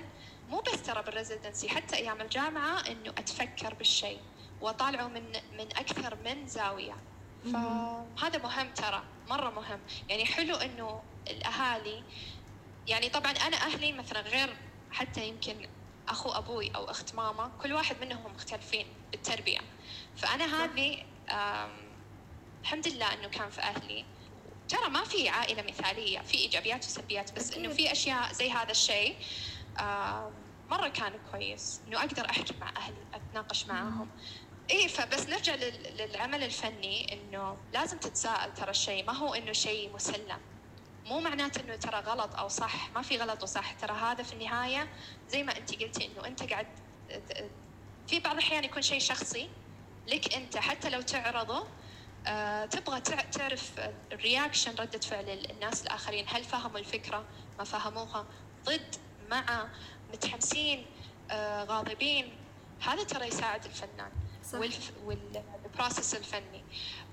مو 0.49 0.59
بس 0.61 0.81
ترى 0.83 1.03
بال 1.03 1.15
residency 1.15 1.69
حتى 1.69 1.95
أيام 1.95 2.21
الجامعة 2.21 2.79
إنه 2.87 3.09
أتفكر 3.09 3.73
بالشيء 3.73 4.19
وأطالعه 4.61 5.07
من 5.07 5.31
من 5.31 5.67
أكثر 5.77 6.15
من 6.25 6.47
زاوية. 6.47 6.95
فهذا 7.43 8.37
مهم 8.43 8.73
ترى 8.73 9.03
مرة 9.27 9.49
مهم. 9.49 9.79
يعني 10.09 10.25
حلو 10.25 10.55
إنه 10.55 11.03
الأهالي 11.29 12.03
يعني 12.87 13.09
طبعا 13.09 13.31
أنا 13.31 13.57
أهلي 13.57 13.91
مثلا 13.91 14.21
غير 14.21 14.55
حتى 14.91 15.27
يمكن 15.27 15.67
أخو 16.11 16.29
أبوي 16.29 16.71
أو 16.75 16.83
أخت 16.83 17.15
ماما 17.15 17.51
كل 17.61 17.73
واحد 17.73 18.01
منهم 18.01 18.33
مختلفين 18.33 18.85
بالتربية. 19.11 19.59
فأنا 20.15 20.45
هذه 20.63 21.03
الحمد 22.63 22.87
لله 22.87 23.13
إنه 23.13 23.27
كان 23.27 23.49
في 23.49 23.61
أهلي. 23.61 24.05
ترى 24.67 24.89
ما 24.89 25.03
في 25.03 25.29
عائلة 25.29 25.61
مثالية 25.61 26.19
في 26.19 26.37
إيجابيات 26.37 26.85
وسلبيات 26.85 27.35
بس 27.35 27.53
إنه 27.53 27.69
في 27.69 27.91
أشياء 27.91 28.33
زي 28.33 28.51
هذا 28.51 28.71
الشيء 28.71 29.15
مرة 30.69 30.87
كان 30.87 31.19
كويس 31.31 31.81
إنه 31.87 31.99
أقدر 31.99 32.29
أحكي 32.29 32.53
مع 32.61 32.73
أهلي 32.77 33.05
أتناقش 33.13 33.67
معاهم 33.67 34.09
إيه 34.69 34.87
فبس 34.87 35.29
نرجع 35.29 35.55
للعمل 35.55 36.43
الفني 36.43 37.13
إنه 37.13 37.57
لازم 37.73 37.97
تتساءل 37.97 38.53
ترى 38.53 38.69
الشيء 38.71 39.05
ما 39.05 39.13
هو 39.13 39.33
إنه 39.33 39.51
شيء 39.51 39.93
مسلم. 39.93 40.39
مو 41.05 41.19
معناته 41.19 41.61
إنه 41.61 41.75
ترى 41.75 41.99
غلط 41.99 42.35
أو 42.35 42.47
صح 42.47 42.89
ما 42.89 43.01
في 43.01 43.17
غلط 43.17 43.43
وصح. 43.43 43.71
ترى 43.71 43.93
هذا 43.93 44.23
في 44.23 44.33
النهاية 44.33 44.89
زي 45.29 45.43
ما 45.43 45.57
أنت 45.57 45.75
قلتي 45.83 46.05
إنه 46.05 46.27
أنت 46.27 46.43
قاعد 46.43 46.67
في 48.07 48.19
بعض 48.19 48.33
الأحيان 48.33 48.63
يكون 48.63 48.81
شيء 48.81 48.99
شخصي 48.99 49.49
لك 50.07 50.33
أنت 50.33 50.57
حتى 50.57 50.89
لو 50.89 51.01
تعرضه 51.01 51.67
آه، 52.27 52.65
تبغى 52.65 53.01
تعرف 53.31 53.71
الرياكشن 54.11 54.75
ردة 54.75 54.99
فعل 54.99 55.29
الناس 55.29 55.83
الآخرين 55.83 56.25
هل 56.29 56.43
فهموا 56.43 56.79
الفكرة؟ 56.79 57.25
ما 57.57 57.63
فهموها. 57.63 58.25
ضد 58.65 58.95
مع 59.29 59.67
متحمسين 60.13 60.85
آه، 61.31 61.63
غاضبين. 61.63 62.37
هذا 62.81 63.03
ترى 63.03 63.27
يساعد 63.27 63.65
الفنان. 63.65 64.11
وال 65.03 65.28
process 65.28 66.15
الفني. 66.15 66.63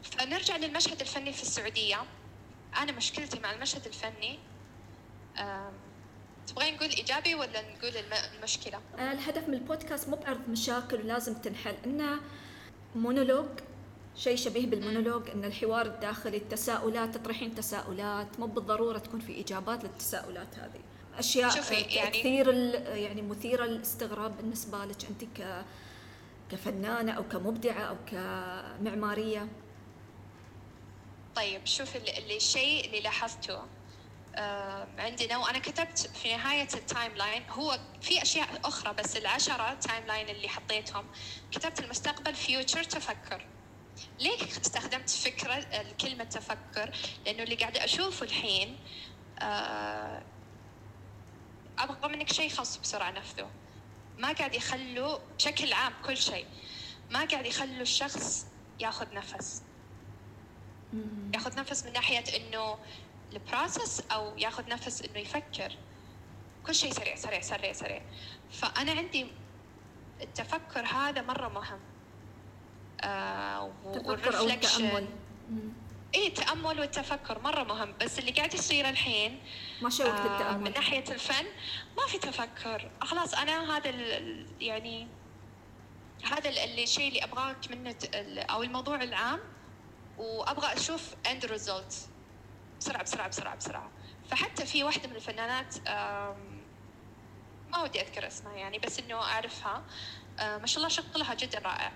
فنرجع 0.03 0.57
للمشهد 0.57 1.01
الفني 1.01 1.33
في 1.33 1.43
السعودية. 1.43 2.05
أنا 2.77 2.93
مشكلتي 2.93 3.41
مع 3.41 3.53
المشهد 3.53 3.87
الفني 3.87 4.39
تبغين 6.47 6.75
نقول 6.75 6.89
إيجابي 6.89 7.35
ولا 7.35 7.63
نقول 7.63 7.93
المشكلة؟ 8.37 8.81
آه، 8.99 9.13
الهدف 9.13 9.49
من 9.49 9.55
البودكاست 9.55 10.09
مو 10.09 10.17
بعرض 10.17 10.49
مشاكل 10.49 11.01
ولازم 11.01 11.35
تنحل 11.35 11.75
إنه 11.87 12.21
مونولوج 12.97 13.47
شيء 14.17 14.37
شبيه 14.37 14.67
بالمونولوج 14.67 15.31
إن 15.31 15.45
الحوار 15.45 15.87
الداخلي 15.87 16.37
التساؤلات 16.37 17.15
تطرحين 17.15 17.55
تساؤلات 17.55 18.41
مو 18.41 18.47
بالضرورة 18.47 18.99
تكون 18.99 19.21
في 19.21 19.41
إجابات 19.41 19.85
للتساؤلات 19.85 20.59
هذه 20.59 20.81
أشياء 21.19 21.51
شوفي 21.51 21.75
يعني 21.75 22.19
كثير 22.19 22.49
يعني 22.87 23.23
مثيره 23.23 23.65
للاستغراب 23.65 24.37
بالنسبة 24.37 24.85
لك 24.85 24.97
أنت 25.11 25.25
ك 25.25 25.65
كفنانة 26.51 27.13
أو 27.13 27.23
كمبدعة 27.29 27.81
أو 27.81 27.97
كمعمارية 28.07 29.49
طيب 31.39 31.67
شوف 31.67 31.97
الشيء 31.97 32.87
اللي 32.87 33.01
لاحظته. 33.01 33.67
عندنا 34.99 35.37
وأنا 35.37 35.59
كتبت 35.59 35.99
في 35.99 36.37
نهاية 36.37 36.69
ال 36.75 37.15
timeline 37.15 37.51
هو 37.51 37.79
في 38.03 38.23
أشياء 38.23 38.61
أخرى 38.65 38.95
بس 38.95 39.17
العشرة 39.17 39.75
timeline 39.75 40.29
اللي 40.29 40.49
حطيتهم. 40.49 41.07
كتبت 41.53 41.81
المستقبل 41.81 42.35
future 42.35 42.85
تفكر. 42.85 43.47
ليه 44.21 44.43
استخدمت 44.43 45.11
فكرة 45.11 45.67
كلمة 46.01 46.25
تفكر؟ 46.25 46.97
لأنه 47.27 47.43
اللي 47.43 47.55
قاعدة 47.55 47.85
أشوفه 47.85 48.27
الحين 48.27 48.77
أبغى 51.79 52.09
منك 52.09 52.33
شيء 52.33 52.51
خاص 52.51 52.79
بسرعة 52.79 53.11
نفذه. 53.11 53.51
ما 54.17 54.33
قاعد 54.33 54.55
يخلوا 54.55 55.19
بشكل 55.37 55.73
عام 55.73 55.93
كل 56.07 56.17
شيء. 56.17 56.47
ما 57.11 57.25
قاعد 57.25 57.47
يخلوا 57.47 57.83
الشخص 57.83 58.47
ياخذ 58.81 59.15
نفس. 59.15 59.63
ياخذ 61.35 61.59
نفس 61.59 61.87
من 61.87 61.93
ناحية 61.93 62.25
إنه 62.37 62.79
البروسس 63.33 64.01
أو 64.01 64.39
ياخذ 64.39 64.69
نفس 64.69 65.03
إنه 65.03 65.19
يفكر. 65.19 65.73
كل 66.67 66.75
شيء 66.75 66.93
سريع 66.93 67.17
سريع 67.17 67.41
سريع 67.41 67.73
سريع. 67.73 68.03
فأنا 68.51 68.93
عندي 68.93 69.27
التفكر 70.21 70.87
هذا 70.87 71.23
مرة 71.23 71.49
مهم. 71.49 71.81
آه 73.01 73.73
وال 73.85 74.05
reflection 74.05 75.07
اي 76.15 76.27
التأمل. 76.27 76.81
والتفكر 76.81 77.39
مرة 77.39 77.63
مهم. 77.63 77.95
بس 78.01 78.19
اللي 78.19 78.31
قاعد 78.31 78.55
يصير 78.55 78.89
الحين 78.89 79.41
ما 79.83 79.91
شوقت 79.91 80.21
آه، 80.21 80.35
التأمل. 80.35 80.65
من 80.65 80.73
ناحية 80.73 81.05
الفن 81.09 81.47
ما 81.97 82.07
في 82.07 82.19
تفكر. 82.19 82.91
خلاص 83.01 83.35
أنا 83.35 83.77
هذا 83.77 83.91
يعني 84.61 85.09
هذا 86.25 86.51
الشيء 86.51 87.09
اللي 87.09 87.25
أبغاك 87.25 87.71
منه 87.71 87.97
أو 88.51 88.63
الموضوع 88.63 89.03
العام. 89.03 89.41
وأبغى 90.19 90.73
أشوف 90.73 91.15
end 91.31 91.47
result 91.47 92.09
بسرعة 92.81 93.03
بسرعة 93.03 93.29
بسرعة 93.29 93.57
بسرعة. 93.57 93.91
فحتى 94.31 94.67
في 94.67 94.85
واحدة 94.85 95.09
من 95.09 95.17
الفنانات 95.17 95.89
ما 97.69 97.83
ودي 97.83 98.01
أذكر 98.01 98.27
اسمها 98.27 98.57
يعني 98.57 98.79
بس 98.79 98.99
إنه 98.99 99.23
أعرفها. 99.23 99.83
آه، 100.41 100.59
ما 100.59 100.67
شاء 100.67 100.77
الله 100.77 100.89
شغلها 100.89 101.35
جدا 101.35 101.59
رائع. 101.59 101.93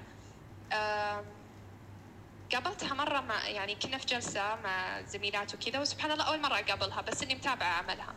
قابلتها 2.53 2.95
مرة 2.95 3.21
مع 3.21 3.49
يعني 3.49 3.75
كنا 3.75 3.99
في 3.99 4.07
جلسة 4.07 4.57
مع 4.57 5.03
زميلات 5.03 5.55
وكذا 5.55 5.81
وسبحان 5.81 6.11
الله 6.11 6.25
أول 6.25 6.41
مرة 6.41 6.59
أقابلها 6.59 7.01
بس 7.01 7.23
إني 7.23 7.35
متابعة 7.35 7.69
عملها. 7.69 8.15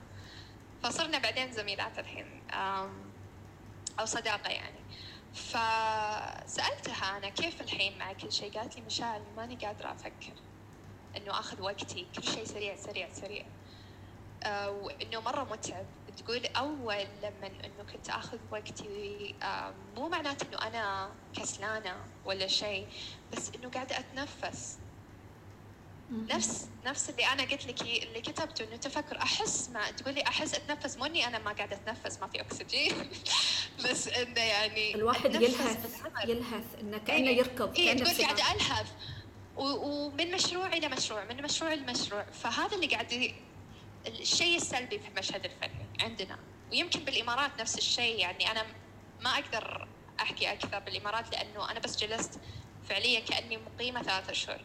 فصرنا 0.84 1.18
بعدين 1.18 1.52
زميلات 1.52 2.00
الحين. 2.00 2.42
أو 4.00 4.06
صداقة 4.06 4.50
يعني. 4.50 4.85
فسألتها 5.36 7.18
أنا 7.18 7.30
كيف 7.30 7.62
الحين 7.62 7.98
مع 7.98 8.14
كل 8.14 8.32
شيء؟ 8.32 8.60
قالت 8.60 8.76
لي 8.78 8.82
مشاعل 8.82 9.22
ماني 9.36 9.56
قادرة 9.56 9.92
أفكر 9.92 10.34
إنه 11.18 11.40
أخذ 11.40 11.62
وقتي. 11.62 12.12
كل 12.16 12.24
شيء 12.24 12.46
سريع 12.46 12.76
سريع 12.76 13.10
سريع. 13.14 13.46
آه، 14.44 14.70
وإنه 14.70 15.20
مرة 15.22 15.44
متعب. 15.44 15.86
تقول 16.18 16.46
أول 16.46 17.06
لما 17.24 17.48
إنه 17.48 17.84
كنت 17.84 18.10
أخذ 18.10 18.40
وقتي 18.52 19.36
آه، 19.44 19.72
مو 19.96 20.10
معناته 20.10 20.48
إنه 20.50 20.58
أنا 20.68 21.16
كسلانة 21.34 22.06
ولا 22.26 22.48
شيء 22.48 22.88
بس 23.32 23.52
إنه 23.56 23.70
قاعدة 23.70 24.00
أتنفس. 24.00 24.85
نفس 26.12 26.68
نفس 26.86 27.10
اللي 27.10 27.26
أنا 27.26 27.44
قلت 27.44 27.66
لك 27.66 27.82
اللي 27.82 28.22
كتبته 28.22 28.64
إنه 28.64 28.76
تفكر 28.76 29.18
أحس 29.18 29.70
ما 29.70 29.92
تقولي 29.92 30.24
أحس 30.28 30.54
أتنفس 30.54 30.98
مو 30.98 31.06
اني 31.06 31.28
أنا 31.28 31.40
ما 31.40 31.52
قاعدة 31.52 31.76
أتنفس 31.76 32.20
ما 32.20 32.28
في 32.28 32.42
أكسجين. 32.42 32.94
بس 33.86 34.08
إنه 34.08 34.42
يعني 34.42 34.96
الواحد 34.96 35.36
يلهث. 35.36 36.02
يلهث 36.26 36.80
إنه 36.82 36.98
كأنه 36.98 37.30
إيه، 37.30 37.38
يركض 37.38 37.76
إيه 37.76 37.94
كأنه 37.94 38.14
تقول. 38.14 38.26
قاعدة 38.26 38.52
ألهث. 38.52 38.92
ومن 39.56 40.32
مشروع 40.32 40.68
إلى 40.68 40.88
مشروع 40.88 41.26
من 41.26 41.42
مشروع 41.42 41.74
لمشروع 41.74 42.24
فهذا 42.24 42.76
اللي 42.76 42.88
قاعد 42.88 43.34
الشيء 44.08 44.58
السلبي 44.58 45.00
في 45.00 45.08
المشهد 45.08 45.46
الفني 45.46 45.86
عندنا. 46.02 46.40
ويمكن 46.72 47.00
بالإمارات 47.00 47.52
نفس 47.60 47.78
الشيء 47.78 48.20
يعني 48.20 48.52
أنا 48.52 48.66
ما 49.22 49.30
أقدر 49.30 49.88
أحكي 50.22 50.52
أكثر 50.52 50.80
بالإمارات 50.80 51.32
لأنه 51.32 51.72
أنا 51.72 51.80
بس 51.80 51.98
جلست 51.98 52.40
فعليا 52.90 53.20
كأني 53.20 53.58
مقيمة 53.58 54.02
ثلاثة 54.02 54.32
أشهر. 54.32 54.62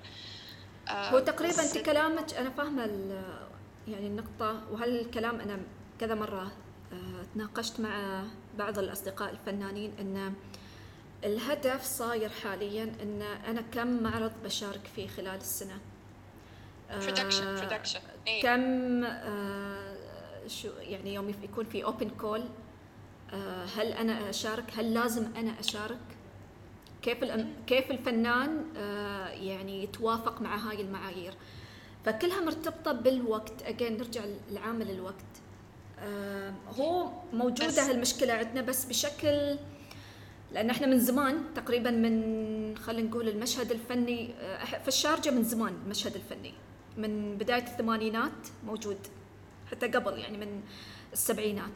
هو 0.90 1.18
تقريبا 1.18 1.62
انت 1.62 1.78
كلامك 1.78 2.34
أنا 2.34 2.50
فاهمة 2.50 2.82
يعني 3.88 4.06
النقطة 4.06 4.62
وهالكلام 4.72 5.40
أنا 5.40 5.58
كذا 6.00 6.14
مرة 6.14 6.52
آه، 6.92 7.24
تناقشت 7.34 7.80
مع 7.80 8.22
بعض 8.58 8.78
الأصدقاء 8.78 9.30
الفنانين 9.30 9.92
إن 10.00 10.34
الهدف 11.24 11.84
صاير 11.84 12.28
حاليا 12.28 12.92
إن 13.02 13.22
أنا 13.22 13.60
كم 13.60 14.02
معرض 14.02 14.32
بشارك 14.44 14.90
فيه 14.96 15.08
خلال 15.08 15.36
السنة؟ 15.36 15.78
آه، 16.90 16.98
production 16.98 17.56
production 17.56 18.00
إيه. 18.26 18.42
كم 18.42 19.04
آه، 19.04 19.96
شو 20.46 20.68
يعني 20.78 21.14
يوم 21.14 21.34
يكون 21.42 21.64
في 21.64 21.84
open 21.84 22.10
call 22.10 22.44
هل 23.76 23.92
أنا 23.92 24.30
أشارك؟ 24.30 24.64
هل 24.76 24.94
لازم 24.94 25.36
أنا 25.36 25.60
أشارك؟ 25.60 25.98
كيف 27.02 27.24
الأم- 27.24 27.66
كيف 27.66 27.90
الفنان 27.90 28.64
آه، 28.76 29.28
يعني 29.28 29.84
يتوافق 29.84 30.40
مع 30.42 30.56
هاي 30.56 30.80
المعايير. 30.80 31.34
فكلها 32.04 32.40
مرتبطة 32.40 32.92
بالوقت. 32.92 33.62
again 33.62 33.96
نرجع 33.96 34.20
لعامل 34.50 34.90
الوقت. 34.90 35.14
آه، 35.98 36.54
هو 36.78 37.10
موجودة 37.32 37.90
هالمشكلة 37.90 38.32
عندنا 38.32 38.62
بس 38.62 38.84
بشكل 38.84 39.56
لأن 40.52 40.70
إحنا 40.70 40.86
من 40.86 40.98
زمان 40.98 41.42
تقريبا 41.54 41.90
من 41.90 42.76
خلينا 42.76 43.08
نقول 43.08 43.28
المشهد 43.28 43.70
الفني 43.70 44.34
آه، 44.40 44.64
في 44.64 44.88
الشارجة 44.88 45.30
من 45.30 45.42
زمان 45.42 45.74
المشهد 45.84 46.14
الفني. 46.14 46.52
من 46.96 47.38
بداية 47.38 47.62
الثمانينات 47.62 48.32
موجود 48.66 48.98
حتى 49.70 49.86
قبل 49.88 50.18
يعني 50.18 50.38
من 50.38 50.60
السبعينات. 51.12 51.72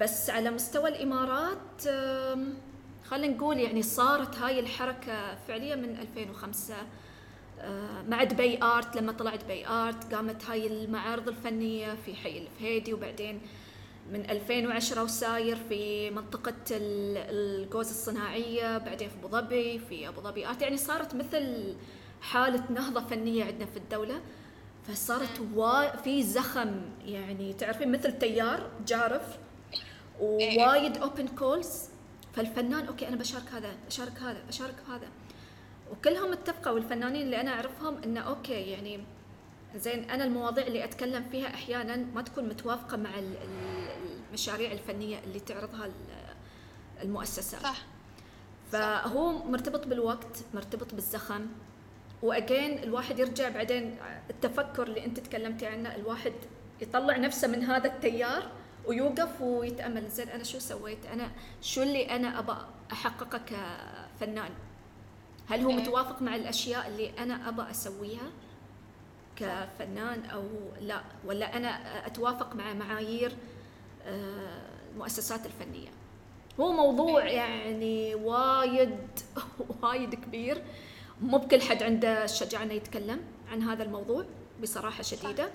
بس 0.00 0.30
على 0.30 0.50
مستوى 0.50 0.88
الإمارات 0.88 1.86
خلينا 3.10 3.34
نقول 3.36 3.58
يعني 3.60 3.82
صارت 3.82 4.38
هاي 4.38 4.60
الحركة 4.60 5.34
فعليا 5.48 5.76
من 5.76 5.98
2005 5.98 6.74
آه، 7.60 8.02
مع 8.08 8.24
دبي 8.24 8.62
آرت 8.62 8.96
لما 8.96 9.12
طلعت 9.12 9.44
دبي 9.44 9.66
آرت 9.66 10.14
قامت 10.14 10.44
هاي 10.44 10.66
المعارض 10.66 11.28
الفنية 11.28 11.94
في 12.06 12.14
حي 12.14 12.38
الفهيدي 12.38 12.94
وبعدين 12.94 13.40
من 14.12 14.30
2010 14.30 15.02
وساير 15.02 15.56
في 15.68 16.10
منطقة 16.10 16.52
ال- 16.70 17.16
الجوز 17.64 17.88
الصناعية 17.88 18.78
بعدين 18.78 19.08
في 19.08 19.14
أبو 19.18 19.28
ظبي 19.28 19.78
في 19.78 20.08
أبو 20.08 20.20
ظبي 20.20 20.46
آرت. 20.46 20.62
يعني 20.62 20.76
صارت 20.76 21.14
مثل 21.14 21.74
حالة 22.22 22.64
نهضة 22.70 23.00
فنية 23.06 23.44
عندنا 23.44 23.66
في 23.66 23.76
الدولة. 23.76 24.20
فصارت 24.88 25.40
وا... 25.54 25.96
في 25.96 26.22
زخم 26.22 26.80
يعني 27.04 27.52
تعرفين 27.52 27.92
مثل 27.92 28.12
تيار 28.18 28.70
جارف 28.86 29.22
ووايد 30.20 30.96
open 30.96 31.28
calls 31.28 31.88
فالفنان 32.36 32.86
okay 32.86 33.08
أنا 33.08 33.16
بشارك 33.16 33.48
هذا 33.52 33.74
بشارك 33.86 34.18
هذا 34.18 34.42
بشارك 34.48 34.74
هذا. 34.88 35.08
وكلهم 35.92 36.32
اتفقوا 36.32 36.72
والفنانين 36.72 37.22
اللي 37.22 37.40
أنا 37.40 37.50
أعرفهم 37.50 38.02
إنه 38.02 38.20
okay 38.20 38.52
يعني 38.52 39.00
زين 39.76 40.10
أنا 40.10 40.24
المواضيع 40.24 40.66
اللي 40.66 40.84
أتكلم 40.84 41.24
فيها 41.30 41.46
أحيانا 41.54 41.96
ما 41.96 42.22
تكون 42.22 42.44
متوافقة 42.48 42.96
مع 42.96 43.18
ال- 43.18 43.36
ال- 43.36 43.88
المشاريع 44.28 44.72
الفنية 44.72 45.18
اللي 45.18 45.40
تعرضها 45.40 45.86
ال- 45.86 45.92
المؤسسات. 47.02 47.62
صح. 47.62 47.82
فهو 48.72 49.32
مرتبط 49.32 49.86
بالوقت 49.86 50.44
مرتبط 50.54 50.94
بالزخم. 50.94 51.46
وأجين 52.22 52.82
الواحد 52.82 53.18
يرجع 53.18 53.48
بعدين 53.48 53.96
التفكر 54.30 54.82
اللي 54.82 55.04
أنت 55.04 55.20
تكلمتي 55.20 55.66
عنه 55.66 55.94
الواحد 55.96 56.32
يطلع 56.80 57.16
نفسه 57.16 57.48
من 57.48 57.62
هذا 57.64 57.86
التيار 57.86 58.50
ويوقف 58.86 59.40
ويتأمل. 59.40 60.08
زين 60.08 60.28
أنا 60.28 60.44
شو 60.44 60.58
سويت؟ 60.58 61.06
أنا 61.06 61.30
شو 61.62 61.82
اللي 61.82 62.04
أنا 62.16 62.38
ابى 62.38 62.54
أحققه 62.92 63.38
كفنان؟ 63.38 64.50
هل 65.48 65.60
هو. 65.64 65.70
متوافق 65.72 66.22
مع 66.22 66.36
الأشياء 66.36 66.88
اللي 66.88 67.10
أنا 67.18 67.48
ابى 67.48 67.70
أسويها 67.70 68.30
كفنان 69.36 70.24
أو 70.24 70.42
لا؟ 70.80 71.00
ولا 71.24 71.56
أنا 71.56 71.68
أتوافق 72.06 72.54
مع 72.54 72.72
معايير 72.74 73.32
آه، 74.06 74.62
المؤسسات 74.92 75.46
الفنية؟ 75.46 75.88
هو 76.60 76.72
موضوع 76.72 77.24
يعني 77.24 78.14
وايد 78.14 78.96
وايد 79.82 80.14
كبير. 80.14 80.62
مو 81.22 81.38
بكل 81.38 81.60
حد 81.62 81.82
عنده 81.82 82.24
الشجاعه 82.24 82.62
إنه 82.62 82.74
يتكلم 82.74 83.20
عن 83.52 83.62
هذا 83.62 83.82
الموضوع 83.82 84.24
بصراحة 84.62 85.02
شديدة. 85.02 85.44
آه، 85.44 85.50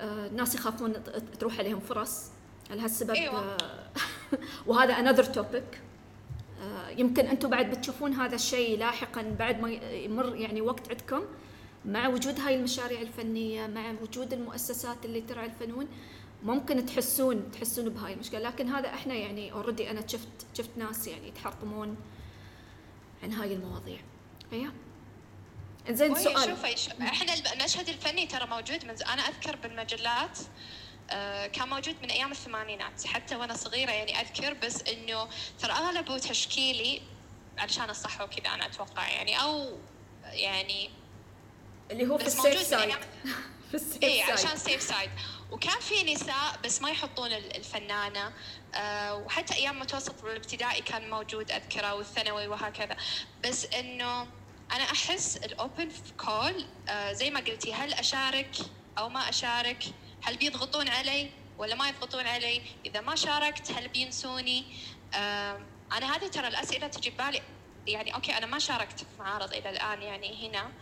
الناس 0.00 0.54
يخافون 0.54 0.92
تروح 1.38 1.58
عليهم 1.58 1.80
فرص. 1.80 2.30
لهالسبب 2.70 3.10
أيوة. 3.10 3.40
آه، 3.40 3.58
وهذا 4.66 4.94
another 4.94 5.26
topic. 5.26 5.76
آه، 6.62 6.88
يمكن 6.88 7.26
أنتم 7.26 7.50
بعد 7.50 7.70
بتشوفون 7.70 8.12
هذا 8.12 8.34
الشيء 8.34 8.78
لاحقا 8.78 9.22
بعد 9.38 9.60
ما 9.60 9.70
يمر 9.72 10.36
يعني 10.36 10.60
وقت 10.60 10.90
عندكم. 10.90 11.22
مع 11.84 12.08
وجود 12.08 12.40
هاي 12.40 12.56
المشاريع 12.56 13.00
الفنية 13.00 13.66
مع 13.66 13.94
وجود 14.02 14.32
المؤسسات 14.32 15.04
اللي 15.04 15.20
ترعى 15.20 15.46
الفنون 15.46 15.88
ممكن 16.44 16.86
تحسون 16.86 17.50
تحسون 17.50 17.88
بهاي 17.88 18.12
المشكلة. 18.12 18.40
لكن 18.40 18.68
هذا 18.68 18.88
إحنا 18.88 19.14
يعني 19.14 19.52
اوريدي 19.52 19.90
أنا 19.90 20.06
شفت 20.06 20.28
شفت 20.54 20.70
ناس 20.76 21.06
يعني 21.06 21.28
يتحطمون 21.28 21.96
عن 23.22 23.32
هاي 23.32 23.54
المواضيع. 23.54 23.98
أيوه 24.52 24.72
زين 25.90 26.14
سؤال. 26.14 26.44
شوفي 26.50 26.92
إحنا 27.02 27.34
المشهد 27.52 27.88
الفني 27.88 28.26
ترى 28.26 28.46
موجود 28.46 28.84
من 28.84 29.02
أنا 29.02 29.22
أذكر 29.22 29.56
بالمجلات 29.56 30.38
آه، 31.10 31.46
كان 31.46 31.68
موجود 31.68 31.96
من 32.02 32.10
أيام 32.10 32.30
الثمانينات 32.32 33.06
حتى 33.06 33.36
وأنا 33.36 33.54
صغيرة 33.56 33.90
يعني 33.90 34.20
أذكر 34.20 34.54
بس 34.54 34.82
إنه 34.82 35.28
ترى 35.58 35.72
أغلبه 35.72 36.18
تشكيلي 36.18 37.02
علشان 37.58 37.90
الصح 37.90 38.20
وكذا 38.20 38.54
أنا 38.54 38.66
أتوقع 38.66 39.08
يعني 39.08 39.40
أو 39.42 39.78
يعني 40.24 40.90
اللي 41.90 42.06
هو 42.06 42.18
في 42.18 42.26
السيف 42.26 42.62
سايد 42.62 42.92
أيام- 42.92 43.28
في 43.70 43.74
السيف 43.74 44.02
اي 44.04 44.22
عشان 44.22 44.56
سيف 44.56 44.82
سايد 44.82 45.10
وكان 45.50 45.80
في 45.80 46.14
نساء 46.14 46.58
بس 46.64 46.82
ما 46.82 46.90
يحطون 46.90 47.32
ال- 47.32 47.56
الفنانة 47.56 48.32
آه 48.74 49.14
وحتى 49.14 49.54
أيام 49.54 49.76
المتوسط 49.76 50.24
والابتدائي 50.24 50.82
كان 50.82 51.10
موجود 51.10 51.50
أذكره 51.50 51.94
والثانوي 51.94 52.46
وهكذا. 52.48 52.96
بس 53.44 53.64
إنه 53.66 54.26
أنا 54.72 54.84
أحس 54.84 55.36
الاوبن 55.36 55.88
كول 56.16 56.64
آه 56.88 57.12
زي 57.12 57.30
ما 57.30 57.40
قلتي 57.40 57.74
هل 57.74 57.92
أشارك 57.92 58.56
أو 58.98 59.08
ما 59.08 59.28
أشارك؟ 59.28 59.84
هل 60.22 60.36
بيضغطون 60.36 60.88
علي 60.88 61.30
ولا 61.58 61.74
ما 61.74 61.88
يضغطون 61.88 62.26
علي؟ 62.26 62.62
إذا 62.86 63.00
ما 63.00 63.14
شاركت 63.14 63.70
هل 63.72 63.88
بينسوني؟ 63.88 64.64
آه 65.14 65.60
أنا 65.92 66.16
هذه 66.16 66.28
ترى 66.28 66.48
الأسئلة 66.48 66.86
تجي 66.86 67.10
ببالي. 67.10 67.42
يعني 67.86 68.14
okay 68.14 68.38
أنا 68.38 68.46
ما 68.46 68.58
شاركت 68.58 68.98
في 68.98 69.06
معارض 69.18 69.54
إلى 69.54 69.70
الآن 69.70 70.02
يعني 70.02 70.48
هنا 70.48 70.72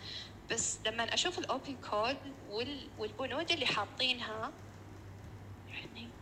بس 0.50 0.78
لما 0.86 1.14
أشوف 1.14 1.38
ال 1.39 1.46
open 1.46 1.77
call 1.90 2.16
والبنود 2.98 3.50
اللي 3.50 3.66
حاطينها 3.66 4.52
يعني 5.68 6.15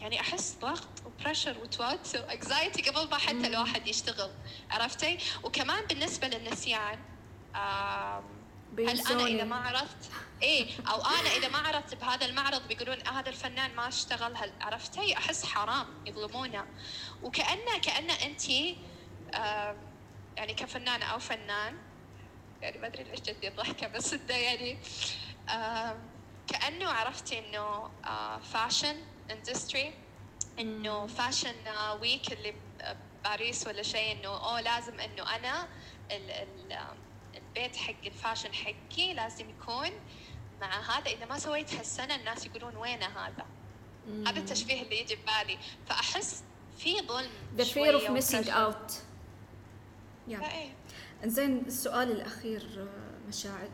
يعني 0.00 0.20
أحس 0.20 0.56
ضغط 0.60 0.88
و 1.06 1.12
pressure 1.12 1.58
وتوتر 1.58 2.20
و 2.20 2.29
anxiety 2.29 2.90
قبل 2.90 3.10
ما 3.10 3.18
حتى 3.18 3.46
الواحد 3.46 3.86
يشتغل 3.86 4.30
عرفتي؟ 4.70 5.18
وكمان 5.42 5.86
بالنسبة 5.86 6.28
للنسيان 6.28 6.98
هل 8.78 9.00
أنا 9.10 9.26
إذا 9.26 9.44
ما 9.44 9.56
عرفت؟ 9.56 10.10
إيه 10.42 10.70
أو 10.90 11.00
أنا 11.00 11.28
إذا 11.36 11.48
ما 11.48 11.58
عرفت 11.58 11.94
بهذا 11.94 12.26
المعرض 12.26 12.68
بيقولون 12.68 13.06
هذا 13.06 13.28
الفنان 13.28 13.74
ما 13.74 13.88
اشتغل 13.88 14.36
هل 14.36 14.52
عرفتي؟ 14.60 15.16
أحس 15.16 15.44
حرام 15.46 15.86
يظلمونا. 16.06 16.66
وكانه 17.22 17.78
كانه 17.82 18.14
أنت 18.14 18.50
يعني 20.36 20.54
كفنانة 20.54 21.04
أو 21.04 21.18
فنان 21.18 21.78
يعني 22.62 22.78
ما 22.78 22.86
أدري 22.86 23.04
ليش 23.04 23.20
جدي 23.20 23.48
الضحكة 23.48 23.88
بس 23.88 24.12
إنه 24.12 24.34
يعني 24.34 24.78
كأنه 26.48 26.88
عرفتي 26.88 27.38
إنه 27.38 27.90
fashion 28.40 28.96
آه، 28.96 29.19
industry 29.30 29.94
إنه 30.58 31.06
fashion 31.06 31.54
week 32.00 32.32
اللي 32.32 32.54
باريس 33.24 33.66
ولا 33.66 33.82
شيء 33.82 34.12
إنه 34.12 34.28
أوه 34.28 34.60
لازم 34.60 35.00
إنه 35.00 35.36
أنا 35.36 35.68
ال 36.10 36.30
ال 36.30 36.78
البيت 37.36 37.76
حق 37.76 38.04
ال 38.06 38.12
fashion 38.12 38.54
حقي 38.54 39.14
لازم 39.14 39.50
يكون 39.50 39.90
مع 40.60 40.80
هذا. 40.80 41.10
إذا 41.10 41.26
ما 41.26 41.38
سويت 41.38 41.74
هالسنة 41.74 42.14
الناس 42.14 42.46
يقولون 42.46 42.76
وينه 42.76 43.06
هذا؟ 43.06 43.46
مم. 44.08 44.26
هذا 44.28 44.38
التشبيه 44.38 44.82
اللي 44.82 45.00
يجي 45.00 45.16
ببالي. 45.16 45.58
فأحس 45.86 46.42
في 46.78 47.00
ظلم 47.00 47.30
The 47.58 47.64
fear 47.64 47.94
of 47.94 48.10
missing 48.10 48.48
out. 48.48 48.92
Yeah. 50.28 50.42
إيه. 50.42 50.72
زين 51.24 51.58
السؤال 51.66 52.10
الأخير 52.12 52.62
آه، 52.78 53.28
مشاعل 53.28 53.68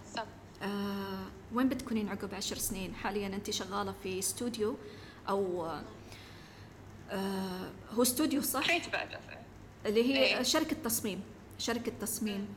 آه 0.62 1.27
وين 1.53 1.69
بتكونين 1.69 2.09
عقب 2.09 2.35
عشر 2.35 2.57
سنين؟ 2.59 2.95
حاليا 2.95 3.27
انت 3.27 3.51
شغالة 3.51 3.95
في 4.03 4.19
استوديو 4.19 4.77
أو 5.28 5.66
آه 7.11 7.70
هو 7.94 8.03
استوديو 8.03 8.43
صح؟ 8.43 8.66
اللي 9.86 10.15
هي 10.15 10.24
إيه؟ 10.24 10.43
شركة 10.43 10.77
تصميم. 10.85 11.20
شركة 11.59 11.93
تصميم. 12.01 12.48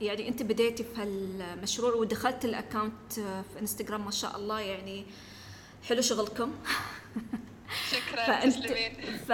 يعني 0.00 0.28
أنت 0.28 0.42
بديتي 0.42 0.84
في 0.84 1.00
هالمشروع 1.02 1.94
ودخلت 1.94 2.44
ال 2.44 2.53
account 2.53 3.12
في 3.12 3.60
إنستغرام 3.60 4.04
ما 4.04 4.10
شاء 4.10 4.36
الله 4.36 4.60
يعني 4.60 5.04
حلو 5.88 6.00
شغلكم. 6.00 6.54
شكرا 7.92 8.26
فأنت 8.26 8.66
ف 9.28 9.32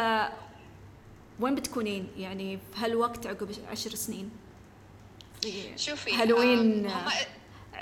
وين 1.41 1.55
بتكونين؟ 1.55 2.09
يعني 2.17 2.57
في 2.57 2.79
هالوقت 2.85 3.27
عقب 3.27 3.51
عشر 3.71 3.95
سنين. 3.95 4.31
شوفي 5.77 6.15
هالوين 6.15 6.87
آه 6.87 7.09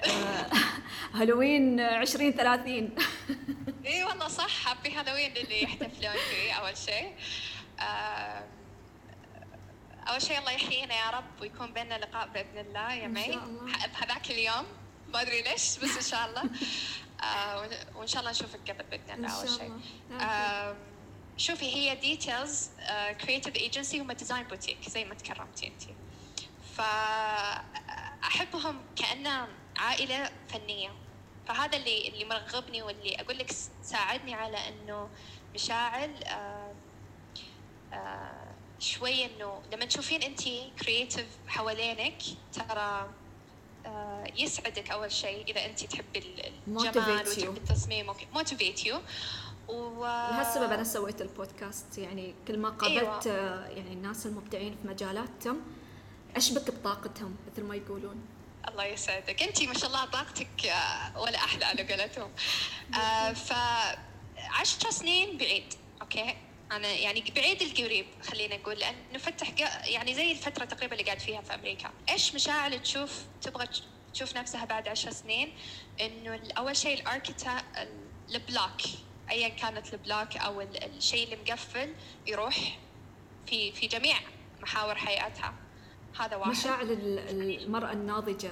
هالوين 1.15 1.81
20 1.81 2.33
30 2.33 2.91
إي 3.87 4.05
والله 4.05 4.29
صح. 4.29 4.69
happy 4.69 4.93
Halloween 4.95 5.37
اللي 5.37 5.63
يحتفلون 5.63 6.13
فيه 6.31 6.53
أول 6.53 6.77
شيء. 6.77 7.15
آه 7.81 8.45
أول 10.09 10.23
شيء 10.23 10.39
الله 10.39 10.51
يحيينا 10.53 10.95
يا 10.95 11.11
رب 11.11 11.25
ويكون 11.41 11.73
بيننا 11.73 11.95
لقاء 11.95 12.29
بإذن 12.29 12.59
الله 12.59 12.95
يا 12.95 13.09
مي. 13.09 13.39
بهذاك 13.93 14.31
اليوم. 14.31 14.65
ما 15.13 15.23
أدري 15.23 15.43
ليش 15.43 15.79
بس 15.79 15.97
إن 15.97 16.03
شاء 16.03 16.29
الله. 16.29 16.43
آه 17.23 17.69
وإن 17.97 18.07
شاء 18.07 18.21
الله 18.21 18.31
نشوفك 18.31 18.71
قبل 18.71 18.85
بإذن 18.91 19.15
الله 19.15 19.31
أول 19.41 19.49
شيء. 19.49 19.73
آه 20.21 20.77
شوفي 21.37 21.65
هي 21.75 21.97
Details 21.97 22.71
Creative 23.21 23.57
Agency 23.57 24.01
هم 24.01 24.13
design 24.13 24.43
boutique 24.43 24.89
زي 24.89 25.05
ما 25.05 25.15
تكرمتي 25.15 25.67
انت 25.67 25.83
فأحبهم 28.23 28.81
كانه 28.97 29.49
عائلة 29.77 30.31
فنية. 30.49 30.91
فهذا 31.49 31.77
اللي 31.77 32.09
اللي 32.09 32.25
مرغبني 32.25 32.83
واللي 32.83 33.21
أقول 33.21 33.39
لك 33.39 33.51
ساعدني 33.83 34.35
على 34.35 34.57
إنه 34.69 35.09
مشاعل 35.55 36.11
آه 36.25 36.73
آه 37.93 38.53
شوي 38.79 39.25
إنه 39.25 39.63
لما 39.73 39.85
تشوفين 39.85 40.23
انت 40.23 40.41
creative 40.83 41.27
حوالينك 41.47 42.23
ترى 42.53 43.11
آه، 43.87 44.25
يسعدك 44.37 44.91
أول 44.91 45.13
شيء 45.13 45.51
إذا 45.51 45.67
انت 45.67 45.85
تحبي 45.85 46.19
الجمال 46.19 46.89
وتحبي 46.89 47.49
التصميم 47.49 48.07
motivate 48.35 48.87
you 48.87 49.01
و 49.69 50.05
لهالسبب 50.05 50.73
أنا 50.73 50.85
سويت 50.85 51.23
البودكاست. 51.23 51.99
يعني 51.99 52.35
كل 52.49 52.59
ما 52.59 52.69
قابلت 52.69 53.27
أيوة. 53.27 53.67
يعني 53.67 53.93
الناس 53.93 54.27
المبدعين 54.27 54.77
في 54.83 54.89
مجالاتهم 54.89 55.61
أشبك 56.37 56.71
بطاقتهم 56.71 57.37
مثل 57.53 57.63
ما 57.63 57.75
يقولون. 57.75 58.17
الله 58.69 58.85
يسعدك. 58.85 59.43
انت 59.43 59.63
ما 59.63 59.75
شاء 59.75 59.87
الله 59.87 60.05
طاقتك 60.05 60.67
آه، 60.67 61.21
ولا 61.21 61.39
أحلى 61.39 61.65
على 61.65 61.83
قولتهم. 61.83 62.31
آه 62.95 63.33
ف 63.33 63.53
عشر 64.39 64.91
سنين 64.91 65.39
بعيد 65.39 65.75
okay؟ 66.03 66.37
أنا 66.73 66.89
يعني 66.89 67.25
بعيد 67.37 67.63
القريب 67.63 68.07
خلينا 68.23 68.57
نقول 68.57 68.79
لأنه 68.79 69.19
فتح 69.19 69.49
يعني 69.89 70.15
زي 70.15 70.33
الفترة 70.33 70.65
تقريبا 70.65 70.93
اللي 70.93 71.05
قاعد 71.05 71.19
فيها 71.19 71.41
في 71.41 71.55
أمريكا. 71.55 71.91
إيش 72.09 72.35
مشاعر 72.35 72.77
تشوف 72.79 73.23
تبغى 73.43 73.69
تشوف 74.15 74.37
نفسها 74.37 74.65
بعد 74.65 74.89
عشر 74.89 75.11
سنين؟ 75.11 75.53
إنه 76.01 76.41
أول 76.59 76.77
شيء 76.77 77.01
ال 77.01 77.07
architect 77.07 77.63
block 78.31 78.81
ايا 79.31 79.49
كانت 79.49 79.95
ال 79.95 80.02
block 80.02 80.37
أو 80.37 80.61
الشيء 80.61 81.25
اللي 81.25 81.37
مقفل 81.37 81.95
يروح 82.27 82.79
في 83.47 83.73
في 83.73 83.87
جميع 83.87 84.17
محاور 84.63 84.95
حياتها. 84.95 85.55
هذا 86.21 86.37
واحد. 86.37 86.51
مشاعر 86.51 86.87
المرأة 86.91 87.93
الناضجة. 87.93 88.51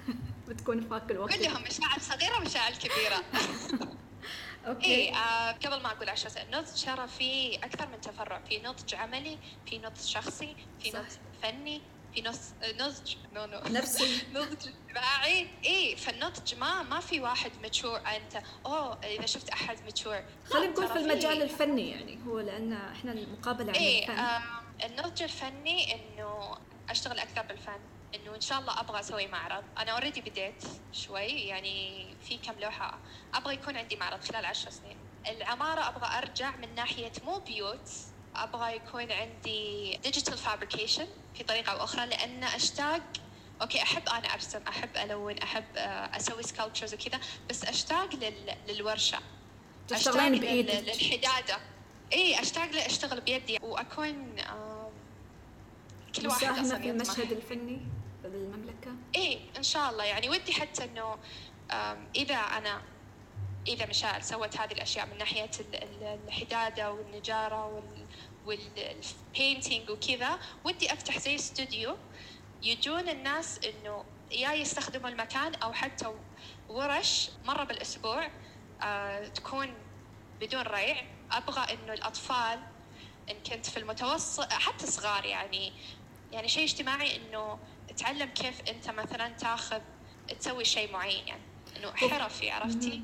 بتكون 0.48 0.80
في 0.80 0.94
هاك 0.94 1.10
الوقت. 1.10 1.34
كلهم 1.34 1.62
مشاعر 1.62 1.98
صغيرة 1.98 2.36
ومشاعر 2.38 2.72
كبيرة. 2.72 3.22
okay. 4.66 4.84
إيه 4.86 5.14
آه 5.16 5.52
قبل 5.52 5.82
ما 5.82 5.92
أقول 5.92 6.08
عشان 6.08 6.30
النضج 6.42 6.84
ترى 6.84 7.08
في 7.08 7.56
أكثر 7.56 7.88
من 7.88 8.00
تفرع. 8.00 8.40
في 8.48 8.58
نضج 8.58 8.94
عملي 8.94 9.38
في 9.66 9.78
نضج 9.78 10.00
شخصي 10.00 10.56
في 10.80 10.88
نضج 10.90 11.10
فني 11.42 11.80
في 12.14 12.22
نص 12.22 12.38
نضج 12.80 13.14
نو 13.34 13.44
نو 13.46 13.60
نفسي. 13.78 14.22
نضج 14.34 14.68
اجتماعي. 14.68 15.48
اي 15.66 15.96
فالنضج 15.96 16.54
ما 16.54 16.82
ما 16.82 17.00
في 17.00 17.20
واحد 17.20 17.50
mature 17.62 17.96
أنت. 17.98 18.42
أوه 18.66 18.98
إذا 19.04 19.26
شفت 19.26 19.50
أحد 19.50 19.78
mature 19.86 20.22
خلينا 20.50 20.72
نقول 20.72 20.88
في 20.88 20.96
المجال 20.96 21.42
الفني 21.42 21.90
يعني. 21.90 22.18
هو 22.26 22.40
لأن 22.40 22.72
إحنا 22.72 23.12
المقابلة 23.12 23.68
عن 23.68 23.74
إيه 23.74 24.02
الفن. 24.02 24.18
آه 24.18 24.42
النضج 24.84 25.22
الفني 25.22 25.94
إنه 25.94 26.56
أشتغل 26.90 27.18
أكثر 27.18 27.42
بالفن. 27.42 27.80
إنه 28.14 28.34
إن 28.34 28.40
شاء 28.40 28.60
الله 28.60 28.80
أبغى 28.80 29.00
أسوي 29.00 29.26
معرض. 29.26 29.64
أنا 29.78 29.92
already 29.92 30.20
بديت 30.20 30.64
شوي 30.92 31.26
يعني 31.26 32.06
في 32.28 32.38
كم 32.38 32.60
لوحة. 32.60 32.98
أبغى 33.34 33.54
يكون 33.54 33.76
عندي 33.76 33.96
معرض 33.96 34.24
خلال 34.24 34.44
عشر 34.44 34.70
سنين. 34.70 34.96
العمارة 35.28 35.88
أبغى 35.88 36.18
أرجع 36.18 36.56
من 36.56 36.74
ناحية 36.74 37.12
مو 37.24 37.38
بيوت. 37.38 37.90
أبغى 38.36 38.76
يكون 38.76 39.12
عندي 39.12 39.96
digital 39.96 40.38
fabrication 40.38 41.06
في 41.34 41.44
طريقة 41.44 41.72
أو 41.72 41.84
أخرى 41.84 42.06
لأن 42.06 42.44
أشتاق 42.44 43.02
okay 43.62 43.82
أحب 43.82 44.08
أنا 44.08 44.34
أرسم 44.34 44.62
أحب 44.68 44.96
ألون 44.96 45.38
أحب 45.38 45.64
آه، 45.76 46.16
أسوي 46.16 46.42
sculptures 46.42 46.94
وكذا 46.94 47.20
بس 47.50 47.64
أشتاق 47.64 48.14
لل... 48.14 48.54
للورشة. 48.68 49.18
أشتاق 49.92 50.28
للحدادة. 50.28 51.58
اي 52.12 52.40
أشتاق 52.40 52.70
لأشتغل 52.70 53.20
بيدي. 53.20 53.58
وأكون 53.62 54.36
كل 56.16 56.28
واحد 56.28 56.64
في 56.64 56.90
المشهد 56.90 57.32
الفني 57.32 57.80
بالمملكة؟ 58.22 58.92
إيه 59.14 59.38
إن 59.56 59.62
شاء 59.62 59.90
الله. 59.90 60.04
يعني 60.04 60.28
ودي 60.28 60.52
حتى 60.52 60.84
إنه 60.84 61.18
إذا 62.16 62.34
أنا 62.34 62.82
إذا 63.68 63.86
مشاعل 63.86 64.24
سوت 64.24 64.56
هذه 64.56 64.72
الأشياء 64.72 65.06
من 65.06 65.18
ناحية 65.18 65.50
الحدادة 66.26 66.92
والنجارة 66.92 67.82
وال 68.46 68.75
painting 68.75 69.90
وكذا 69.90 70.38
ودي 70.64 70.92
أفتح 70.92 71.18
زي 71.18 71.34
استوديو 71.34 71.96
يجون 72.62 73.08
الناس 73.08 73.60
إنه 73.64 74.04
يا 74.30 74.52
يستخدموا 74.52 75.08
المكان 75.08 75.54
أو 75.54 75.72
حتى 75.72 76.14
ورش 76.68 77.30
مرة 77.44 77.64
بالأسبوع 77.64 78.30
آه 78.82 79.28
تكون 79.28 79.74
بدون 80.40 80.62
ريع. 80.62 80.96
أبغى 81.32 81.74
إنه 81.74 81.92
الأطفال 81.92 82.58
إن 83.30 83.36
كنت 83.46 83.66
في 83.66 83.76
المتوسط 83.76 84.52
حتى 84.52 84.86
صغار 84.86 85.24
يعني 85.24 85.72
يعني 86.32 86.48
شيء 86.48 86.64
اجتماعي 86.64 87.16
إنه 87.16 87.58
تعلم 87.96 88.28
كيف 88.28 88.60
أنت 88.68 88.90
مثلا 88.90 89.28
تاخذ 89.28 89.80
تسوي 90.40 90.64
شيء 90.64 90.92
معين 90.92 91.28
يعني 91.28 91.42
إنه 91.76 91.92
حرفي 91.92 92.50
عرفتي؟ 92.50 93.02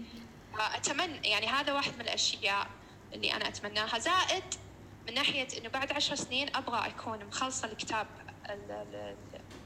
اتمنى 0.59 1.29
يعني 1.29 1.47
هذا 1.47 1.73
واحد 1.73 1.95
من 1.95 2.01
الأشياء 2.01 2.67
اللي 3.13 3.33
أنا 3.35 3.49
أتمناها. 3.49 3.99
زائد 3.99 4.45
من 5.07 5.15
ناحية 5.15 5.49
إنه 5.59 5.69
بعد 5.69 5.93
عشر 5.93 6.15
سنين 6.15 6.57
أبغى 6.57 6.87
أكون 6.89 7.25
مخلصة 7.25 7.69
الكتاب 7.69 8.07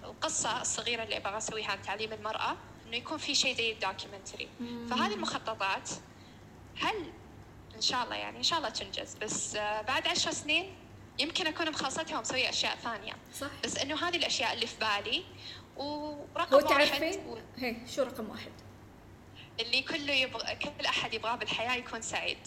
القصة 0.04 0.60
الصغيرة 0.60 1.02
اللي 1.02 1.16
أبغى 1.16 1.36
أسويها 1.38 1.70
عن 1.70 1.82
تعليم 1.82 2.12
المرأة 2.12 2.56
إنه 2.86 2.96
يكون 2.96 3.18
في 3.18 3.34
شيء 3.34 3.56
زي 3.56 3.72
الدوكيومنتري 3.72 4.48
فهذه 4.90 5.14
المخططات 5.14 5.90
هل 6.80 7.12
إن 7.74 7.80
شاء 7.80 8.04
الله 8.04 8.16
يعني 8.16 8.38
إن 8.38 8.42
شاء 8.42 8.58
الله 8.58 8.70
تنجز. 8.70 9.14
بس 9.14 9.56
بعد 9.56 10.08
عشر 10.08 10.30
سنين 10.30 10.74
يمكن 11.22 11.46
أكون 11.46 11.70
مخلصتها 11.70 12.18
ومسويه 12.18 12.48
أشياء 12.48 12.76
ثانية. 12.76 13.12
صح. 13.40 13.50
بس 13.64 13.76
إنه 13.78 14.08
هذه 14.08 14.16
الأشياء 14.16 14.52
اللي 14.52 14.66
في 14.66 14.74
بالي 14.80 15.24
ورقم 15.76 16.54
هو 16.56 16.68
واحد 16.70 17.02
و- 17.26 17.38
هي 17.56 17.76
شو 17.96 18.02
رقم 18.02 18.30
واحد؟ 18.30 18.52
اللي 19.60 19.82
كله 19.82 20.12
يبغى 20.12 20.54
كل 20.56 20.86
أحد 20.86 21.14
يبغاه 21.14 21.36
بالحياة 21.36 21.74
يكون 21.76 22.02
سعيد. 22.02 22.38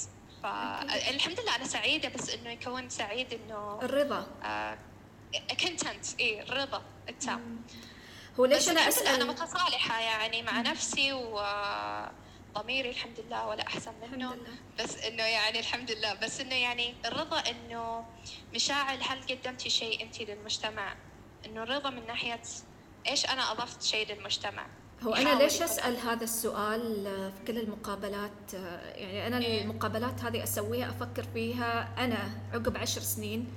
فالحمد 0.44 1.40
لله 1.40 1.56
أنا 1.56 1.66
سعيدة 1.68 2.10
بس 2.10 2.30
إنه 2.30 2.50
يكون 2.50 2.90
سعيد 2.90 3.34
إنه 3.34 3.80
الرضا. 3.84 4.28
كونتنت 5.62 6.06
اي 6.20 6.42
الرضا. 6.42 6.82
التام 7.10 7.62
هو 8.40 8.46
ليش 8.46 8.70
أنا 8.70 8.72
لله 8.74 8.82
أنا 8.82 8.90
أسأل؟ 8.90 9.28
متصالحة 9.28 10.00
يعني 10.02 10.42
مع 10.44 10.62
نفسي 10.62 11.14
وضميري 12.56 12.90
الحمد 12.90 13.20
لله 13.20 13.48
ولا 13.48 13.68
أحسن 13.68 13.92
منه. 14.02 14.34
الحمد 14.34 14.40
لله. 14.40 14.84
بس 14.84 15.04
إنه 15.04 15.24
يعني 15.24 15.60
الحمد 15.60 15.92
لله. 15.92 16.14
بس 16.14 16.42
إنه 16.42 16.56
يعني 16.56 16.94
الرضا 17.06 17.40
إنه 17.40 18.06
مشاعل 18.56 18.98
هل 19.02 19.20
قدمتي 19.30 19.70
شيء 19.70 20.04
انت 20.04 20.22
للمجتمع؟ 20.22 20.96
إنه 21.46 21.64
الرضا 21.64 21.90
من 21.90 22.08
ناحية 22.08 22.42
إيش 23.08 23.26
أنا 23.26 23.52
أضفت 23.52 23.84
شيء 23.84 24.16
للمجتمع؟ 24.16 24.66
هو 25.04 25.14
أنا 25.14 25.44
ليش 25.44 25.62
أسأل 25.62 25.98
هذا 25.98 26.24
السؤال 26.24 27.04
في 27.38 27.46
كل 27.48 27.58
المقابلات؟ 27.58 28.54
يعني 28.96 29.28
أنا 29.28 29.38
إيه. 29.38 29.62
المقابلات 29.62 30.24
هذه 30.24 30.44
أسويها 30.44 30.90
أفكر 30.90 31.24
فيها 31.34 31.90
أنا 31.98 32.30
عقب 32.54 32.78
عشر 32.78 33.02
سنين 33.02 33.48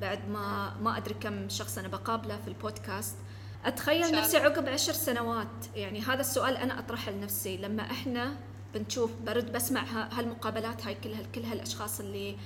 بعد 0.00 0.28
ما 0.28 0.76
ما 0.80 0.96
أدري 0.96 1.14
كم 1.14 1.48
شخص 1.48 1.78
أنا 1.78 1.88
بقابله 1.88 2.38
في 2.42 2.48
البودكاست. 2.48 3.16
أتخيل 3.64 4.12
نفسي. 4.12 4.36
عقب 4.36 4.68
عشر 4.68 4.92
سنوات. 4.92 5.66
يعني 5.74 6.00
هذا 6.00 6.20
السؤال 6.20 6.56
أنا 6.56 6.78
أطرحه 6.78 7.10
لنفسي. 7.10 7.56
لما 7.56 7.82
إحنا 7.82 8.36
بنشوف 8.74 9.10
برد 9.26 9.52
بسمع 9.52 9.82
ها- 9.84 10.08
هالمقابلات 10.20 10.86
هاي 10.86 10.94
كلها 10.94 11.20
كل 11.34 11.42
هالأشخاص 11.42 12.00
اللي 12.00 12.36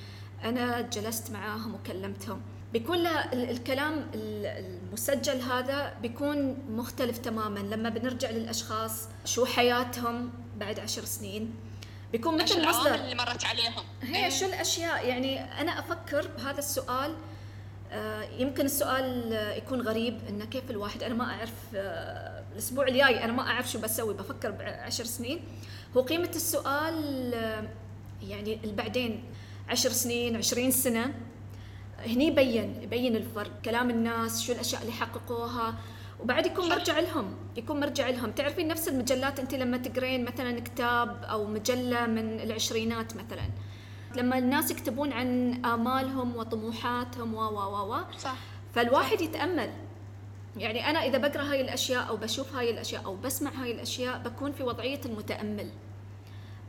أنا 0.45 0.81
جلست 0.81 1.31
معاهم 1.31 1.75
وكلمتهم. 1.75 2.41
بيكون 2.73 3.07
الكلام 3.33 3.93
ال- 4.15 4.47
المسجل 4.47 5.41
هذا 5.41 5.95
بيكون 6.03 6.59
مختلف 6.71 7.19
تماما. 7.19 7.59
لما 7.59 7.89
بنرجع 7.89 8.31
للأشخاص 8.31 9.09
شو 9.25 9.45
حياتهم 9.45 10.31
بعد 10.59 10.81
عشر 10.81 11.05
سنين 11.05 11.55
بيكون 12.13 12.43
مثل 12.43 12.55
العوامل 12.57 12.79
مصدر. 12.81 12.95
اللي 12.95 13.15
مرت 13.15 13.45
عليهم. 13.45 13.85
هي 14.03 14.25
إيه. 14.25 14.31
شو 14.31 14.47
الأشياء؟ 14.47 15.07
يعني 15.09 15.61
أنا 15.61 15.79
أفكر 15.79 16.29
بهذا 16.37 16.59
السؤال 16.59 17.15
آه، 17.93 18.23
يمكن 18.23 18.65
السؤال 18.65 19.33
يكون 19.57 19.81
غريب 19.81 20.19
انه 20.29 20.45
كيف 20.45 20.71
الواحد 20.71 21.03
أنا 21.03 21.15
ما 21.15 21.25
أعرف 21.35 21.53
آه، 21.75 22.43
الأسبوع 22.53 22.89
الجاي 22.89 23.25
أنا 23.25 23.33
ما 23.33 23.43
أعرف 23.43 23.71
شو 23.71 23.79
بسوي. 23.81 24.15
بفكر 24.15 24.51
بعشر 24.51 25.05
سنين. 25.05 25.45
هو 25.97 26.01
قيمة 26.01 26.31
السؤال 26.35 26.95
يعني 28.23 28.59
البعدين 28.65 29.25
عشر 29.69 29.91
سنين 29.91 30.37
عشرين 30.37 30.71
سنة 30.71 31.15
هني 32.07 32.27
يبين 32.27 32.83
يبين 32.83 33.17
الفرق 33.17 33.51
كلام 33.65 33.91
الناس 33.91 34.43
شو 34.43 34.53
الأشياء 34.53 34.83
اللي 34.83 34.93
حققوها 34.93 35.75
وبعد 36.21 36.47
يكون. 36.47 36.69
مرجع 36.69 37.01
لهم 37.01 37.35
يكون 37.57 37.81
مرجع 37.81 38.09
لهم. 38.09 38.31
تعرفين 38.31 38.69
نفس 38.69 38.89
المجلات 38.89 39.41
أنت 39.41 39.55
لما 39.55 39.77
تقرين 39.77 40.25
مثلا 40.25 40.61
كتاب 40.61 41.25
أو 41.25 41.47
مجلة 41.47 42.07
من 42.07 42.41
العشرينات 42.41 43.17
مثلا 43.17 43.51
لما 44.17 44.39
الناس 44.39 44.71
يكتبون 44.71 45.13
عن 45.13 45.61
آمالهم 45.65 46.37
وطموحاتهم 46.37 47.35
و 47.35 47.41
و 47.41 47.95
و 47.95 48.05
فالواحد 48.75 49.21
يتأمل. 49.21 49.71
يعني 50.57 50.91
أنا 50.91 51.05
إذا 51.05 51.19
بقرأ 51.19 51.43
هاي 51.43 51.61
الأشياء 51.61 52.09
أو 52.09 52.17
بشوف 52.17 52.55
هاي 52.55 52.71
الأشياء 52.71 53.05
أو 53.05 53.17
بسمع 53.17 53.51
هاي 53.51 53.73
الأشياء 53.73 54.19
بكون 54.19 54.53
في 54.53 54.63
وضعية 54.63 55.01
المتأمل 55.05 55.71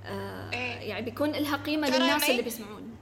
آه 0.06 0.50
إيه. 0.54 0.90
يعني 0.90 1.06
بيكون 1.06 1.32
لها 1.32 1.56
قيمة 1.58 1.88
للناس 1.90 2.30
اللي 2.30 2.42
بيسمعون 2.42 2.96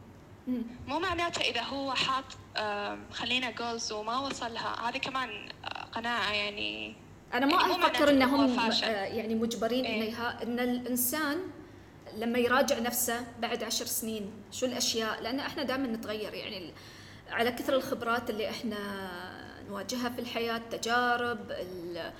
مم. 0.47 0.63
مو 0.87 0.99
معناته 0.99 1.41
إذا 1.41 1.61
هو 1.61 1.93
حاط 1.93 2.23
آم، 2.57 3.05
خلينا 3.11 3.51
جولز 3.51 3.91
وما 3.91 4.19
وصلها 4.19 4.89
هذه 4.89 4.97
كمان 4.97 5.29
آه، 5.65 5.83
قناعة 5.83 6.31
يعني 6.33 6.95
أنا 7.33 7.45
ما 7.45 7.61
يعني 7.61 7.71
أفكر 7.85 8.09
إنهم. 8.09 8.59
آه، 8.59 8.87
يعني 9.05 9.35
مجبرين 9.35 9.85
إيه. 9.85 10.01
إليها 10.01 10.43
إن 10.43 10.59
الإنسان 10.59 11.37
لما 12.17 12.39
يراجع 12.39 12.79
نفسه 12.79 13.25
بعد 13.41 13.63
عشر 13.63 13.85
سنين 13.85 14.31
شو 14.51 14.65
الأشياء 14.65 15.21
لأن 15.21 15.39
إحنا 15.39 15.63
دائما 15.63 15.87
نتغير 15.87 16.33
يعني 16.33 16.73
على 17.31 17.51
كثر 17.51 17.75
الخبرات 17.75 18.29
اللي 18.29 18.49
إحنا 18.49 18.77
نواجهها 19.71 20.09
في 20.09 20.21
الحياة 20.21 20.57
التجارب 20.57 21.51
ال- 21.51 22.11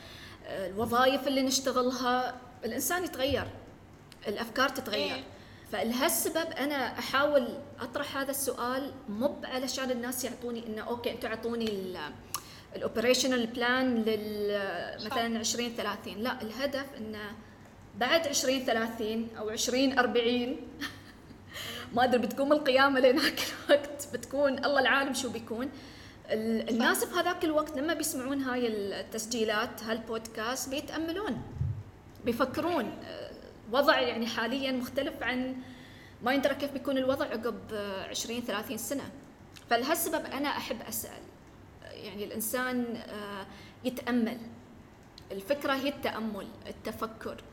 الوظائف 0.50 1.28
اللي 1.28 1.42
نشتغلها. 1.42 2.36
الإنسان 2.66 3.04
يتغير 3.04 3.48
الأفكار 4.28 4.70
تتغير. 4.70 5.16
إيه. 5.16 5.24
فلهالسبب 5.72 6.52
أنا 6.58 7.00
أحاول 7.00 7.48
أطرح 7.82 8.18
هذا 8.18 8.32
السؤال 8.32 8.92
مو 9.10 9.36
علشان 9.44 9.92
الناس 9.92 10.24
يعطوني 10.24 10.68
إنه 10.68 10.82
okay 10.82 11.12
أنتم 11.12 11.28
اعطوني 11.28 11.96
ال 12.76 12.82
operational 12.82 13.48
plan 13.48 13.96
لل 14.04 15.06
مثلا 15.06 15.40
20 15.40 15.70
30 15.76 16.18
لا 16.18 16.42
الهدف 16.42 16.86
إنه 16.98 17.32
بعد 17.98 18.28
20 18.28 18.66
30 18.66 19.28
أو 19.40 19.50
20 19.50 20.00
40 20.00 20.56
ما 21.96 22.04
أدري 22.04 22.18
بتقوم 22.22 22.54
القيامة 22.54 23.00
لهناك 23.00 23.40
الوقت 23.70 24.08
بتكون 24.14 24.66
الله 24.66 24.80
العالم 24.80 25.14
شو 25.14 25.30
بيكون. 25.30 25.70
الناس 26.32 27.06
في 27.06 27.20
هذاك 27.20 27.46
الوقت 27.46 27.78
لما 27.78 27.94
بيسمعون 27.94 28.42
هاي 28.42 28.68
التسجيلات 28.68 29.84
هالبودكاست 29.84 30.70
بيتأملون 30.70 31.42
بيفكرون. 32.26 32.86
آه، 32.86 33.32
وضع 33.72 34.00
يعني 34.00 34.28
حاليا 34.28 34.72
مختلف 34.72 35.24
عن 35.24 35.56
ما 36.24 36.34
يندرى 36.34 36.56
كيف 36.56 36.72
بيكون 36.72 36.98
الوضع 36.98 37.26
عقب 37.26 37.60
آه، 37.74 38.04
20 38.10 38.42
30 38.42 38.78
سنة. 38.78 39.12
فلهالسبب 39.70 40.26
أنا 40.26 40.50
أحب 40.50 40.82
أسأل. 40.82 41.22
آه، 41.84 41.92
يعني 41.92 42.24
الإنسان 42.24 42.96
آه، 42.96 43.46
يتأمل. 43.84 44.38
الفكرة 45.32 45.74
هي 45.74 45.90
التأمل 45.90 46.48
التفكر 46.68 47.44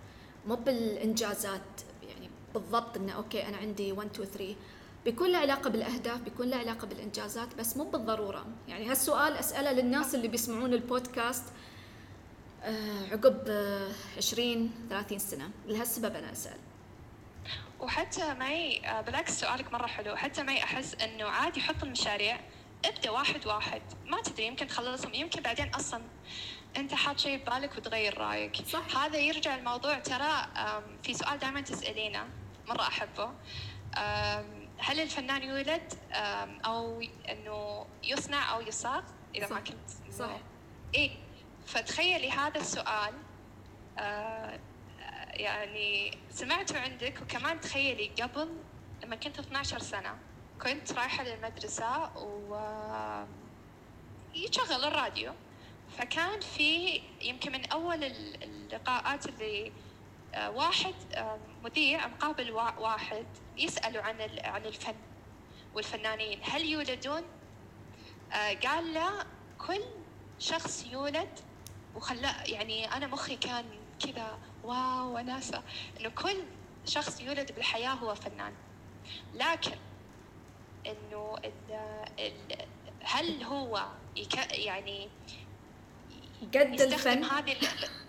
مو 0.47 0.55
بالإنجازات. 0.55 1.81
يعني 2.09 2.31
بالضبط 2.55 2.97
إنه 2.97 3.13
أوكي 3.13 3.49
أنا 3.49 3.57
عندي 3.57 3.93
1 3.93 4.09
2 4.11 4.29
3 4.29 4.55
بيكون 5.05 5.33
له 5.33 5.39
علاقة 5.39 5.71
بالأهداف 5.71 6.21
بيكون 6.21 6.49
له 6.51 6.57
علاقة 6.57 6.87
بالإنجازات 6.87 7.55
بس 7.55 7.77
مو 7.77 7.85
بالضرورة. 7.85 8.47
يعني 8.69 8.91
هالسؤال 8.91 9.33
أسأله 9.37 9.73
للناس 9.73 10.15
اللي 10.15 10.29
بيسمعون 10.29 10.73
البودكاست 10.75 11.45
آه، 12.63 13.07
عقب 13.13 13.45
آه، 13.49 13.89
20 14.17 14.71
30 14.91 15.19
سنة. 15.19 15.51
لهالسبب 15.67 16.17
أنا 16.17 16.33
أسأل. 16.33 16.57
وحتى 17.81 18.35
معي 18.35 18.87
آه، 18.87 19.01
بالعكس 19.01 19.41
سؤالك 19.41 19.73
مرة 19.73 19.87
حلو. 19.87 20.17
حتى 20.17 20.43
معي 20.43 20.63
أحس 20.63 20.95
إنه 20.95 21.25
عادي 21.25 21.61
حط 21.61 21.83
المشاريع 21.83 22.41
ابدأ 22.85 23.11
واحد 23.11 23.47
واحد. 23.47 23.83
ما 24.07 24.23
تدري 24.23 24.47
يمكن 24.47 24.67
تخلصهم 24.67 25.15
يمكن 25.15 25.43
بعدين 25.43 25.75
أصلا 25.75 26.03
أنت 26.77 26.95
حاط 26.95 27.19
شيء 27.19 27.39
ببالك 27.43 27.77
وتغير 27.79 28.19
رأيك. 28.19 28.57
صح. 28.69 28.97
هذا 28.99 29.19
يرجع 29.19 29.57
الموضوع 29.57 29.99
ترى 29.99 30.47
في 31.03 31.15
سؤال 31.15 31.39
دائما 31.39 31.61
تسألينه 31.61 32.25
مرة 32.69 32.83
أحبه. 32.83 33.31
آم، 33.97 34.58
هل 34.79 35.01
الفنان 35.01 35.43
يولد 35.43 35.93
أو 36.65 37.01
إنه 37.29 37.87
يصنع 38.05 38.55
أو 38.55 38.61
يصاغ 38.61 39.03
إذا 39.35 39.49
ما 39.49 39.55
صح. 39.55 39.59
كنت 39.61 40.13
صح. 40.15 40.31
إيه 40.95 41.11
فتخيلي 41.67 42.31
هذا 42.31 42.61
السؤال 42.61 43.15
آه، 43.99 44.61
يعني 45.33 46.19
سمعته 46.31 46.81
عندك 46.81 47.23
وكمان 47.23 47.61
تخيلي 47.61 48.11
قبل 48.23 48.49
لما 49.05 49.17
كنت 49.17 49.39
12 49.39 49.79
سنة 49.79 50.19
كنت 50.63 50.93
رايحة 50.93 51.25
للمدرسة 51.25 52.17
و 52.17 52.57
يشغل 54.35 54.85
الراديو 54.85 55.33
فكان 55.99 56.41
في 56.41 57.01
يمكن 57.23 57.53
من 57.53 57.65
أول 57.67 58.05
ال- 58.05 58.43
اللقاءات 58.45 59.27
اللي 59.27 59.67
آه، 59.67 59.73
واحد 60.37 60.95
آه، 61.15 61.39
مذيع 61.65 62.07
مقابل 62.07 62.51
وا- 62.53 62.79
واحد 62.79 63.27
يسأله 63.57 64.03
عن 64.03 64.17
عن 64.45 64.65
الفن 64.67 64.95
والفنانين. 65.75 66.41
هل 66.43 66.65
يولدون؟ 66.65 67.23
آه، 68.33 68.55
قال 68.55 68.95
له 68.95 69.27
كل 69.67 69.81
شخص 70.39 70.87
يولد 70.93 71.29
وخلاه 71.95 72.45
يعني 72.45 72.93
أنا 72.93 73.07
مخي 73.07 73.37
كان 73.37 73.65
كذا 74.01 74.39
واو 74.65 75.15
وناسة 75.17 75.63
إنه 76.01 76.09
كل 76.09 76.43
شخص 76.85 77.21
يولد 77.21 77.53
بالحياة 77.53 77.91
هو 77.95 78.15
فنان. 78.15 78.53
لكن 79.35 79.77
ال 80.87 82.67
هل 83.03 83.43
هو 83.43 83.87
يعني 84.53 85.09
قد 86.55 86.75
يستخدم 86.75 86.93
الفن 86.95 87.25
هذه 87.25 87.57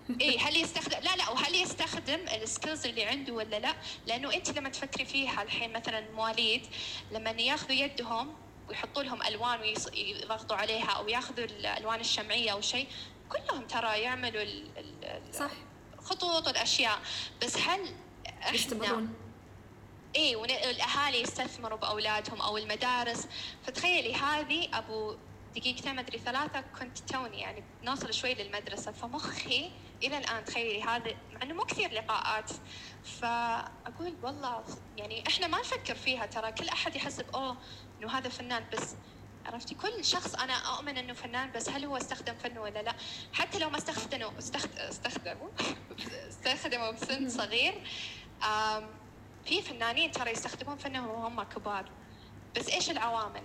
إيه 0.21 0.39
هل 0.39 0.57
يستخدم 0.57 0.97
لا 0.99 1.15
لا 1.15 1.29
وهل 1.29 1.55
يستخدم 1.55 2.19
السكيلز 2.27 2.85
اللي 2.85 3.03
عنده 3.03 3.33
ولا 3.33 3.59
لا؟ 3.59 3.75
لأنه 4.07 4.33
أنت 4.33 4.57
لما 4.57 4.69
تفكري 4.69 5.05
فيها 5.05 5.41
الحين 5.43 5.73
مثلا 5.73 6.11
مواليد 6.11 6.67
لما 7.11 7.29
ياخذوا 7.31 7.71
يدهم 7.75 8.33
ويحطوا 8.69 9.03
لهم 9.03 9.23
ألوان 9.23 9.59
ويضغطوا 9.59 10.57
عليها 10.57 10.89
أو 10.91 11.07
ياخذوا 11.07 11.45
الألوان 11.45 11.99
الشمعية 11.99 12.51
أو 12.51 12.61
شيء 12.61 12.87
كلهم 13.29 13.67
ترى 13.67 13.99
يعملوا 13.99 14.41
ال- 14.41 14.77
ال- 14.77 15.35
صح. 15.35 15.51
خطوط 15.97 16.47
والأشياء. 16.47 16.99
بس 17.43 17.57
هل 17.57 17.95
إحنا 18.41 18.53
إيه 20.15 20.35
والاهالي 20.35 21.21
يستثمروا 21.21 21.77
بأولادهم 21.77 22.41
أو 22.41 22.57
المدارس. 22.57 23.27
فتخيلي 23.67 24.13
هذه 24.15 24.67
أبو 24.73 25.15
دقيقتين 25.55 25.95
ما 25.95 26.01
أدري 26.01 26.19
ثلاثة 26.19 26.61
كنت 26.79 26.97
توني 26.99 27.39
يعني 27.39 27.63
نوصل 27.83 28.13
شوي 28.13 28.33
للمدرسة. 28.33 28.91
فمخي 28.91 29.71
إلى 30.03 30.17
الآن 30.17 30.45
تخيلي 30.45 30.83
هذا 30.83 31.11
مع 31.33 31.41
إنه 31.43 31.53
مو 31.53 31.63
كثير 31.63 31.91
لقاءات. 31.93 32.51
فأقول 33.03 34.15
والله 34.23 34.63
يعني 34.97 35.23
إحنا 35.27 35.47
ما 35.47 35.59
نفكر 35.59 35.95
فيها 35.95 36.25
ترى 36.25 36.51
كل 36.51 36.69
أحد 36.69 36.95
يحسب 36.95 37.25
أوه 37.35 37.57
إنه 37.99 38.11
هذا 38.17 38.29
فنان 38.29 38.65
بس. 38.73 38.95
عرفتي؟ 39.45 39.75
كل 39.75 40.05
شخص 40.05 40.35
أنا 40.35 40.53
أؤمن 40.53 40.97
إنه 40.97 41.13
فنان 41.13 41.51
بس 41.51 41.69
هل 41.69 41.85
هو 41.85 41.97
استخدم 41.97 42.35
فنه 42.35 42.61
ولا 42.61 42.81
لا؟ 42.81 42.95
حتى 43.33 43.59
لو 43.59 43.69
ما 43.69 43.77
استخدموا 43.77 44.31
استخدموا 44.77 45.49
استخدموا 46.29 46.91
بسن 46.91 47.29
صغير 47.29 47.83
في 49.45 49.61
فنانين 49.61 50.11
ترى 50.11 50.31
يستخدمون 50.31 50.77
فنهم 50.77 51.07
وهم 51.07 51.43
كبار. 51.43 51.89
بس 52.55 52.69
إيش 52.69 52.91
العوامل؟ 52.91 53.43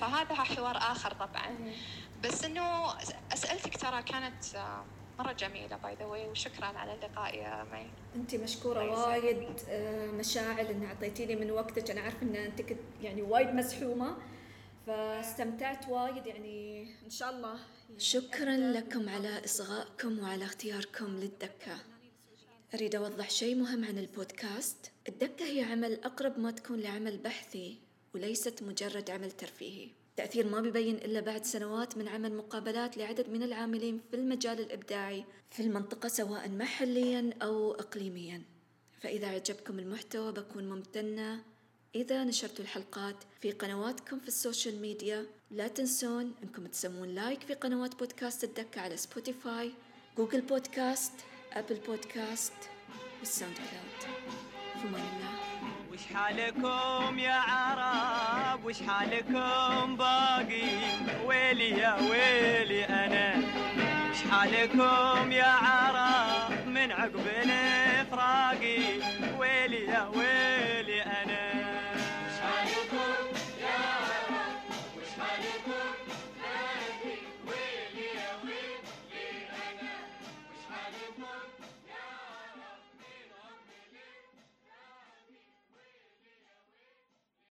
فهذا 0.00 0.34
حوار 0.34 0.76
آخر 0.76 1.12
طبعا. 1.12 1.72
بس 2.22 2.44
إنه 2.44 2.94
اسئلتك 3.32 3.76
ترى 3.76 4.02
كانت 4.02 4.44
مرة 5.22 5.32
جميلة 5.32 5.76
by 5.76 5.94
the 5.94 6.04
way 6.04 6.28
وشكرا 6.28 6.66
على 6.66 6.94
اللقاء 6.94 7.34
يا 7.34 7.64
مي. 7.72 7.86
أنت 8.16 8.34
مشكورة 8.34 9.06
وايد 9.06 9.60
آه، 9.68 10.06
مشاعل 10.06 10.66
إن 10.66 10.84
أعطيتيني 10.84 11.36
من 11.36 11.50
وقتك. 11.50 11.90
أنا 11.90 12.00
عارفة 12.00 12.22
إن 12.22 12.36
أنت 12.36 12.62
كنت 12.62 12.78
يعني 13.02 13.22
وايد 13.22 13.48
مزحومة 13.48 14.16
فاستمتعت 14.86 15.88
وايد 15.88 16.26
يعني 16.26 16.82
إن 17.04 17.10
شاء 17.10 17.30
الله 17.30 17.58
شكرا 17.98 18.56
لكم 18.56 19.08
على 19.08 19.44
إصغائكم 19.44 20.18
وعلى 20.18 20.44
اختياركم 20.44 21.06
للدكة. 21.06 21.76
أريد 22.74 22.94
أوضح 22.94 23.30
شيء 23.30 23.54
مهم 23.54 23.84
عن 23.84 23.98
البودكاست. 23.98 24.92
الدكة 25.08 25.44
هي 25.44 25.64
عمل 25.64 26.04
أقرب 26.04 26.38
ما 26.38 26.50
تكون 26.50 26.80
لعمل 26.80 27.18
بحثي 27.18 27.78
وليست 28.14 28.62
مجرد 28.62 29.10
عمل 29.10 29.30
ترفيهي. 29.30 29.88
تأثير 30.16 30.46
ما 30.46 30.60
بيبين 30.60 30.94
إلا 30.94 31.20
بعد 31.20 31.44
سنوات 31.44 31.96
من 31.96 32.08
عمل 32.08 32.34
مقابلات 32.34 32.96
لعدد 32.96 33.28
من 33.28 33.42
العاملين 33.42 34.00
في 34.10 34.16
المجال 34.16 34.60
الإبداعي 34.60 35.24
في 35.50 35.62
المنطقة 35.62 36.08
سواء 36.08 36.48
محليا 36.48 37.30
أو 37.42 37.72
إقليميا. 37.72 38.42
فإذا 39.00 39.26
عجبكم 39.26 39.78
المحتوى 39.78 40.32
بكون 40.32 40.68
ممتنة. 40.68 41.42
إذا 41.94 42.24
نشرتوا 42.24 42.64
الحلقات 42.64 43.16
في 43.40 43.52
قنواتكم 43.52 44.20
في 44.20 44.28
ال 44.28 44.35
social 44.35 44.80
media 44.80 45.26
لا 45.50 45.68
تنسون 45.68 46.34
أنكم 46.42 46.66
تسوون 46.66 47.08
like 47.08 47.40
في 47.42 47.54
قنوات 47.54 47.98
بودكاست 47.98 48.44
الدكة 48.44 48.80
على 48.80 48.96
Spotify 48.96 49.72
Google 50.16 50.40
Podcast 50.40 51.12
Apple 51.52 51.78
Podcast 51.86 52.52
وال 53.20 53.56
SoundCloud. 53.56 54.16
في 54.78 54.84
الله 54.84 55.41
وش 55.92 56.00
حالكم 56.14 57.18
يا 57.18 57.34
عرب؟ 57.34 58.64
وش 58.64 58.82
حالكم 58.88 59.96
باقي؟ 59.96 60.64
ويلي 61.26 61.70
يا 61.70 61.94
ويلي 62.10 62.84
أنا. 62.84 63.34
وش 64.10 64.16
حالكم 64.30 65.32
يا 65.32 65.44
عرب؟ 65.44 66.66
من 66.68 66.92
عقب 66.92 67.26
الافراقي 67.44 68.78
ويلي 69.38 69.84
يا 69.84 70.08
ويلي 70.08 71.02